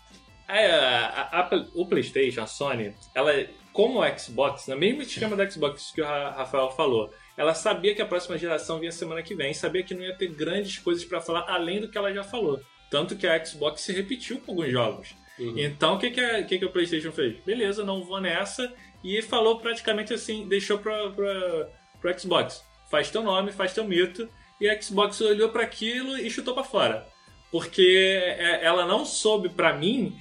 A, 0.46 0.54
a- 0.54 1.40
a- 1.40 1.66
o 1.74 1.86
PlayStation, 1.86 2.40
a 2.42 2.46
Sony, 2.46 2.94
ela, 3.14 3.30
como 3.72 4.00
o 4.02 4.18
Xbox, 4.18 4.66
no 4.66 4.76
mesmo 4.76 5.02
esquema 5.02 5.36
do 5.36 5.50
Xbox 5.50 5.90
que 5.92 6.00
o 6.00 6.04
Ra- 6.04 6.30
Rafael 6.30 6.70
falou, 6.70 7.10
ela 7.36 7.54
sabia 7.54 7.94
que 7.94 8.02
a 8.02 8.06
próxima 8.06 8.36
geração 8.38 8.78
vinha 8.80 8.90
semana 8.92 9.22
que 9.22 9.34
vem, 9.34 9.54
sabia 9.54 9.82
que 9.82 9.94
não 9.94 10.02
ia 10.02 10.16
ter 10.16 10.28
grandes 10.28 10.78
coisas 10.78 11.04
pra 11.04 11.20
falar 11.20 11.44
além 11.48 11.80
do 11.80 11.88
que 11.90 11.96
ela 11.96 12.12
já 12.12 12.24
falou. 12.24 12.60
Tanto 12.90 13.16
que 13.16 13.26
a 13.26 13.44
Xbox 13.44 13.82
se 13.82 13.92
repetiu 13.92 14.40
com 14.40 14.52
alguns 14.52 14.70
jogos. 14.70 15.14
Uhum. 15.38 15.54
Então, 15.58 15.94
o 15.94 15.98
que, 15.98 16.10
que, 16.10 16.20
a, 16.20 16.42
que, 16.42 16.58
que 16.58 16.64
o 16.64 16.70
PlayStation 16.72 17.12
fez? 17.12 17.38
Beleza, 17.44 17.84
não 17.84 18.02
vou 18.02 18.20
nessa. 18.20 18.72
E 19.04 19.22
falou 19.22 19.58
praticamente 19.60 20.12
assim: 20.12 20.48
deixou 20.48 20.78
pra, 20.78 21.10
pra, 21.10 21.68
pro 22.00 22.18
Xbox. 22.18 22.64
Faz 22.90 23.10
teu 23.10 23.22
nome, 23.22 23.52
faz 23.52 23.72
teu 23.72 23.84
mito. 23.84 24.28
E 24.60 24.68
a 24.68 24.80
Xbox 24.80 25.20
olhou 25.20 25.50
para 25.50 25.62
aquilo 25.62 26.18
e 26.18 26.28
chutou 26.30 26.54
pra 26.54 26.64
fora. 26.64 27.06
Porque 27.52 28.18
é, 28.38 28.64
ela 28.64 28.84
não 28.86 29.04
soube, 29.04 29.48
pra 29.48 29.72
mim, 29.72 30.16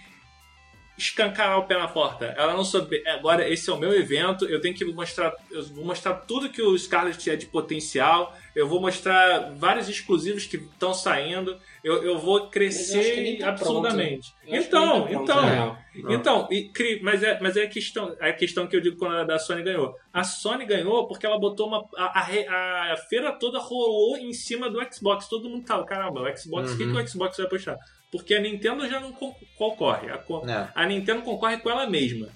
escancarar 0.98 1.60
o 1.60 1.64
pé 1.66 1.78
na 1.78 1.88
porta. 1.88 2.34
Ela 2.38 2.54
não 2.54 2.66
soube. 2.66 3.02
Agora, 3.08 3.48
esse 3.48 3.70
é 3.70 3.74
o 3.74 3.78
meu 3.78 3.94
evento, 3.94 4.46
eu 4.46 4.60
tenho 4.60 4.74
que 4.76 4.84
mostrar. 4.86 5.34
Eu 5.52 5.64
vou 5.68 5.86
mostrar 5.86 6.14
tudo 6.16 6.50
que 6.50 6.62
o 6.62 6.78
Scarlet 6.78 7.30
é 7.30 7.36
de 7.36 7.46
potencial. 7.46 8.36
Eu 8.56 8.68
vou 8.68 8.82
mostrar 8.82 9.54
vários 9.56 9.88
exclusivos 9.88 10.46
que 10.48 10.58
estão 10.58 10.94
saindo. 10.94 11.56
Eu, 11.84 12.04
eu 12.04 12.18
vou 12.18 12.46
que 12.48 12.52
crescer 12.54 13.38
tá 13.40 13.50
absurdamente. 13.50 14.34
Que 14.44 14.58
Então, 14.58 15.04
tá 15.04 15.12
então. 15.14 15.46
real. 15.46 15.78
Então, 16.10 16.48
e 16.52 16.72
mas 17.04 17.22
é, 17.24 17.40
mas 17.40 17.56
é 17.56 17.64
a 17.64 17.68
questão, 17.68 18.16
é 18.20 18.30
a 18.30 18.34
questão 18.34 18.68
que 18.68 18.76
eu 18.76 18.82
digo 18.82 18.98
quando 18.98 19.16
a 19.18 19.24
da 19.24 19.38
Sony 19.40 19.64
ganhou. 19.64 19.96
A 20.12 20.24
Sony 20.24 20.66
ganhou 20.66 21.08
porque 21.08 21.26
ela 21.26 21.40
botou 21.40 21.68
uma. 21.68 21.88
A, 21.96 22.20
a 22.20 22.94
a 22.94 22.98
feira 22.98 23.32
toda 23.34 23.60
rolou 23.60 24.18
em 24.18 24.34
cima 24.34 24.70
do 24.70 24.80
Xbox. 24.92 25.28
Todo 25.28 25.50
mundo 25.50 25.66
tava, 25.66 25.86
caramba, 25.86 26.22
o 26.22 26.38
Xbox, 26.38 26.72
o 26.72 26.78
que, 26.78 26.84
Uhum. 26.84 26.94
que 26.96 27.02
o 27.02 27.08
Xbox 27.08 27.38
vai 27.38 27.48
puxar? 27.48 27.78
Porque 28.12 28.34
a 28.36 28.42
Nintendo 28.42 28.88
já 28.90 29.00
não 29.00 29.12
con- 29.12 29.36
concorre. 29.58 30.10
A, 30.10 30.18
co- 30.18 30.48
É. 30.50 30.70
a 30.74 30.86
Nintendo 30.86 31.22
concorre 31.24 31.58
com 31.58 31.70
ela 31.70 31.90
mesma. 31.90 32.30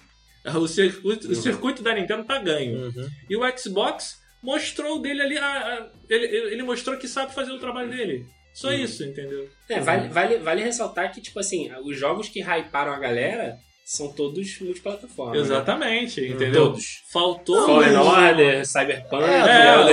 O 0.55 0.67
circuito, 0.67 1.29
o 1.31 1.35
circuito 1.35 1.83
da 1.83 1.93
Nintendo 1.93 2.23
tá 2.25 2.39
ganho. 2.39 2.87
Uhum. 2.87 3.09
E 3.29 3.37
o 3.37 3.57
Xbox 3.57 4.19
mostrou 4.43 4.99
dele 5.01 5.21
ali. 5.21 5.37
a- 5.37 5.43
a- 5.57 5.89
ele, 6.09 6.25
ele 6.25 6.63
mostrou 6.63 6.97
que 6.97 7.07
sabe 7.07 7.33
fazer 7.33 7.51
o 7.51 7.59
trabalho 7.59 7.89
dele. 7.91 8.25
Só 8.53 8.67
Uhum. 8.69 8.73
isso, 8.73 9.03
entendeu? 9.05 9.47
É, 9.69 9.79
vale, 9.79 10.09
vale, 10.09 10.37
vale 10.39 10.61
ressaltar 10.63 11.13
que, 11.13 11.21
tipo 11.21 11.39
assim, 11.39 11.71
os 11.85 11.97
jogos 11.97 12.27
que 12.27 12.41
hyparam 12.41 12.91
a 12.91 12.99
galera 12.99 13.55
são 13.91 14.11
todos 14.13 14.59
multiplataforma. 14.61 15.33
né? 15.33 15.39
Exatamente, 15.39 16.21
entendeu? 16.25 16.67
Todos. 16.67 17.03
Faltou. 17.11 17.65
Fallen 17.65 17.95
Order, 17.97 18.65
Cyberpunk, 18.65 19.23
É, 19.23 19.37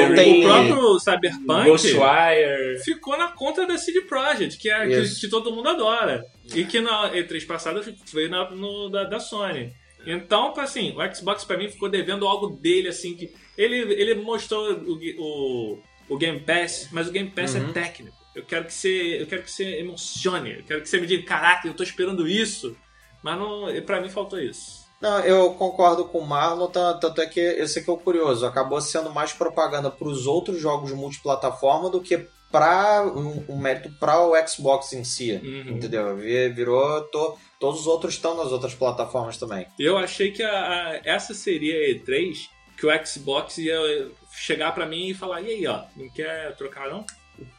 É, 0.05 0.15
tem- 0.15 0.41
o 0.45 0.49
próprio 0.49 0.99
Cyberpunk 1.01 1.65
Ghostwire. 1.69 2.79
ficou 2.85 3.19
na 3.19 3.29
conta 3.29 3.67
da 3.67 3.77
CD 3.77 4.03
Projekt, 4.03 4.57
que 4.59 4.71
é 4.71 4.87
que, 4.87 4.99
Isso. 5.01 5.21
que 5.21 5.29
todo 5.29 5.53
mundo 5.53 5.69
adora. 5.69 6.25
E 6.55 6.65
que 6.65 6.81
na 6.81 7.11
E3 7.13 7.45
passada 7.47 7.83
foi 8.07 8.29
na, 8.29 8.51
no, 8.51 8.89
da, 8.89 9.05
da 9.05 9.19
Sony. 9.21 9.73
Então, 10.07 10.55
assim, 10.59 10.95
o 10.97 11.15
Xbox 11.15 11.45
pra 11.45 11.57
mim 11.59 11.69
ficou 11.69 11.89
devendo 11.89 12.27
algo 12.27 12.49
dele, 12.51 12.89
assim, 12.89 13.15
que. 13.15 13.31
Ele, 13.59 13.77
ele 14.01 14.15
mostrou 14.15 14.73
o, 14.73 14.99
o, 15.19 15.79
o 16.09 16.17
Game 16.17 16.39
Pass, 16.41 16.89
mas 16.93 17.09
o 17.09 17.13
Game 17.13 17.29
Pass 17.31 17.55
Uhum. 17.57 17.69
é 17.69 17.73
técnico. 17.73 18.17
Eu 18.35 18.45
quero 18.45 18.65
que 18.67 18.73
você. 18.73 19.19
Eu 19.21 19.27
quero 19.27 19.43
que 19.43 19.51
você 19.51 19.81
emocione. 19.81 20.53
Eu 20.59 20.63
quero 20.63 20.81
que 20.83 20.89
você 20.89 21.01
me 21.01 21.07
diga, 21.07 21.25
caraca, 21.25 21.67
eu 21.67 21.75
tô 21.75 21.83
esperando 21.83 22.29
isso. 22.29 22.77
Mas 23.23 23.39
não, 23.39 23.67
pra 23.85 24.01
mim 24.01 24.09
faltou 24.09 24.39
isso. 24.41 24.87
Não, 25.01 25.21
eu 25.21 25.55
concordo 25.55 26.05
com 26.07 26.19
o 26.19 26.27
Marlon, 26.27 26.67
tan- 26.69 26.99
tanto 26.99 27.21
é 27.21 27.27
que 27.27 27.39
esse 27.41 27.79
aqui 27.79 27.89
é 27.89 27.93
o 27.93 27.97
curioso. 27.99 28.45
Acabou 28.45 28.81
sendo 28.81 29.11
mais 29.11 29.33
propaganda 29.33 29.91
para 29.91 30.09
os 30.09 30.27
outros 30.27 30.61
jogos 30.61 30.91
multiplataforma 30.93 31.89
do 31.89 32.01
que 32.01 32.27
para 32.51 33.05
um, 33.07 33.45
um 33.49 33.59
mérito 33.59 33.91
para 34.01 34.21
o 34.27 34.33
Xbox 34.49 34.93
em 34.95 35.05
si. 35.05 35.33
Uhum. 35.33 35.77
Entendeu? 35.77 36.17
Vi- 36.17 36.49
Virou. 36.49 37.03
to- 37.03 37.37
todos 37.61 37.81
os 37.83 37.87
outros 37.87 38.15
estão 38.15 38.37
nas 38.37 38.51
outras 38.51 38.75
plataformas 38.75 39.37
também. 39.37 39.67
Eu 39.79 39.97
achei 39.99 40.33
que 40.33 40.43
a, 40.43 40.51
a- 40.51 41.01
essa 41.05 41.33
seria 41.35 41.75
a 41.77 41.95
E3 41.99 42.35
que 42.77 42.87
o 42.87 43.07
Xbox 43.07 43.59
ia 43.59 44.11
chegar 44.33 44.73
pra 44.73 44.87
mim 44.87 45.09
e 45.09 45.15
falar: 45.15 45.43
e 45.43 45.47
aí, 45.51 45.67
ó, 45.67 45.83
não 45.97 46.09
quer 46.11 46.57
trocar 46.57 46.89
não? 46.91 47.05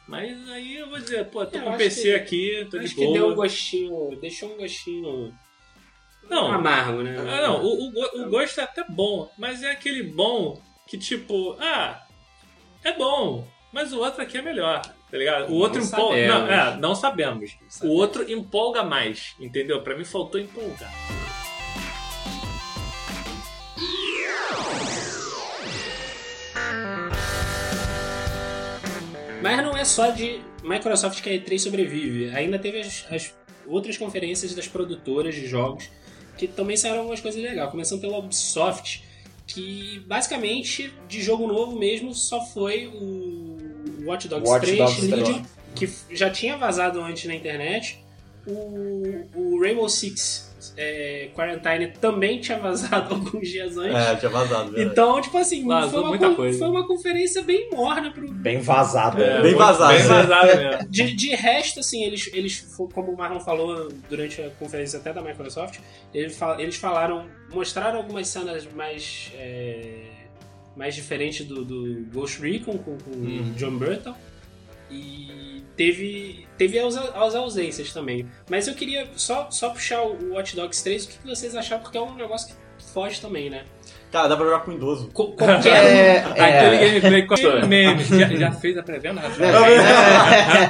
Mas 0.06 0.46
aí 0.50 0.76
eu 0.76 0.90
vou 0.90 0.98
dizer: 0.98 1.24
pô, 1.30 1.46
tô 1.46 1.56
Eu 1.56 1.62
com 1.62 1.70
o 1.70 1.72
acho 1.74 1.78
PC 1.78 2.02
que- 2.02 2.14
aqui, 2.14 2.68
tô 2.70 2.78
de 2.78 2.84
Acho 2.84 2.94
que 2.96 3.12
deu 3.12 3.24
um 3.28 3.34
boa. 3.34 3.34
gostinho, 3.36 4.18
deixou 4.20 4.52
um 4.52 4.56
gostinho 4.58 5.32
Não, 6.30 6.52
amargo, 6.52 7.02
né? 7.02 7.16
ah, 7.18 7.42
não 7.48 7.64
o, 7.64 7.90
o, 7.90 8.22
o 8.22 8.30
gosto 8.30 8.60
é 8.60 8.62
até 8.62 8.84
bom, 8.88 9.28
mas 9.36 9.64
é 9.64 9.72
aquele 9.72 10.04
bom 10.04 10.62
que 10.86 10.96
tipo, 10.96 11.56
ah, 11.58 12.00
é 12.84 12.92
bom, 12.92 13.44
mas 13.72 13.92
o 13.92 13.98
outro 13.98 14.22
aqui 14.22 14.38
é 14.38 14.42
melhor. 14.42 14.80
Tá 14.80 15.18
ligado? 15.18 15.50
O 15.52 15.56
outro 15.56 15.80
Não 15.80 15.86
empolga. 15.86 16.28
Não, 16.28 16.46
é, 16.46 16.76
não 16.76 16.94
sabemos. 16.94 17.50
O 17.50 17.72
sabemos. 17.72 18.00
outro 18.00 18.30
empolga 18.30 18.84
mais, 18.84 19.34
entendeu? 19.40 19.82
Pra 19.82 19.96
mim 19.96 20.04
faltou 20.04 20.40
empolgar. 20.40 20.92
Mas 29.42 29.56
não 29.64 29.76
é 29.76 29.84
só 29.84 30.10
de 30.10 30.40
Microsoft 30.62 31.20
que 31.22 31.28
a 31.28 31.32
E3 31.32 31.58
sobrevive. 31.58 32.30
Ainda 32.36 32.56
teve 32.56 32.78
as, 32.78 33.04
as 33.10 33.34
outras 33.66 33.98
conferências 33.98 34.54
das 34.54 34.68
produtoras 34.68 35.34
de 35.34 35.46
jogos 35.48 35.90
que 36.46 36.54
também 36.54 36.76
saíram 36.76 36.98
algumas 37.00 37.20
coisas 37.20 37.40
legais. 37.42 37.70
Começando 37.70 38.00
pela 38.00 38.18
Ubisoft, 38.18 39.02
que 39.46 40.02
basicamente 40.06 40.92
de 41.08 41.22
jogo 41.22 41.46
novo 41.46 41.78
mesmo 41.78 42.14
só 42.14 42.44
foi 42.44 42.86
o 42.86 43.56
Watch 44.06 44.26
Dogs 44.28 44.48
Watch 44.48 44.66
3 44.66 44.78
Dogs 44.78 45.06
Legion, 45.06 45.42
que 45.74 45.84
f- 45.84 46.16
já 46.16 46.30
tinha 46.30 46.56
vazado 46.56 47.00
antes 47.00 47.24
na 47.26 47.34
internet. 47.34 48.02
O, 48.46 49.26
o 49.34 49.60
Rainbow 49.60 49.88
Six 49.88 50.49
é, 50.76 51.30
Quarantine 51.34 51.92
também 52.00 52.40
tinha 52.40 52.58
vazado 52.58 53.14
alguns 53.14 53.48
dias 53.48 53.76
antes. 53.76 53.94
É, 53.96 54.16
tinha 54.16 54.30
vazado. 54.30 54.70
verdade. 54.72 54.90
Então, 54.92 55.20
tipo 55.20 55.36
assim, 55.38 55.66
Vazou 55.66 55.90
foi 55.90 56.00
uma, 56.00 56.08
muita 56.08 56.34
coisa. 56.34 56.58
foi 56.58 56.68
uma 56.68 56.86
conferência 56.86 57.42
bem 57.42 57.70
morna 57.70 58.10
pro, 58.10 58.30
Bem 58.30 58.60
vazada. 58.60 59.22
É, 59.22 59.40
Bem 59.42 59.54
vazado. 59.54 59.94
Bem 59.94 60.02
vazado 60.06 60.46
mesmo. 60.46 60.88
de, 60.90 61.12
de 61.14 61.28
resto, 61.34 61.80
assim, 61.80 62.04
eles, 62.04 62.30
eles, 62.32 62.74
como 62.92 63.12
o 63.12 63.16
Marlon 63.16 63.40
falou 63.40 63.88
durante 64.08 64.40
a 64.42 64.50
conferência 64.50 64.98
até 64.98 65.12
da 65.12 65.22
Microsoft, 65.22 65.78
eles, 66.14 66.36
fal- 66.36 66.58
eles 66.60 66.76
falaram, 66.76 67.26
mostraram 67.52 67.98
algumas 67.98 68.28
cenas 68.28 68.66
mais, 68.74 69.32
é, 69.34 70.04
mais 70.76 70.94
diferentes 70.94 71.46
do, 71.46 71.64
do 71.64 72.06
Ghost 72.12 72.40
Recon 72.40 72.78
com, 72.78 72.96
com 72.98 73.10
o 73.10 73.42
John 73.56 73.76
Burton. 73.78 74.14
E 74.90 75.49
teve, 75.80 76.46
teve 76.58 76.78
as, 76.78 76.94
as 76.94 77.34
ausências 77.34 77.90
também. 77.90 78.26
Mas 78.50 78.68
eu 78.68 78.74
queria 78.74 79.06
só, 79.16 79.50
só 79.50 79.70
puxar 79.70 80.02
o 80.02 80.34
Watch 80.34 80.54
Dogs 80.54 80.84
3, 80.84 81.04
o 81.04 81.08
que 81.08 81.18
que 81.18 81.26
vocês 81.26 81.56
acharam, 81.56 81.80
porque 81.80 81.96
é 81.96 82.02
um 82.02 82.14
negócio 82.16 82.48
que 82.48 82.84
foge 82.92 83.18
também, 83.18 83.48
né? 83.48 83.62
Cara, 84.12 84.28
dá 84.28 84.36
pra 84.36 84.44
jogar 84.44 84.60
com 84.60 84.72
idoso. 84.72 85.08
Co- 85.14 85.32
qualquer 85.32 85.72
É, 85.86 86.18
Aquele 86.18 86.76
é, 86.76 87.00
gameplay 87.00 87.26
com 87.26 87.66
memes. 87.66 88.08
Já, 88.08 88.26
já 88.28 88.52
fez 88.52 88.76
a 88.76 88.82
pré-venda, 88.82 89.22
Rafael? 89.22 89.54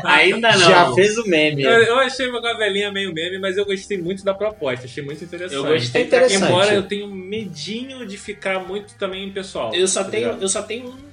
Ainda 0.05 0.53
não. 0.53 0.59
já 0.61 0.93
fez 0.95 1.19
o 1.19 1.27
meme. 1.27 1.65
Eu, 1.65 1.71
eu 1.71 1.99
achei 1.99 2.29
uma 2.29 2.41
gavelinha 2.41 2.93
meio 2.93 3.13
meme, 3.13 3.41
mas 3.41 3.57
eu 3.57 3.65
gostei 3.65 3.99
muito 3.99 4.23
da 4.25 4.33
proposta, 4.35 4.85
achei 4.85 5.03
muito 5.03 5.25
interessante. 5.25 5.55
Eu 5.57 5.65
gostei 5.65 6.03
É 6.03 6.05
interessante. 6.05 6.45
Embora 6.45 6.73
eu 6.75 6.83
tenha 6.85 7.05
um 7.05 7.13
medinho 7.15 8.07
de 8.07 8.17
ficar 8.17 8.61
muito 8.61 8.95
também 8.95 9.29
pessoal. 9.33 9.75
Eu 9.75 9.89
só 9.89 10.05
tá 10.05 10.11
tenho, 10.11 10.27
ligado? 10.27 10.43
eu 10.43 10.49
só 10.49 10.63
tenho 10.63 10.87
um, 10.91 11.10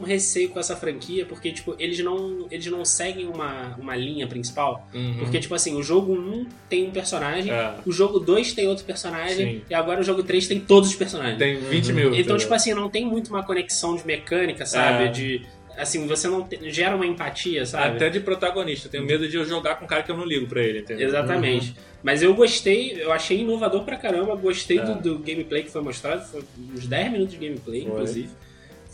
um- 0.00 0.04
receio 0.04 0.48
com 0.50 0.58
essa 0.60 0.76
franquia, 0.76 1.24
porque, 1.26 1.52
tipo, 1.52 1.74
eles 1.78 1.98
não, 2.00 2.46
eles 2.50 2.66
não 2.66 2.84
seguem 2.84 3.26
uma, 3.26 3.74
uma 3.78 3.94
linha 3.96 4.26
principal. 4.26 4.86
Uhum. 4.94 5.16
Porque, 5.20 5.38
tipo 5.40 5.54
assim, 5.54 5.74
o 5.76 5.82
jogo 5.82 6.12
1 6.14 6.46
tem 6.68 6.86
um 6.86 6.90
personagem, 6.90 7.52
É. 7.52 7.74
o 7.84 7.92
jogo 7.92 8.18
2 8.18 8.52
tem 8.52 8.66
outro 8.68 8.84
personagem, 8.84 9.36
Sim. 9.58 9.62
e 9.68 9.74
agora 9.74 10.00
o 10.00 10.04
jogo 10.04 10.22
3 10.22 10.46
tem 10.46 10.60
todos 10.60 10.90
os 10.90 10.96
personagens. 10.96 11.38
Tem 11.38 11.56
20 11.58 11.92
mil. 11.92 12.14
Então, 12.14 12.36
tipo 12.36 12.52
assim, 12.54 12.72
não 12.74 12.88
tem 12.88 13.04
muito 13.04 13.28
uma 13.28 13.42
conexão 13.44 13.96
de 13.96 14.06
mecânica, 14.06 14.64
sabe? 14.66 15.04
É. 15.04 15.08
De. 15.08 15.42
Assim, 15.78 16.06
você 16.06 16.26
não 16.26 16.42
te- 16.42 16.70
gera 16.70 16.96
uma 16.96 17.06
empatia, 17.06 17.66
sabe? 17.66 17.96
Até 17.96 18.08
de 18.08 18.18
protagonista. 18.20 18.86
Eu 18.86 18.90
tenho 18.92 19.04
medo 19.04 19.28
de 19.28 19.36
eu 19.36 19.44
jogar 19.44 19.74
com 19.74 19.84
um 19.84 19.88
cara 19.88 20.02
que 20.02 20.10
eu 20.10 20.16
não 20.16 20.24
ligo 20.24 20.46
pra 20.46 20.62
ele, 20.62 20.78
entendeu? 20.78 21.06
Exatamente. 21.06 21.74
Mas 22.02 22.22
eu 22.22 22.32
gostei, 22.34 22.96
eu 23.02 23.12
achei 23.12 23.40
inovador 23.40 23.84
pra 23.84 23.96
caramba, 23.96 24.34
gostei 24.36 24.78
É. 24.78 24.82
do, 24.84 24.94
do 25.02 25.18
gameplay 25.18 25.64
que 25.64 25.70
foi 25.70 25.82
mostrado, 25.82 26.24
foi 26.24 26.42
uns 26.74 26.86
10 26.86 27.12
minutos 27.12 27.34
de 27.38 27.46
gameplay, 27.46 27.82
Foi. 27.82 27.90
inclusive. 27.90 28.28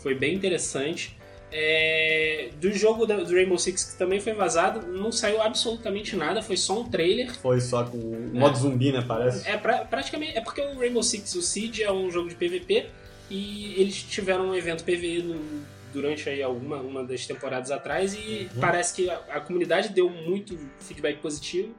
Foi 0.03 0.13
bem 0.13 0.35
interessante. 0.35 1.17
É, 1.55 2.49
do 2.59 2.71
jogo 2.73 3.05
do 3.05 3.31
Rainbow 3.33 3.57
Six, 3.59 3.91
que 3.91 3.97
também 3.97 4.19
foi 4.19 4.33
vazado, 4.33 4.85
não 4.87 5.11
saiu 5.11 5.39
absolutamente 5.41 6.15
nada, 6.15 6.41
foi 6.41 6.57
só 6.57 6.81
um 6.81 6.89
trailer. 6.89 7.31
Foi 7.35 7.61
só 7.61 7.83
com 7.83 7.97
o 7.97 8.31
modo 8.33 8.57
zumbi, 8.57 8.91
né? 8.91 9.03
Parece. 9.07 9.47
É 9.47 9.55
pra- 9.55 9.85
praticamente. 9.85 10.35
É 10.37 10.41
porque 10.41 10.61
o 10.61 10.79
Rainbow 10.79 11.03
Six, 11.03 11.35
o 11.35 11.41
Siege, 11.41 11.83
é 11.83 11.91
um 11.91 12.09
jogo 12.11 12.27
de 12.27 12.35
PVP 12.35 12.87
e 13.29 13.75
eles 13.79 14.01
tiveram 14.03 14.49
um 14.49 14.55
evento 14.55 14.83
PVE 14.83 15.21
no- 15.23 15.63
durante 15.93 16.27
aí 16.27 16.41
alguma 16.41 16.77
uma 16.77 17.03
das 17.03 17.25
temporadas 17.27 17.69
atrás 17.69 18.15
e 18.15 18.49
parece 18.59 18.95
que 18.95 19.09
a, 19.09 19.15
a 19.29 19.39
comunidade 19.39 19.89
deu 19.89 20.09
muito 20.09 20.57
feedback 20.79 21.19
positivo 21.19 21.75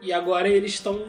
e 0.00 0.14
agora 0.14 0.48
eles 0.48 0.72
estão 0.72 1.04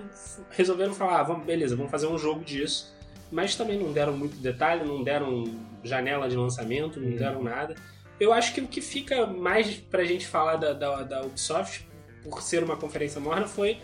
resolveram 0.49 0.93
falar, 0.93 1.21
ah, 1.21 1.23
vamos, 1.23 1.45
beleza, 1.45 1.77
vamos 1.77 1.89
fazer 1.89 2.07
um 2.07 2.17
jogo 2.17 2.43
disso. 2.43 2.93
Mas 3.31 3.55
também 3.55 3.79
não 3.79 3.93
deram 3.93 4.17
muito 4.17 4.35
detalhe, 4.37 4.83
não 4.83 5.03
deram 5.03 5.45
janela 5.83 6.27
de 6.27 6.35
lançamento, 6.35 6.99
não 6.99 7.15
deram 7.15 7.41
nada. 7.41 7.75
Eu 8.19 8.33
acho 8.33 8.53
que 8.53 8.61
o 8.61 8.67
que 8.67 8.81
fica 8.81 9.25
mais 9.25 9.77
pra 9.77 10.03
gente 10.03 10.27
falar 10.27 10.57
da, 10.57 10.73
da, 10.73 11.03
da 11.03 11.21
Ubisoft, 11.21 11.87
por 12.23 12.41
ser 12.41 12.63
uma 12.63 12.75
conferência 12.75 13.19
morna, 13.19 13.47
foi, 13.47 13.79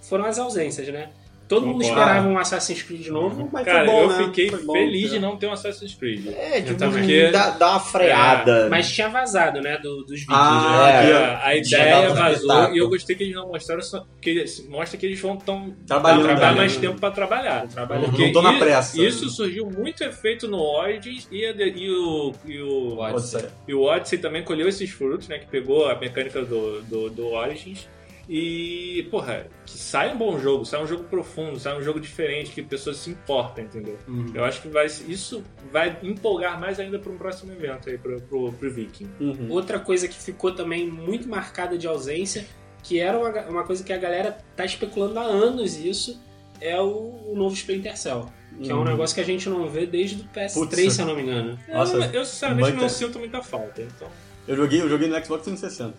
foram 0.00 0.24
as 0.24 0.38
ausências, 0.38 0.88
né? 0.88 1.12
Todo 1.54 1.66
mundo 1.66 1.82
esperava 1.82 2.28
um 2.28 2.38
Assassin's 2.38 2.82
Creed 2.82 3.06
novo. 3.08 3.48
Mas 3.52 3.64
Cara, 3.64 3.84
foi 3.84 3.94
bom, 3.94 4.00
eu 4.02 4.08
né? 4.08 4.24
fiquei 4.24 4.48
Foi 4.48 4.62
bom, 4.64 4.72
feliz 4.72 5.10
de 5.10 5.18
não 5.18 5.36
ter 5.36 5.46
um 5.46 5.52
Assassin's 5.52 5.94
Creed. 5.94 6.26
É, 6.28 6.60
tipo, 6.62 6.78
também. 6.78 7.30
dá, 7.30 7.50
dá 7.50 7.70
uma 7.72 7.80
freada. 7.80 8.68
Mas 8.70 8.90
tinha 8.90 9.08
vazado, 9.08 9.60
né? 9.60 9.76
do- 9.78 10.02
dos 10.04 10.20
vídeos. 10.20 10.28
Ah, 10.38 11.00
né? 11.02 11.10
É, 11.10 11.14
a 11.58 11.62
Tinha 11.62 11.80
ideia 11.80 12.10
um 12.10 12.14
vazou 12.14 12.74
e 12.74 12.78
eu 12.78 12.88
gostei 12.88 13.16
que 13.16 13.24
eles 13.24 13.34
não 13.34 13.48
mostraram 13.48 13.82
só, 13.82 14.04
que 14.20 14.30
eles, 14.30 14.66
mostra 14.68 14.98
que 14.98 15.06
eles 15.06 15.20
vão 15.20 15.36
tão 15.36 15.74
Trabalhando, 15.86 16.22
dar 16.22 16.28
trabalhando. 16.28 16.56
mais 16.56 16.76
tempo 16.76 16.98
pra 17.00 17.10
trabalhar. 17.10 17.66
Trabalhando. 17.68 18.10
Porque 18.10 18.24
Não 18.26 18.32
tô 18.32 18.42
na 18.42 18.58
pressa. 18.58 19.00
Isso 19.02 19.28
surgiu 19.28 19.66
muito 19.70 20.02
efeito 20.04 20.48
no 20.48 20.58
Origins 20.60 21.28
e, 21.30 21.44
a- 21.44 21.52
e 21.52 21.90
o 21.90 22.32
e 22.46 22.60
o, 22.60 22.98
Odyssey. 22.98 23.44
e 23.68 23.74
o 23.74 23.82
Odyssey 23.82 24.18
também 24.18 24.42
colheu 24.42 24.68
esses 24.68 24.90
frutos, 24.90 25.28
né? 25.28 25.38
Que 25.38 25.46
pegou 25.46 25.88
a 25.88 25.94
mecânica 25.98 26.42
do, 26.42 26.82
do, 26.82 27.10
do 27.10 27.26
Origins. 27.28 27.88
E, 28.28 29.06
porra, 29.10 29.46
que 29.66 29.72
sai 29.76 30.14
um 30.14 30.16
bom 30.18 30.38
jogo, 30.38 30.64
sai 30.64 30.82
um 30.82 30.86
jogo 30.86 31.04
profundo, 31.04 31.58
sai 31.58 31.76
um 31.78 31.82
jogo 31.82 32.00
diferente, 32.00 32.50
que 32.52 32.62
pessoas 32.62 32.96
se 32.98 33.10
importam, 33.10 33.64
entendeu? 33.64 33.98
Uhum. 34.06 34.30
Eu 34.34 34.44
acho 34.44 34.62
que 34.62 34.68
vai, 34.68 34.86
isso 34.86 35.42
vai 35.72 35.98
empolgar 36.02 36.58
mais 36.60 36.78
ainda 36.78 36.98
para 36.98 37.10
um 37.12 37.16
próximo 37.18 37.52
evento 37.52 37.90
aí, 37.90 37.98
pro, 37.98 38.20
pro, 38.22 38.52
pro 38.52 38.70
Viking. 38.72 39.08
Uhum. 39.20 39.46
Outra 39.50 39.78
coisa 39.80 40.06
que 40.08 40.14
ficou 40.14 40.52
também 40.54 40.86
muito 40.88 41.28
marcada 41.28 41.76
de 41.76 41.86
ausência, 41.86 42.46
que 42.82 42.98
era 43.00 43.18
uma, 43.18 43.30
uma 43.48 43.64
coisa 43.64 43.82
que 43.84 43.92
a 43.92 43.98
galera 43.98 44.38
tá 44.56 44.64
especulando 44.64 45.18
há 45.18 45.24
anos 45.24 45.76
isso, 45.76 46.20
é 46.60 46.80
o, 46.80 46.86
o 47.28 47.34
novo 47.36 47.54
Splinter 47.54 47.96
Cell. 47.98 48.26
Que 48.62 48.70
é 48.70 48.74
um 48.74 48.78
Uhum. 48.78 48.84
negócio 48.84 49.14
que 49.14 49.20
a 49.20 49.24
gente 49.24 49.48
não 49.48 49.66
vê 49.68 49.86
desde 49.86 50.22
o 50.22 50.24
PS3, 50.28 50.54
Putz. 50.54 50.92
se 50.92 51.00
eu 51.00 51.06
não 51.06 51.16
me 51.16 51.22
engano. 51.22 51.58
Nossa, 51.68 51.96
eu, 51.96 52.02
eu 52.12 52.24
sinceramente 52.24 52.68
muita- 52.68 52.82
não 52.82 52.88
sinto 52.88 53.18
muita 53.18 53.42
falta, 53.42 53.80
então. 53.82 54.08
Eu 54.46 54.56
joguei, 54.56 54.80
eu 54.80 54.88
joguei 54.88 55.08
no 55.08 55.14
Xbox 55.24 55.42
360. 55.44 55.94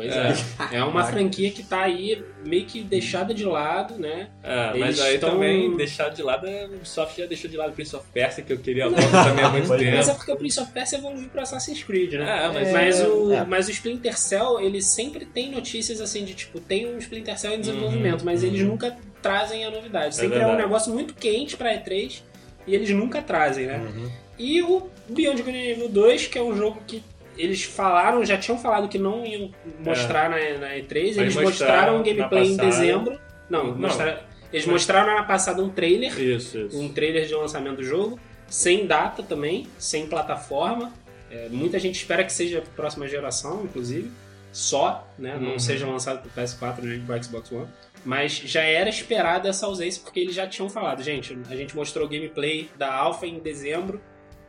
Pois 0.00 0.16
É. 0.16 0.74
é. 0.74 0.76
É 0.78 0.84
uma 0.84 1.04
franquia 1.10 1.50
que 1.50 1.62
tá 1.62 1.82
aí 1.82 2.24
meio 2.44 2.64
que 2.64 2.82
deixada 2.82 3.34
de 3.34 3.44
lado, 3.44 3.98
né? 3.98 4.28
É, 4.42 4.68
Eles 4.70 4.80
mas 4.80 5.00
aí 5.00 5.18
tão- 5.18 5.30
também 5.32 5.76
deixar 5.76 6.08
de 6.08 6.22
lado, 6.22 6.46
a 6.46 6.64
Ubisoft 6.74 7.20
já 7.20 7.26
deixou 7.26 7.50
de 7.50 7.56
lado 7.56 7.72
Prince 7.72 7.94
of 7.94 8.06
Persia, 8.12 8.42
que 8.42 8.52
eu 8.52 8.58
queria 8.58 8.88
volta 8.88 9.02
também 9.10 9.44
há 9.44 9.48
muito 9.50 9.64
é. 9.74 9.90
Mas 9.90 10.06
é 10.08 10.10
tempo. 10.10 10.16
porque 10.18 10.32
o 10.32 10.36
Prince 10.36 10.60
of 10.60 10.72
Persia 10.72 10.98
evoluiu 10.98 11.28
pra 11.28 11.42
Assassin's 11.42 11.82
Creed, 11.82 12.14
né? 12.14 12.44
É, 12.46 12.48
mas- 12.52 12.72
mas, 12.72 13.00
o, 13.06 13.32
é. 13.32 13.44
mas 13.44 13.68
o 13.68 13.70
Splinter 13.70 14.18
Cell, 14.18 14.60
ele 14.60 14.80
sempre 14.80 15.24
tem 15.26 15.50
notícias 15.50 16.00
assim 16.00 16.24
de 16.24 16.34
tipo, 16.34 16.58
tem 16.60 16.86
um 16.92 16.98
Splinter 16.98 17.38
Cell 17.38 17.52
em 17.52 17.54
Uhum, 17.56 17.60
desenvolvimento, 17.60 18.24
mas 18.24 18.42
eles 18.42 18.62
nunca 18.62 18.96
trazem 19.20 19.64
a 19.64 19.70
novidade. 19.70 20.14
Sempre 20.16 20.36
é, 20.38 20.42
um 20.42 20.46
verdade. 20.46 20.62
negócio 20.62 20.92
muito 20.92 21.12
quente 21.14 21.56
pra 21.56 21.74
E3 21.74 22.22
e 22.66 22.74
eles 22.74 22.88
nunca 22.90 23.20
trazem, 23.20 23.66
né? 23.66 23.78
Uhum. 23.78 24.10
E 24.38 24.62
o 24.62 24.88
Beyond 25.08 25.42
Good 25.42 25.56
and 25.58 25.62
Evil 25.62 25.88
2, 25.90 26.26
que 26.26 26.38
é 26.38 26.42
um 26.42 26.56
jogo 26.56 26.80
que 26.86 27.02
eles 27.42 27.62
falaram, 27.64 28.24
já 28.24 28.36
tinham 28.36 28.58
falado 28.58 28.88
que 28.88 28.98
não 28.98 29.24
iam 29.24 29.50
mostrar 29.84 30.28
na, 30.30 30.36
na 30.58 30.74
E3, 30.76 30.96
Aí 30.96 31.18
eles 31.20 31.34
mostraram 31.36 31.98
um 31.98 32.02
gameplay 32.02 32.48
em 32.48 32.56
dezembro. 32.56 33.18
Não, 33.48 33.68
Não. 33.68 33.78
mostraram- 33.78 34.18
eles 34.52 34.66
mostraram 34.66 35.14
na 35.14 35.22
passada 35.22 35.62
um 35.62 35.68
trailer 35.70 36.18
Isso, 36.20 36.58
isso. 36.58 36.78
um 36.80 36.88
trailer 36.88 37.26
de 37.26 37.34
lançamento 37.34 37.76
do 37.76 37.84
jogo, 37.84 38.18
sem 38.48 38.86
data 38.86 39.22
também, 39.22 39.66
sem 39.78 40.06
plataforma. 40.06 40.92
É, 41.30 41.48
muita 41.48 41.78
gente 41.78 41.94
espera 41.96 42.24
que 42.24 42.32
seja 42.32 42.62
próxima 42.74 43.06
geração, 43.06 43.62
inclusive, 43.64 44.10
só, 44.52 45.06
né? 45.18 45.36
Não 45.40 45.52
Uhum. 45.52 45.58
seja 45.60 45.86
lançado 45.86 46.20
pro 46.22 46.30
PS4 46.30 46.82
nem 46.82 47.00
pro 47.00 47.22
Xbox 47.22 47.52
One. 47.52 47.68
Mas 48.04 48.32
já 48.32 48.62
era 48.62 48.88
esperada 48.88 49.48
essa 49.48 49.66
ausência, 49.66 50.02
porque 50.02 50.18
eles 50.18 50.34
já 50.34 50.46
tinham 50.46 50.68
falado, 50.68 51.02
gente, 51.02 51.38
a 51.50 51.54
gente 51.54 51.76
mostrou 51.76 52.08
gameplay 52.08 52.68
da 52.76 52.92
Alpha 52.92 53.26
em 53.26 53.38
dezembro, 53.38 54.00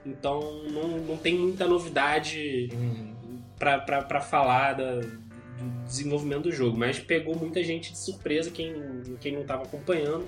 então 0.05 0.63
não, 0.71 0.87
não 0.99 1.17
tem 1.17 1.35
muita 1.35 1.67
novidade 1.67 2.69
Uhum. 2.73 3.39
pra 3.57 4.21
falar 4.21 4.73
da- 4.73 4.99
do 5.01 5.85
desenvolvimento 5.85 6.43
do 6.43 6.51
jogo, 6.51 6.75
mas 6.77 6.97
pegou 6.99 7.35
muita 7.35 7.63
gente 7.63 7.91
de 7.91 7.97
surpresa, 7.99 8.49
quem, 8.49 8.73
quem 9.19 9.33
não 9.33 9.41
estava 9.41 9.63
acompanhando 9.63 10.25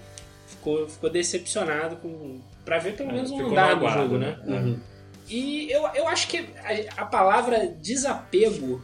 ficou, 0.47 0.88
ficou 0.88 1.09
decepcionado 1.09 1.95
com 1.95 2.39
pra 2.63 2.78
ver 2.78 2.95
pelo 2.95 3.09
É, 3.09 3.13
menos 3.13 3.32
um 3.32 3.47
andar 3.47 3.76
do 3.76 3.89
jogo, 3.89 4.17
né? 4.19 4.39
Uhum. 4.45 4.80
E 5.28 5.71
eu, 5.71 5.88
eu 5.95 6.07
acho 6.07 6.28
que 6.28 6.38
a, 6.38 7.01
a 7.01 7.05
palavra 7.05 7.67
desapego 7.82 8.82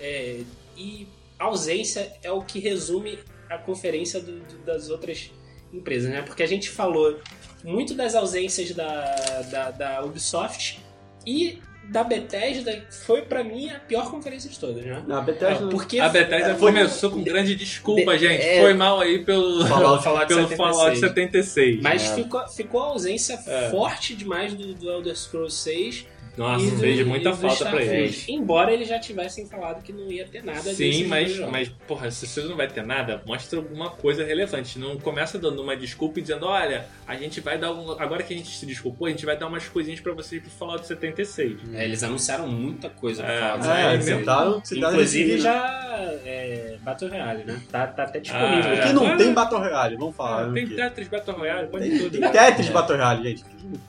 é, 0.00 0.42
e 0.76 1.08
ausência 1.38 2.12
é 2.22 2.30
o 2.30 2.42
que 2.42 2.58
resume 2.60 3.18
a 3.50 3.58
conferência 3.58 4.20
do- 4.20 4.38
do- 4.40 4.58
das 4.64 4.90
outras 4.90 5.30
empresas, 5.72 6.10
né? 6.10 6.22
Porque 6.22 6.42
a 6.42 6.46
gente 6.46 6.70
falou 6.70 7.18
muito 7.64 7.94
das 7.94 8.14
ausências 8.14 8.70
da, 8.72 9.42
da, 9.50 9.70
da 9.70 10.04
Ubisoft 10.04 10.78
e 11.26 11.60
da 11.90 12.04
Bethesda 12.04 12.84
foi 13.06 13.22
pra 13.22 13.42
mim 13.42 13.70
a 13.70 13.78
pior 13.80 14.10
conferência 14.10 14.50
de 14.50 14.58
todas, 14.58 14.84
né? 14.84 15.02
A 15.08 15.20
Bethesda... 15.22 15.68
Porque 15.68 15.98
A 15.98 16.08
Bethesda 16.10 16.54
Foi- 16.56 16.70
começou 16.72 17.10
com 17.10 17.22
grande 17.22 17.54
desculpa, 17.54 18.12
De- 18.16 18.28
gente. 18.28 18.42
é- 18.42 18.60
Foi 18.60 18.74
mal 18.74 19.00
aí 19.00 19.24
pelo 19.24 19.66
Fallout- 19.66 20.04
Fallout 20.04 20.26
pelo 20.28 20.42
76. 20.48 20.56
Fallout 20.76 20.98
76. 21.00 21.80
Mas 21.82 22.10
É. 22.10 22.14
ficou, 22.14 22.46
ficou 22.48 22.82
a 22.82 22.86
ausência 22.88 23.38
É. 23.46 23.70
forte 23.70 24.14
demais 24.14 24.52
do, 24.52 24.74
do 24.74 24.90
Elder 24.90 25.16
Scrolls 25.16 25.56
6. 25.56 26.06
Nossa, 26.38 26.64
E 26.64 26.70
do- 26.70 26.78
fez 26.78 27.06
muita 27.06 27.32
falta 27.32 27.46
pra 27.64 27.72
Starfield. 27.80 27.94
eles. 27.96 28.28
Embora 28.28 28.72
eles 28.72 28.88
já 28.88 28.98
tivessem 28.98 29.46
falado 29.46 29.82
que 29.82 29.92
não 29.92 30.10
ia 30.10 30.24
ter 30.26 30.42
nada 30.44 30.60
Sim, 30.62 30.76
desse 30.90 31.04
mas, 31.04 31.32
jogo. 31.32 31.50
mas, 31.52 31.68
porra, 31.86 32.10
se 32.10 32.26
você 32.26 32.42
não 32.42 32.56
vai 32.56 32.68
ter 32.68 32.84
nada, 32.86 33.22
mostra 33.26 33.58
alguma 33.58 33.90
coisa 33.90 34.24
relevante. 34.24 34.78
Não 34.78 34.96
começa 34.98 35.38
dando 35.38 35.60
uma 35.62 35.76
desculpa 35.76 36.18
e 36.18 36.22
dizendo, 36.22 36.46
olha, 36.46 36.86
a 37.06 37.14
gente 37.16 37.40
vai 37.40 37.58
dar 37.58 37.72
um. 37.72 37.90
Agora 38.00 38.22
que 38.22 38.32
a 38.32 38.36
gente 38.36 38.48
se 38.50 38.64
desculpou, 38.66 39.06
a 39.06 39.10
gente 39.10 39.26
vai 39.26 39.36
dar 39.36 39.46
umas 39.46 39.68
coisinhas 39.68 40.00
pra 40.00 40.12
vocês 40.12 40.40
pro 40.40 40.50
Fallout 40.50 40.86
76. 40.86 41.58
É, 41.74 41.84
eles 41.84 42.02
anunciaram 42.02 42.46
muita 42.48 42.88
coisa 42.88 43.22
pra 43.22 43.32
É, 43.32 43.56
mas 43.56 43.66
É, 43.66 43.70
aí 43.72 43.94
eles 43.94 44.04
mesmo- 44.06 44.20
tentaram 44.20 44.64
se 44.64 44.80
dar 44.80 44.92
nesse 44.92 45.18
Inclusive 45.22 45.40
já 45.40 45.88
é, 46.24 46.76
Battle 46.82 47.10
Royale, 47.10 47.44
né? 47.44 47.60
Tá, 47.70 47.86
tá 47.86 48.04
até 48.04 48.20
disponível. 48.20 48.70
Ah, 48.70 48.74
é. 48.74 48.86
que 48.86 48.92
não 48.92 49.16
tem 49.16 49.32
Battle 49.34 49.60
Royale? 49.60 49.96
Vamos 49.96 50.16
falar. 50.16 50.44
Ah, 50.44 50.48
o 50.48 50.52
tem? 50.54 50.66
Tetris 50.68 51.08
Battle 51.08 51.36
Royale, 51.36 51.68
pode 51.68 51.88
Tem, 51.88 51.98
tudo. 51.98 52.20
tem 52.20 52.30
Tetris 52.30 52.68
Battle 52.68 52.96
Royale, 52.96 53.28
gente. 53.28 53.44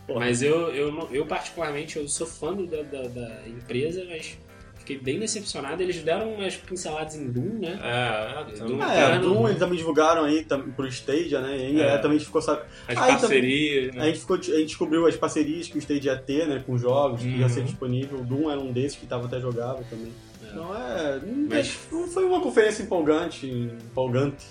Porra. 0.07 0.19
Mas 0.19 0.41
eu, 0.41 0.73
eu, 0.73 1.09
eu 1.11 1.25
particularmente, 1.25 1.97
eu 1.97 2.07
sou 2.07 2.27
fã 2.39 2.55
da, 2.55 2.81
da, 2.83 3.07
da 3.07 3.47
empresa, 3.47 4.03
mas 4.09 4.37
fiquei 4.77 4.97
bem 4.97 5.19
decepcionado. 5.19 5.83
Eles 5.83 6.01
deram 6.01 6.33
umas 6.33 6.55
pinceladas 6.55 7.15
em 7.15 7.27
Doom, 7.29 7.59
né? 7.59 7.79
É, 7.83 8.43
Doom. 8.59 8.75
então, 8.75 8.81
Ah, 8.81 8.93
é, 8.95 9.15
Não, 9.15 9.21
Doom 9.21 9.33
não. 9.35 9.47
eles 9.47 9.59
também 9.59 9.77
divulgaram 9.77 10.23
aí 10.23 10.43
tam, 10.43 10.71
pro 10.71 10.87
Stadia, 10.87 11.41
né? 11.41 11.57
E 11.57 11.61
aí, 11.61 11.81
É. 11.81 11.95
é, 11.95 11.97
também 11.97 12.15
a 12.15 12.19
gente 12.19 12.25
ficou 12.27 12.41
sabendo. 12.41 12.65
as 12.87 12.89
Aí 12.89 12.95
também- 12.95 13.17
parcerias, 13.19 13.95
A 13.95 13.99
né? 13.99 14.05
gente, 14.07 14.19
ficou, 14.19 14.35
a 14.37 14.41
gente 14.41 14.65
descobriu 14.65 15.05
as 15.05 15.15
parcerias 15.15 15.67
que 15.67 15.77
o 15.77 15.79
Stadia 15.79 16.13
ia 16.13 16.17
ter, 16.17 16.47
né? 16.47 16.63
Com 16.65 16.77
jogos, 16.77 17.21
que 17.21 17.27
ia 17.29 17.43
Uhum. 17.43 17.49
ser 17.49 17.63
disponível. 17.63 18.19
O 18.19 18.23
Doom 18.23 18.49
era 18.49 18.59
um 18.59 18.71
desses 18.71 18.97
que 18.97 19.05
tava 19.05 19.25
até 19.27 19.39
jogável 19.39 19.85
também. 19.89 20.11
É. 20.43 20.47
Então 20.51 20.75
é. 20.75 21.19
não- 21.25 21.47
Mas- 21.49 21.77
não 21.91 22.07
foi 22.07 22.25
uma 22.25 22.39
conferência 22.41 22.81
empolgante. 22.81 23.45
Empolgante. 23.47 24.45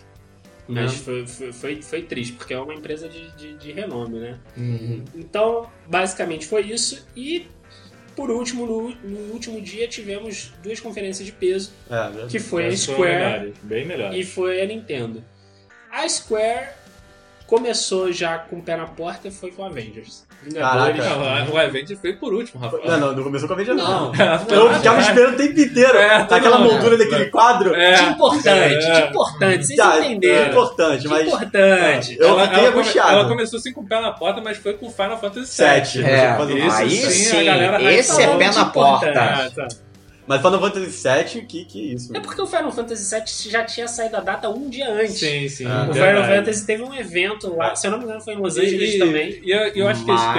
Mas 0.70 0.92
Uhum. 0.98 0.98
foi, 0.98 1.26
foi, 1.26 1.52
foi, 1.52 1.82
foi 1.82 2.02
triste, 2.02 2.34
porque 2.34 2.52
é 2.52 2.60
uma 2.60 2.74
empresa 2.74 3.08
de, 3.08 3.30
de, 3.36 3.54
de 3.56 3.72
renome, 3.72 4.18
né? 4.18 4.38
Uhum. 4.54 5.02
Então, 5.16 5.66
basicamente 5.88 6.46
foi 6.46 6.60
isso. 6.62 7.06
E, 7.16 7.46
por 8.18 8.32
último, 8.32 8.66
no, 8.66 8.90
no 8.90 9.32
último 9.32 9.60
dia 9.60 9.86
tivemos 9.86 10.52
duas 10.60 10.80
conferências 10.80 11.24
de 11.24 11.30
peso, 11.30 11.70
É, 11.88 11.94
verdade. 12.10 12.26
que 12.32 12.40
foi 12.40 12.66
a 12.66 12.76
Square 12.76 13.12
melhores, 13.14 13.54
bem 13.62 13.86
melhores. 13.86 14.16
e 14.18 14.24
foi 14.24 14.60
a 14.60 14.66
Nintendo. 14.66 15.22
A 15.88 16.08
Square 16.08 16.70
começou 17.48 18.12
já 18.12 18.38
com 18.38 18.56
o 18.58 18.62
pé 18.62 18.76
na 18.76 18.86
porta 18.86 19.26
e 19.26 19.30
foi 19.30 19.50
com 19.50 19.64
Avengers. 19.64 20.28
Vingadores. 20.42 21.02
Caraca. 21.04 21.50
O 21.52 21.58
evento 21.58 21.96
foi 21.96 22.12
por 22.12 22.32
último, 22.32 22.60
Rafael. 22.62 22.82
Não, 22.86 22.98
não, 23.00 23.12
não 23.16 23.24
começou 23.24 23.48
com 23.48 23.54
a 23.54 23.56
Avenger, 23.56 23.74
não. 23.74 24.12
Não. 24.12 24.46
Eu 24.48 24.72
ficava 24.74 25.00
esperando 25.00 25.34
o 25.34 25.36
tempo 25.36 25.58
inteiro. 25.58 25.98
É, 25.98 26.18
naquela 26.18 26.58
não, 26.58 26.64
moldura 26.66 26.94
é. 26.94 26.98
daquele 26.98 27.24
quadro. 27.26 27.74
É. 27.74 27.96
Que 27.96 28.04
importante, 28.04 28.86
É. 28.86 29.00
que 29.02 29.08
importante, 29.08 29.66
vocês 29.66 29.76
Tá, 29.78 29.98
entenderam. 29.98 30.44
é 30.44 30.48
importante, 30.50 31.02
Que 31.02 31.08
mas. 31.08 31.26
importante. 31.26 32.16
Eu 32.20 32.28
ela, 32.28 32.42
fiquei 32.48 32.64
ela 32.66 32.72
come- 32.72 32.98
ela 32.98 33.28
começou 33.28 33.58
assim 33.58 33.72
com 33.72 33.80
o 33.80 33.88
pé 33.88 34.00
na 34.00 34.12
porta, 34.12 34.40
mas 34.40 34.58
foi 34.58 34.74
com 34.74 34.88
Final 34.90 35.18
Fantasy 35.18 35.46
Sete. 35.48 35.98
VII. 35.98 36.06
É, 36.06 36.36
Isso 36.66 36.76
aí 36.76 36.90
sim, 36.90 37.44
galera 37.44 37.78
vai 37.80 37.94
esse 37.94 38.22
é 38.22 38.36
pé 38.36 38.50
na 38.52 38.64
porta. 38.66 39.50
Ah. 40.28 40.34
Mas 40.34 40.42
Final 40.42 40.60
Fantasy 40.60 41.08
VII, 41.34 41.46
que, 41.46 41.64
que 41.64 41.92
isso? 41.94 42.16
É 42.16 42.20
porque 42.20 42.40
o 42.42 42.46
Final 42.46 42.70
Fantasy 42.70 43.14
VII 43.14 43.50
já 43.50 43.64
tinha 43.64 43.88
saído 43.88 44.16
a 44.16 44.20
data 44.20 44.48
um 44.50 44.68
dia 44.68 44.88
antes. 44.92 45.18
Sim, 45.18 45.48
sim. 45.48 45.64
Ah. 45.66 45.86
O 45.88 45.92
verdade. 45.92 46.16
Final 46.22 46.36
Fantasy 46.36 46.66
teve 46.66 46.82
um 46.82 46.94
evento 46.94 47.56
lá, 47.56 47.74
se 47.74 47.86
eu 47.86 47.90
não 47.90 47.98
me 47.98 48.04
engano 48.04 48.20
foi 48.20 48.34
em 48.34 48.38
Los 48.38 48.56
Angeles 48.58 48.94
E- 48.94 48.98
também. 48.98 49.40
E 49.42 49.50
eu, 49.50 49.60
eu 49.74 49.88
acho 49.88 50.04
que 50.04 50.10
eles 50.10 50.20
Mas 50.22 50.34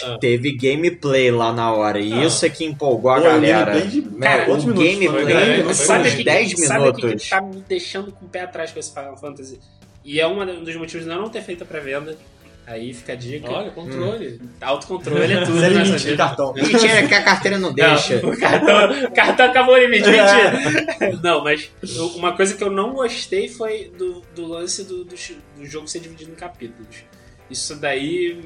querem. 0.00 0.14
Ah. 0.14 0.18
teve 0.18 0.52
gameplay 0.56 1.30
lá 1.30 1.52
na 1.52 1.72
hora. 1.72 1.98
E 2.00 2.12
Ah. 2.12 2.24
isso 2.24 2.44
é 2.44 2.50
que 2.50 2.64
empolgou 2.64 3.10
a 3.10 3.16
Pô, 3.16 3.22
galera. 3.22 3.64
gameplay 3.72 3.88
de- 3.88 4.02
Cara, 4.18 4.42
o 4.42 4.46
minutos 4.56 4.64
foi? 4.64 4.74
gameplay 4.74 5.24
Dez 5.24 5.44
foi 5.46 5.56
minutos? 5.56 5.76
sabe 5.78 6.08
uns 6.08 6.12
o 6.12 6.16
que, 6.16 6.24
10 6.24 6.50
sabe 6.66 6.88
o 6.88 6.92
que 6.94 7.02
minutos. 7.02 7.24
que 7.24 7.30
tá 7.30 7.40
me 7.40 7.64
deixando 7.68 8.12
com 8.12 8.26
o 8.26 8.28
pé 8.28 8.40
atrás 8.42 8.70
com 8.72 8.78
esse 8.78 8.92
Final 8.92 9.16
Fantasy? 9.16 9.58
E 10.04 10.20
é 10.20 10.26
um 10.26 10.64
dos 10.64 10.76
motivos 10.76 11.04
de 11.06 11.12
eu 11.12 11.18
não 11.18 11.28
ter 11.28 11.42
feito 11.42 11.62
a 11.62 11.66
pré-venda. 11.66 12.16
Aí 12.70 12.94
fica 12.94 13.14
a 13.14 13.16
dica. 13.16 13.50
Olha, 13.50 13.70
controle. 13.72 14.40
Autocontrole 14.60 15.32
é 15.32 15.44
tudo 15.44 15.58
Sem 15.58 15.70
nessa 15.70 15.82
limite 15.90 16.06
de 16.06 16.16
cartão. 16.16 16.54
Mentira, 16.54 17.08
que 17.08 17.14
a 17.14 17.22
carteira 17.24 17.58
não 17.58 17.72
deixa. 17.74 18.22
Não, 18.22 18.30
o 18.30 18.38
cartão, 18.38 19.04
o 19.06 19.12
cartão 19.12 19.46
acabou 19.46 19.74
o 19.74 19.78
limite, 19.78 20.04
mentira. 20.08 21.18
Não, 21.20 21.42
mas 21.42 21.68
uma 22.14 22.36
coisa 22.36 22.54
que 22.56 22.62
eu 22.62 22.70
não 22.70 22.92
gostei 22.94 23.48
foi 23.48 23.90
do, 23.98 24.22
do 24.36 24.46
lance 24.46 24.84
do, 24.84 25.04
do, 25.04 25.16
do 25.56 25.66
jogo 25.66 25.88
ser 25.88 25.98
dividido 25.98 26.30
em 26.30 26.36
capítulos. 26.36 26.98
Isso 27.50 27.74
daí 27.74 28.40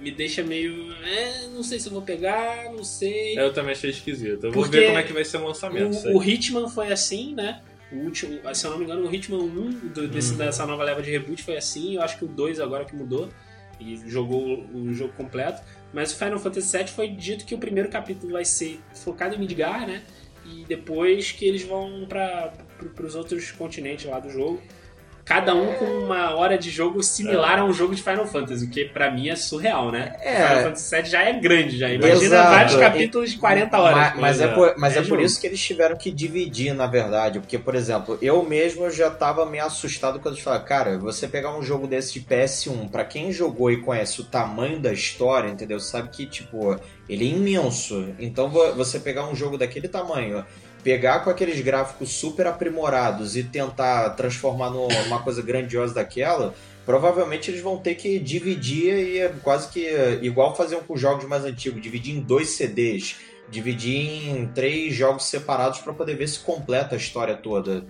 me 0.00 0.12
deixa 0.12 0.44
meio. 0.44 0.92
É, 1.04 1.48
não 1.52 1.64
sei 1.64 1.80
se 1.80 1.88
eu 1.88 1.92
vou 1.92 2.02
pegar, 2.02 2.70
não 2.72 2.84
sei. 2.84 3.36
Eu 3.36 3.52
também 3.52 3.72
achei 3.72 3.90
esquisito. 3.90 4.44
Eu 4.46 4.52
vou 4.52 4.62
Porque 4.62 4.78
ver 4.78 4.86
como 4.86 4.98
é 4.98 5.02
que 5.02 5.12
vai 5.12 5.24
ser 5.24 5.38
o 5.38 5.46
lançamento. 5.48 5.96
O, 6.10 6.18
o 6.18 6.22
Hitman 6.22 6.68
foi 6.68 6.92
assim, 6.92 7.34
né? 7.34 7.60
O 7.90 7.96
último, 7.96 8.38
se 8.54 8.64
eu 8.66 8.70
não 8.70 8.78
me 8.78 8.84
engano, 8.84 9.04
o 9.08 9.12
Hitman 9.12 9.38
1 9.42 9.70
do- 9.92 10.06
desse, 10.08 10.32
Uhum. 10.32 10.38
dessa 10.38 10.64
nova 10.64 10.84
leva 10.84 11.02
de 11.02 11.10
reboot 11.10 11.42
foi 11.42 11.56
assim. 11.56 11.96
Eu 11.96 12.02
acho 12.02 12.16
que 12.18 12.24
o 12.24 12.28
2 12.28 12.60
agora 12.60 12.84
que 12.84 12.94
mudou 12.94 13.28
e 13.80 13.96
jogou 14.08 14.64
o 14.72 14.92
jogo 14.92 15.12
completo. 15.14 15.62
Mas 15.92 16.12
o 16.12 16.16
Final 16.16 16.38
Fantasy 16.38 16.76
VII 16.76 16.88
foi 16.88 17.08
dito 17.08 17.44
que 17.44 17.54
o 17.54 17.58
primeiro 17.58 17.88
capítulo 17.88 18.32
vai 18.32 18.44
ser 18.44 18.80
focado 18.94 19.34
em 19.34 19.38
Midgar, 19.38 19.86
né? 19.86 20.02
E 20.44 20.64
depois 20.64 21.32
que 21.32 21.46
eles 21.46 21.62
vão 21.62 22.06
para 22.08 22.52
os 23.02 23.14
outros 23.14 23.50
continentes 23.52 24.04
lá 24.04 24.18
do 24.18 24.30
jogo. 24.30 24.60
Cada 25.24 25.54
um 25.54 25.72
com 25.74 25.84
uma 25.86 26.34
hora 26.34 26.58
de 26.58 26.70
jogo 26.70 27.02
similar 27.02 27.58
a 27.58 27.64
um 27.64 27.72
jogo 27.72 27.94
de 27.94 28.02
Final 28.02 28.26
Fantasy, 28.26 28.66
o 28.66 28.68
que 28.70 28.84
pra 28.84 29.10
mim 29.10 29.30
é 29.30 29.36
surreal, 29.36 29.90
né? 29.90 30.14
É. 30.20 30.46
Final 30.48 30.62
Fantasy 30.64 30.94
VII 30.96 31.04
já 31.06 31.22
é 31.22 31.32
grande, 31.32 31.78
já. 31.78 31.88
Imagina 31.88 32.24
Exato. 32.24 32.50
vários 32.50 32.76
capítulos 32.76 33.30
de 33.30 33.38
40 33.38 33.78
horas. 33.80 33.96
Mas, 33.96 34.20
mas 34.20 34.40
é, 34.40 34.44
é. 34.44 34.48
por, 34.48 34.74
mas 34.76 34.96
É 34.96 34.98
é 34.98 35.02
por 35.02 35.18
isso 35.20 35.40
que 35.40 35.46
eles 35.46 35.60
tiveram 35.62 35.96
que 35.96 36.10
dividir, 36.10 36.74
na 36.74 36.86
verdade. 36.86 37.40
Porque, 37.40 37.58
por 37.58 37.74
exemplo, 37.74 38.18
eu 38.20 38.42
mesmo 38.42 38.90
já 38.90 39.08
tava 39.10 39.46
meio 39.46 39.64
assustado 39.64 40.20
quando 40.20 40.34
eles 40.34 40.44
falaram, 40.44 40.64
cara, 40.66 40.98
você 40.98 41.26
pegar 41.26 41.56
um 41.56 41.62
jogo 41.62 41.86
desse 41.86 42.12
de 42.12 42.20
PS1, 42.20 42.90
pra 42.90 43.04
quem 43.04 43.32
jogou 43.32 43.70
e 43.70 43.80
conhece 43.80 44.20
o 44.20 44.24
tamanho 44.24 44.78
da 44.78 44.92
história, 44.92 45.48
entendeu? 45.48 45.80
Sabe 45.80 46.10
que, 46.10 46.26
tipo, 46.26 46.78
ele 47.08 47.24
é 47.24 47.34
imenso. 47.34 48.08
Então 48.18 48.50
vo- 48.50 48.74
você 48.74 49.00
pegar 49.00 49.26
um 49.26 49.34
jogo 49.34 49.56
daquele 49.56 49.88
tamanho, 49.88 50.44
pegar 50.84 51.20
com 51.20 51.30
aqueles 51.30 51.58
gráficos 51.62 52.10
super 52.10 52.46
aprimorados 52.46 53.36
e 53.36 53.42
tentar 53.42 54.10
transformar 54.10 54.70
numa 54.70 55.20
coisa 55.20 55.40
grandiosa 55.40 55.94
daquela. 55.94 56.54
Provavelmente 56.84 57.50
eles 57.50 57.62
vão 57.62 57.78
ter 57.78 57.94
que 57.94 58.18
dividir 58.18 58.94
e 58.94 59.18
é 59.18 59.34
quase 59.42 59.68
que 59.70 59.88
igual 60.20 60.54
faziam 60.54 60.82
com 60.82 60.94
jogos 60.94 61.24
mais 61.24 61.44
antigos, 61.44 61.80
dividir 61.80 62.14
em 62.14 62.20
dois 62.20 62.50
CDs, 62.50 63.16
dividir 63.50 64.28
em 64.28 64.46
três 64.48 64.94
jogos 64.94 65.24
separados 65.24 65.78
pra 65.78 65.94
poder 65.94 66.14
ver 66.14 66.28
se 66.28 66.40
completa 66.40 66.94
a 66.94 66.98
história 66.98 67.34
toda. 67.34 67.82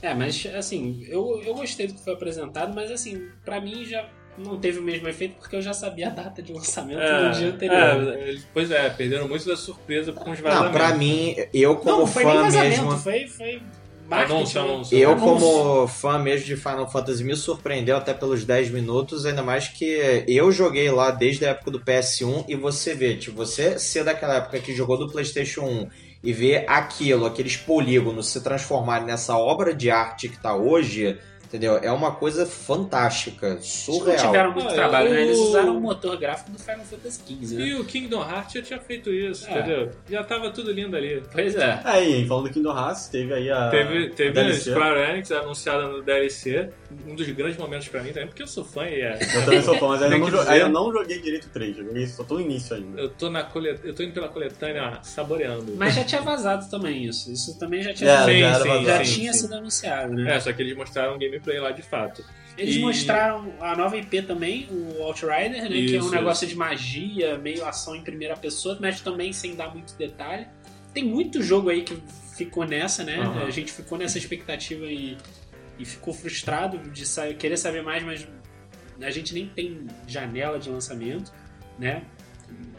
É, 0.00 0.14
mas 0.14 0.46
assim, 0.56 1.04
eu, 1.08 1.42
eu 1.44 1.54
gostei 1.54 1.86
do 1.86 1.94
que 1.94 2.02
foi 2.02 2.14
apresentado, 2.14 2.74
mas 2.74 2.90
assim, 2.90 3.28
pra 3.44 3.60
mim 3.60 3.84
já 3.84 4.08
não 4.38 4.58
teve 4.58 4.78
o 4.78 4.82
mesmo 4.82 5.08
efeito 5.08 5.34
porque 5.38 5.56
eu 5.56 5.62
já 5.62 5.72
sabia 5.72 6.08
a 6.08 6.10
data 6.10 6.42
de 6.42 6.52
lançamento 6.52 6.98
no 7.00 7.30
dia 7.32 7.48
anterior. 7.48 8.14
é, 8.14 8.34
pois 8.52 8.70
é, 8.70 8.88
perderam 8.90 9.28
muito 9.28 9.46
da 9.46 9.56
surpresa 9.56 10.12
com 10.12 10.30
os 10.30 10.40
Não, 10.40 10.50
vazamentos. 10.50 10.76
pra 10.76 10.94
mim, 10.94 11.36
eu 11.52 11.76
como 11.76 11.90
não, 11.90 12.06
não 12.06 12.14
nem 12.14 12.24
fã 12.24 12.42
vazamento, 12.42 12.82
mesmo, 12.82 12.98
foi, 12.98 13.26
foi 13.26 13.62
marketing. 14.08 14.34
Anúncio, 14.34 14.60
anúncio. 14.60 14.98
eu 14.98 15.16
como 15.16 15.86
fã 15.86 16.18
mesmo 16.18 16.46
de 16.46 16.56
Final 16.56 16.90
Fantasy 16.90 17.24
me 17.24 17.36
surpreendeu 17.36 17.96
até 17.96 18.12
pelos 18.14 18.44
10 18.44 18.70
minutos, 18.70 19.26
ainda 19.26 19.42
mais 19.42 19.68
que 19.68 20.24
eu 20.26 20.50
joguei 20.50 20.90
lá 20.90 21.10
desde 21.10 21.44
a 21.46 21.50
época 21.50 21.70
do 21.70 21.80
PS1 21.80 22.44
e 22.48 22.56
você 22.56 22.94
vê, 22.94 23.16
tipo, 23.16 23.36
você 23.36 23.78
ser 23.78 24.04
daquela 24.04 24.36
época 24.36 24.58
que 24.58 24.74
jogou 24.74 24.98
do 24.98 25.10
PlayStation 25.10 25.62
1 25.62 25.88
e 26.24 26.32
ver 26.32 26.64
aquilo, 26.68 27.26
aqueles 27.26 27.56
polígonos 27.56 28.28
se 28.28 28.40
transformarem 28.42 29.06
nessa 29.06 29.36
obra 29.36 29.74
de 29.74 29.90
arte 29.90 30.28
que 30.28 30.40
tá 30.40 30.54
hoje, 30.54 31.18
entendeu? 31.52 31.76
É 31.76 31.90
uma 31.92 32.12
coisa 32.12 32.46
fantástica, 32.46 33.48
Eles 33.48 33.84
não 33.88 33.94
surreal. 33.94 34.26
tiveram 34.26 34.52
muito 34.52 34.68
Ah, 34.68 34.72
trabalho, 34.74 35.10
né? 35.10 35.22
Eles 35.22 35.38
usaram 35.38 35.76
o 35.76 35.80
motor 35.80 36.16
gráfico 36.16 36.50
do 36.50 36.58
Final 36.58 36.84
Fantasy 36.84 37.20
XV, 37.42 37.56
né? 37.56 37.64
E 37.66 37.74
o 37.74 37.84
Kingdom 37.84 38.22
Hearts 38.22 38.52
já 38.54 38.62
tinha 38.62 38.80
feito 38.80 39.10
isso, 39.10 39.46
É. 39.48 39.58
entendeu? 39.58 39.90
Já 40.10 40.24
tava 40.24 40.50
tudo 40.50 40.72
lindo 40.72 40.96
ali. 40.96 41.22
Pois 41.30 41.54
é. 41.54 41.80
Aí, 41.84 42.26
falando 42.26 42.48
do 42.48 42.52
Kingdom 42.54 42.76
Hearts, 42.76 43.08
teve 43.08 43.34
aí 43.34 43.50
a. 43.50 43.68
Teve, 43.68 44.08
teve 44.10 44.40
a. 44.40 44.52
Square 44.54 45.00
Enix 45.10 45.30
anunciada 45.32 45.86
no 45.88 46.02
DLC, 46.02 46.70
um 47.06 47.14
dos 47.14 47.28
grandes 47.30 47.58
momentos 47.58 47.88
pra 47.88 48.02
mim 48.02 48.10
também, 48.12 48.28
porque 48.28 48.42
eu 48.42 48.46
sou 48.46 48.64
fã 48.64 48.86
e 48.86 49.00
é. 49.00 49.18
Eu 49.34 49.44
também 49.44 49.62
sou 49.62 49.76
fã, 49.78 49.88
mas 49.88 50.02
ainda 50.02 50.14
Tem 50.14 50.20
não, 50.20 50.30
jo- 50.30 50.48
ainda 50.48 50.68
não 50.68 50.92
joguei 50.92 51.20
direito 51.20 51.46
o 51.46 51.50
3. 51.50 51.76
Joguei 51.76 52.06
só 52.06 52.24
tô 52.24 52.34
no 52.34 52.40
início 52.40 52.76
ainda. 52.76 53.00
Eu 53.00 53.08
tô, 53.10 53.28
na 53.28 53.42
colet... 53.42 53.78
eu 53.84 53.94
tô 53.94 54.02
indo 54.02 54.12
pela 54.12 54.28
coletânea 54.28 54.98
saboreando. 55.02 55.74
Mas 55.76 55.94
já 55.94 56.04
tinha 56.04 56.20
vazado 56.20 56.68
também 56.70 57.04
isso. 57.04 57.30
Isso 57.32 57.58
também 57.58 57.82
já 57.82 57.92
tinha, 57.92 58.10
É, 58.10 58.16
já, 58.16 58.24
sim, 58.60 58.84
já 58.84 59.04
sim, 59.04 59.14
tinha 59.14 59.32
sim. 59.32 59.38
sido 59.40 59.54
anunciado, 59.54 60.12
né? 60.14 60.36
É, 60.36 60.40
só 60.40 60.52
que 60.52 60.62
eles 60.62 60.76
mostraram 60.76 61.18
gameplay 61.42 61.58
lá 61.60 61.70
de 61.72 61.82
fato. 61.82 62.24
Eles 62.56 62.76
E- 62.76 62.80
mostraram 62.80 63.52
a 63.60 63.74
nova 63.76 63.96
IP 63.96 64.22
também, 64.22 64.68
o 64.70 65.02
Outrider, 65.02 65.62
né? 65.62 65.68
que 65.68 65.96
é 65.96 65.98
um 65.98 66.02
Isso, 66.02 66.10
negócio 66.10 66.46
de 66.46 66.54
magia, 66.54 67.38
meio 67.38 67.64
ação 67.64 67.96
em 67.96 68.02
primeira 68.02 68.36
pessoa, 68.36 68.76
mas 68.80 69.00
também 69.00 69.32
sem 69.32 69.54
dar 69.56 69.72
muito 69.74 69.94
detalhe. 69.96 70.46
Tem 70.92 71.02
muito 71.04 71.42
jogo 71.42 71.70
aí 71.70 71.82
que 71.82 71.96
ficou 72.36 72.66
nessa, 72.66 73.02
né? 73.04 73.16
Aham. 73.18 73.44
A 73.46 73.50
gente 73.50 73.72
ficou 73.72 73.96
nessa 73.96 74.18
expectativa 74.18 74.84
e, 74.84 75.16
e 75.78 75.84
ficou 75.84 76.12
frustrado 76.12 76.78
de 76.90 77.06
sa- 77.06 77.32
querer 77.32 77.56
saber 77.56 77.82
mais, 77.82 78.02
mas 78.02 78.26
a 79.00 79.10
gente 79.10 79.32
nem 79.32 79.46
tem 79.48 79.86
janela 80.06 80.58
de 80.58 80.68
lançamento, 80.68 81.32
né? 81.78 82.02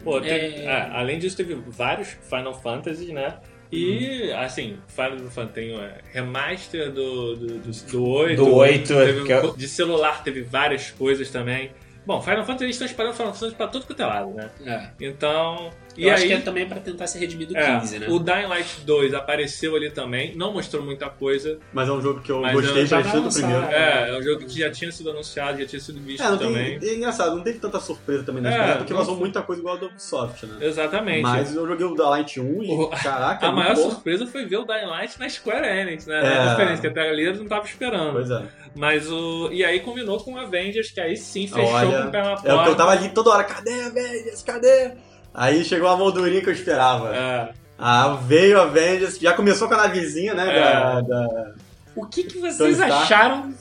Pô, 0.04 0.18
É. 0.18 0.20
teve- 0.20 0.66
ah, 0.68 0.92
além 1.00 1.18
disso, 1.18 1.36
teve 1.36 1.54
vários 1.54 2.08
Final 2.28 2.54
Fantasies, 2.60 3.08
né? 3.08 3.38
E, 3.74 4.32
assim, 4.32 4.78
Final 4.88 5.18
Fantasy 5.30 5.52
tem 5.54 5.74
o 5.76 5.80
remaster 6.12 6.90
do, 6.92 7.36
do, 7.36 7.46
do, 7.58 7.70
do 7.90 8.08
8. 8.08 8.36
Do 8.44 8.54
8, 8.54 8.88
teve- 8.94 9.24
que 9.24 9.32
é- 9.32 9.52
De 9.56 9.68
celular 9.68 10.22
teve 10.22 10.42
várias 10.42 10.90
coisas 10.90 11.30
também. 11.30 11.70
Bom, 12.06 12.20
Final 12.20 12.44
Fantasy 12.44 12.64
eles 12.64 12.76
estão 12.76 12.86
espalhando 12.86 13.14
Final 13.14 13.32
Fantasy 13.34 13.54
pra 13.56 13.66
todo 13.68 13.86
quanto 13.86 14.02
é 14.02 14.06
lado, 14.06 14.30
né? 14.34 14.50
É. 14.64 15.04
Então, 15.04 15.70
E 15.96 16.04
Eu 16.06 16.12
acho 16.12 16.22
aí, 16.22 16.28
que 16.28 16.34
é 16.34 16.40
também 16.40 16.66
pra 16.68 16.80
tentar 16.80 17.06
se 17.06 17.18
redimir 17.18 17.46
do 17.48 17.56
é, 17.56 17.80
15, 17.80 17.98
né? 18.00 18.06
o 18.08 18.18
Dying 18.18 18.46
Light 18.46 18.80
2 18.84 19.14
apareceu 19.14 19.76
ali 19.76 19.90
também, 19.90 20.34
não 20.36 20.52
mostrou 20.52 20.82
muita 20.82 21.08
coisa. 21.08 21.58
Mas 21.72 21.88
é 21.88 21.92
um 21.92 22.00
jogo 22.02 22.20
que 22.20 22.30
eu 22.32 22.40
gostei 22.40 22.82
eu 22.82 22.86
já 22.86 23.00
do 23.00 23.32
primeiro. 23.32 23.64
É, 23.66 24.10
é 24.10 24.18
um 24.18 24.22
jogo 24.22 24.44
que 24.44 24.58
já 24.58 24.70
tinha 24.70 24.90
sido 24.90 25.10
anunciado, 25.10 25.58
já 25.60 25.66
tinha 25.66 25.80
sido 25.80 26.00
visto 26.00 26.22
É, 26.22 26.28
não 26.30 26.38
tem, 26.38 26.48
também. 26.48 26.78
é 26.82 26.94
engraçado, 26.94 27.36
não 27.36 27.42
teve 27.42 27.58
tanta 27.58 27.78
surpresa 27.80 28.24
também 28.24 28.42
na 28.42 28.50
É, 28.50 28.52
história, 28.52 28.76
porque 28.76 28.92
não 28.92 29.04
foi. 29.04 29.14
muita 29.16 29.42
coisa 29.42 29.60
igual 29.60 29.76
a 29.76 29.78
do 29.78 29.86
Ubisoft, 29.86 30.46
né? 30.46 30.56
Exatamente. 30.66 31.22
Mas 31.22 31.54
eu 31.54 31.66
joguei 31.66 31.86
o 31.86 31.94
da 31.94 32.08
Light 32.10 32.40
1 32.40 32.62
e, 32.62 32.70
O- 32.72 32.88
caraca, 32.88 33.46
a 33.46 33.50
é 33.50 33.52
maior 33.52 33.74
bom. 33.74 33.90
surpresa 33.90 34.26
foi 34.26 34.44
ver 34.46 34.56
o 34.58 34.64
Dying 34.64 34.86
Light 34.86 35.18
na 35.20 35.28
Square 35.28 35.66
Enix, 35.66 36.06
né? 36.06 36.18
É. 36.18 36.44
Na 36.44 36.50
conferência, 36.50 36.80
que 36.80 36.86
até 36.88 37.00
a 37.02 37.06
galera 37.06 37.34
não 37.36 37.46
tava 37.46 37.64
esperando. 37.66 38.12
Pois 38.12 38.30
é. 38.30 38.42
Mas 38.76 39.08
o. 39.10 39.50
E 39.52 39.64
aí 39.64 39.80
combinou 39.80 40.18
com 40.18 40.34
o 40.34 40.38
Avengers, 40.38 40.90
que 40.90 41.00
aí 41.00 41.16
sim 41.16 41.46
fechou 41.46 41.64
Olha, 41.72 42.02
com 42.02 42.08
o 42.08 42.10
pé 42.10 42.22
na 42.22 42.30
porta. 42.30 42.48
É 42.48 42.54
o 42.54 42.62
que 42.64 42.68
eu 42.70 42.74
tava 42.76 42.90
ali 42.90 43.08
toda 43.10 43.30
hora, 43.30 43.44
cadê 43.44 43.70
a 43.82 43.86
Avengers? 43.86 44.42
Cadê? 44.42 44.92
Aí 45.34 45.64
chegou 45.64 45.88
a 45.88 45.96
moldurinha 45.96 46.40
que 46.40 46.48
eu 46.48 46.52
esperava. 46.54 47.14
É. 47.14 47.48
Ah, 47.76 48.16
veio 48.24 48.58
a 48.60 48.62
Avengers, 48.62 49.18
já 49.18 49.32
começou 49.32 49.66
com 49.66 49.74
a 49.74 49.78
navezinha, 49.78 50.32
né? 50.32 50.56
É. 50.56 50.72
Da, 50.72 51.00
da- 51.00 51.52
O 51.96 52.06
que, 52.06 52.22
que 52.24 52.38
vocês 52.38 52.78
acharam 53.02 53.52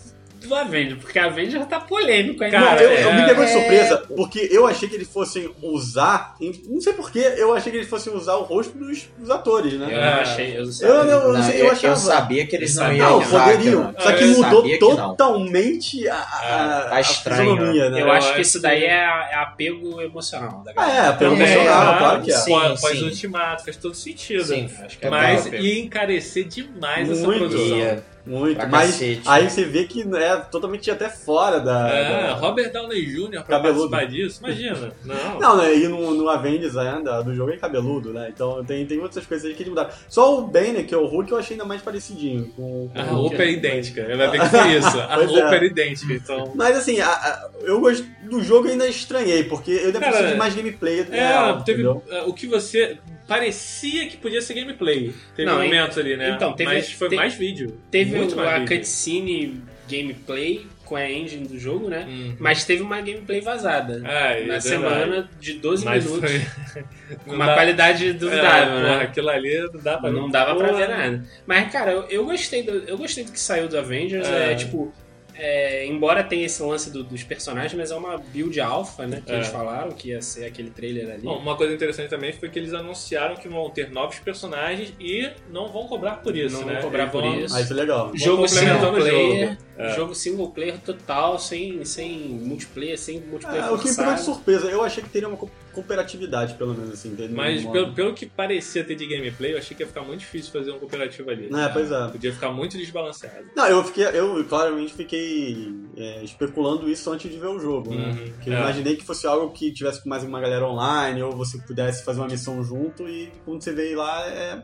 do 0.48 0.56
Avengers? 0.56 1.00
Porque 1.02 1.18
a 1.20 1.26
Avengers 1.26 1.66
tá 1.68 1.80
polêmico 1.80 2.44
ainda. 2.44 2.58
Cara, 2.60 2.76
Não, 2.76 2.82
eu, 2.82 2.89
é- 2.89 3.04
eu 3.04 3.14
me 3.14 3.26
pegou 3.26 3.44
de 3.46 3.52
é- 3.52 3.54
surpresa, 3.54 3.98
porque 4.16 4.50
eu 4.52 4.68
achei 4.68 4.88
que 4.89 4.96
eles 4.96 5.08
fossem 5.08 5.50
usar. 5.62 6.36
Não 6.68 6.82
sei 6.82 6.94
porquê, 6.94 7.20
eu 7.38 7.54
achei 7.54 7.72
que 7.72 7.78
eles 7.78 7.89
fossem 7.89 8.14
usar 8.14 8.36
o 8.36 8.44
rosto 8.44 8.78
dos, 8.78 9.08
dos 9.18 9.30
atores, 9.30 9.74
né? 9.74 9.88
Eu 9.91 10.02
não 10.02 10.22
achei, 10.22 10.58
eu 10.58 10.66
não 10.66 10.72
sei. 10.72 10.88
Eu, 10.89 11.04
não, 11.04 11.12
eu, 11.12 11.34
Não, 11.34 11.44
sei, 11.44 11.62
eu 11.62 11.72
achava. 11.72 11.96
sabia 11.96 12.46
que 12.46 12.56
eles 12.56 12.76
Eu 12.76 12.84
não 12.84 12.94
iam 12.94 13.10
Não, 13.12 13.20
que 13.20 13.26
usar. 13.28 13.44
poderiam. 13.52 13.96
Só 14.00 14.12
que 14.14 14.24
Eu 14.24 14.28
mudou 14.30 14.64
que 14.64 14.78
totalmente 14.78 16.08
a, 16.10 16.16
a, 16.18 16.88
Tá 16.89 17.02
estranho, 17.02 17.52
fisionomia, 17.52 17.89
né? 17.89 18.02
Eu 18.02 18.06
Eu 18.08 18.12
acho 18.12 18.28
que 18.28 18.32
acho 18.34 18.41
isso 18.41 18.62
daí 18.62 18.84
é, 18.84 18.89
é 19.32 19.36
apego 19.36 20.02
emocional 20.02 20.64
da 20.64 20.72
Ah, 20.72 20.74
galera. 20.74 21.18
é, 21.20 21.24
É, 21.24 21.28
emocional, 21.28 21.94
é, 21.96 21.98
claro 21.98 22.22
que 22.22 22.32
é. 22.32 22.36
sim. 22.38 22.52
Pós- 22.52 22.82
Pós-ultimato, 22.82 23.64
faz 23.66 23.78
todo 23.78 23.96
sentido. 23.96 24.44
Sim, 24.44 24.70
Acho 24.84 24.98
que 24.98 25.06
é 25.06 25.10
Mas 25.10 25.48
apego. 25.48 25.64
ia 25.64 25.80
encarecer 25.80 26.46
demais 26.46 27.10
essa 27.10 27.24
Muito. 27.26 27.39
produção. 27.39 27.78
Ia. 27.78 28.12
Muito. 28.26 28.55
Pra 28.55 28.67
Mas 28.67 28.91
cacete. 28.91 29.21
aí 29.26 29.49
você 29.49 29.65
vê 29.65 29.84
que 29.84 30.01
é 30.15 30.36
totalmente 30.38 30.89
até 30.89 31.09
fora 31.09 31.59
da. 31.59 31.89
É, 31.89 32.28
da- 32.28 32.34
Robert 32.36 32.71
Downey 32.71 33.05
Jr. 33.05 33.30
pra 33.32 33.43
Cabeludo. 33.43 33.89
participar 33.89 34.05
disso, 34.05 34.39
imagina. 34.43 34.91
Não. 35.03 35.39
Não, 35.39 35.57
né? 35.57 35.76
E 35.76 35.88
no, 35.88 36.13
no 36.13 36.30
Avengers 36.30 36.78
ainda, 36.78 37.21
do 37.21 37.36
jogo 37.36 37.51
é 37.51 37.57
cabeludo, 37.57 38.13
né? 38.13 38.30
Então 38.34 38.63
tem, 38.63 38.86
tem 38.86 38.99
outras 38.99 39.26
coisas 39.26 39.45
aí 39.47 39.53
que 39.53 39.63
eles 39.63 39.69
mudaram. 39.69 39.89
Só 40.07 40.39
o 40.39 40.47
Banner, 40.47 40.86
que 40.86 40.93
é 40.93 40.97
o 40.97 41.05
Hulk, 41.05 41.32
eu 41.32 41.38
achei 41.38 41.55
ainda 41.55 41.65
mais 41.65 41.82
parecidinho. 41.82 42.45
Com, 42.55 42.89
com 42.89 42.99
A 42.99 43.03
o 43.03 43.07
roupa 43.07 43.36
Hulk. 43.36 43.41
é 43.41 43.51
idêntica. 43.51 44.15
Vai 44.15 44.30
ver 44.32 44.39
que 44.39 44.45
foi 44.49 44.74
isso. 44.78 44.99
A 45.01 45.15
roupa 45.26 45.34
é. 45.53 45.55
era 45.55 45.65
idêntica, 45.65 46.13
então. 46.13 46.51
Mas 46.55 46.78
assim, 46.78 46.99
a- 47.01 47.09
a- 47.11 47.49
eu 47.63 47.80
gosto 47.82 48.05
do 48.30 48.41
jogo 48.41 48.67
e 48.67 48.71
ainda 48.71 48.88
estranhei, 48.88 49.43
porque 49.43 49.71
eu 49.71 49.86
ainda 49.88 49.99
Cara, 49.99 50.11
preciso 50.11 50.32
de 50.34 50.39
mais 50.39 50.55
gameplay. 50.55 50.99
É, 51.11 51.15
real, 51.28 51.61
teve 51.63 51.82
entendeu? 51.84 52.03
é, 52.09 52.21
o 52.24 52.34
que 52.34 52.47
você. 52.47 52.97
Parecia 53.28 54.07
que 54.07 54.17
podia 54.17 54.41
ser 54.41 54.53
gameplay. 54.55 55.13
Teve 55.36 55.49
Não, 55.49 55.61
momentos 55.61 55.97
ali, 55.97 56.15
né? 56.17 56.32
então, 56.36 56.53
teve- 56.53 56.74
Mas 56.74 56.91
foi 56.91 57.09
te- 57.09 57.15
mais 57.15 57.34
vídeo. 57.34 57.78
Teve 57.89 58.15
muito 58.15 58.36
mais 58.36 58.49
a 58.49 58.59
vídeo. 58.59 58.78
cutscene 58.78 59.61
gameplay 59.89 60.65
com 60.86 60.95
a 60.97 61.09
engine 61.09 61.47
do 61.47 61.57
jogo, 61.57 61.88
né? 61.89 62.05
Uhum. 62.07 62.36
Mas 62.39 62.65
teve 62.65 62.82
uma 62.84 62.99
gameplay 62.99 63.39
vazada. 63.41 64.01
É, 64.05 64.41
é 64.43 64.45
na 64.45 64.59
semana 64.59 65.30
de 65.39 65.53
12 65.53 65.86
Mas 65.86 66.03
minutos. 66.05 66.30
foi. 66.30 66.84
Com 67.26 67.34
uma 67.36 67.45
dá- 67.45 67.53
qualidade 67.53 68.13
duvidável, 68.13 68.74
é, 68.78 68.82
né? 68.82 68.89
porra, 68.89 69.01
Aquilo 69.03 69.30
ali 69.30 69.59
não 69.71 69.80
dá 69.82 69.97
pra 69.97 70.09
Não 70.11 70.30
dava 70.30 70.55
pra 70.55 70.71
ver 70.71 70.89
nada. 70.89 71.24
Mas, 71.45 71.71
cara, 71.71 71.91
eu, 71.91 72.03
eu 72.09 72.26
gostei 72.26 72.63
do, 72.63 72.71
eu 72.88 72.97
gostei 72.97 73.24
do 73.24 73.32
que 73.32 73.39
saiu 73.39 73.67
do 73.67 73.78
Avengers. 73.78 74.28
É. 74.28 74.51
É, 74.51 74.55
tipo, 74.55 74.91
é, 75.36 75.86
embora 75.88 76.24
tenha 76.24 76.46
esse 76.46 76.62
lance 76.62 76.90
do- 76.92 77.04
dos 77.04 77.24
personagens, 77.24 77.74
mas 77.74 77.92
é 77.92 77.96
uma 77.96 78.18
build 78.18 78.60
alpha, 78.62 79.06
né? 79.08 79.22
Que 79.26 79.32
É. 79.32 79.36
eles 79.36 79.48
falaram 79.48 79.92
que 79.92 80.10
ia 80.10 80.22
ser 80.22 80.46
aquele 80.46 80.70
trailer 80.70 81.10
ali. 81.10 81.24
Bom, 81.24 81.38
uma 81.38 81.56
coisa 81.58 81.74
interessante 81.74 82.10
também 82.10 82.32
foi 82.34 82.50
que 82.50 82.60
eles 82.60 82.74
anunciaram 82.74 83.36
que 83.36 83.48
vão 83.48 83.70
ter 83.70 83.90
novos 83.92 84.20
personagens 84.20 84.94
e 85.00 85.30
não 85.52 85.72
vão 85.72 85.88
cobrar 85.88 86.18
por 86.18 86.36
isso, 86.36 86.60
Não 86.60 86.66
né? 86.68 86.74
vão 86.76 86.82
cobrar 86.84 87.04
Eles 87.04 87.12
por 87.12 87.22
vão- 87.22 87.40
isso. 87.40 87.56
Ah, 87.56 87.62
isso 87.62 87.74
é 87.74 87.76
legal. 87.76 88.12
jogo 88.16 88.48
single 88.48 88.76
complementando 88.76 88.98
o 88.98 89.02
player, 89.02 89.48
jogo. 89.50 89.58
É. 89.78 89.95
jogo 89.95 90.13
single 90.13 90.51
player 90.51 90.78
total, 90.80 91.39
sem, 91.39 91.84
sem 91.84 92.17
multiplayer, 92.19 92.97
sem 92.97 93.19
multiplayer 93.21 93.65
É, 93.65 93.71
o 93.71 93.78
que 93.80 93.89
me 93.89 93.95
pegou 93.95 94.13
de 94.13 94.21
surpresa, 94.21 94.67
eu 94.67 94.84
achei 94.84 95.01
que 95.03 95.09
teria 95.09 95.28
uma 95.28 95.36
co- 95.38 95.49
cooperatividade, 95.74 96.53
pelo 96.55 96.74
menos, 96.74 96.91
assim. 96.91 97.09
entendeu? 97.09 97.36
Mas 97.36 97.65
pelo, 97.65 97.93
pelo 97.93 98.13
que 98.13 98.26
parecia 98.26 98.84
ter 98.84 98.95
de 98.95 99.05
gameplay, 99.07 99.53
eu 99.53 99.57
achei 99.57 99.76
que 99.76 99.84
ia 99.84 99.88
ficar 99.88 100.01
muito 100.03 100.19
difícil 100.19 100.51
fazer 100.51 100.71
um 100.71 100.80
cooperativo 100.80 101.30
ali. 101.30 101.49
É, 101.53 101.69
pois 101.69 101.91
é. 101.91 102.07
Podia 102.09 102.32
ficar 102.34 102.51
muito 102.51 102.78
desbalanceado. 102.78 103.47
Não, 103.55 103.67
eu 103.67 103.84
fiquei, 103.84 104.05
eu 104.05 104.43
claramente 104.45 104.93
fiquei 104.93 105.74
é, 105.97 106.24
especulando 106.24 106.89
isso 106.89 107.09
antes 107.11 107.32
de 107.32 107.38
ver 107.38 107.47
o 107.47 107.59
jogo, 107.59 107.93
né? 107.93 108.07
Uhum, 108.11 108.34
Que 108.41 108.49
eu 108.49 108.53
é. 108.53 108.59
imaginei 108.59 108.95
que 108.95 109.03
fosse 109.03 109.26
algo 109.28 109.51
que 109.51 109.71
tivesse 109.71 110.07
mais 110.07 110.24
uma 110.24 110.39
galera 110.39 110.67
online, 110.67 111.21
ou 111.24 111.32
você 111.32 111.57
pudesse 111.57 112.03
fazer 112.03 112.19
uma 112.19 112.28
missão 112.28 112.63
junto, 112.63 113.07
e 113.07 113.32
quando 113.45 113.61
você 113.63 113.74
veio 113.74 113.97
lá 113.97 114.28
é, 114.28 114.61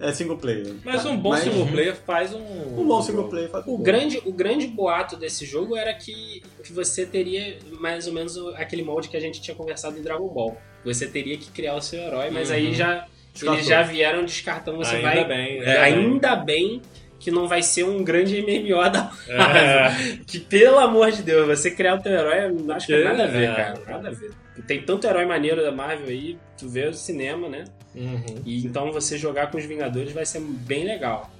é 0.00 0.12
single 0.12 0.36
player. 0.36 0.74
Mas 0.84 1.04
um 1.06 1.16
bom 1.16 1.30
Mas- 1.30 1.44
single 1.44 1.66
player 1.66 1.96
faz 1.96 2.32
um. 2.32 2.40
Um 2.80 2.86
bom 2.86 3.02
single 3.02 3.28
player 3.28 3.48
faz 3.50 3.66
um 3.66 3.74
O 3.74 3.76
bom. 3.78 3.82
grande, 3.82 4.22
o 4.24 4.32
grande 4.32 4.66
boato 4.66 5.16
desse 5.16 5.44
jogo 5.44 5.76
era 5.76 5.92
que, 5.94 6.42
que 6.64 6.72
você 6.72 7.04
teria 7.06 7.58
mais 7.80 8.06
ou 8.06 8.12
menos 8.12 8.36
aquele 8.54 8.82
molde 8.82 9.08
que 9.08 9.16
a 9.16 9.20
gente 9.20 9.40
tinha 9.40 9.54
conversado 9.54 9.98
em 9.98 10.02
Dragon 10.02 10.28
Ball. 10.28 10.56
Você 10.84 11.06
teria 11.06 11.36
que 11.36 11.50
criar 11.50 11.74
o 11.74 11.80
seu 11.80 12.00
herói, 12.00 12.30
mas 12.30 12.48
Uhum. 12.50 12.54
aí 12.56 12.74
já 12.74 13.06
Descartou. 13.32 13.54
eles 13.58 13.66
já 13.66 13.82
vieram 13.82 14.24
descartando. 14.24 14.78
Você 14.78 14.96
Ainda 14.96 15.08
vai, 15.10 15.24
bem, 15.26 15.58
É, 15.58 15.78
ainda 15.80 15.82
ainda 15.82 16.36
bem 16.36 16.82
que 17.18 17.30
não 17.30 17.48
vai 17.48 17.62
ser 17.62 17.84
um 17.84 18.02
grande 18.04 18.40
MMO 18.42 18.88
da 18.90 19.10
É. 19.28 20.18
que 20.26 20.38
pelo 20.38 20.78
amor 20.78 21.10
de 21.10 21.22
Deus, 21.22 21.46
você 21.46 21.70
criar 21.70 21.94
o 21.96 22.02
teu 22.02 22.12
herói, 22.12 22.44
eu 22.46 22.54
não 22.54 22.74
acho 22.74 22.86
que 22.86 22.92
Que- 22.94 23.00
é 23.00 23.04
nada 23.04 23.24
a 23.24 23.26
ver, 23.26 23.48
é. 23.50 23.54
cara. 23.54 23.80
Nada 23.88 24.08
a 24.08 24.12
ver. 24.12 24.30
Tem 24.66 24.82
tanto 24.82 25.06
herói 25.06 25.24
maneiro 25.26 25.62
da 25.62 25.70
Marvel 25.72 26.08
aí, 26.08 26.36
tu 26.58 26.68
vê 26.68 26.86
o 26.88 26.92
cinema, 26.94 27.48
né? 27.48 27.64
Uhum. 27.94 28.24
E 28.44 28.64
então 28.64 28.92
você 28.92 29.16
jogar 29.16 29.50
com 29.50 29.58
os 29.58 29.64
Vingadores 29.64 30.12
vai 30.12 30.26
ser 30.26 30.40
bem 30.40 30.84
legal. 30.84 31.30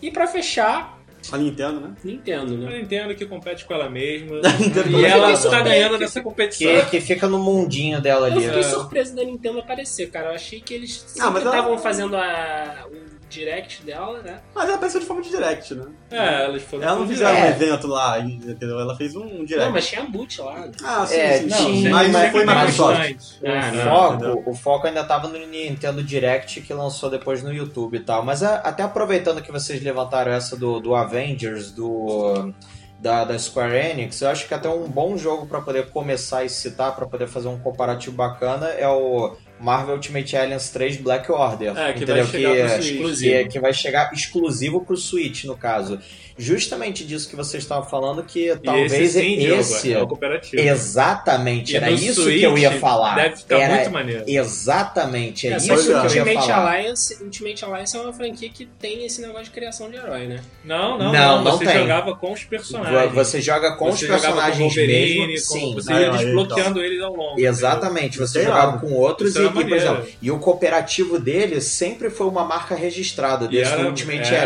E 0.00 0.10
pra 0.10 0.26
fechar, 0.26 0.98
A 1.30 1.38
Nintendo, 1.38 1.78
né? 1.80 1.94
Nintendo, 2.02 2.54
A 2.54 2.56
né? 2.70 2.78
Nintendo 2.80 3.14
que 3.14 3.24
compete 3.24 3.64
com 3.64 3.72
ela 3.74 3.88
mesma. 3.88 4.40
E 5.00 5.04
ela 5.04 5.30
está 5.32 5.62
ganhando 5.62 5.96
nessa 5.96 6.20
competição. 6.20 6.74
Que, 6.86 6.90
que 6.90 7.00
fica 7.00 7.28
no 7.28 7.38
mundinho 7.38 8.00
dela 8.00 8.26
Eu 8.28 8.32
ali. 8.32 8.44
fiquei 8.44 8.58
É. 8.60 8.62
surpreso 8.64 9.14
da 9.14 9.22
Nintendo 9.22 9.60
aparecer, 9.60 10.10
cara. 10.10 10.30
Eu 10.30 10.34
achei 10.34 10.60
que 10.60 10.74
eles 10.74 11.04
Ah, 11.20 11.32
estavam 11.36 11.72
ela- 11.74 11.78
fazendo 11.78 12.16
a, 12.16 12.86
direct 13.32 13.82
dela, 13.82 14.20
né? 14.22 14.40
Mas 14.54 14.64
ela 14.66 14.74
apareceu 14.74 15.00
de 15.00 15.06
forma 15.06 15.22
de 15.22 15.30
direct, 15.30 15.74
né? 15.74 15.84
É, 16.10 16.44
elas 16.44 16.62
foram. 16.62 16.82
Ela 16.84 16.96
não 16.98 17.08
fizeram 17.08 17.32
um 17.38 17.44
É. 17.44 17.48
evento 17.50 17.86
lá, 17.86 18.18
entendeu? 18.18 18.78
Ela 18.78 18.96
fez 18.96 19.16
um 19.16 19.44
direct. 19.44 19.64
Não, 19.66 19.72
mas 19.72 19.86
tinha 19.88 20.02
boot 20.04 20.40
lá. 20.40 20.68
Ah, 20.84 21.06
sim, 21.06 21.16
É, 21.16 21.38
sim, 21.38 21.46
não, 21.46 21.56
sim. 21.58 21.88
Mas 21.88 22.10
mas- 22.12 22.30
foi 22.32 22.44
Microsoft. 22.46 23.10
O, 23.42 23.46
Ah, 23.48 23.70
não, 23.72 24.34
foco, 24.36 24.50
o 24.50 24.54
foco 24.54 24.86
ainda 24.86 25.04
tava 25.04 25.28
no 25.28 25.38
Nintendo 25.46 26.02
Direct 26.02 26.60
que 26.60 26.74
lançou 26.74 27.08
depois 27.10 27.42
no 27.42 27.52
YouTube 27.52 27.96
e 27.96 28.00
tal. 28.00 28.22
Mas 28.24 28.42
a- 28.42 28.56
até 28.56 28.82
aproveitando 28.82 29.40
que 29.42 29.50
vocês 29.50 29.82
levantaram 29.82 30.32
essa 30.32 30.56
do, 30.56 30.78
do 30.80 30.94
Avengers, 30.94 31.70
do 31.70 32.52
da, 32.98 33.24
da 33.24 33.36
Square 33.36 33.74
Enix, 33.74 34.20
eu 34.22 34.28
acho 34.28 34.46
que 34.46 34.54
até 34.54 34.68
um 34.68 34.86
bom 34.86 35.16
jogo 35.16 35.44
para 35.46 35.60
poder 35.60 35.90
começar 35.90 36.44
e 36.44 36.48
citar, 36.48 36.94
para 36.94 37.04
poder 37.04 37.26
fazer 37.26 37.48
um 37.48 37.58
comparativo 37.58 38.14
bacana, 38.14 38.68
é 38.68 38.86
o 38.86 39.34
Marvel 39.62 39.94
Ultimate 39.94 40.36
Aliens 40.36 40.70
3 40.70 40.96
Black 40.98 41.30
Order. 41.30 41.76
É, 41.78 41.92
que 41.92 42.02
entendeu? 42.02 42.24
vai 42.24 42.26
chegar 42.26 42.50
que, 42.50 42.56
pro 42.56 42.66
é- 42.66 42.80
Switch. 42.82 43.18
que, 43.20 43.32
é- 43.32 43.44
que 43.44 43.60
vai 43.60 43.72
chegar 43.72 44.12
exclusivo 44.12 44.84
pro 44.84 44.96
Switch, 44.96 45.44
no 45.44 45.56
caso. 45.56 45.98
Justamente 46.42 47.04
disso 47.04 47.28
que 47.28 47.36
vocês 47.36 47.62
estavam 47.62 47.88
falando, 47.88 48.22
que 48.24 48.50
E 48.50 48.56
talvez 48.56 48.92
esse, 48.92 49.20
sim, 49.20 49.38
Diogo, 49.38 49.60
esse 49.60 49.92
é 49.92 50.02
o 50.02 50.06
cooperativo. 50.06 50.60
Exatamente, 50.60 51.72
E 51.72 51.76
era 51.76 51.90
isso 51.90 52.22
Switch 52.22 52.38
que 52.38 52.42
eu 52.44 52.58
ia 52.58 52.72
falar. 52.78 53.14
Deve 53.14 53.36
ficar 53.36 53.58
Era 53.58 53.74
muito 53.76 53.90
maneiro. 53.90 54.24
Exatamente, 54.26 55.46
é, 55.48 55.52
É, 55.52 55.56
isso 55.56 55.66
que 55.66 55.72
eu 55.72 55.78
o 55.78 55.90
ia 55.90 56.02
Ultimate 56.02 56.34
falar. 56.46 56.72
Alliance, 56.74 57.22
Ultimate 57.22 57.64
Alliance 57.64 57.96
é 57.96 58.00
uma 58.00 58.12
franquia 58.12 58.48
que 58.48 58.66
tem 58.66 59.04
esse 59.06 59.20
negócio 59.20 59.44
de 59.44 59.50
criação 59.50 59.90
de 59.90 59.96
herói, 59.96 60.26
né? 60.26 60.40
Não, 60.64 60.98
não, 60.98 61.12
Não, 61.12 61.42
não. 61.44 61.52
Você 61.58 61.64
tem. 61.64 61.78
jogava 61.78 62.16
com 62.16 62.32
os 62.32 62.44
personagens. 62.44 63.12
Você 63.12 63.40
joga 63.40 63.76
com 63.76 63.86
Você 63.86 63.92
os 63.92 64.00
jogava 64.00 64.22
personagens 64.22 64.74
com 64.74 64.80
o 64.80 64.86
mesmo. 64.86 65.26
com- 65.26 65.36
Sim, 65.38 65.74
você 65.74 65.92
ia 65.92 66.10
desbloqueando 66.10 66.80
eles 66.82 67.00
ao 67.02 67.14
longo. 67.14 67.40
Exatamente, 67.40 68.18
você 68.18 68.32
Sei 68.40 68.44
jogava 68.44 68.72
lá. 68.72 68.78
com 68.78 68.92
outros 68.94 69.36
e, 69.36 69.42
e, 69.44 69.50
por 69.50 69.72
exemplo, 69.72 70.06
e 70.20 70.30
o 70.30 70.38
cooperativo 70.38 71.18
dele 71.18 71.60
sempre 71.60 72.10
foi 72.10 72.26
uma 72.26 72.44
marca 72.44 72.74
registrada 72.74 73.44
E 73.46 73.48
desse 73.48 73.72
era- 73.72 73.86
Ultimate 73.86 74.34
é. 74.34 74.38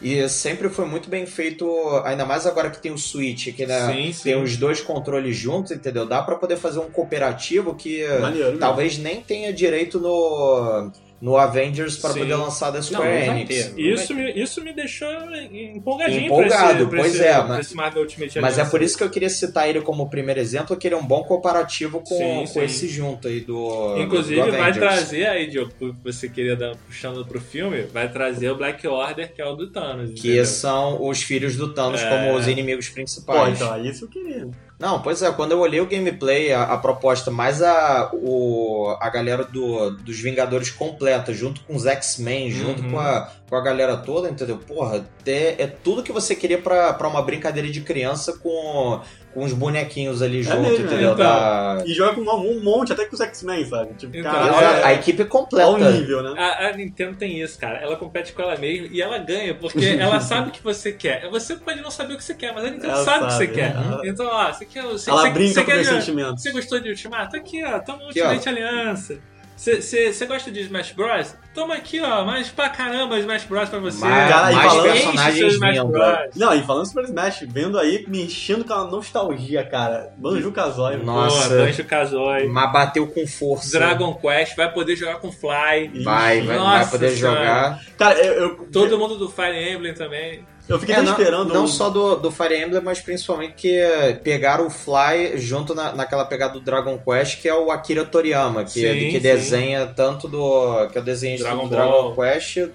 E 0.00 0.26
sempre 0.28 0.68
foi 0.70 0.86
muito 0.86 1.10
bem 1.10 1.26
feito, 1.26 1.66
ainda 2.04 2.24
mais 2.24 2.46
agora 2.46 2.70
que 2.70 2.78
tem 2.80 2.90
o 2.90 2.96
Switch, 2.98 3.54
que 3.54 3.66
né, 3.66 3.92
Sim, 3.92 4.12
sim. 4.12 4.22
tem 4.22 4.42
os 4.42 4.56
dois 4.56 4.80
controles 4.80 5.36
juntos, 5.36 5.72
entendeu? 5.72 6.06
Dá 6.06 6.22
pra 6.22 6.36
poder 6.36 6.56
fazer 6.56 6.78
um 6.78 6.90
cooperativo 6.90 7.74
que 7.74 8.06
Maneiro, 8.18 8.46
mesmo. 8.46 8.58
talvez 8.60 8.96
nem 8.96 9.20
tenha 9.20 9.52
direito 9.52 10.00
no, 10.00 10.90
no 11.20 11.36
Avengers 11.36 11.98
para 11.98 12.14
poder 12.14 12.34
lançar 12.34 12.70
da 12.70 12.80
Square 12.80 13.26
Não, 13.26 13.34
Enix. 13.36 13.48
ter. 13.66 13.78
Isso 13.78 14.14
me, 14.14 14.32
isso 14.32 14.64
me 14.64 14.72
deixou 14.72 15.06
empolgadinho 15.52 16.24
Empolgado, 16.26 16.62
pra 16.62 16.70
esse, 16.72 16.86
pra 16.88 16.98
pois 17.00 17.14
esse, 17.14 17.24
é, 17.24 17.42
mas- 17.44 17.72
Marvel 17.74 18.02
Ultimate 18.02 18.40
Mas 18.40 18.58
é 18.58 18.64
por 18.64 18.80
isso 18.80 18.96
que 18.96 19.04
eu 19.04 19.10
queria 19.10 19.28
citar 19.28 19.68
ele 19.68 19.82
como 19.82 20.08
primeiro 20.08 20.40
exemplo, 20.40 20.76
que 20.76 20.88
ele 20.88 20.94
é 20.94 20.98
um 20.98 21.06
bom 21.06 21.22
comparativo 21.22 22.00
com, 22.00 22.16
Sim, 22.16 22.38
com 22.40 22.46
sim. 22.46 22.62
esse 22.62 22.88
junto 22.88 23.28
aí 23.28 23.40
do. 23.40 23.96
Inclusive, 23.98 24.40
do 24.42 24.52
vai 24.52 24.72
trazer 24.72 25.26
aí, 25.26 25.46
Diogo, 25.46 25.70
que 25.78 25.94
você 26.02 26.28
queria 26.28 26.56
dar 26.56 26.74
puxando 26.86 27.24
pro 27.26 27.40
filme, 27.40 27.82
vai 27.82 28.10
trazer 28.10 28.50
o 28.50 28.56
Black 28.56 28.86
Order, 28.86 29.32
que 29.34 29.42
é 29.42 29.46
o 29.46 29.54
do 29.54 29.70
Thanos. 29.70 30.12
Que 30.12 30.28
entendeu? 30.28 30.46
são 30.46 31.06
os 31.06 31.22
filhos 31.22 31.54
do 31.56 31.74
Thanos 31.74 32.00
É. 32.00 32.08
como 32.08 32.34
os 32.34 32.48
inimigos 32.48 32.88
Pô, 32.88 32.94
principais. 32.94 33.60
então, 33.60 33.74
é 33.74 33.80
isso 33.82 34.06
eu 34.06 34.08
queria. 34.08 34.48
Não, 34.80 35.02
pois 35.02 35.20
é, 35.20 35.30
quando 35.30 35.52
eu 35.52 35.58
olhei 35.60 35.78
o 35.78 35.86
gameplay, 35.86 36.52
a, 36.54 36.62
a 36.62 36.78
proposta, 36.78 37.30
mais 37.30 37.60
a, 37.62 38.10
o, 38.14 38.96
a 38.98 39.10
galera 39.10 39.44
do, 39.44 39.90
dos 39.90 40.18
Vingadores 40.18 40.70
completa, 40.70 41.34
junto 41.34 41.60
com 41.60 41.76
os 41.76 41.84
X-Men, 41.84 42.50
junto 42.50 42.82
Uhum. 42.82 42.90
com, 42.92 42.98
a, 42.98 43.30
com 43.50 43.56
a 43.56 43.60
galera 43.60 43.96
toda, 43.96 44.30
entendeu? 44.30 44.56
Porra, 44.58 45.04
é, 45.26 45.64
é 45.64 45.66
tudo 45.66 46.04
que 46.04 46.12
você 46.12 46.36
queria 46.36 46.58
pra, 46.58 46.92
pra 46.92 47.08
uma 47.08 47.20
brincadeira 47.20 47.68
de 47.68 47.80
criança 47.80 48.38
com, 48.38 49.00
com 49.34 49.42
os 49.42 49.52
bonequinhos 49.52 50.22
ali 50.22 50.40
junto, 50.40 50.60
mesmo, 50.60 50.86
entendeu? 50.86 51.12
então. 51.12 51.16
Da, 51.16 51.82
E 51.84 51.92
joga 51.92 52.14
com 52.14 52.20
um, 52.20 52.52
um 52.52 52.62
monte, 52.62 52.92
até 52.92 53.04
com 53.06 53.14
os 53.14 53.20
X-Men, 53.20 53.64
sabe? 53.64 53.94
Tipo, 53.94 54.16
Então, 54.16 54.30
Exato, 54.30 54.64
é, 54.64 54.84
a 54.84 54.92
equipe 54.94 55.24
completa. 55.24 55.68
O 55.68 55.78
nível, 55.78 56.22
né? 56.22 56.40
A, 56.40 56.68
a 56.68 56.72
Nintendo 56.76 57.16
tem 57.16 57.40
isso, 57.42 57.58
cara. 57.58 57.78
Ela 57.78 57.96
compete 57.96 58.32
com 58.32 58.40
ela 58.40 58.56
mesma 58.56 58.86
e 58.88 59.02
ela 59.02 59.18
ganha, 59.18 59.52
porque 59.52 59.96
ela 59.98 60.20
sabe 60.22 60.50
o 60.50 60.52
que 60.52 60.62
você 60.62 60.92
quer. 60.92 61.28
Você 61.28 61.56
pode 61.56 61.80
não 61.82 61.90
saber 61.90 62.14
o 62.14 62.16
que 62.18 62.24
você 62.24 62.34
quer, 62.34 62.54
mas 62.54 62.64
a 62.64 62.70
Nintendo 62.70 62.92
Ela 62.92 63.04
sabe 63.04 63.24
o 63.24 63.26
que 63.26 63.34
você 63.34 63.48
quer. 63.48 63.74
né? 63.74 64.00
Então, 64.04 64.26
ó, 64.26 64.52
você 64.52 64.64
quer. 64.64 64.84
Você, 64.84 65.10
Ela 65.10 65.22
você, 65.22 65.30
brinca 65.30 65.54
você 65.54 65.64
com 65.64 65.70
meus 65.72 65.86
sentimentos. 65.88 66.42
Você 66.42 66.52
gostou 66.52 66.78
de 66.78 66.88
Ultimato? 66.90 67.36
Aqui, 67.36 67.64
ó, 67.64 67.80
toma 67.80 68.04
ó. 68.04 68.06
Ultimate 68.06 68.48
Aliança. 68.48 69.18
Você- 69.60 70.26
gosta 70.26 70.50
de 70.50 70.60
Smash 70.60 70.92
Bros? 70.92 71.34
Toma 71.54 71.74
aqui, 71.74 72.00
ó, 72.00 72.24
mais 72.24 72.48
pra 72.48 72.70
caramba 72.70 73.18
Smash 73.18 73.44
Bros 73.44 73.68
pra 73.68 73.78
você. 73.78 74.00
Mais, 74.00 74.30
Cara, 74.32 74.52
e 74.52 74.54
mais 74.56 74.68
falando- 74.72 74.92
personagens 74.92 75.52
Smash. 75.54 75.78
Bros. 75.82 76.18
Não, 76.36 76.54
e 76.54 76.62
falando 76.62 76.86
Super 76.86 77.04
Smash, 77.04 77.44
vendo 77.46 77.78
aí, 77.78 78.04
me 78.08 78.24
enchendo 78.24 78.64
com 78.64 78.72
a 78.72 78.84
nostalgia, 78.84 79.62
cara. 79.62 80.14
Banjo 80.16 80.50
Kazooie. 80.50 80.96
Nossa. 81.04 81.50
Pô, 81.50 81.56
Banjo 81.56 81.84
Kazooie. 81.84 82.46
Mas 82.48 82.72
bateu 82.72 83.06
com 83.06 83.26
força. 83.26 83.78
Dragon 83.78 84.14
Quest, 84.14 84.56
vai 84.56 84.72
poder 84.72 84.96
jogar 84.96 85.16
com 85.16 85.30
Fly. 85.30 86.02
Vai, 86.04 86.40
vai, 86.40 86.40
vai 86.42 86.56
Nossa 86.56 86.90
poder 86.92 87.10
Senhora. 87.10 87.38
jogar. 87.40 87.80
Cara, 87.98 88.18
eu, 88.18 88.32
eu, 88.34 88.56
Todo 88.72 88.98
mundo 88.98 89.18
do 89.18 89.28
Fire 89.28 89.74
Emblem 89.74 89.92
também. 89.92 90.42
Eu 90.68 90.78
fiquei 90.78 90.94
É, 90.94 91.02
não, 91.02 91.12
esperando. 91.12 91.52
não 91.52 91.64
um- 91.64 91.68
só 91.68 91.90
do, 91.90 92.16
do 92.16 92.30
Fire 92.30 92.56
Emblem, 92.56 92.82
mas 92.82 93.00
principalmente 93.00 93.54
que 93.54 93.80
pegaram 94.22 94.66
o 94.66 94.70
Fly 94.70 95.36
junto 95.36 95.74
na, 95.74 95.92
naquela 95.94 96.24
pegada 96.24 96.52
do 96.54 96.60
Dragon 96.60 96.98
Quest, 96.98 97.40
que 97.40 97.48
é 97.48 97.54
o 97.54 97.70
Akira 97.70 98.04
Toriyama, 98.04 98.64
que, 98.64 98.70
Sim, 98.70 98.98
que 99.10 99.10
sim. 99.12 99.18
desenha 99.20 99.86
tanto 99.86 100.28
do. 100.28 100.88
que 100.88 100.98
é 100.98 101.00
o 101.00 101.04
desenhista 101.04 101.46
Dragon 101.48 101.68
do 101.68 101.76
Ball. 101.76 102.14
Dragon 102.14 102.14
Quest 102.32 102.68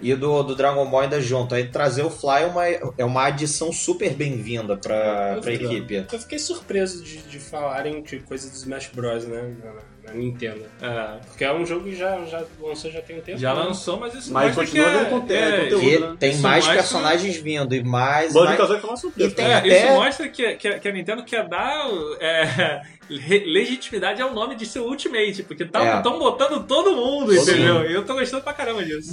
e 0.00 0.14
do, 0.16 0.42
do 0.42 0.56
Dragon 0.56 0.84
Ball 0.90 1.00
ainda 1.02 1.20
junto. 1.20 1.54
Aí 1.54 1.68
trazer 1.68 2.02
o 2.02 2.10
Fly 2.10 2.42
é 2.42 2.46
uma, 2.46 2.66
é 2.98 3.04
uma 3.04 3.24
adição 3.26 3.70
super 3.72 4.10
bem-vinda 4.14 4.76
pra, 4.76 5.38
pra 5.40 5.52
Eu- 5.52 5.62
equipe. 5.72 6.06
Eu 6.12 6.18
fiquei 6.18 6.38
surpreso 6.40 7.04
de, 7.04 7.18
de 7.18 7.38
falarem 7.38 8.02
de 8.02 8.18
coisa 8.20 8.48
do 8.48 8.54
Smash 8.54 8.90
Bros, 8.92 9.24
né? 9.26 9.54
Na, 9.62 9.72
na 10.04 10.12
Nintendo. 10.12 10.64
É, 10.80 11.18
Porque 11.28 11.44
é 11.44 11.52
um 11.52 11.64
jogo 11.64 11.84
que 11.84 11.94
já, 11.94 12.24
já 12.24 12.42
lançou 12.60 12.90
já 12.90 13.00
tem 13.00 13.18
um 13.18 13.20
tempo. 13.20 13.38
já 13.38 13.54
né? 13.54 13.62
lançou, 13.62 13.98
mas 14.00 14.14
isso 14.14 14.32
Mas 14.32 14.46
mostra 14.56 14.64
continua 14.64 14.84
que 14.86 14.90
é, 14.90 14.98
dando 14.98 15.10
conte- 15.10 15.32
é, 15.34 15.60
conteúdo. 15.64 15.82
E 15.84 15.98
né? 15.98 16.16
tem 16.18 16.30
Isso 16.32 16.42
mais 16.42 16.66
personagens 16.66 17.36
vindo 17.36 17.74
e 17.74 17.82
mais. 17.84 18.32
Banjo 18.32 18.44
mais... 18.46 18.58
Kazooie 18.58 18.80
foi 18.80 18.90
uma 18.90 18.96
surpresa. 18.96 19.30
E 19.30 19.34
tem 19.34 19.44
É, 19.46 19.54
até- 19.54 19.84
Isso 19.84 19.92
mostra 19.94 20.28
que, 20.28 20.54
que, 20.56 20.78
que 20.80 20.88
a 20.88 20.92
Nintendo 20.92 21.24
quer 21.24 21.48
dar 21.48 21.86
é, 22.20 22.80
legitimidade 23.46 24.20
ao 24.22 24.32
nome 24.32 24.54
de 24.54 24.66
seu 24.66 24.84
Ultimate, 24.86 25.42
porque 25.44 25.62
estão 25.64 25.82
É. 25.82 26.00
botando 26.02 26.64
todo 26.66 26.94
mundo, 26.96 27.34
Todo 27.34 27.50
entendeu? 27.50 27.88
E 27.90 27.94
eu 27.94 28.04
tô 28.04 28.14
gostando 28.14 28.42
pra 28.42 28.52
caramba 28.52 28.84
disso. 28.84 29.10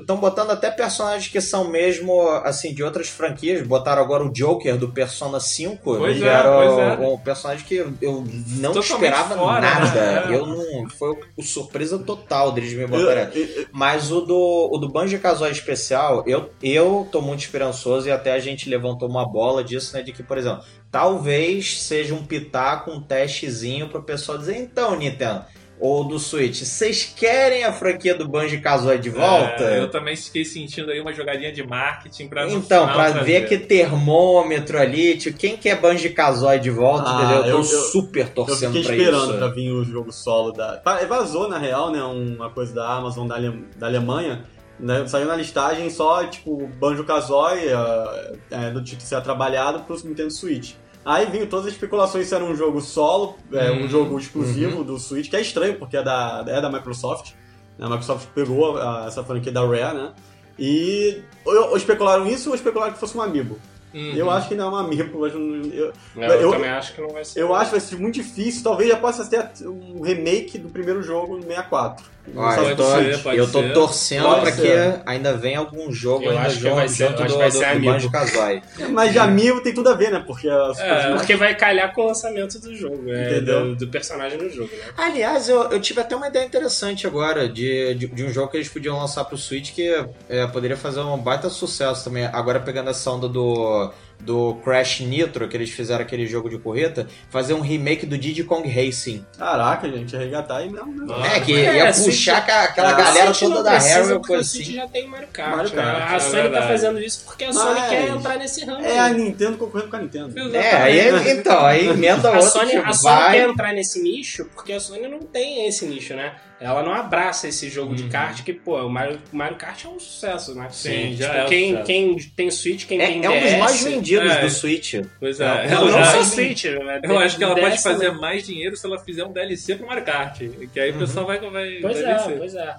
Estão 0.00 0.16
botando 0.16 0.50
até 0.50 0.70
personagens 0.70 1.28
que 1.30 1.40
são 1.40 1.68
mesmo, 1.68 2.28
assim, 2.44 2.72
de 2.74 2.82
outras 2.82 3.08
franquias. 3.08 3.66
Botaram 3.66 4.02
agora 4.02 4.24
o 4.24 4.32
Joker 4.32 4.76
do 4.76 4.88
Persona 4.90 5.40
5. 5.40 5.78
Pois 5.96 6.16
que 6.18 6.24
é, 6.24 6.28
era 6.28 6.52
pois 6.56 6.72
o- 6.72 6.80
é. 6.80 7.08
um 7.08 7.18
personagem 7.18 7.64
que 7.66 7.76
eu 7.76 8.24
não 8.58 8.72
Totalmente 8.72 8.84
esperava 8.92 9.34
fora, 9.36 9.60
nada. 9.60 10.00
né? 10.00 10.13
Eu 10.30 10.46
não. 10.46 10.88
Foi 10.90 11.16
o 11.36 11.42
surpresa 11.42 11.98
total 11.98 12.52
deles 12.52 12.72
me 12.72 12.86
botarem. 12.86 13.28
Mas 13.72 14.10
o 14.10 14.20
do, 14.20 14.70
o 14.72 14.78
do 14.78 14.88
Banjo 14.88 15.18
Kazooie 15.18 15.52
especial, 15.52 16.24
eu, 16.26 16.50
eu 16.62 17.08
tô 17.10 17.20
muito 17.20 17.40
esperançoso 17.40 18.08
e 18.08 18.12
até 18.12 18.32
a 18.32 18.38
gente 18.38 18.68
levantou 18.68 19.08
uma 19.08 19.26
bola 19.26 19.62
disso, 19.62 19.94
né? 19.96 20.02
De 20.02 20.12
que, 20.12 20.22
por 20.22 20.38
exemplo, 20.38 20.64
talvez 20.90 21.82
seja 21.82 22.14
um 22.14 22.24
pitaco, 22.24 22.90
um 22.90 23.00
testezinho 23.00 23.88
pro 23.88 24.02
pessoal 24.02 24.38
dizer, 24.38 24.56
então, 24.56 24.96
Nintendo, 24.96 25.44
ou 25.80 26.04
do 26.04 26.18
Switch, 26.18 26.62
vocês 26.62 27.04
querem 27.16 27.64
a 27.64 27.72
franquia 27.72 28.14
do 28.14 28.26
Banjo 28.28 28.60
Kazooie 28.62 28.98
de 28.98 29.10
volta? 29.10 29.64
É, 29.64 29.80
eu 29.80 29.90
também 29.90 30.16
fiquei 30.16 30.44
sentindo 30.44 30.90
aí 30.90 31.00
uma 31.00 31.12
jogadinha 31.12 31.52
de 31.52 31.66
marketing 31.66 32.28
pra 32.28 32.46
no 32.46 32.52
Então, 32.52 32.86
trazer. 32.92 33.24
ver 33.24 33.48
que 33.48 33.58
termômetro 33.58 34.78
ali, 34.78 35.16
tipo, 35.16 35.36
quem 35.38 35.56
quer 35.56 35.80
Banjo 35.80 36.12
Kazooie 36.14 36.58
de 36.60 36.70
volta, 36.70 37.08
Ah, 37.08 37.14
entendeu? 37.22 37.36
Eu 37.38 37.42
tô 37.42 37.48
eu- 37.50 37.56
eu- 37.58 37.64
super 37.64 38.26
Eu 38.26 38.28
torcendo 38.34 38.72
fiquei 38.72 38.84
pra 38.84 38.94
esperando 38.96 39.28
isso. 39.30 39.38
pra 39.38 39.48
vir 39.48 39.70
o 39.72 39.84
jogo 39.84 40.12
solo 40.12 40.52
da. 40.52 40.76
Pa- 40.78 41.04
Vazou, 41.04 41.48
na 41.48 41.58
real, 41.58 41.90
né? 41.90 42.02
Uma 42.02 42.50
coisa 42.50 42.74
da 42.74 42.88
Amazon 42.88 43.26
da, 43.26 43.34
Ale- 43.36 43.64
da 43.76 43.86
Alemanha. 43.86 44.44
Né? 44.78 45.06
Saiu 45.06 45.26
na 45.26 45.36
listagem 45.36 45.88
só, 45.88 46.24
tipo, 46.24 46.66
Banjo 46.80 47.04
Kazooie, 47.04 47.72
ah, 47.72 48.32
é, 48.50 48.70
do 48.70 48.82
título 48.82 49.06
ser 49.06 49.20
trabalhado 49.22 49.80
pro 49.80 49.96
Nintendo 50.04 50.30
Switch. 50.32 50.72
Aí 51.04 51.26
vinham 51.26 51.46
todas 51.46 51.66
as 51.66 51.72
especulações 51.72 52.26
se 52.28 52.34
era 52.34 52.42
um 52.44 52.56
jogo 52.56 52.80
solo, 52.80 53.36
é, 53.52 53.70
um 53.70 53.82
Uhum. 53.82 53.88
jogo 53.88 54.18
exclusivo 54.18 54.82
do 54.82 54.98
Switch, 54.98 55.28
que 55.28 55.36
é 55.36 55.40
estranho, 55.42 55.78
porque 55.78 55.96
é 55.98 56.02
da, 56.02 56.44
é 56.48 56.60
da 56.60 56.70
Microsoft. 56.70 57.32
né? 57.78 57.86
A 57.86 57.88
Microsoft 57.90 58.28
pegou 58.34 58.78
ah, 58.78 59.04
essa 59.06 59.22
franquia 59.22 59.52
da 59.52 59.60
Rare, 59.66 59.94
né? 59.96 60.12
E 60.58 61.20
ou, 61.44 61.70
ou 61.70 61.76
especularam 61.76 62.26
isso 62.26 62.48
ou 62.48 62.54
especularam 62.54 62.92
que 62.92 62.98
fosse 63.00 63.16
um 63.16 63.20
amiibo. 63.22 63.58
Uhum. 63.92 64.12
Eu 64.14 64.30
acho 64.30 64.48
que 64.48 64.54
não 64.54 64.66
é 64.68 64.70
um 64.70 64.76
amiibo, 64.76 65.20
mas 65.20 65.32
eu, 65.34 65.40
eu, 65.40 65.92
Eu, 66.16 66.22
eu 66.22 66.40
Eu- 66.40 66.50
também 66.52 66.70
acho 66.70 66.94
que 66.94 67.00
não 67.00 67.10
vai 67.10 67.24
ser. 67.24 67.40
eu 67.42 67.54
acho 67.54 67.66
que 67.66 67.70
vai 67.78 67.80
ser 67.80 67.96
muito 67.96 68.14
difícil. 68.14 68.62
Talvez 68.64 68.88
já 68.90 68.96
possa 68.96 69.24
ter 69.26 69.48
um 69.68 70.00
remake 70.02 70.58
do 70.58 70.68
primeiro 70.68 71.02
jogo 71.02 71.36
no 71.36 71.42
64. 71.42 72.04
Olha, 72.34 72.54
Só 72.56 72.62
eu 72.70 72.76
do 72.76 72.82
tô, 72.82 73.18
pode 73.22 73.38
eu 73.38 73.52
tô 73.52 73.60
ser. 73.60 73.72
torcendo 73.74 74.22
Pode 74.24 74.40
pra 74.40 74.52
ser. 74.52 74.62
que 74.62 75.02
ainda 75.04 75.36
venha 75.36 75.58
algum 75.58 75.92
jogo 75.92 76.24
Eu 76.24 76.30
ainda 76.30 76.42
acho 76.42 76.56
que 76.56 76.62
junto, 76.62 76.74
vai 76.74 76.88
ser- 76.88 77.06
junto 77.08 77.22
do, 77.22 77.26
que 77.28 77.36
vai 77.38 77.48
do, 77.50 77.52
ser 77.52 77.58
do 77.58 77.64
amiibo. 77.72 77.92
Banjo 77.92 78.10
Kazooie. 78.10 78.62
Mas 78.90 79.12
de 79.12 79.18
amiibo 79.18 79.60
tem 79.60 79.74
tudo 79.74 79.90
a 79.90 79.94
ver, 79.94 80.10
né? 80.10 80.24
Porque 80.26 80.48
a 80.48 80.72
É, 80.78 81.12
Porque 81.14 81.36
vai 81.36 81.54
calhar 81.54 81.92
com 81.94 82.00
o 82.02 82.06
lançamento 82.06 82.58
do 82.58 82.74
jogo, 82.74 83.04
é, 83.10 83.40
do, 83.40 83.76
do 83.76 83.88
personagem 83.88 84.38
no 84.38 84.48
jogo, 84.48 84.70
né? 84.74 84.84
Aliás, 84.96 85.48
eu, 85.50 85.64
eu 85.70 85.80
tive 85.80 86.00
até 86.00 86.16
uma 86.16 86.28
ideia 86.28 86.44
interessante 86.46 87.06
agora 87.06 87.46
de, 87.48 87.94
de, 87.94 88.06
de 88.06 88.24
um 88.24 88.32
jogo 88.32 88.50
que 88.50 88.56
eles 88.56 88.68
podiam 88.70 88.98
lançar 88.98 89.24
pro 89.24 89.36
Switch 89.36 89.72
que 89.72 89.94
é, 90.28 90.46
poderia 90.46 90.76
fazer 90.78 91.00
um 91.00 91.18
baita 91.18 91.50
sucesso 91.50 92.04
também. 92.04 92.24
Agora 92.24 92.58
pegando 92.58 92.88
essa 92.88 93.10
onda 93.10 93.28
do, 93.28 93.90
do 94.24 94.54
Crash 94.64 95.00
Nitro, 95.00 95.46
que 95.48 95.56
eles 95.56 95.70
fizeram 95.70 96.02
aquele 96.02 96.26
jogo 96.26 96.48
de 96.48 96.58
corrida, 96.58 97.06
fazer 97.30 97.54
um 97.54 97.60
remake 97.60 98.06
do 98.06 98.16
Diddy 98.16 98.42
Kong 98.44 98.66
Racing. 98.68 99.24
Caraca, 99.38 99.88
gente, 99.88 100.16
arregatar 100.16 100.58
aí 100.58 100.70
mesmo, 100.70 101.06
né? 101.06 101.36
É, 101.36 101.40
que 101.40 101.52
é, 101.54 101.76
ia 101.76 101.92
puxar 101.92 102.38
aquela, 102.38 102.64
aquela 102.64 102.88
Ah, 102.90 102.92
galera 102.94 103.32
toda 103.32 103.62
da 103.62 103.78
Harry, 103.78 104.08
porque 104.14 104.26
coisa 104.28 104.42
o 104.58 104.60
assim. 104.62 104.72
já 104.72 104.88
tem 104.88 105.06
Mario 105.06 105.28
Kart. 105.32 105.56
Mario 105.56 105.70
né? 105.74 105.82
Kart, 105.82 106.12
a 106.12 106.16
é 106.16 106.18
Sony 106.20 106.32
tá 106.36 106.42
verdade. 106.42 106.66
fazendo 106.68 107.00
isso 107.00 107.24
porque 107.24 107.44
a 107.44 107.46
Mas- 107.48 107.56
Sony 107.56 107.80
quer 107.88 108.08
entrar 108.08 108.38
nesse 108.38 108.64
ramo. 108.64 108.84
É 108.84 108.98
a 108.98 109.08
Nintendo 109.10 109.56
concorrendo 109.58 109.90
com 109.90 109.96
a 109.96 110.00
Nintendo. 110.00 110.56
É, 110.56 110.74
aí, 110.76 111.30
então, 111.32 111.64
aí 111.64 111.86
emenda 111.88 112.28
A 112.28 112.32
outro, 112.32 112.48
Sony, 112.50 112.70
tipo, 112.70 112.88
a 112.88 112.92
Sony 112.92 113.14
vai... 113.14 113.32
quer 113.32 113.48
entrar 113.48 113.72
nesse 113.72 114.00
nicho 114.02 114.46
porque 114.54 114.72
a 114.72 114.80
Sony 114.80 115.06
não 115.06 115.20
tem 115.20 115.66
esse 115.68 115.84
nicho, 115.86 116.14
né? 116.14 116.34
Ela 116.60 116.82
não 116.82 116.92
abraça 116.94 117.48
esse 117.48 117.68
jogo 117.68 117.94
de 117.94 118.04
Uhum. 118.04 118.08
kart 118.08 118.42
que, 118.44 118.52
pô, 118.52 118.80
o 118.80 118.88
Mario, 118.88 119.20
o 119.32 119.36
Mario 119.36 119.56
Kart 119.56 119.84
é 119.84 119.88
um 119.88 119.98
sucesso, 119.98 120.54
né? 120.54 120.68
Sim, 120.70 121.14
já 121.16 121.26
Tipo, 121.28 121.38
é 121.40 121.44
quem, 121.46 121.68
sucesso. 121.70 121.86
quem 121.86 122.18
tem 122.36 122.50
Switch, 122.50 122.86
quem 122.86 122.98
tem 122.98 123.06
É, 123.22 123.26
é 123.26 123.30
um 123.30 123.40
dos 123.40 123.50
DS, 123.50 123.58
mais 123.58 123.84
vendidos 123.84 124.30
é. 124.32 124.40
do 124.40 124.50
Switch. 124.50 124.94
Pois 125.18 125.40
é. 125.40 125.44
Não, 125.46 125.54
ela 125.54 125.70
Não, 125.70 125.84
não 125.90 125.98
já- 125.98 126.04
só 126.12 126.22
Switch, 126.22 126.64
né? 126.64 127.00
Eu 127.02 127.18
acho 127.18 127.36
que 127.36 127.44
ela 127.44 127.54
pode 127.54 127.70
DS, 127.74 127.82
fazer 127.82 128.12
né? 128.12 128.18
mais 128.20 128.46
dinheiro 128.46 128.76
se 128.76 128.86
ela 128.86 128.98
fizer 128.98 129.24
um 129.24 129.32
DLC 129.32 129.74
pro 129.74 129.86
Mario 129.86 130.04
Kart. 130.04 130.38
Que 130.72 130.80
aí 130.80 130.90
o 130.92 130.98
pessoal 130.98 131.26
vai, 131.26 131.38
vai, 131.38 131.78
Pois 131.82 132.00
vai 132.00 132.12
é, 132.12 132.16
vencer. 132.18 132.38
pois 132.38 132.54
é. 132.54 132.76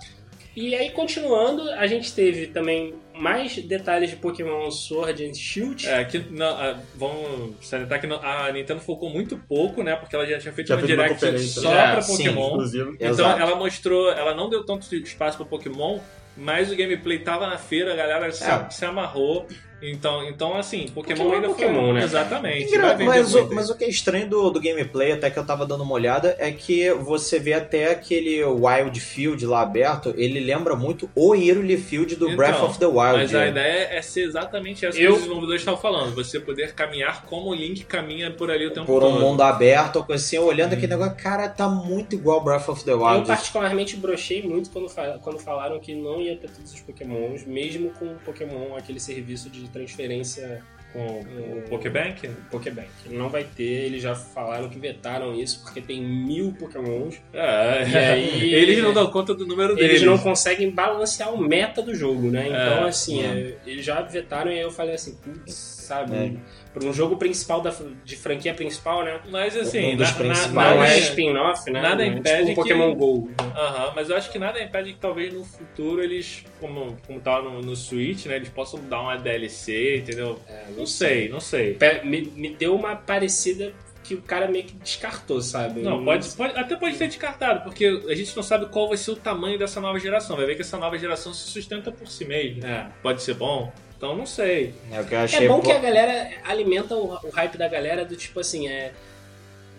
E 0.55 0.73
aí, 0.73 0.89
continuando, 0.91 1.69
a 1.71 1.85
gente 1.85 2.13
teve 2.13 2.47
também 2.47 2.93
mais 3.17 3.55
detalhes 3.57 4.09
de 4.09 4.15
Pokémon 4.17 4.69
Sword 4.71 5.25
and 5.25 5.33
Shield. 5.33 5.87
É, 5.87 6.03
que 6.03 6.19
não, 6.19 6.47
ah, 6.47 6.77
vamos 6.95 7.55
salientar 7.65 7.99
que 8.01 8.07
não- 8.07 8.21
a 8.21 8.51
Nintendo 8.51 8.79
focou 8.81 9.09
muito 9.09 9.37
pouco, 9.37 9.81
né? 9.83 9.95
Porque 9.95 10.15
ela 10.15 10.25
já 10.25 10.37
tinha 10.39 10.53
feito 10.53 10.67
Já 10.67 10.75
uma 10.75 10.81
fez 10.81 10.91
uma 10.91 11.03
direct 11.03 11.19
conferência. 11.25 11.61
só 11.61 11.71
Já, 11.73 11.91
pra 11.93 12.01
sim, 12.01 12.17
Pokémon. 12.17 12.57
Então 12.95 13.09
Exato. 13.09 13.41
ela 13.41 13.55
mostrou, 13.55 14.11
ela 14.11 14.33
não 14.35 14.49
deu 14.49 14.65
tanto 14.65 14.93
espaço 14.95 15.37
pra 15.37 15.45
Pokémon, 15.45 15.99
mas 16.37 16.71
o 16.71 16.75
gameplay 16.75 17.19
tava 17.19 17.47
na 17.47 17.57
feira, 17.57 17.93
a 17.93 17.95
galera 17.95 18.31
se, 18.31 18.43
É. 18.43 18.69
se 18.69 18.85
amarrou. 18.85 19.47
Então, 19.91 20.23
então 20.27 20.55
assim, 20.57 20.87
Pokémon, 20.93 21.17
Pokémon 21.17 21.31
é 21.31 21.35
ainda 21.35 21.47
Pokémon, 21.49 21.81
foi. 21.85 21.93
né? 21.93 22.03
Exatamente. 22.03 22.65
Engra- 22.75 22.97
Mas 22.97 23.33
o, 23.35 23.53
mas 23.53 23.69
o 23.69 23.75
que 23.77 23.83
é 23.83 23.89
estranho 23.89 24.27
do, 24.29 24.49
do 24.49 24.59
gameplay, 24.61 25.11
até 25.11 25.29
que 25.29 25.37
eu 25.37 25.45
tava 25.45 25.65
dando 25.65 25.83
uma 25.83 25.93
olhada, 25.93 26.35
é 26.39 26.51
que 26.51 26.91
você 26.93 27.39
vê 27.39 27.53
até 27.53 27.91
aquele 27.91 28.43
Wild 28.43 28.99
Field 28.99 29.45
lá 29.45 29.61
aberto, 29.61 30.13
ele 30.17 30.39
lembra 30.39 30.75
muito 30.75 31.09
o 31.15 31.33
Hyrule 31.33 31.77
Field 31.77 32.15
do 32.15 32.25
Então, 32.25 32.37
Breath 32.37 32.61
of 32.61 32.79
the 32.79 32.85
Wild. 32.85 33.13
Mas 33.17 33.35
a 33.35 33.47
ideia 33.47 33.87
é 33.91 34.01
ser 34.01 34.21
exatamente 34.23 34.85
essa 34.85 34.97
Eu- 34.99 35.11
que 35.11 35.13
os 35.13 35.19
desenvolvedores 35.23 35.61
estavam 35.61 35.79
falando. 35.79 36.13
Você 36.15 36.39
poder 36.39 36.73
caminhar 36.73 37.23
como 37.25 37.49
o 37.51 37.53
Link 37.55 37.83
caminha 37.85 38.31
por 38.31 38.49
ali 38.51 38.65
o 38.67 38.71
tempo 38.71 38.85
por 38.85 39.03
um 39.03 39.11
todo. 39.11 39.19
mundo 39.19 39.41
aberto, 39.41 39.97
ou 39.97 40.03
coisa 40.03 40.23
assim, 40.23 40.37
olhando 40.37 40.73
aquele 40.73 40.87
negócio, 40.87 41.15
cara, 41.15 41.47
tá 41.49 41.67
muito 41.67 42.15
igual 42.15 42.43
Breath 42.43 42.67
of 42.69 42.83
the 42.83 42.91
Eu 42.91 43.01
Wild. 43.03 43.27
particularmente 43.27 43.95
brochei 43.97 44.41
muito 44.41 44.69
quando, 44.69 44.87
quando 45.21 45.39
falaram 45.39 45.79
que 45.79 45.93
não 45.93 46.21
ia 46.21 46.35
ter 46.35 46.49
todos 46.49 46.73
os 46.73 46.79
Pokémons, 46.81 47.45
mesmo 47.45 47.89
com 47.91 48.05
o 48.05 48.15
Pokémon, 48.25 48.75
aquele 48.77 48.99
serviço 48.99 49.49
de 49.49 49.67
transferência 49.79 50.61
Com 50.93 51.19
o 51.19 51.61
Pokébank? 51.69 52.29
Pokébank. 52.49 52.87
Não 53.09 53.27
vai 53.27 53.43
ter, 53.43 53.63
eles 53.63 54.01
já 54.01 54.15
falaram 54.15 54.69
que 54.69 54.79
vetaram 54.79 55.33
isso 55.37 55.61
porque 55.61 55.81
tem 55.81 56.01
mil 56.01 56.53
Pokémons. 56.53 57.15
É, 57.33 57.85
E 57.89 57.97
aí- 57.97 58.53
eles 58.55 58.81
não 58.81 58.93
dão 58.93 59.07
conta 59.11 59.33
do 59.35 59.45
número 59.45 59.75
deles. 59.75 59.89
Eles 59.89 60.03
não 60.03 60.17
conseguem 60.17 60.71
balancear 60.71 61.33
o 61.33 61.37
meta 61.37 61.81
do 61.81 61.93
jogo, 61.93 62.31
né? 62.31 62.45
Então, 62.47 62.85
É, 62.85 62.87
assim, 62.87 63.21
é. 63.21 63.25
é, 63.27 63.57
eles 63.65 63.83
já 63.83 64.01
vetaram 64.01 64.49
e 64.49 64.55
aí 64.55 64.61
eu 64.61 64.71
falei 64.71 64.95
assim, 64.95 65.15
putz, 65.15 65.53
sabe? 65.53 66.15
É. 66.15 66.31
Para 66.75 66.89
um 66.89 66.93
jogo 66.93 67.15
principal 67.15 67.61
da, 67.61 67.73
de 68.03 68.15
franquia 68.17 68.53
principal, 68.53 69.01
né? 69.03 69.21
Mas 69.31 69.55
assim, 69.55 69.93
Um 69.93 69.95
dos 69.95 70.11
na- 70.19 70.23
na- 70.25 70.47
nada, 70.49 70.75
Não 70.75 70.83
é 70.83 70.93
é- 70.95 70.99
spin-off, 70.99 71.71
né? 71.71 71.81
nada 71.81 71.95
Não 71.95 72.01
é 72.03 72.07
impede 72.17 72.49
tipo 72.49 72.63
que- 72.63 72.73
Pokémon 72.73 72.93
GO. 72.93 73.31
Aham, 73.39 73.93
mas 73.95 74.09
eu 74.09 74.17
acho 74.17 74.29
que 74.29 74.37
nada 74.37 74.61
impede 74.61 74.91
que 74.93 74.99
talvez 74.99 75.33
no 75.33 75.45
futuro 75.45 76.03
eles, 76.03 76.43
como, 76.59 76.97
como 77.07 77.19
tá 77.21 77.41
no, 77.41 77.61
no 77.61 77.75
Switch, 77.77 78.25
né, 78.25 78.35
eles 78.35 78.49
possam 78.49 78.79
dar 78.89 78.99
uma 78.99 79.15
DLC, 79.17 79.99
entendeu? 79.99 80.37
É, 80.49 80.65
Não 80.77 80.85
sei, 80.85 81.29
não 81.29 81.39
sei. 81.39 81.77
Me, 82.03 82.21
me 82.35 82.49
deu 82.49 82.75
uma 82.75 82.95
parecida 82.95 83.73
que 84.03 84.13
o 84.13 84.21
cara 84.21 84.47
meio 84.47 84.65
que 84.65 84.73
descartou, 84.73 85.41
sabe? 85.41 85.81
Não, 85.81 86.03
pode, 86.05 86.29
pode- 86.35 86.55
até 86.59 86.75
pode 86.75 86.95
ter 86.97 87.07
descartado, 87.07 87.61
porque 87.63 88.03
a 88.07 88.13
gente 88.13 88.35
não 88.35 88.43
sabe 88.43 88.67
qual 88.67 88.87
vai 88.87 88.97
ser 88.97 89.09
o 89.11 89.15
tamanho 89.15 89.57
dessa 89.57 89.81
nova 89.81 89.97
geração. 89.97 90.35
Vai 90.35 90.45
ver 90.45 90.55
que 90.55 90.61
essa 90.61 90.77
nova 90.77 90.95
geração 90.99 91.33
se 91.33 91.47
sustenta 91.49 91.91
por 91.91 92.07
si 92.07 92.23
mesma. 92.25 92.67
É. 92.67 92.87
Pode 93.01 93.23
ser 93.23 93.33
bom? 93.33 93.73
Então 93.97 94.15
não 94.15 94.25
sei. 94.25 94.73
É 94.91 94.99
o 95.01 95.05
que 95.05 95.13
eu 95.15 95.19
achei. 95.19 95.45
É 95.45 95.47
bom 95.47 95.55
pô- 95.59 95.67
que 95.67 95.71
a 95.71 95.79
galera 95.79 96.29
alimenta 96.43 96.95
o, 96.95 97.13
o 97.13 97.29
hype 97.29 97.57
da 97.57 97.67
galera 97.67 98.03
do 98.05 98.15
tipo 98.15 98.39
assim, 98.39 98.67
é. 98.67 98.91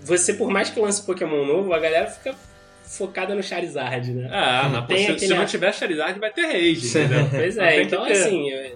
Você, 0.03 0.35
por 0.35 0.49
mais 0.51 0.71
que 0.71 0.79
lance 0.81 1.03
Pokémon 1.05 1.45
novo, 1.45 1.73
a 1.73 1.79
galera 1.79 2.07
fica 2.07 2.35
focada 2.85 3.35
no 3.35 3.43
Charizard, 3.43 4.13
né? 4.13 4.29
Ah, 4.33 4.69
mas 4.89 5.01
se, 5.01 5.05
aquele- 5.07 5.19
se 5.19 5.29
não 5.35 5.45
tiver 5.47 5.73
Charizard 5.75 6.19
vai 6.21 6.31
ter 6.33 6.47
Rage, 6.47 6.87
entendeu? 6.89 7.29
Pois 7.31 7.59
é, 7.59 7.83
então 7.83 8.05
assim, 8.05 8.51
é, 8.53 8.73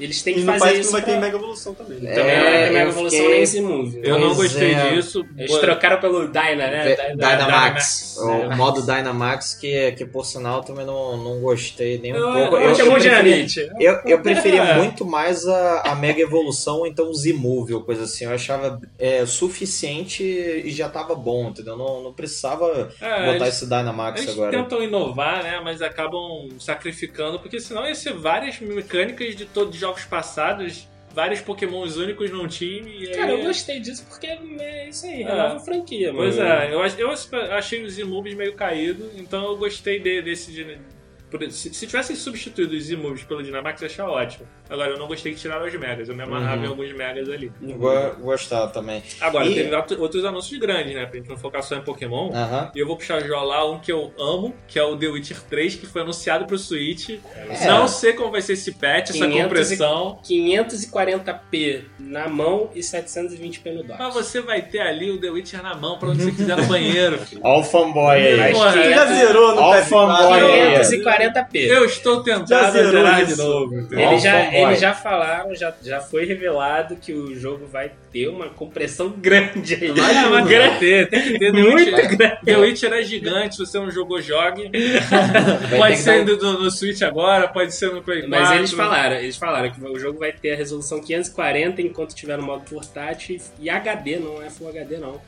eles 0.00 0.22
têm 0.22 0.34
E 0.34 0.40
que 0.40 0.44
fazer 0.46 0.58
parece 0.58 0.74
que 0.76 0.80
isso. 0.80 0.92
não 0.92 0.92
vai 0.92 1.02
pra- 1.02 1.14
ter 1.14 1.20
Mega 1.20 1.36
Evolução 1.36 1.74
também. 1.74 1.98
Também 1.98 2.12
É, 2.12 2.16
não 2.16 2.24
vai 2.24 2.52
ter 2.52 2.70
Mega 2.70 2.78
eu 2.84 2.88
Evolução 2.88 3.18
fiquei- 3.18 3.32
nem 3.34 3.42
esse 3.42 3.60
move. 3.60 4.00
Eu 4.02 4.18
não 4.18 4.34
gostei 4.34 4.72
é. 4.74 4.90
disso. 4.92 5.24
Eles 5.36 5.56
trocaram 5.58 6.00
pelo 6.00 6.26
Dyna, 6.28 6.54
né? 6.56 6.84
Ve- 6.84 6.96
Dyna- 7.16 7.36
Dynamax, 7.36 8.16
o 8.18 8.26
Dynamax. 8.26 8.56
modo 8.56 8.82
Dynamax, 8.82 9.54
que, 9.54 9.92
que 9.92 10.04
por 10.06 10.24
sinal 10.24 10.62
também 10.62 10.84
não, 10.86 11.16
não 11.16 11.40
gostei 11.40 11.98
nem 11.98 12.12
um 12.12 12.16
Eu- 12.16 12.32
pouco. 12.32 12.56
eu 12.56 12.60
Eu, 12.62 12.70
Pokémon 12.70 12.92
preferi- 12.94 13.46
eu, 13.80 14.00
eu 14.06 14.20
preferia 14.20 14.62
É. 14.68 14.76
muito 14.76 15.04
mais 15.04 15.46
a, 15.46 15.80
a 15.92 15.94
Mega 15.94 16.20
Evolução 16.20 16.86
então 16.86 17.08
o 17.10 17.14
Z-Move 17.14 17.74
ou 17.74 17.82
coisa 17.82 18.04
assim. 18.04 18.24
Eu 18.24 18.32
achava 18.32 18.80
é, 18.98 19.24
suficiente 19.26 20.22
e 20.22 20.70
já 20.70 20.88
tava 20.88 21.14
bom, 21.14 21.48
entendeu? 21.48 21.76
Não, 21.76 22.02
não 22.02 22.12
precisava 22.12 22.90
É, 23.00 23.26
botar 23.32 23.44
eles- 23.46 23.48
esse 23.56 23.64
Dynamax 23.66 24.22
Eles 24.22 24.34
agora. 24.34 24.50
tentam 24.50 24.82
inovar, 24.82 25.42
né? 25.42 25.60
Mas 25.62 25.82
acabam 25.82 26.48
sacrificando, 26.58 27.38
porque 27.38 27.60
senão 27.60 27.86
ia 27.86 27.94
ser 27.94 28.12
várias 28.14 28.58
mecânicas 28.60 29.34
de 29.36 29.44
todos 29.44 29.74
os 29.74 29.82
jogos 29.88 30.04
passados, 30.04 30.86
vários 31.14 31.40
pokémons 31.40 31.96
únicos 31.96 32.30
num 32.30 32.46
time. 32.46 32.90
E 32.90 33.08
aí... 33.08 33.14
Cara, 33.16 33.32
eu 33.32 33.42
gostei 33.42 33.80
disso 33.80 34.04
porque 34.08 34.26
é 34.26 34.88
isso 34.88 35.06
aí, 35.06 35.22
É. 35.22 35.26
renova 35.26 35.56
a 35.56 35.60
franquia, 35.60 36.12
mano. 36.12 36.24
Pois 36.24 36.38
é, 36.38 36.72
eu, 36.72 36.80
eu 37.08 37.52
achei 37.56 37.82
os 37.82 37.94
Z-Moves 37.94 38.34
meio 38.34 38.54
caído, 38.54 39.10
então 39.16 39.44
eu 39.44 39.56
gostei 39.56 39.98
de- 39.98 40.22
desse. 40.22 40.52
de- 40.52 40.78
por- 41.30 41.50
se, 41.50 41.72
se 41.74 41.86
tivessem 41.86 42.16
substituído 42.16 42.74
os 42.74 42.84
Z-Moves 42.84 43.22
pelo 43.24 43.42
Dynamax, 43.42 43.80
eu 43.82 43.86
ia 43.88 43.92
achar 43.92 44.08
ótimo. 44.08 44.46
Agora, 44.70 44.90
eu 44.90 44.98
não 44.98 45.06
gostei 45.06 45.32
que 45.32 45.38
tiraram 45.40 45.66
os 45.66 45.74
Megas, 45.74 46.08
eu 46.08 46.14
me 46.14 46.22
amarrava 46.22 46.58
Uhum. 46.58 46.64
em 46.64 46.68
alguns 46.68 46.92
Megas 46.92 47.28
ali. 47.28 47.52
Go- 47.62 48.14
Gostava 48.20 48.68
também. 48.68 49.02
Agora, 49.20 49.46
E- 49.46 49.54
teve 49.54 49.74
outro- 49.74 50.00
outros 50.00 50.24
anúncios 50.24 50.58
grandes, 50.58 50.94
né? 50.94 51.06
Pra 51.06 51.18
gente 51.18 51.28
não 51.28 51.36
focar 51.36 51.62
só 51.62 51.76
em 51.76 51.82
Pokémon. 51.82 52.30
Aham. 52.34 52.70
E 52.74 52.78
eu 52.78 52.86
vou 52.86 52.96
puxar 52.96 53.20
já 53.20 53.40
lá 53.40 53.68
um 53.70 53.78
que 53.78 53.90
eu 53.92 54.12
amo, 54.18 54.54
que 54.66 54.78
é 54.78 54.82
o 54.82 54.96
The 54.96 55.06
Witcher 55.08 55.40
3, 55.48 55.74
que 55.76 55.86
foi 55.86 56.02
anunciado 56.02 56.46
pro 56.46 56.58
Switch. 56.58 57.10
É. 57.10 57.66
Não 57.66 57.86
sei 57.88 58.12
como 58.12 58.30
vai 58.30 58.42
ser 58.42 58.54
esse 58.54 58.72
patch, 58.72 59.10
essa 59.10 59.26
500 59.26 59.36
e- 59.38 59.42
compressão. 59.42 60.18
540p 60.22 61.84
na 61.98 62.28
mão 62.28 62.70
e 62.74 62.82
720p 62.82 63.70
no 63.72 63.82
dock. 63.82 63.98
Mas 63.98 64.14
você 64.14 64.40
vai 64.40 64.62
ter 64.62 64.80
ali 64.80 65.10
o 65.10 65.20
The 65.20 65.30
Witcher 65.30 65.62
na 65.62 65.74
mão 65.74 65.98
pra 65.98 66.08
onde 66.10 66.22
você 66.22 66.32
quiser 66.32 66.56
no 66.56 66.66
banheiro. 66.66 67.18
filho. 67.24 67.40
Ó 67.44 67.60
o 67.60 67.64
fanboy 67.64 68.16
aí. 68.16 68.52
Porra, 68.52 68.72
já 68.90 69.06
zerou 69.06 69.54
no 69.54 69.60
Ó 69.62 69.70
o 69.70 69.74
PS4? 69.74 69.88
fanboy 69.88 70.76
aí. 71.18 71.30
540p. 71.30 71.66
Eu 71.68 71.84
estou 71.84 72.22
zerou 72.24 72.90
zerar 72.90 73.24
de 73.24 73.36
novo. 73.36 73.74
Eles 73.90 74.22
já, 74.22 74.74
já 74.74 74.94
falaram, 74.94 75.54
já, 75.54 75.74
já 75.82 76.00
foi 76.00 76.24
revelado 76.24 76.96
que 76.96 77.12
o 77.12 77.34
jogo 77.34 77.66
vai 77.66 77.90
ter 78.12 78.28
uma 78.28 78.48
compressão 78.48 79.10
grande 79.16 79.74
aí. 79.74 79.90
Ah, 79.90 80.28
mas 80.30 80.48
tem 80.48 80.70
que 80.70 80.78
ter, 80.78 81.08
tem 81.08 81.22
que 81.22 81.38
ter. 81.38 81.52
The 81.52 81.60
Muito 81.60 81.94
Witcher, 81.94 82.40
The 82.44 82.56
Witcher 82.58 82.92
é 82.92 83.02
gigante, 83.02 83.56
se 83.56 83.66
você 83.66 83.78
não 83.78 83.90
jogou, 83.90 84.20
jogue. 84.20 84.70
Vai 85.70 85.78
pode 85.78 85.96
ser 85.98 86.24
dar- 86.24 86.36
no, 86.36 86.64
no 86.64 86.70
Switch 86.70 87.02
agora, 87.02 87.48
pode 87.48 87.74
ser 87.74 87.92
no 87.92 88.02
Play 88.02 88.22
4. 88.26 88.30
Mas 88.30 88.50
eles 88.52 88.72
falaram, 88.72 89.16
eles 89.16 89.36
falaram 89.36 89.70
que 89.70 89.82
o 89.84 89.98
jogo 89.98 90.18
vai 90.18 90.32
ter 90.32 90.52
a 90.52 90.56
resolução 90.56 91.00
540 91.00 91.82
enquanto 91.82 92.14
tiver 92.14 92.36
no 92.36 92.42
modo 92.42 92.64
portátil 92.68 93.38
e 93.58 93.70
HD, 93.70 94.18
não 94.18 94.42
é 94.42 94.50
Full 94.50 94.68
HD 94.68 94.98
não. 94.98 95.20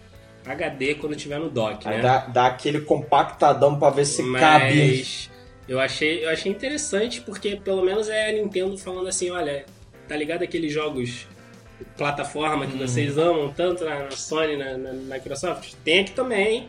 HD 0.46 0.94
quando 0.94 1.14
tiver 1.16 1.38
no 1.38 1.50
dock, 1.50 1.86
né? 1.86 2.00
dá, 2.00 2.18
dá 2.26 2.46
aquele 2.46 2.80
compactadão 2.80 3.78
pra 3.78 3.90
ver 3.90 4.06
se 4.06 4.22
cabe. 4.32 5.29
Eu 5.70 5.78
achei, 5.78 6.24
eu 6.24 6.30
achei 6.30 6.50
interessante 6.50 7.20
porque 7.20 7.54
pelo 7.54 7.80
menos 7.80 8.08
é 8.08 8.30
a 8.30 8.32
Nintendo 8.32 8.76
falando 8.76 9.06
assim, 9.06 9.30
olha, 9.30 9.64
tá 10.08 10.16
ligado 10.16 10.42
aqueles 10.42 10.72
jogos 10.72 11.28
plataforma 11.96 12.66
que 12.66 12.76
vocês 12.76 13.16
amam 13.16 13.52
tanto 13.52 13.84
na, 13.84 14.02
na 14.02 14.10
Sony, 14.10 14.56
na, 14.56 14.76
na 14.76 14.92
Microsoft? 14.92 15.74
Tem 15.84 16.00
aqui 16.00 16.10
também 16.10 16.66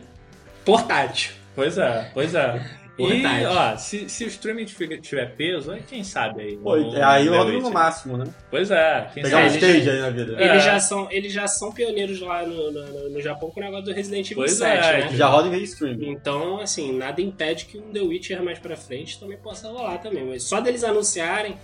portátil. 0.64 1.32
Pois 1.56 1.76
é, 1.78 2.10
pois 2.14 2.32
é. 2.32 2.64
E, 3.10 3.46
ó, 3.46 3.76
se, 3.76 4.08
se 4.08 4.24
o 4.24 4.28
streaming 4.28 4.64
tiver 4.66 5.34
peso, 5.36 5.72
aí 5.72 5.82
quem 5.82 6.04
sabe 6.04 6.42
aí. 6.42 6.56
Pô, 6.56 6.76
no- 6.76 6.96
é, 6.96 7.02
aí 7.02 7.28
The 7.28 7.36
rodo 7.36 7.52
no 7.60 7.70
máximo, 7.70 8.16
né? 8.16 8.24
Pois 8.50 8.70
é, 8.70 9.10
quem 9.14 9.22
Pegar 9.22 9.38
um 9.38 9.48
sabe. 9.50 9.56
eles 9.56 9.62
stage 9.82 9.90
aí 9.90 10.00
na 10.00 10.10
vida. 10.10 10.36
É. 10.42 10.48
Eles, 10.50 10.64
já 10.64 10.80
são, 10.80 11.10
eles 11.10 11.32
já 11.32 11.46
são 11.46 11.72
pioneiros 11.72 12.20
lá 12.20 12.46
no, 12.46 12.70
no, 12.70 13.10
no 13.10 13.20
Japão 13.20 13.50
com 13.50 13.60
o 13.60 13.62
negócio 13.62 13.84
do 13.86 13.92
Resident 13.92 14.26
Evil 14.26 14.36
Pois 14.44 14.52
7, 14.52 14.86
é, 14.86 14.98
né? 15.10 15.16
Já 15.16 15.26
roda 15.28 15.48
em 15.48 15.50
vez 15.50 15.62
de 15.62 15.68
stream. 15.70 15.96
Então, 16.02 16.60
assim, 16.60 16.92
nada 16.96 17.20
impede 17.20 17.64
que 17.66 17.78
um 17.78 17.92
The 17.92 18.00
Witcher 18.00 18.42
mais 18.42 18.58
pra 18.58 18.76
frente 18.76 19.18
também 19.18 19.38
possa 19.38 19.68
rolar 19.68 19.98
também. 19.98 20.24
Mas 20.24 20.42
só 20.44 20.60
deles 20.60 20.84
anunciarem, 20.84 21.56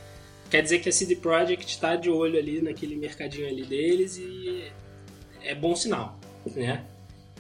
quer 0.51 0.63
dizer 0.63 0.79
que 0.79 0.89
a 0.89 0.93
CD 0.93 1.17
Projekt 1.17 1.79
tá 1.81 1.97
de 1.97 2.09
olho 2.11 2.39
ali 2.39 2.61
naquele 2.63 2.97
mercadinho 2.97 3.47
ali 3.49 3.65
deles 3.65 4.17
e 4.17 4.65
é 5.45 5.55
bom 5.55 5.75
sinal, 5.77 6.19
né? 6.57 6.85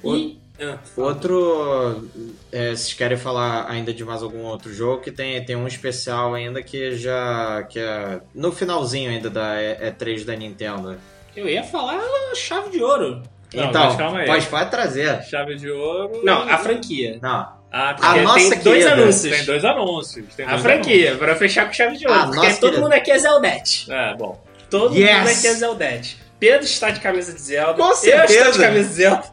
E... 0.05 0.38
Ah, 0.61 0.76
Outro. 0.96 2.09
É, 2.50 2.70
vocês 2.70 2.92
querem 2.94 3.16
falar 3.16 3.70
ainda 3.70 3.92
de 3.92 4.04
mais 4.04 4.22
algum 4.22 4.42
outro 4.44 4.72
jogo 4.72 5.02
que 5.02 5.12
tem, 5.12 5.44
tem 5.44 5.54
um 5.56 5.66
especial 5.66 6.34
ainda 6.34 6.62
que 6.62 6.96
já. 6.96 7.62
que 7.68 7.78
é 7.78 8.20
no 8.34 8.50
finalzinho 8.50 9.11
ainda 9.11 9.30
da 9.30 9.62
E- 9.62 9.90
E3 9.92 10.24
da 10.24 10.34
Nintendo. 10.34 10.98
eu 11.36 11.48
ia 11.48 11.62
falar 11.62 11.98
a 11.98 12.34
chave 12.34 12.70
de 12.70 12.82
ouro. 12.82 13.22
Não, 13.54 13.64
então, 13.64 13.84
mas 13.84 13.96
calma 13.96 14.18
aí. 14.18 14.26
pode, 14.26 14.46
pode 14.46 14.70
trazer. 14.70 15.22
Chave 15.22 15.54
de 15.54 15.70
ouro. 15.70 16.20
Não, 16.24 16.42
a 16.42 16.59
franquia. 16.59 17.18
Não. 17.22 17.56
Ah, 17.70 17.94
A 18.00 18.16
nossa 18.22 18.50
tem 18.50 18.59
dois 18.61 18.86
anúncios. 18.86 19.36
Tem 19.36 19.44
dois 19.44 19.64
anúncios. 19.64 20.34
Tem 20.34 20.44
A 20.46 20.50
dois 20.50 20.62
franquia, 20.62 21.16
pra 21.16 21.36
fechar 21.36 21.66
com 21.66 21.72
chave 21.72 21.96
de 21.98 22.06
ouro. 22.06 22.18
Ah, 22.18 22.24
porque 22.26 22.36
nossa, 22.46 22.61
todo 22.61 22.70
querida. 22.70 22.80
mundo 22.82 22.92
aqui 22.94 23.11
é 23.11 23.18
Zeldete. 23.18 23.90
anúncios. 23.90 23.90
É, 23.90 24.14
bom. 24.16 24.44
Todo 24.70 24.94
Yes! 24.96 25.18
mundo 25.18 25.28
aqui 25.28 25.46
é 25.46 25.54
Zeldete. 25.54 26.18
Pedro 26.39 26.64
está 26.64 26.91
de 26.91 27.01
camisa 27.01 27.32
de 27.32 27.41
Zelda. 27.41 27.74
Com 27.74 27.89
Eu 27.89 27.93
estou 27.93 28.11
certeza. 28.11 28.53
de 28.53 28.59
camisa 28.59 28.89
de 28.89 28.95
Zelda. 28.95 29.24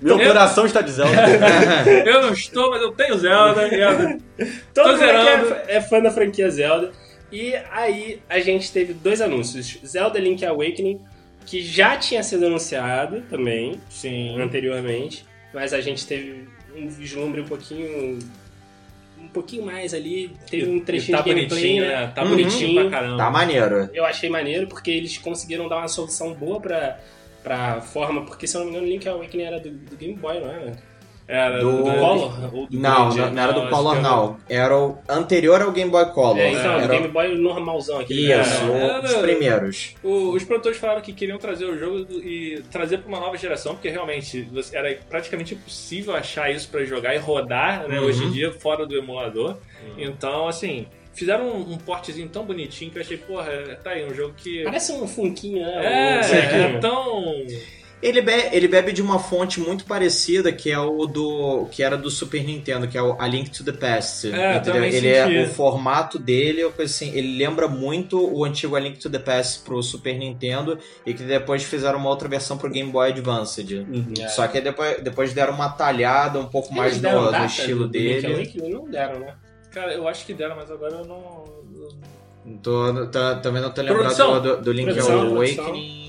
Meu 0.00 0.20
Eu- 0.20 0.26
coração 0.28 0.66
está 0.66 0.80
dizendo. 0.80 1.08
Eu 2.06 2.22
não 2.22 2.32
estou, 2.32 2.70
mas 2.70 2.82
eu 2.82 2.92
tenho 2.92 3.16
Zelda. 3.18 3.62
eu- 3.68 4.20
Todo 4.74 4.92
mundo 4.92 5.02
é, 5.04 5.76
é 5.76 5.80
fã 5.80 6.00
da 6.00 6.10
franquia 6.10 6.48
Zelda. 6.50 6.92
E 7.32 7.54
aí 7.72 8.20
a 8.28 8.38
gente 8.40 8.70
teve 8.70 8.92
dois 8.92 9.20
anúncios. 9.20 9.78
Zelda 9.84 10.18
Link 10.18 10.44
Awakening, 10.44 11.00
que 11.46 11.60
já 11.62 11.96
tinha 11.96 12.22
sido 12.22 12.46
anunciado 12.46 13.22
também, 13.28 13.80
Sim. 13.90 14.40
anteriormente. 14.40 15.24
Mas 15.52 15.72
a 15.72 15.80
gente 15.80 16.06
teve 16.06 16.46
um 16.76 16.88
vislumbre 16.88 17.40
um 17.40 17.46
pouquinho... 17.46 18.18
Um 19.20 19.28
pouquinho 19.28 19.64
mais 19.66 19.92
ali. 19.94 20.30
Teve 20.50 20.70
um 20.70 20.80
trechinho 20.80 21.16
tá 21.18 21.22
de 21.22 21.28
gameplay, 21.30 21.60
bonitinho, 21.60 21.82
né? 21.86 21.96
né? 22.06 22.12
Tá 22.14 22.22
Uhum. 22.22 22.28
bonitinho 22.30 22.80
pra 22.82 22.90
caramba. 22.90 23.16
Tá 23.18 23.30
maneiro. 23.30 23.90
Eu 23.92 24.04
achei 24.04 24.30
maneiro 24.30 24.66
porque 24.66 24.90
eles 24.90 25.18
conseguiram 25.18 25.68
dar 25.68 25.78
uma 25.78 25.88
solução 25.88 26.32
boa 26.34 26.60
pra, 26.60 26.98
pra 27.42 27.80
forma, 27.80 28.24
porque 28.24 28.46
se 28.46 28.56
eu 28.56 28.60
não 28.60 28.66
me 28.66 28.72
engano 28.72 28.86
o 28.86 28.90
Link 28.90 29.08
Awakening 29.08 29.42
era 29.44 29.60
do, 29.60 29.70
do 29.70 29.96
Game 29.96 30.14
Boy, 30.14 30.40
não 30.40 30.50
era? 30.50 30.76
Era 31.30 31.60
Do- 31.60 31.82
do, 31.84 31.92
Color? 31.92 32.54
Ou 32.54 32.66
do 32.66 32.78
Não, 32.80 33.10
Grande, 33.10 33.18
não, 33.20 33.30
não 33.34 33.42
era 33.42 33.52
do 33.52 33.60
acho 33.60 33.70
Color, 33.70 34.00
não. 34.00 34.36
Era 34.48 34.78
o 34.78 34.96
anterior 35.06 35.60
ao 35.60 35.70
Game 35.72 35.90
Boy 35.90 36.06
Color. 36.06 36.38
É, 36.38 36.52
então, 36.52 36.72
era... 36.72 36.86
o 36.86 36.88
Game 36.88 37.08
Boy 37.08 37.36
normalzão. 37.36 38.00
Isso, 38.08 38.64
né? 38.64 38.84
Era- 38.88 39.04
os 39.04 39.12
primeiros. 39.14 39.94
O- 40.02 40.30
os 40.30 40.42
produtores 40.44 40.78
falaram 40.78 41.02
que 41.02 41.12
queriam 41.12 41.36
trazer 41.38 41.66
o 41.66 41.78
jogo 41.78 41.98
e 42.24 42.62
trazer 42.72 42.98
para 42.98 43.08
uma 43.08 43.20
nova 43.20 43.36
geração, 43.36 43.74
porque 43.74 43.90
realmente 43.90 44.48
era 44.72 44.98
praticamente 45.08 45.54
impossível 45.54 46.16
achar 46.16 46.50
isso 46.50 46.68
para 46.70 46.82
jogar 46.86 47.14
e 47.14 47.18
rodar 47.18 47.86
né, 47.86 48.00
Uhum. 48.00 48.06
hoje 48.06 48.24
em 48.24 48.30
dia 48.30 48.50
fora 48.52 48.86
do 48.86 48.96
emulador. 48.96 49.56
Então, 49.98 50.48
assim, 50.48 50.86
fizeram 51.12 51.46
um, 51.46 51.72
um 51.74 51.76
portezinho 51.78 52.28
tão 52.28 52.44
bonitinho 52.44 52.90
que 52.90 52.96
eu 52.98 53.02
achei, 53.02 53.16
porra, 53.18 53.78
tá 53.84 53.90
aí, 53.90 54.06
um 54.10 54.14
jogo 54.14 54.32
que. 54.36 54.62
Parece 54.64 54.92
um 54.92 55.06
funquinho, 55.06 55.60
né? 55.60 56.16
É, 56.16 56.20
Um 56.20 56.22
cerquinho. 56.22 56.62
é 56.62 56.78
tão. 56.78 57.34
Ele, 58.00 58.20
be- 58.22 58.48
ele 58.52 58.68
bebe 58.68 58.92
de 58.92 59.02
uma 59.02 59.18
fonte 59.18 59.58
muito 59.58 59.84
parecida, 59.84 60.52
que 60.52 60.70
é 60.70 60.78
o 60.78 61.04
do. 61.06 61.66
que 61.72 61.82
era 61.82 61.96
do 61.96 62.08
Super 62.10 62.44
Nintendo, 62.44 62.86
que 62.86 62.96
é 62.96 63.02
o 63.02 63.20
A 63.20 63.26
Link 63.26 63.50
to 63.50 63.64
the 63.64 63.72
Past. 63.72 64.28
É, 64.32 64.62
Ele 64.94 65.08
é 65.08 65.42
o 65.44 65.48
formato 65.48 66.16
dele, 66.16 66.62
assim, 66.78 67.10
ele 67.12 67.36
lembra 67.36 67.66
muito 67.66 68.18
o 68.32 68.44
antigo 68.44 68.76
A 68.76 68.80
Link 68.80 68.98
to 69.00 69.10
the 69.10 69.18
Past 69.18 69.60
pro 69.64 69.82
Super 69.82 70.16
Nintendo 70.16 70.78
e 71.04 71.12
que 71.12 71.24
depois 71.24 71.64
fizeram 71.64 71.98
uma 71.98 72.08
outra 72.08 72.28
versão 72.28 72.56
pro 72.56 72.70
Game 72.70 72.90
Boy 72.90 73.08
Advanced. 73.10 73.72
Uhum. 73.72 74.12
É. 74.20 74.28
Só 74.28 74.46
que 74.46 74.60
depois, 74.60 75.02
depois 75.02 75.32
deram 75.32 75.54
uma 75.54 75.68
talhada 75.68 76.38
um 76.38 76.46
pouco 76.46 76.72
mais 76.72 76.92
Eles 76.92 77.02
no, 77.02 77.08
deram 77.08 77.24
no 77.24 77.30
data 77.32 77.46
estilo 77.46 77.88
do 77.88 77.98
Link 77.98 78.20
dele. 78.22 78.34
Awakening? 78.34 78.70
Não 78.70 78.84
deram, 78.88 79.18
né? 79.20 79.34
Cara, 79.72 79.92
eu 79.92 80.06
acho 80.06 80.24
que 80.24 80.32
deram, 80.34 80.54
mas 80.54 80.70
agora 80.70 80.94
eu 80.94 81.04
não. 81.04 81.44
Tô, 82.62 83.06
tô- 83.08 83.36
também 83.42 83.60
não 83.60 83.70
tô 83.70 83.82
lembrado 83.82 83.98
Produção. 84.04 84.40
do, 84.40 84.62
do 84.62 84.72
Link 84.72 84.86
Produção, 84.86 85.20
Awakenings. 85.36 86.07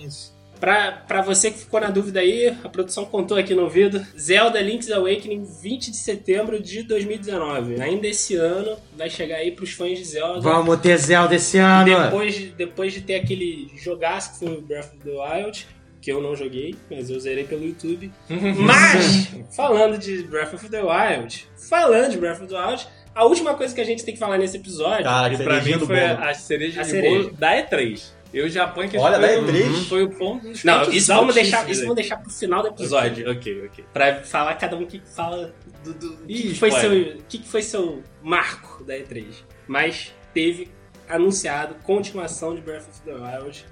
Pra, 0.60 0.91
pra 0.91 1.22
você 1.22 1.51
que 1.51 1.60
ficou 1.60 1.80
na 1.80 1.89
dúvida 1.89 2.20
aí, 2.20 2.47
a 2.64 2.68
produção 2.70 3.05
contou 3.05 3.38
aqui 3.38 3.53
no 3.55 3.64
ouvido. 3.64 4.05
Zelda 4.20 4.62
Link's 4.62 4.91
Awakening, 4.91 5.43
20 5.62 5.91
de 5.91 5.97
setembro 5.97 6.62
de 6.62 6.84
2019. 6.84 7.82
Ainda 7.82 8.07
esse 8.07 8.36
ano 8.36 8.78
vai 8.97 9.10
chegar 9.10 9.38
aí 9.38 9.51
pros 9.51 9.72
fãs 9.72 9.97
de 9.97 10.03
Zelda. 10.05 10.41
Vamos 10.41 10.78
ter 10.80 10.97
Zelda 10.97 11.36
esse 11.36 11.57
ano! 11.57 12.03
Depois, 12.03 12.36
de- 12.36 12.47
depois 12.49 12.93
de 12.93 13.01
ter 13.01 13.16
aquele 13.16 13.72
jogaço 13.78 14.34
que 14.34 14.39
foi 14.45 14.57
o 14.57 14.62
Breath 14.62 14.93
of 14.93 14.97
the 15.03 15.12
Wild, 15.12 15.68
que 16.01 16.12
eu 16.12 16.22
não 16.22 16.36
joguei, 16.36 16.76
mas 16.89 17.10
eu 17.10 17.20
zerei 17.20 17.43
pelo 17.45 17.66
YouTube. 17.66 18.12
Mas, 18.30 19.30
falando 19.55 19.97
de 19.97 20.24
Breath 20.24 20.53
of 20.53 20.70
the 20.70 20.82
Wild, 20.82 21.47
falando 21.70 22.12
de 22.12 22.18
Breath 22.18 22.41
of 22.41 22.47
the 22.47 22.55
Wild, 22.57 22.88
a 23.16 23.26
última 23.26 23.53
coisa 23.55 23.74
que 23.76 23.82
a 23.82 23.84
gente 23.86 24.03
tem 24.05 24.14
que 24.14 24.20
falar 24.20 24.38
nesse 24.38 24.57
episódio. 24.57 25.03
Cara, 25.03 25.34
E 25.34 25.38
que 25.38 25.43
pra 25.43 25.62
mim 25.62 25.78
do 25.78 25.86
foi 25.86 25.99
bolo. 25.99 26.24
a 26.24 26.34
cereja 26.34 26.82
A 26.82 26.84
de 26.84 26.89
cereja. 26.91 27.24
bolo 27.24 27.32
da 27.38 27.51
E3. 27.55 28.01
Eu 28.34 28.48
já 28.48 28.68
ponho 28.68 28.88
que 28.90 28.98
Olha, 28.98 29.18
foi, 29.20 29.36
da 29.36 29.42
o- 29.42 29.46
E3? 29.46 29.88
foi 29.90 30.04
o 30.04 30.10
ponto 30.12 30.48
dos 30.48 30.64
Não, 30.64 30.84
isso 30.92 31.08
vamos, 31.14 31.34
deixar, 31.34 31.68
isso 31.70 31.80
aí. 31.82 31.88
vamos 31.88 31.96
deixar 31.96 32.18
pro 32.18 32.30
final 32.32 32.62
do 32.62 32.68
episódio. 32.70 33.32
Ok, 33.32 33.66
ok. 33.66 33.86
Pra 33.92 34.22
falar 34.24 34.54
cada 34.56 34.76
um 34.78 34.86
que 34.86 35.02
fala 35.16 35.54
do, 35.84 35.94
do 35.94 36.18
que, 36.28 36.34
Ih, 36.34 36.42
que 36.50 36.56
foi 36.56 36.72
seu, 36.72 37.18
que 37.28 37.40
foi 37.48 37.62
seu 37.64 38.04
marco 38.22 38.84
da 38.84 38.96
E3. 38.96 39.26
Mas 39.68 40.14
teve 40.34 40.70
anunciado 41.08 41.74
continuação 41.84 42.54
de 42.54 42.62
Breath 42.62 42.88
of 42.88 43.02
the 43.04 43.14
Wild. 43.14 43.66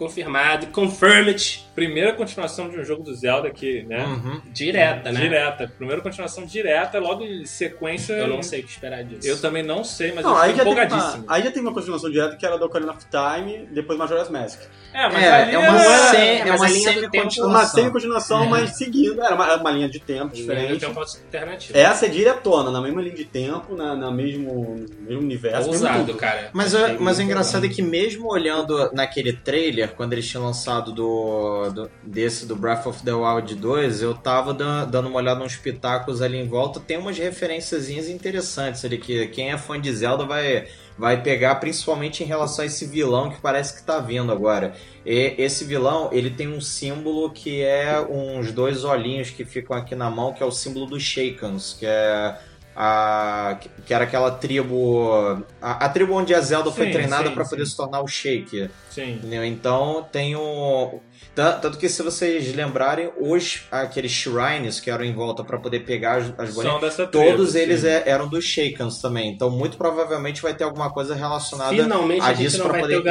Confirmado, 0.00 0.68
confirmed, 0.68 1.68
Primeira 1.74 2.12
continuação 2.12 2.68
de 2.68 2.78
um 2.78 2.84
jogo 2.84 3.02
do 3.02 3.14
Zelda 3.14 3.48
que, 3.50 3.82
né? 3.84 4.04
Uhum. 4.04 4.40
direta, 4.52 5.12
né? 5.12 5.20
Direta. 5.20 5.72
Primeira 5.78 6.02
continuação 6.02 6.44
direta, 6.44 6.98
logo 6.98 7.22
em 7.24 7.44
sequência. 7.46 8.14
Eu 8.14 8.26
não 8.28 8.42
sei 8.42 8.60
o 8.60 8.64
que 8.64 8.70
esperar 8.70 9.02
disso. 9.04 9.26
Eu 9.26 9.40
também 9.40 9.62
não 9.62 9.82
sei, 9.84 10.12
mas 10.12 10.24
Não, 10.24 10.32
eu 10.32 10.36
já, 10.36 10.42
tem 10.64 10.72
uma, 10.72 10.82
empolgadíssimo. 10.84 11.24
aí 11.28 11.42
já 11.42 11.50
tem 11.50 11.62
uma 11.62 11.72
continuação 11.72 12.10
direta 12.10 12.36
que 12.36 12.44
era 12.44 12.58
do 12.58 12.64
Ocarina 12.66 12.92
of 12.92 13.06
Time, 13.06 13.66
depois 13.72 13.98
Majora's 13.98 14.28
Mask. 14.28 14.60
É, 14.92 15.08
mas 15.08 15.22
É, 15.22 15.30
ali 15.32 15.54
é 15.54 15.58
uma, 15.58 15.82
era- 15.84 16.16
é, 16.18 16.38
é 16.40 16.44
mas 16.46 16.60
uma 16.60 16.66
a 16.66 16.68
linha 16.70 16.90
do 16.92 16.94
semi-continuação. 16.94 17.48
Uma 17.48 17.64
semi-continuação, 17.66 18.46
mas 18.46 18.76
seguindo. 18.76 19.22
Era 19.22 19.34
uma, 19.34 19.56
uma 19.56 19.70
linha 19.70 19.88
de 19.88 20.00
tempo 20.00 20.34
Diferente. 20.34 20.74
diferente. 20.74 20.80
Tem 20.80 20.88
uma 20.90 21.00
alternativa. 21.02 21.78
Essa 21.78 22.06
é 22.06 22.08
diretona, 22.08 22.70
na 22.70 22.80
mesma 22.80 23.00
linha 23.00 23.14
de 23.14 23.24
tempo, 23.24 23.76
na, 23.76 23.94
na 23.94 24.10
mesmo, 24.10 24.76
no 24.76 25.04
mesmo 25.06 25.20
universo. 25.22 25.70
mesmo 25.70 25.72
ousado, 25.86 26.06
tudo. 26.06 26.18
cara. 26.18 26.50
Mas, 26.52 26.72
mas 26.98 27.18
o 27.18 27.22
engraçado 27.22 27.64
é 27.64 27.68
que 27.68 27.80
mesmo 27.80 28.28
olhando 28.30 28.90
naquele 28.92 29.32
trailer, 29.32 29.89
quando 29.96 30.12
eles 30.12 30.26
tinham 30.28 30.44
lançado 30.44 30.92
do, 30.92 31.70
do- 31.70 31.90
desse 32.02 32.46
do 32.46 32.56
Breath 32.56 32.86
of 32.86 33.02
the 33.02 33.12
Wild 33.12 33.54
2, 33.54 34.02
eu 34.02 34.14
tava 34.14 34.52
dan- 34.54 34.86
dando 34.86 35.08
uma 35.08 35.16
olhada 35.18 35.40
nos 35.40 35.56
pitacos 35.56 36.22
ali 36.22 36.38
em 36.38 36.46
volta, 36.48 36.80
tem 36.80 36.96
umas 36.98 37.18
referenciazinhas 37.18 38.08
interessantes 38.08 38.84
ali, 38.84 38.98
que 38.98 39.26
quem 39.28 39.50
é 39.52 39.58
fã 39.58 39.80
de 39.80 39.92
Zelda 39.92 40.24
vai, 40.24 40.66
vai 40.98 41.22
pegar, 41.22 41.56
principalmente 41.56 42.22
em 42.22 42.26
relação 42.26 42.62
a 42.62 42.66
esse 42.66 42.86
vilão 42.86 43.30
que 43.30 43.40
parece 43.40 43.76
que 43.78 43.82
tá 43.86 43.98
vindo 43.98 44.30
agora. 44.32 44.74
E 45.04 45.34
esse 45.38 45.64
vilão, 45.64 46.10
ele 46.12 46.30
tem 46.30 46.48
um 46.48 46.60
símbolo 46.60 47.30
que 47.30 47.62
é 47.62 48.00
uns 48.00 48.52
dois 48.52 48.84
olhinhos 48.84 49.30
que 49.30 49.44
ficam 49.44 49.76
aqui 49.76 49.94
na 49.94 50.10
mão, 50.10 50.32
que 50.32 50.42
é 50.42 50.46
o 50.46 50.50
símbolo 50.52 50.86
dos 50.86 51.02
Shakens, 51.02 51.74
que 51.78 51.86
é 51.86 52.38
a, 52.82 53.58
que 53.84 53.92
era 53.92 54.04
aquela 54.04 54.30
tribo. 54.30 55.44
A, 55.60 55.84
a 55.84 55.88
tribo 55.90 56.14
onde 56.14 56.34
a 56.34 56.40
Zelda 56.40 56.70
foi 56.72 56.86
Sim, 56.86 56.92
treinada 56.92 57.28
sim, 57.28 57.34
para 57.34 57.44
poder 57.44 57.66
se 57.66 57.76
tornar 57.76 58.00
o 58.00 58.08
Shake. 58.08 58.70
Sim. 58.88 59.20
Então 59.44 60.08
tem 60.10 60.34
o. 60.34 60.98
tan- 61.34 61.58
Tanto 61.60 61.78
que 61.78 61.88
se 61.88 62.02
vocês 62.02 62.54
lembrarem, 62.54 63.10
os 63.18 63.62
aqueles 63.70 64.10
shrines 64.12 64.80
que 64.80 64.90
eram 64.90 65.04
em 65.04 65.12
volta 65.14 65.42
para 65.44 65.58
poder 65.58 65.80
pegar 65.80 66.16
as, 66.16 66.32
as 66.38 66.54
bolinhas, 66.54 66.94
tribo, 66.96 67.10
todos 67.12 67.54
eles 67.54 67.84
é- 67.84 68.02
eram 68.06 68.28
dos 68.28 68.44
Shakens 68.44 68.98
também. 69.00 69.30
Então 69.30 69.50
muito 69.50 69.76
provavelmente 69.76 70.42
vai 70.42 70.54
ter 70.54 70.64
alguma 70.64 70.90
coisa 70.92 71.14
relacionada 71.14 71.70
Finalmente 71.70 72.22
a 72.22 72.32
disso 72.32 72.58
não 72.58 72.68
para 72.68 72.80
poder 72.80 73.02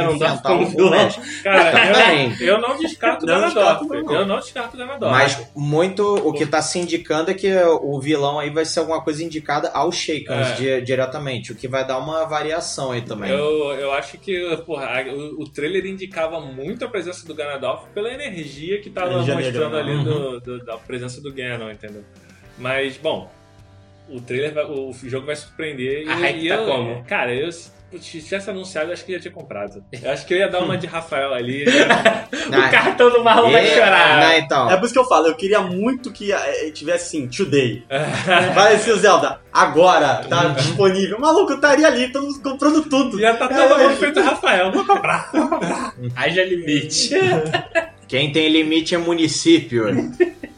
como 0.42 0.64
o 0.64 0.70
vilão. 0.70 1.10
Cara, 1.44 2.32
eu, 2.40 2.48
eu 2.48 2.62
não 2.62 2.78
descarto 2.78 3.26
o 3.26 3.28
Ganondorf. 3.28 3.86
Eu 4.14 4.26
não 4.26 4.40
descarto 4.40 4.76
o 4.76 4.80
Ganondorf. 4.80 5.12
Mas 5.12 5.48
muito 5.56 6.04
o 6.04 6.34
que 6.34 6.46
tá 6.46 6.62
se 6.62 6.80
indicando 6.80 7.32
é 7.32 7.34
que 7.34 7.52
o 7.82 8.00
vilão 8.00 8.40
aí 8.40 8.50
vai 8.50 8.66
ser 8.66 8.80
alguma 8.80 9.02
coisa 9.04 9.24
indicada 9.24 9.70
aos 9.74 9.96
Shakens 9.96 10.48
É. 10.48 10.54
di- 10.56 10.82
diretamente, 10.86 11.52
o 11.52 11.56
que 11.56 11.68
vai 11.68 11.86
dar 11.86 11.98
uma 11.98 12.26
variação 12.26 12.92
aí 12.92 13.02
também. 13.02 13.32
Eu, 13.32 13.72
eu 13.74 13.92
acho 13.94 14.18
que 14.18 14.58
porra, 14.66 15.04
o, 15.14 15.44
o 15.44 15.50
trailer 15.50 15.86
indicava 15.86 16.40
muito 16.40 16.86
a 16.86 16.88
presença 16.88 17.26
do 17.28 17.34
Ganondorf 17.34 17.86
pela 18.00 18.14
energia 18.14 18.80
que 18.80 18.90
tava 18.90 19.12
Energia 19.14 19.36
mostrando 19.36 19.76
negra, 19.76 19.94
ali 19.94 20.04
do- 20.06 20.40
do- 20.40 20.64
da 20.66 20.78
presença 20.78 21.20
do 21.22 21.34
Ganon, 21.34 21.70
entendeu? 21.72 22.04
Mas, 22.58 22.96
bom, 22.98 23.30
o 24.08 24.22
trailer, 24.22 24.54
vai- 24.54 24.64
o 24.66 24.94
jogo 25.04 25.26
vai 25.26 25.36
surpreender. 25.36 26.08
A 26.10 26.18
e, 26.18 26.22
hype 26.22 26.46
e 26.46 26.50
tá 26.50 26.56
eu, 26.56 26.66
como? 26.66 27.04
Cara, 27.04 27.34
eu, 27.34 27.50
se 28.00 28.22
tivesse 28.22 28.50
anunciado, 28.50 28.90
eu 28.90 28.94
acho 28.94 29.04
que 29.06 29.12
eu 29.12 29.16
já 29.18 29.22
tinha 29.24 29.34
comprado. 29.34 29.84
Eu 30.02 30.12
acho 30.12 30.26
que 30.26 30.34
eu 30.34 30.38
ia 30.38 30.48
dar 30.48 30.60
uma 30.60 30.78
de 30.78 30.86
Rafael 30.88 31.34
ali. 31.34 31.66
Não, 32.50 32.60
O 32.68 32.72
cartão 32.72 33.10
do 33.12 33.24
Marlon 33.24 33.52
vai 33.52 33.68
é- 33.68 33.76
chorar. 33.76 34.20
Não, 34.20 34.38
então. 34.38 34.70
É 34.72 34.78
por 34.78 34.86
isso 34.86 34.94
que 34.94 35.00
eu 35.00 35.06
falo, 35.06 35.28
eu 35.28 35.36
queria 35.36 35.62
muito 35.62 36.12
que 36.12 36.32
eh, 36.32 36.72
tivesse 36.72 37.18
assim, 37.18 37.28
today. 37.28 37.84
Vai 38.56 38.78
ser 38.78 38.92
o 38.92 38.98
Zelda, 38.98 39.40
agora, 39.54 40.16
tá 40.28 40.48
disponível. 40.50 41.18
O 41.18 41.22
maluco 41.22 41.54
estaria 41.54 41.88
ali, 41.88 42.12
todo 42.12 42.26
mundo 42.26 42.42
comprando 42.42 42.84
tudo. 42.90 43.20
ia 43.20 43.36
tá 43.36 43.48
todo 43.48 43.80
mundo 43.80 43.96
feito 43.98 44.20
Rafael. 44.22 44.72
Vou 44.72 44.86
comprar. 44.86 45.32
Haja 46.16 46.44
limite. 46.44 47.12
Quem 48.08 48.32
tem 48.32 48.50
limite 48.50 48.96
é 48.96 48.98
município. 48.98 49.86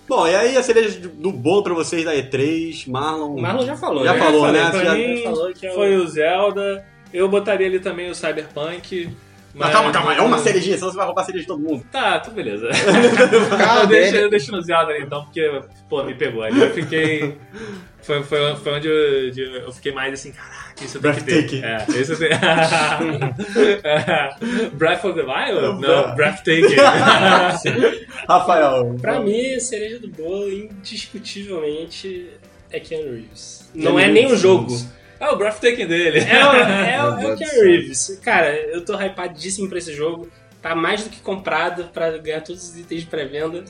Bom, 0.07 0.27
e 0.27 0.35
aí 0.35 0.57
a 0.57 0.63
cereja 0.63 0.99
do 0.99 1.31
bolo 1.31 1.63
pra 1.63 1.73
vocês 1.73 2.03
da 2.03 2.13
E3, 2.13 2.85
Marlon. 2.89 3.39
Marlon 3.39 3.65
já 3.65 3.77
falou, 3.77 4.03
Já 4.03 4.13
né? 4.13 4.19
falou, 4.19 4.41
falei, 4.45 4.61
né? 4.61 4.69
pra 4.69 4.83
já- 4.83 4.93
mim, 4.93 5.17
já 5.17 5.23
falou 5.23 5.53
que 5.53 5.65
é 5.67 5.71
o- 5.71 5.73
Foi 5.73 5.95
o 5.95 6.07
Zelda. 6.07 6.85
Eu 7.13 7.27
botaria 7.29 7.67
ali 7.67 7.79
também 7.79 8.09
o 8.09 8.15
Cyberpunk. 8.15 9.09
Mas 9.53 9.69
calma, 9.71 9.91
calma, 9.91 10.13
é 10.15 10.21
uma 10.21 10.37
cerejinha, 10.39 10.77
senão 10.77 10.89
você 10.91 10.95
vai 10.95 11.05
roubar 11.05 11.23
a 11.23 11.25
cereja 11.25 11.41
de 11.41 11.47
todo 11.47 11.59
mundo. 11.61 11.85
Tá, 11.91 12.19
tá 12.21 12.31
beleza. 12.31 12.69
Cara 13.57 13.81
eu, 13.81 13.87
deixo, 13.87 14.15
eu 14.15 14.29
deixo 14.29 14.49
no 14.53 14.61
Zelda 14.61 14.93
ali 14.93 15.03
então, 15.03 15.25
porque, 15.25 15.61
pô, 15.89 16.03
me 16.05 16.13
pegou. 16.15 16.41
Ali 16.41 16.61
eu 16.61 16.71
fiquei. 16.73 17.37
Foi, 18.01 18.23
foi, 18.23 18.55
foi 18.55 18.73
onde 18.73 18.87
eu, 18.87 19.29
de- 19.29 19.55
eu 19.65 19.71
fiquei 19.73 19.91
mais 19.91 20.13
assim, 20.13 20.31
caraca, 20.31 20.83
isso 20.83 20.97
eu 20.97 21.01
tenho 21.01 21.15
que 21.15 21.23
ter. 21.23 21.33
Breathtaking. 21.59 21.63
É, 21.63 22.01
isso 22.01 22.13
eu 22.13 22.17
tenho. 22.17 22.31
É, 23.83 24.29
Breath 24.73 25.03
of 25.05 25.15
the 25.15 25.21
Wild? 25.23 25.61
Não, 25.61 26.15
Breath. 26.15 26.15
Breathtaking. 26.43 26.75
Rafael. 28.27 28.95
Pra 29.01 29.19
mim, 29.19 29.53
a 29.53 29.59
cereja 29.59 29.99
do 29.99 30.07
bolo, 30.07 30.49
indiscutivelmente, 30.49 32.29
é 32.71 32.79
Keanu 32.79 33.11
Reeves. 33.13 33.69
Não 33.75 33.99
é 33.99 34.07
nem 34.07 34.23
o 34.25 34.27
Reeves. 34.29 34.41
jogo. 34.41 34.77
Ah, 35.21 35.33
o 35.33 35.37
Breathtaking 35.37 35.85
dele. 35.87 36.19
É, 36.19 36.45
o- 36.45 36.55
é, 36.55 37.03
o- 37.03 37.19
é 37.29 37.33
o 37.33 37.37
Keanu. 37.37 37.61
Reeves. 37.63 38.19
Cara, 38.23 38.53
eu 38.55 38.83
tô 38.83 38.99
hypadíssimo 38.99 39.69
pra 39.69 39.77
esse 39.77 39.93
jogo. 39.93 40.27
Tá 40.61 40.75
mais 40.75 41.03
do 41.03 41.09
que 41.09 41.19
comprado 41.21 41.85
pra 41.93 42.17
ganhar 42.19 42.41
todos 42.41 42.69
os 42.69 42.77
itens 42.77 43.01
de 43.01 43.07
pré-venda. 43.07 43.63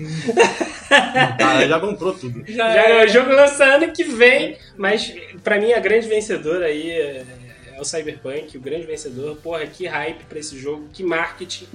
Cara, 1.38 1.68
já 1.68 1.80
comprou 1.80 2.14
tudo. 2.14 2.44
Já, 2.48 2.74
Já 2.74 2.84
é 2.84 3.02
é 3.02 3.06
o 3.06 3.08
jogo 3.08 3.32
lança 3.32 3.64
ano 3.64 3.92
que 3.94 4.04
vem, 4.04 4.58
mas 4.78 5.14
pra 5.44 5.58
mim 5.60 5.72
a 5.72 5.80
grande 5.80 6.08
vencedora 6.08 6.66
aí 6.66 6.90
é, 6.92 7.24
é 7.76 7.80
o 7.82 7.86
Cyberpunk, 7.86 8.58
o 8.58 8.62
grande 8.62 8.86
vencedor. 8.86 9.38
Porra, 9.38 9.66
que 9.68 9.88
hype 9.88 10.24
pra 10.26 10.40
esse 10.40 10.58
jogo, 10.60 10.90
que 10.92 11.02
marketing, 11.04 11.68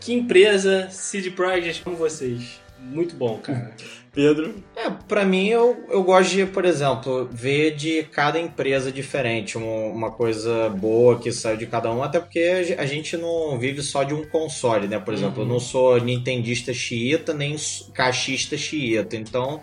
que 0.00 0.12
empresa, 0.12 0.88
CD 0.90 1.30
Projekt 1.30 1.82
como 1.84 1.96
vocês. 1.96 2.60
Muito 2.80 3.16
bom, 3.16 3.38
cara. 3.38 3.74
Pedro. 4.12 4.54
É, 4.74 4.88
pra 5.06 5.26
mim, 5.26 5.48
eu, 5.48 5.84
eu 5.90 6.02
gosto 6.02 6.30
de, 6.30 6.46
por 6.46 6.64
exemplo, 6.64 7.28
ver 7.30 7.74
de 7.76 8.02
cada 8.04 8.40
empresa 8.40 8.90
diferente, 8.90 9.58
um- 9.58 9.90
uma 9.92 10.10
coisa 10.10 10.70
boa 10.70 11.18
que 11.18 11.30
saiu 11.30 11.58
de 11.58 11.66
cada 11.66 11.92
um, 11.92 12.02
até 12.02 12.18
porque 12.18 12.38
a 12.38 12.62
ge- 12.62 12.76
a 12.78 12.86
gente 12.86 13.14
não 13.18 13.58
vive 13.58 13.82
só 13.82 14.02
de 14.04 14.14
um 14.14 14.24
console, 14.26 14.88
né? 14.88 14.98
Por 14.98 15.12
exemplo, 15.12 15.42
eu 15.42 15.46
não 15.46 15.60
sou 15.60 16.00
nintendista 16.00 16.72
xiita, 16.72 17.34
nem 17.34 17.56
caixista 17.92 18.56
xiita, 18.56 19.16
então 19.16 19.60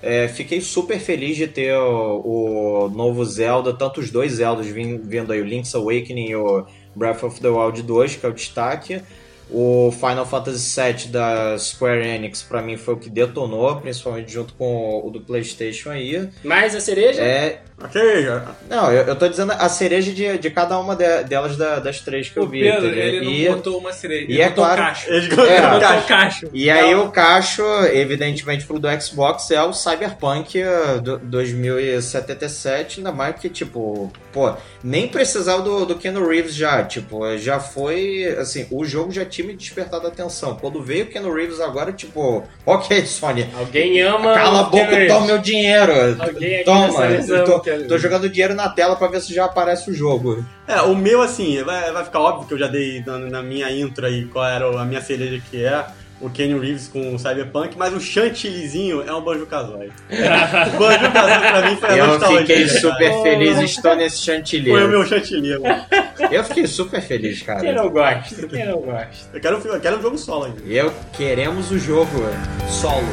é, 0.00 0.28
fiquei 0.28 0.60
super 0.60 1.00
feliz 1.00 1.36
de 1.36 1.48
ter 1.48 1.74
o, 1.76 2.84
o 2.84 2.88
novo 2.90 3.24
Zelda, 3.24 3.72
tanto 3.74 3.98
os 3.98 4.08
dois 4.10 4.34
Zeldas 4.34 4.66
vin- 4.68 5.00
vindo 5.02 5.32
aí, 5.32 5.40
o 5.40 5.44
Link's 5.44 5.74
Awakening 5.74 6.28
e 6.30 6.36
o 6.36 6.64
Breath 6.94 7.24
of 7.24 7.40
the 7.40 7.48
Wild 7.48 7.82
2, 7.82 8.14
que 8.16 8.24
é 8.24 8.28
o 8.28 8.32
destaque. 8.32 9.00
O 9.50 9.92
Final 9.92 10.26
Fantasy 10.26 10.80
VII 10.80 11.08
da 11.08 11.56
Square 11.58 12.04
Enix, 12.06 12.42
pra 12.42 12.60
mim, 12.60 12.76
foi 12.76 12.94
o 12.94 12.96
que 12.96 13.08
detonou, 13.08 13.76
principalmente 13.76 14.32
junto 14.32 14.52
com 14.54 15.02
o 15.04 15.10
do 15.10 15.20
PlayStation 15.20 15.90
aí. 15.90 16.28
Mas 16.42 16.74
a 16.74 16.80
cereja? 16.80 17.22
É. 17.22 17.60
Ok, 17.78 18.22
já. 18.22 18.42
Não, 18.70 18.90
eu, 18.90 19.02
eu 19.04 19.14
tô 19.14 19.28
dizendo 19.28 19.52
a 19.52 19.68
cereja 19.68 20.10
de, 20.10 20.38
de 20.38 20.50
cada 20.50 20.78
uma 20.80 20.96
de- 20.96 21.24
delas 21.24 21.58
da- 21.58 21.78
das 21.78 22.00
três 22.00 22.26
que 22.30 22.38
eu 22.38 22.44
O 22.44 22.48
vi. 22.48 22.62
Pedro, 22.62 22.86
ele 22.88 23.20
não 23.24 23.30
e, 23.30 23.48
botou 23.50 23.78
uma 23.78 23.92
cereja. 23.92 24.22
e 24.30 24.32
Ele 24.32 24.40
é 24.40 24.48
botou 24.48 24.64
claro- 24.64 24.82
cacho. 24.82 25.10
Eles 25.10 25.24
É, 25.38 25.60
Botou 25.60 26.02
cacho. 26.08 26.48
e 26.54 26.70
aí 26.70 26.94
o 26.94 27.10
cacho, 27.10 27.62
evidentemente, 27.92 28.64
pro 28.66 28.78
do 28.78 28.88
Xbox 29.00 29.50
é 29.50 29.62
o 29.62 29.74
Cyberpunk 29.74 30.58
eh, 30.58 30.98
do- 31.02 31.18
2077, 31.18 33.00
ainda 33.00 33.12
mais 33.12 33.36
que, 33.36 33.50
tipo, 33.50 34.10
pô, 34.32 34.54
nem 34.82 35.06
precisava 35.06 35.60
do, 35.60 35.84
do 35.84 35.96
Keanu 35.96 36.26
Reeves 36.26 36.54
já, 36.54 36.82
tipo, 36.82 37.36
já 37.36 37.60
foi, 37.60 38.24
assim, 38.38 38.66
o 38.70 38.86
jogo 38.86 39.12
já 39.12 39.24
tinha 39.26 39.35
me 39.42 39.54
despertado 39.54 40.06
a 40.06 40.08
atenção. 40.10 40.56
Quando 40.56 40.82
veio 40.82 41.04
o 41.04 41.08
Keanu 41.08 41.32
Reeves 41.32 41.60
agora, 41.60 41.92
tipo, 41.92 42.42
ok, 42.64 43.04
Sony, 43.06 43.48
Alguém 43.58 44.00
ama. 44.02 44.34
cala 44.34 44.60
a 44.60 44.62
boca, 44.64 44.84
Reeves. 44.86 45.12
toma 45.12 45.26
meu 45.26 45.38
dinheiro. 45.38 45.92
Alguém 46.20 46.56
aqui 46.56 46.64
Toma, 46.64 47.04
eu 47.06 47.44
tô, 47.44 47.60
tô 47.60 47.98
jogando 47.98 48.28
dinheiro 48.28 48.54
na 48.54 48.68
tela 48.68 48.96
pra 48.96 49.08
ver 49.08 49.20
se 49.20 49.34
já 49.34 49.44
aparece 49.44 49.90
o 49.90 49.94
jogo. 49.94 50.44
É, 50.66 50.80
o 50.82 50.94
meu, 50.96 51.22
assim, 51.22 51.62
vai, 51.62 51.92
vai 51.92 52.04
ficar 52.04 52.20
óbvio 52.20 52.48
que 52.48 52.54
eu 52.54 52.58
já 52.58 52.66
dei 52.66 53.02
na, 53.06 53.18
na 53.18 53.42
minha 53.42 53.70
intro 53.70 54.04
aí 54.06 54.24
qual 54.26 54.44
era 54.46 54.80
a 54.80 54.84
minha 54.84 55.00
cereja 55.00 55.40
que 55.50 55.64
é. 55.64 55.84
O 56.18 56.30
Kenny 56.30 56.58
Reeves 56.58 56.88
com 56.88 57.14
o 57.14 57.18
Cyberpunk, 57.18 57.76
mas 57.76 57.92
o 57.92 58.00
chantillyzinho 58.00 59.02
é 59.02 59.12
um 59.12 59.20
Banjo-Kazooie. 59.20 59.90
o 60.08 60.78
Banjo-Kazooie 60.78 61.50
pra 61.50 61.70
mim 61.70 61.76
foi 61.76 61.88
a 61.90 61.96
Eu 61.98 62.06
nostalgia. 62.06 62.40
fiquei 62.40 62.66
cara. 62.66 62.80
super 62.80 63.22
feliz, 63.22 63.58
estou 63.58 63.96
nesse 63.96 64.24
Foi 64.24 64.34
o 64.34 64.36
chantilly. 64.38 64.70
meu 64.88 65.04
chantilly. 65.06 65.58
mano. 65.58 65.84
Eu 66.30 66.44
fiquei 66.44 66.66
super 66.66 67.02
feliz, 67.02 67.38
Quem 67.42 67.46
cara. 67.46 67.72
não 67.74 67.90
gosta? 67.90 68.46
Quem 68.46 68.64
não 68.66 68.80
gosta? 68.80 69.28
Eu 69.34 69.40
quero, 69.40 69.56
eu 69.68 69.80
quero 69.80 69.98
um 69.98 70.02
jogo 70.02 70.16
solo 70.16 70.44
ainda. 70.46 70.62
Eu 70.66 70.90
queremos 71.12 71.70
o 71.70 71.78
jogo 71.78 72.10
solo. 72.70 73.04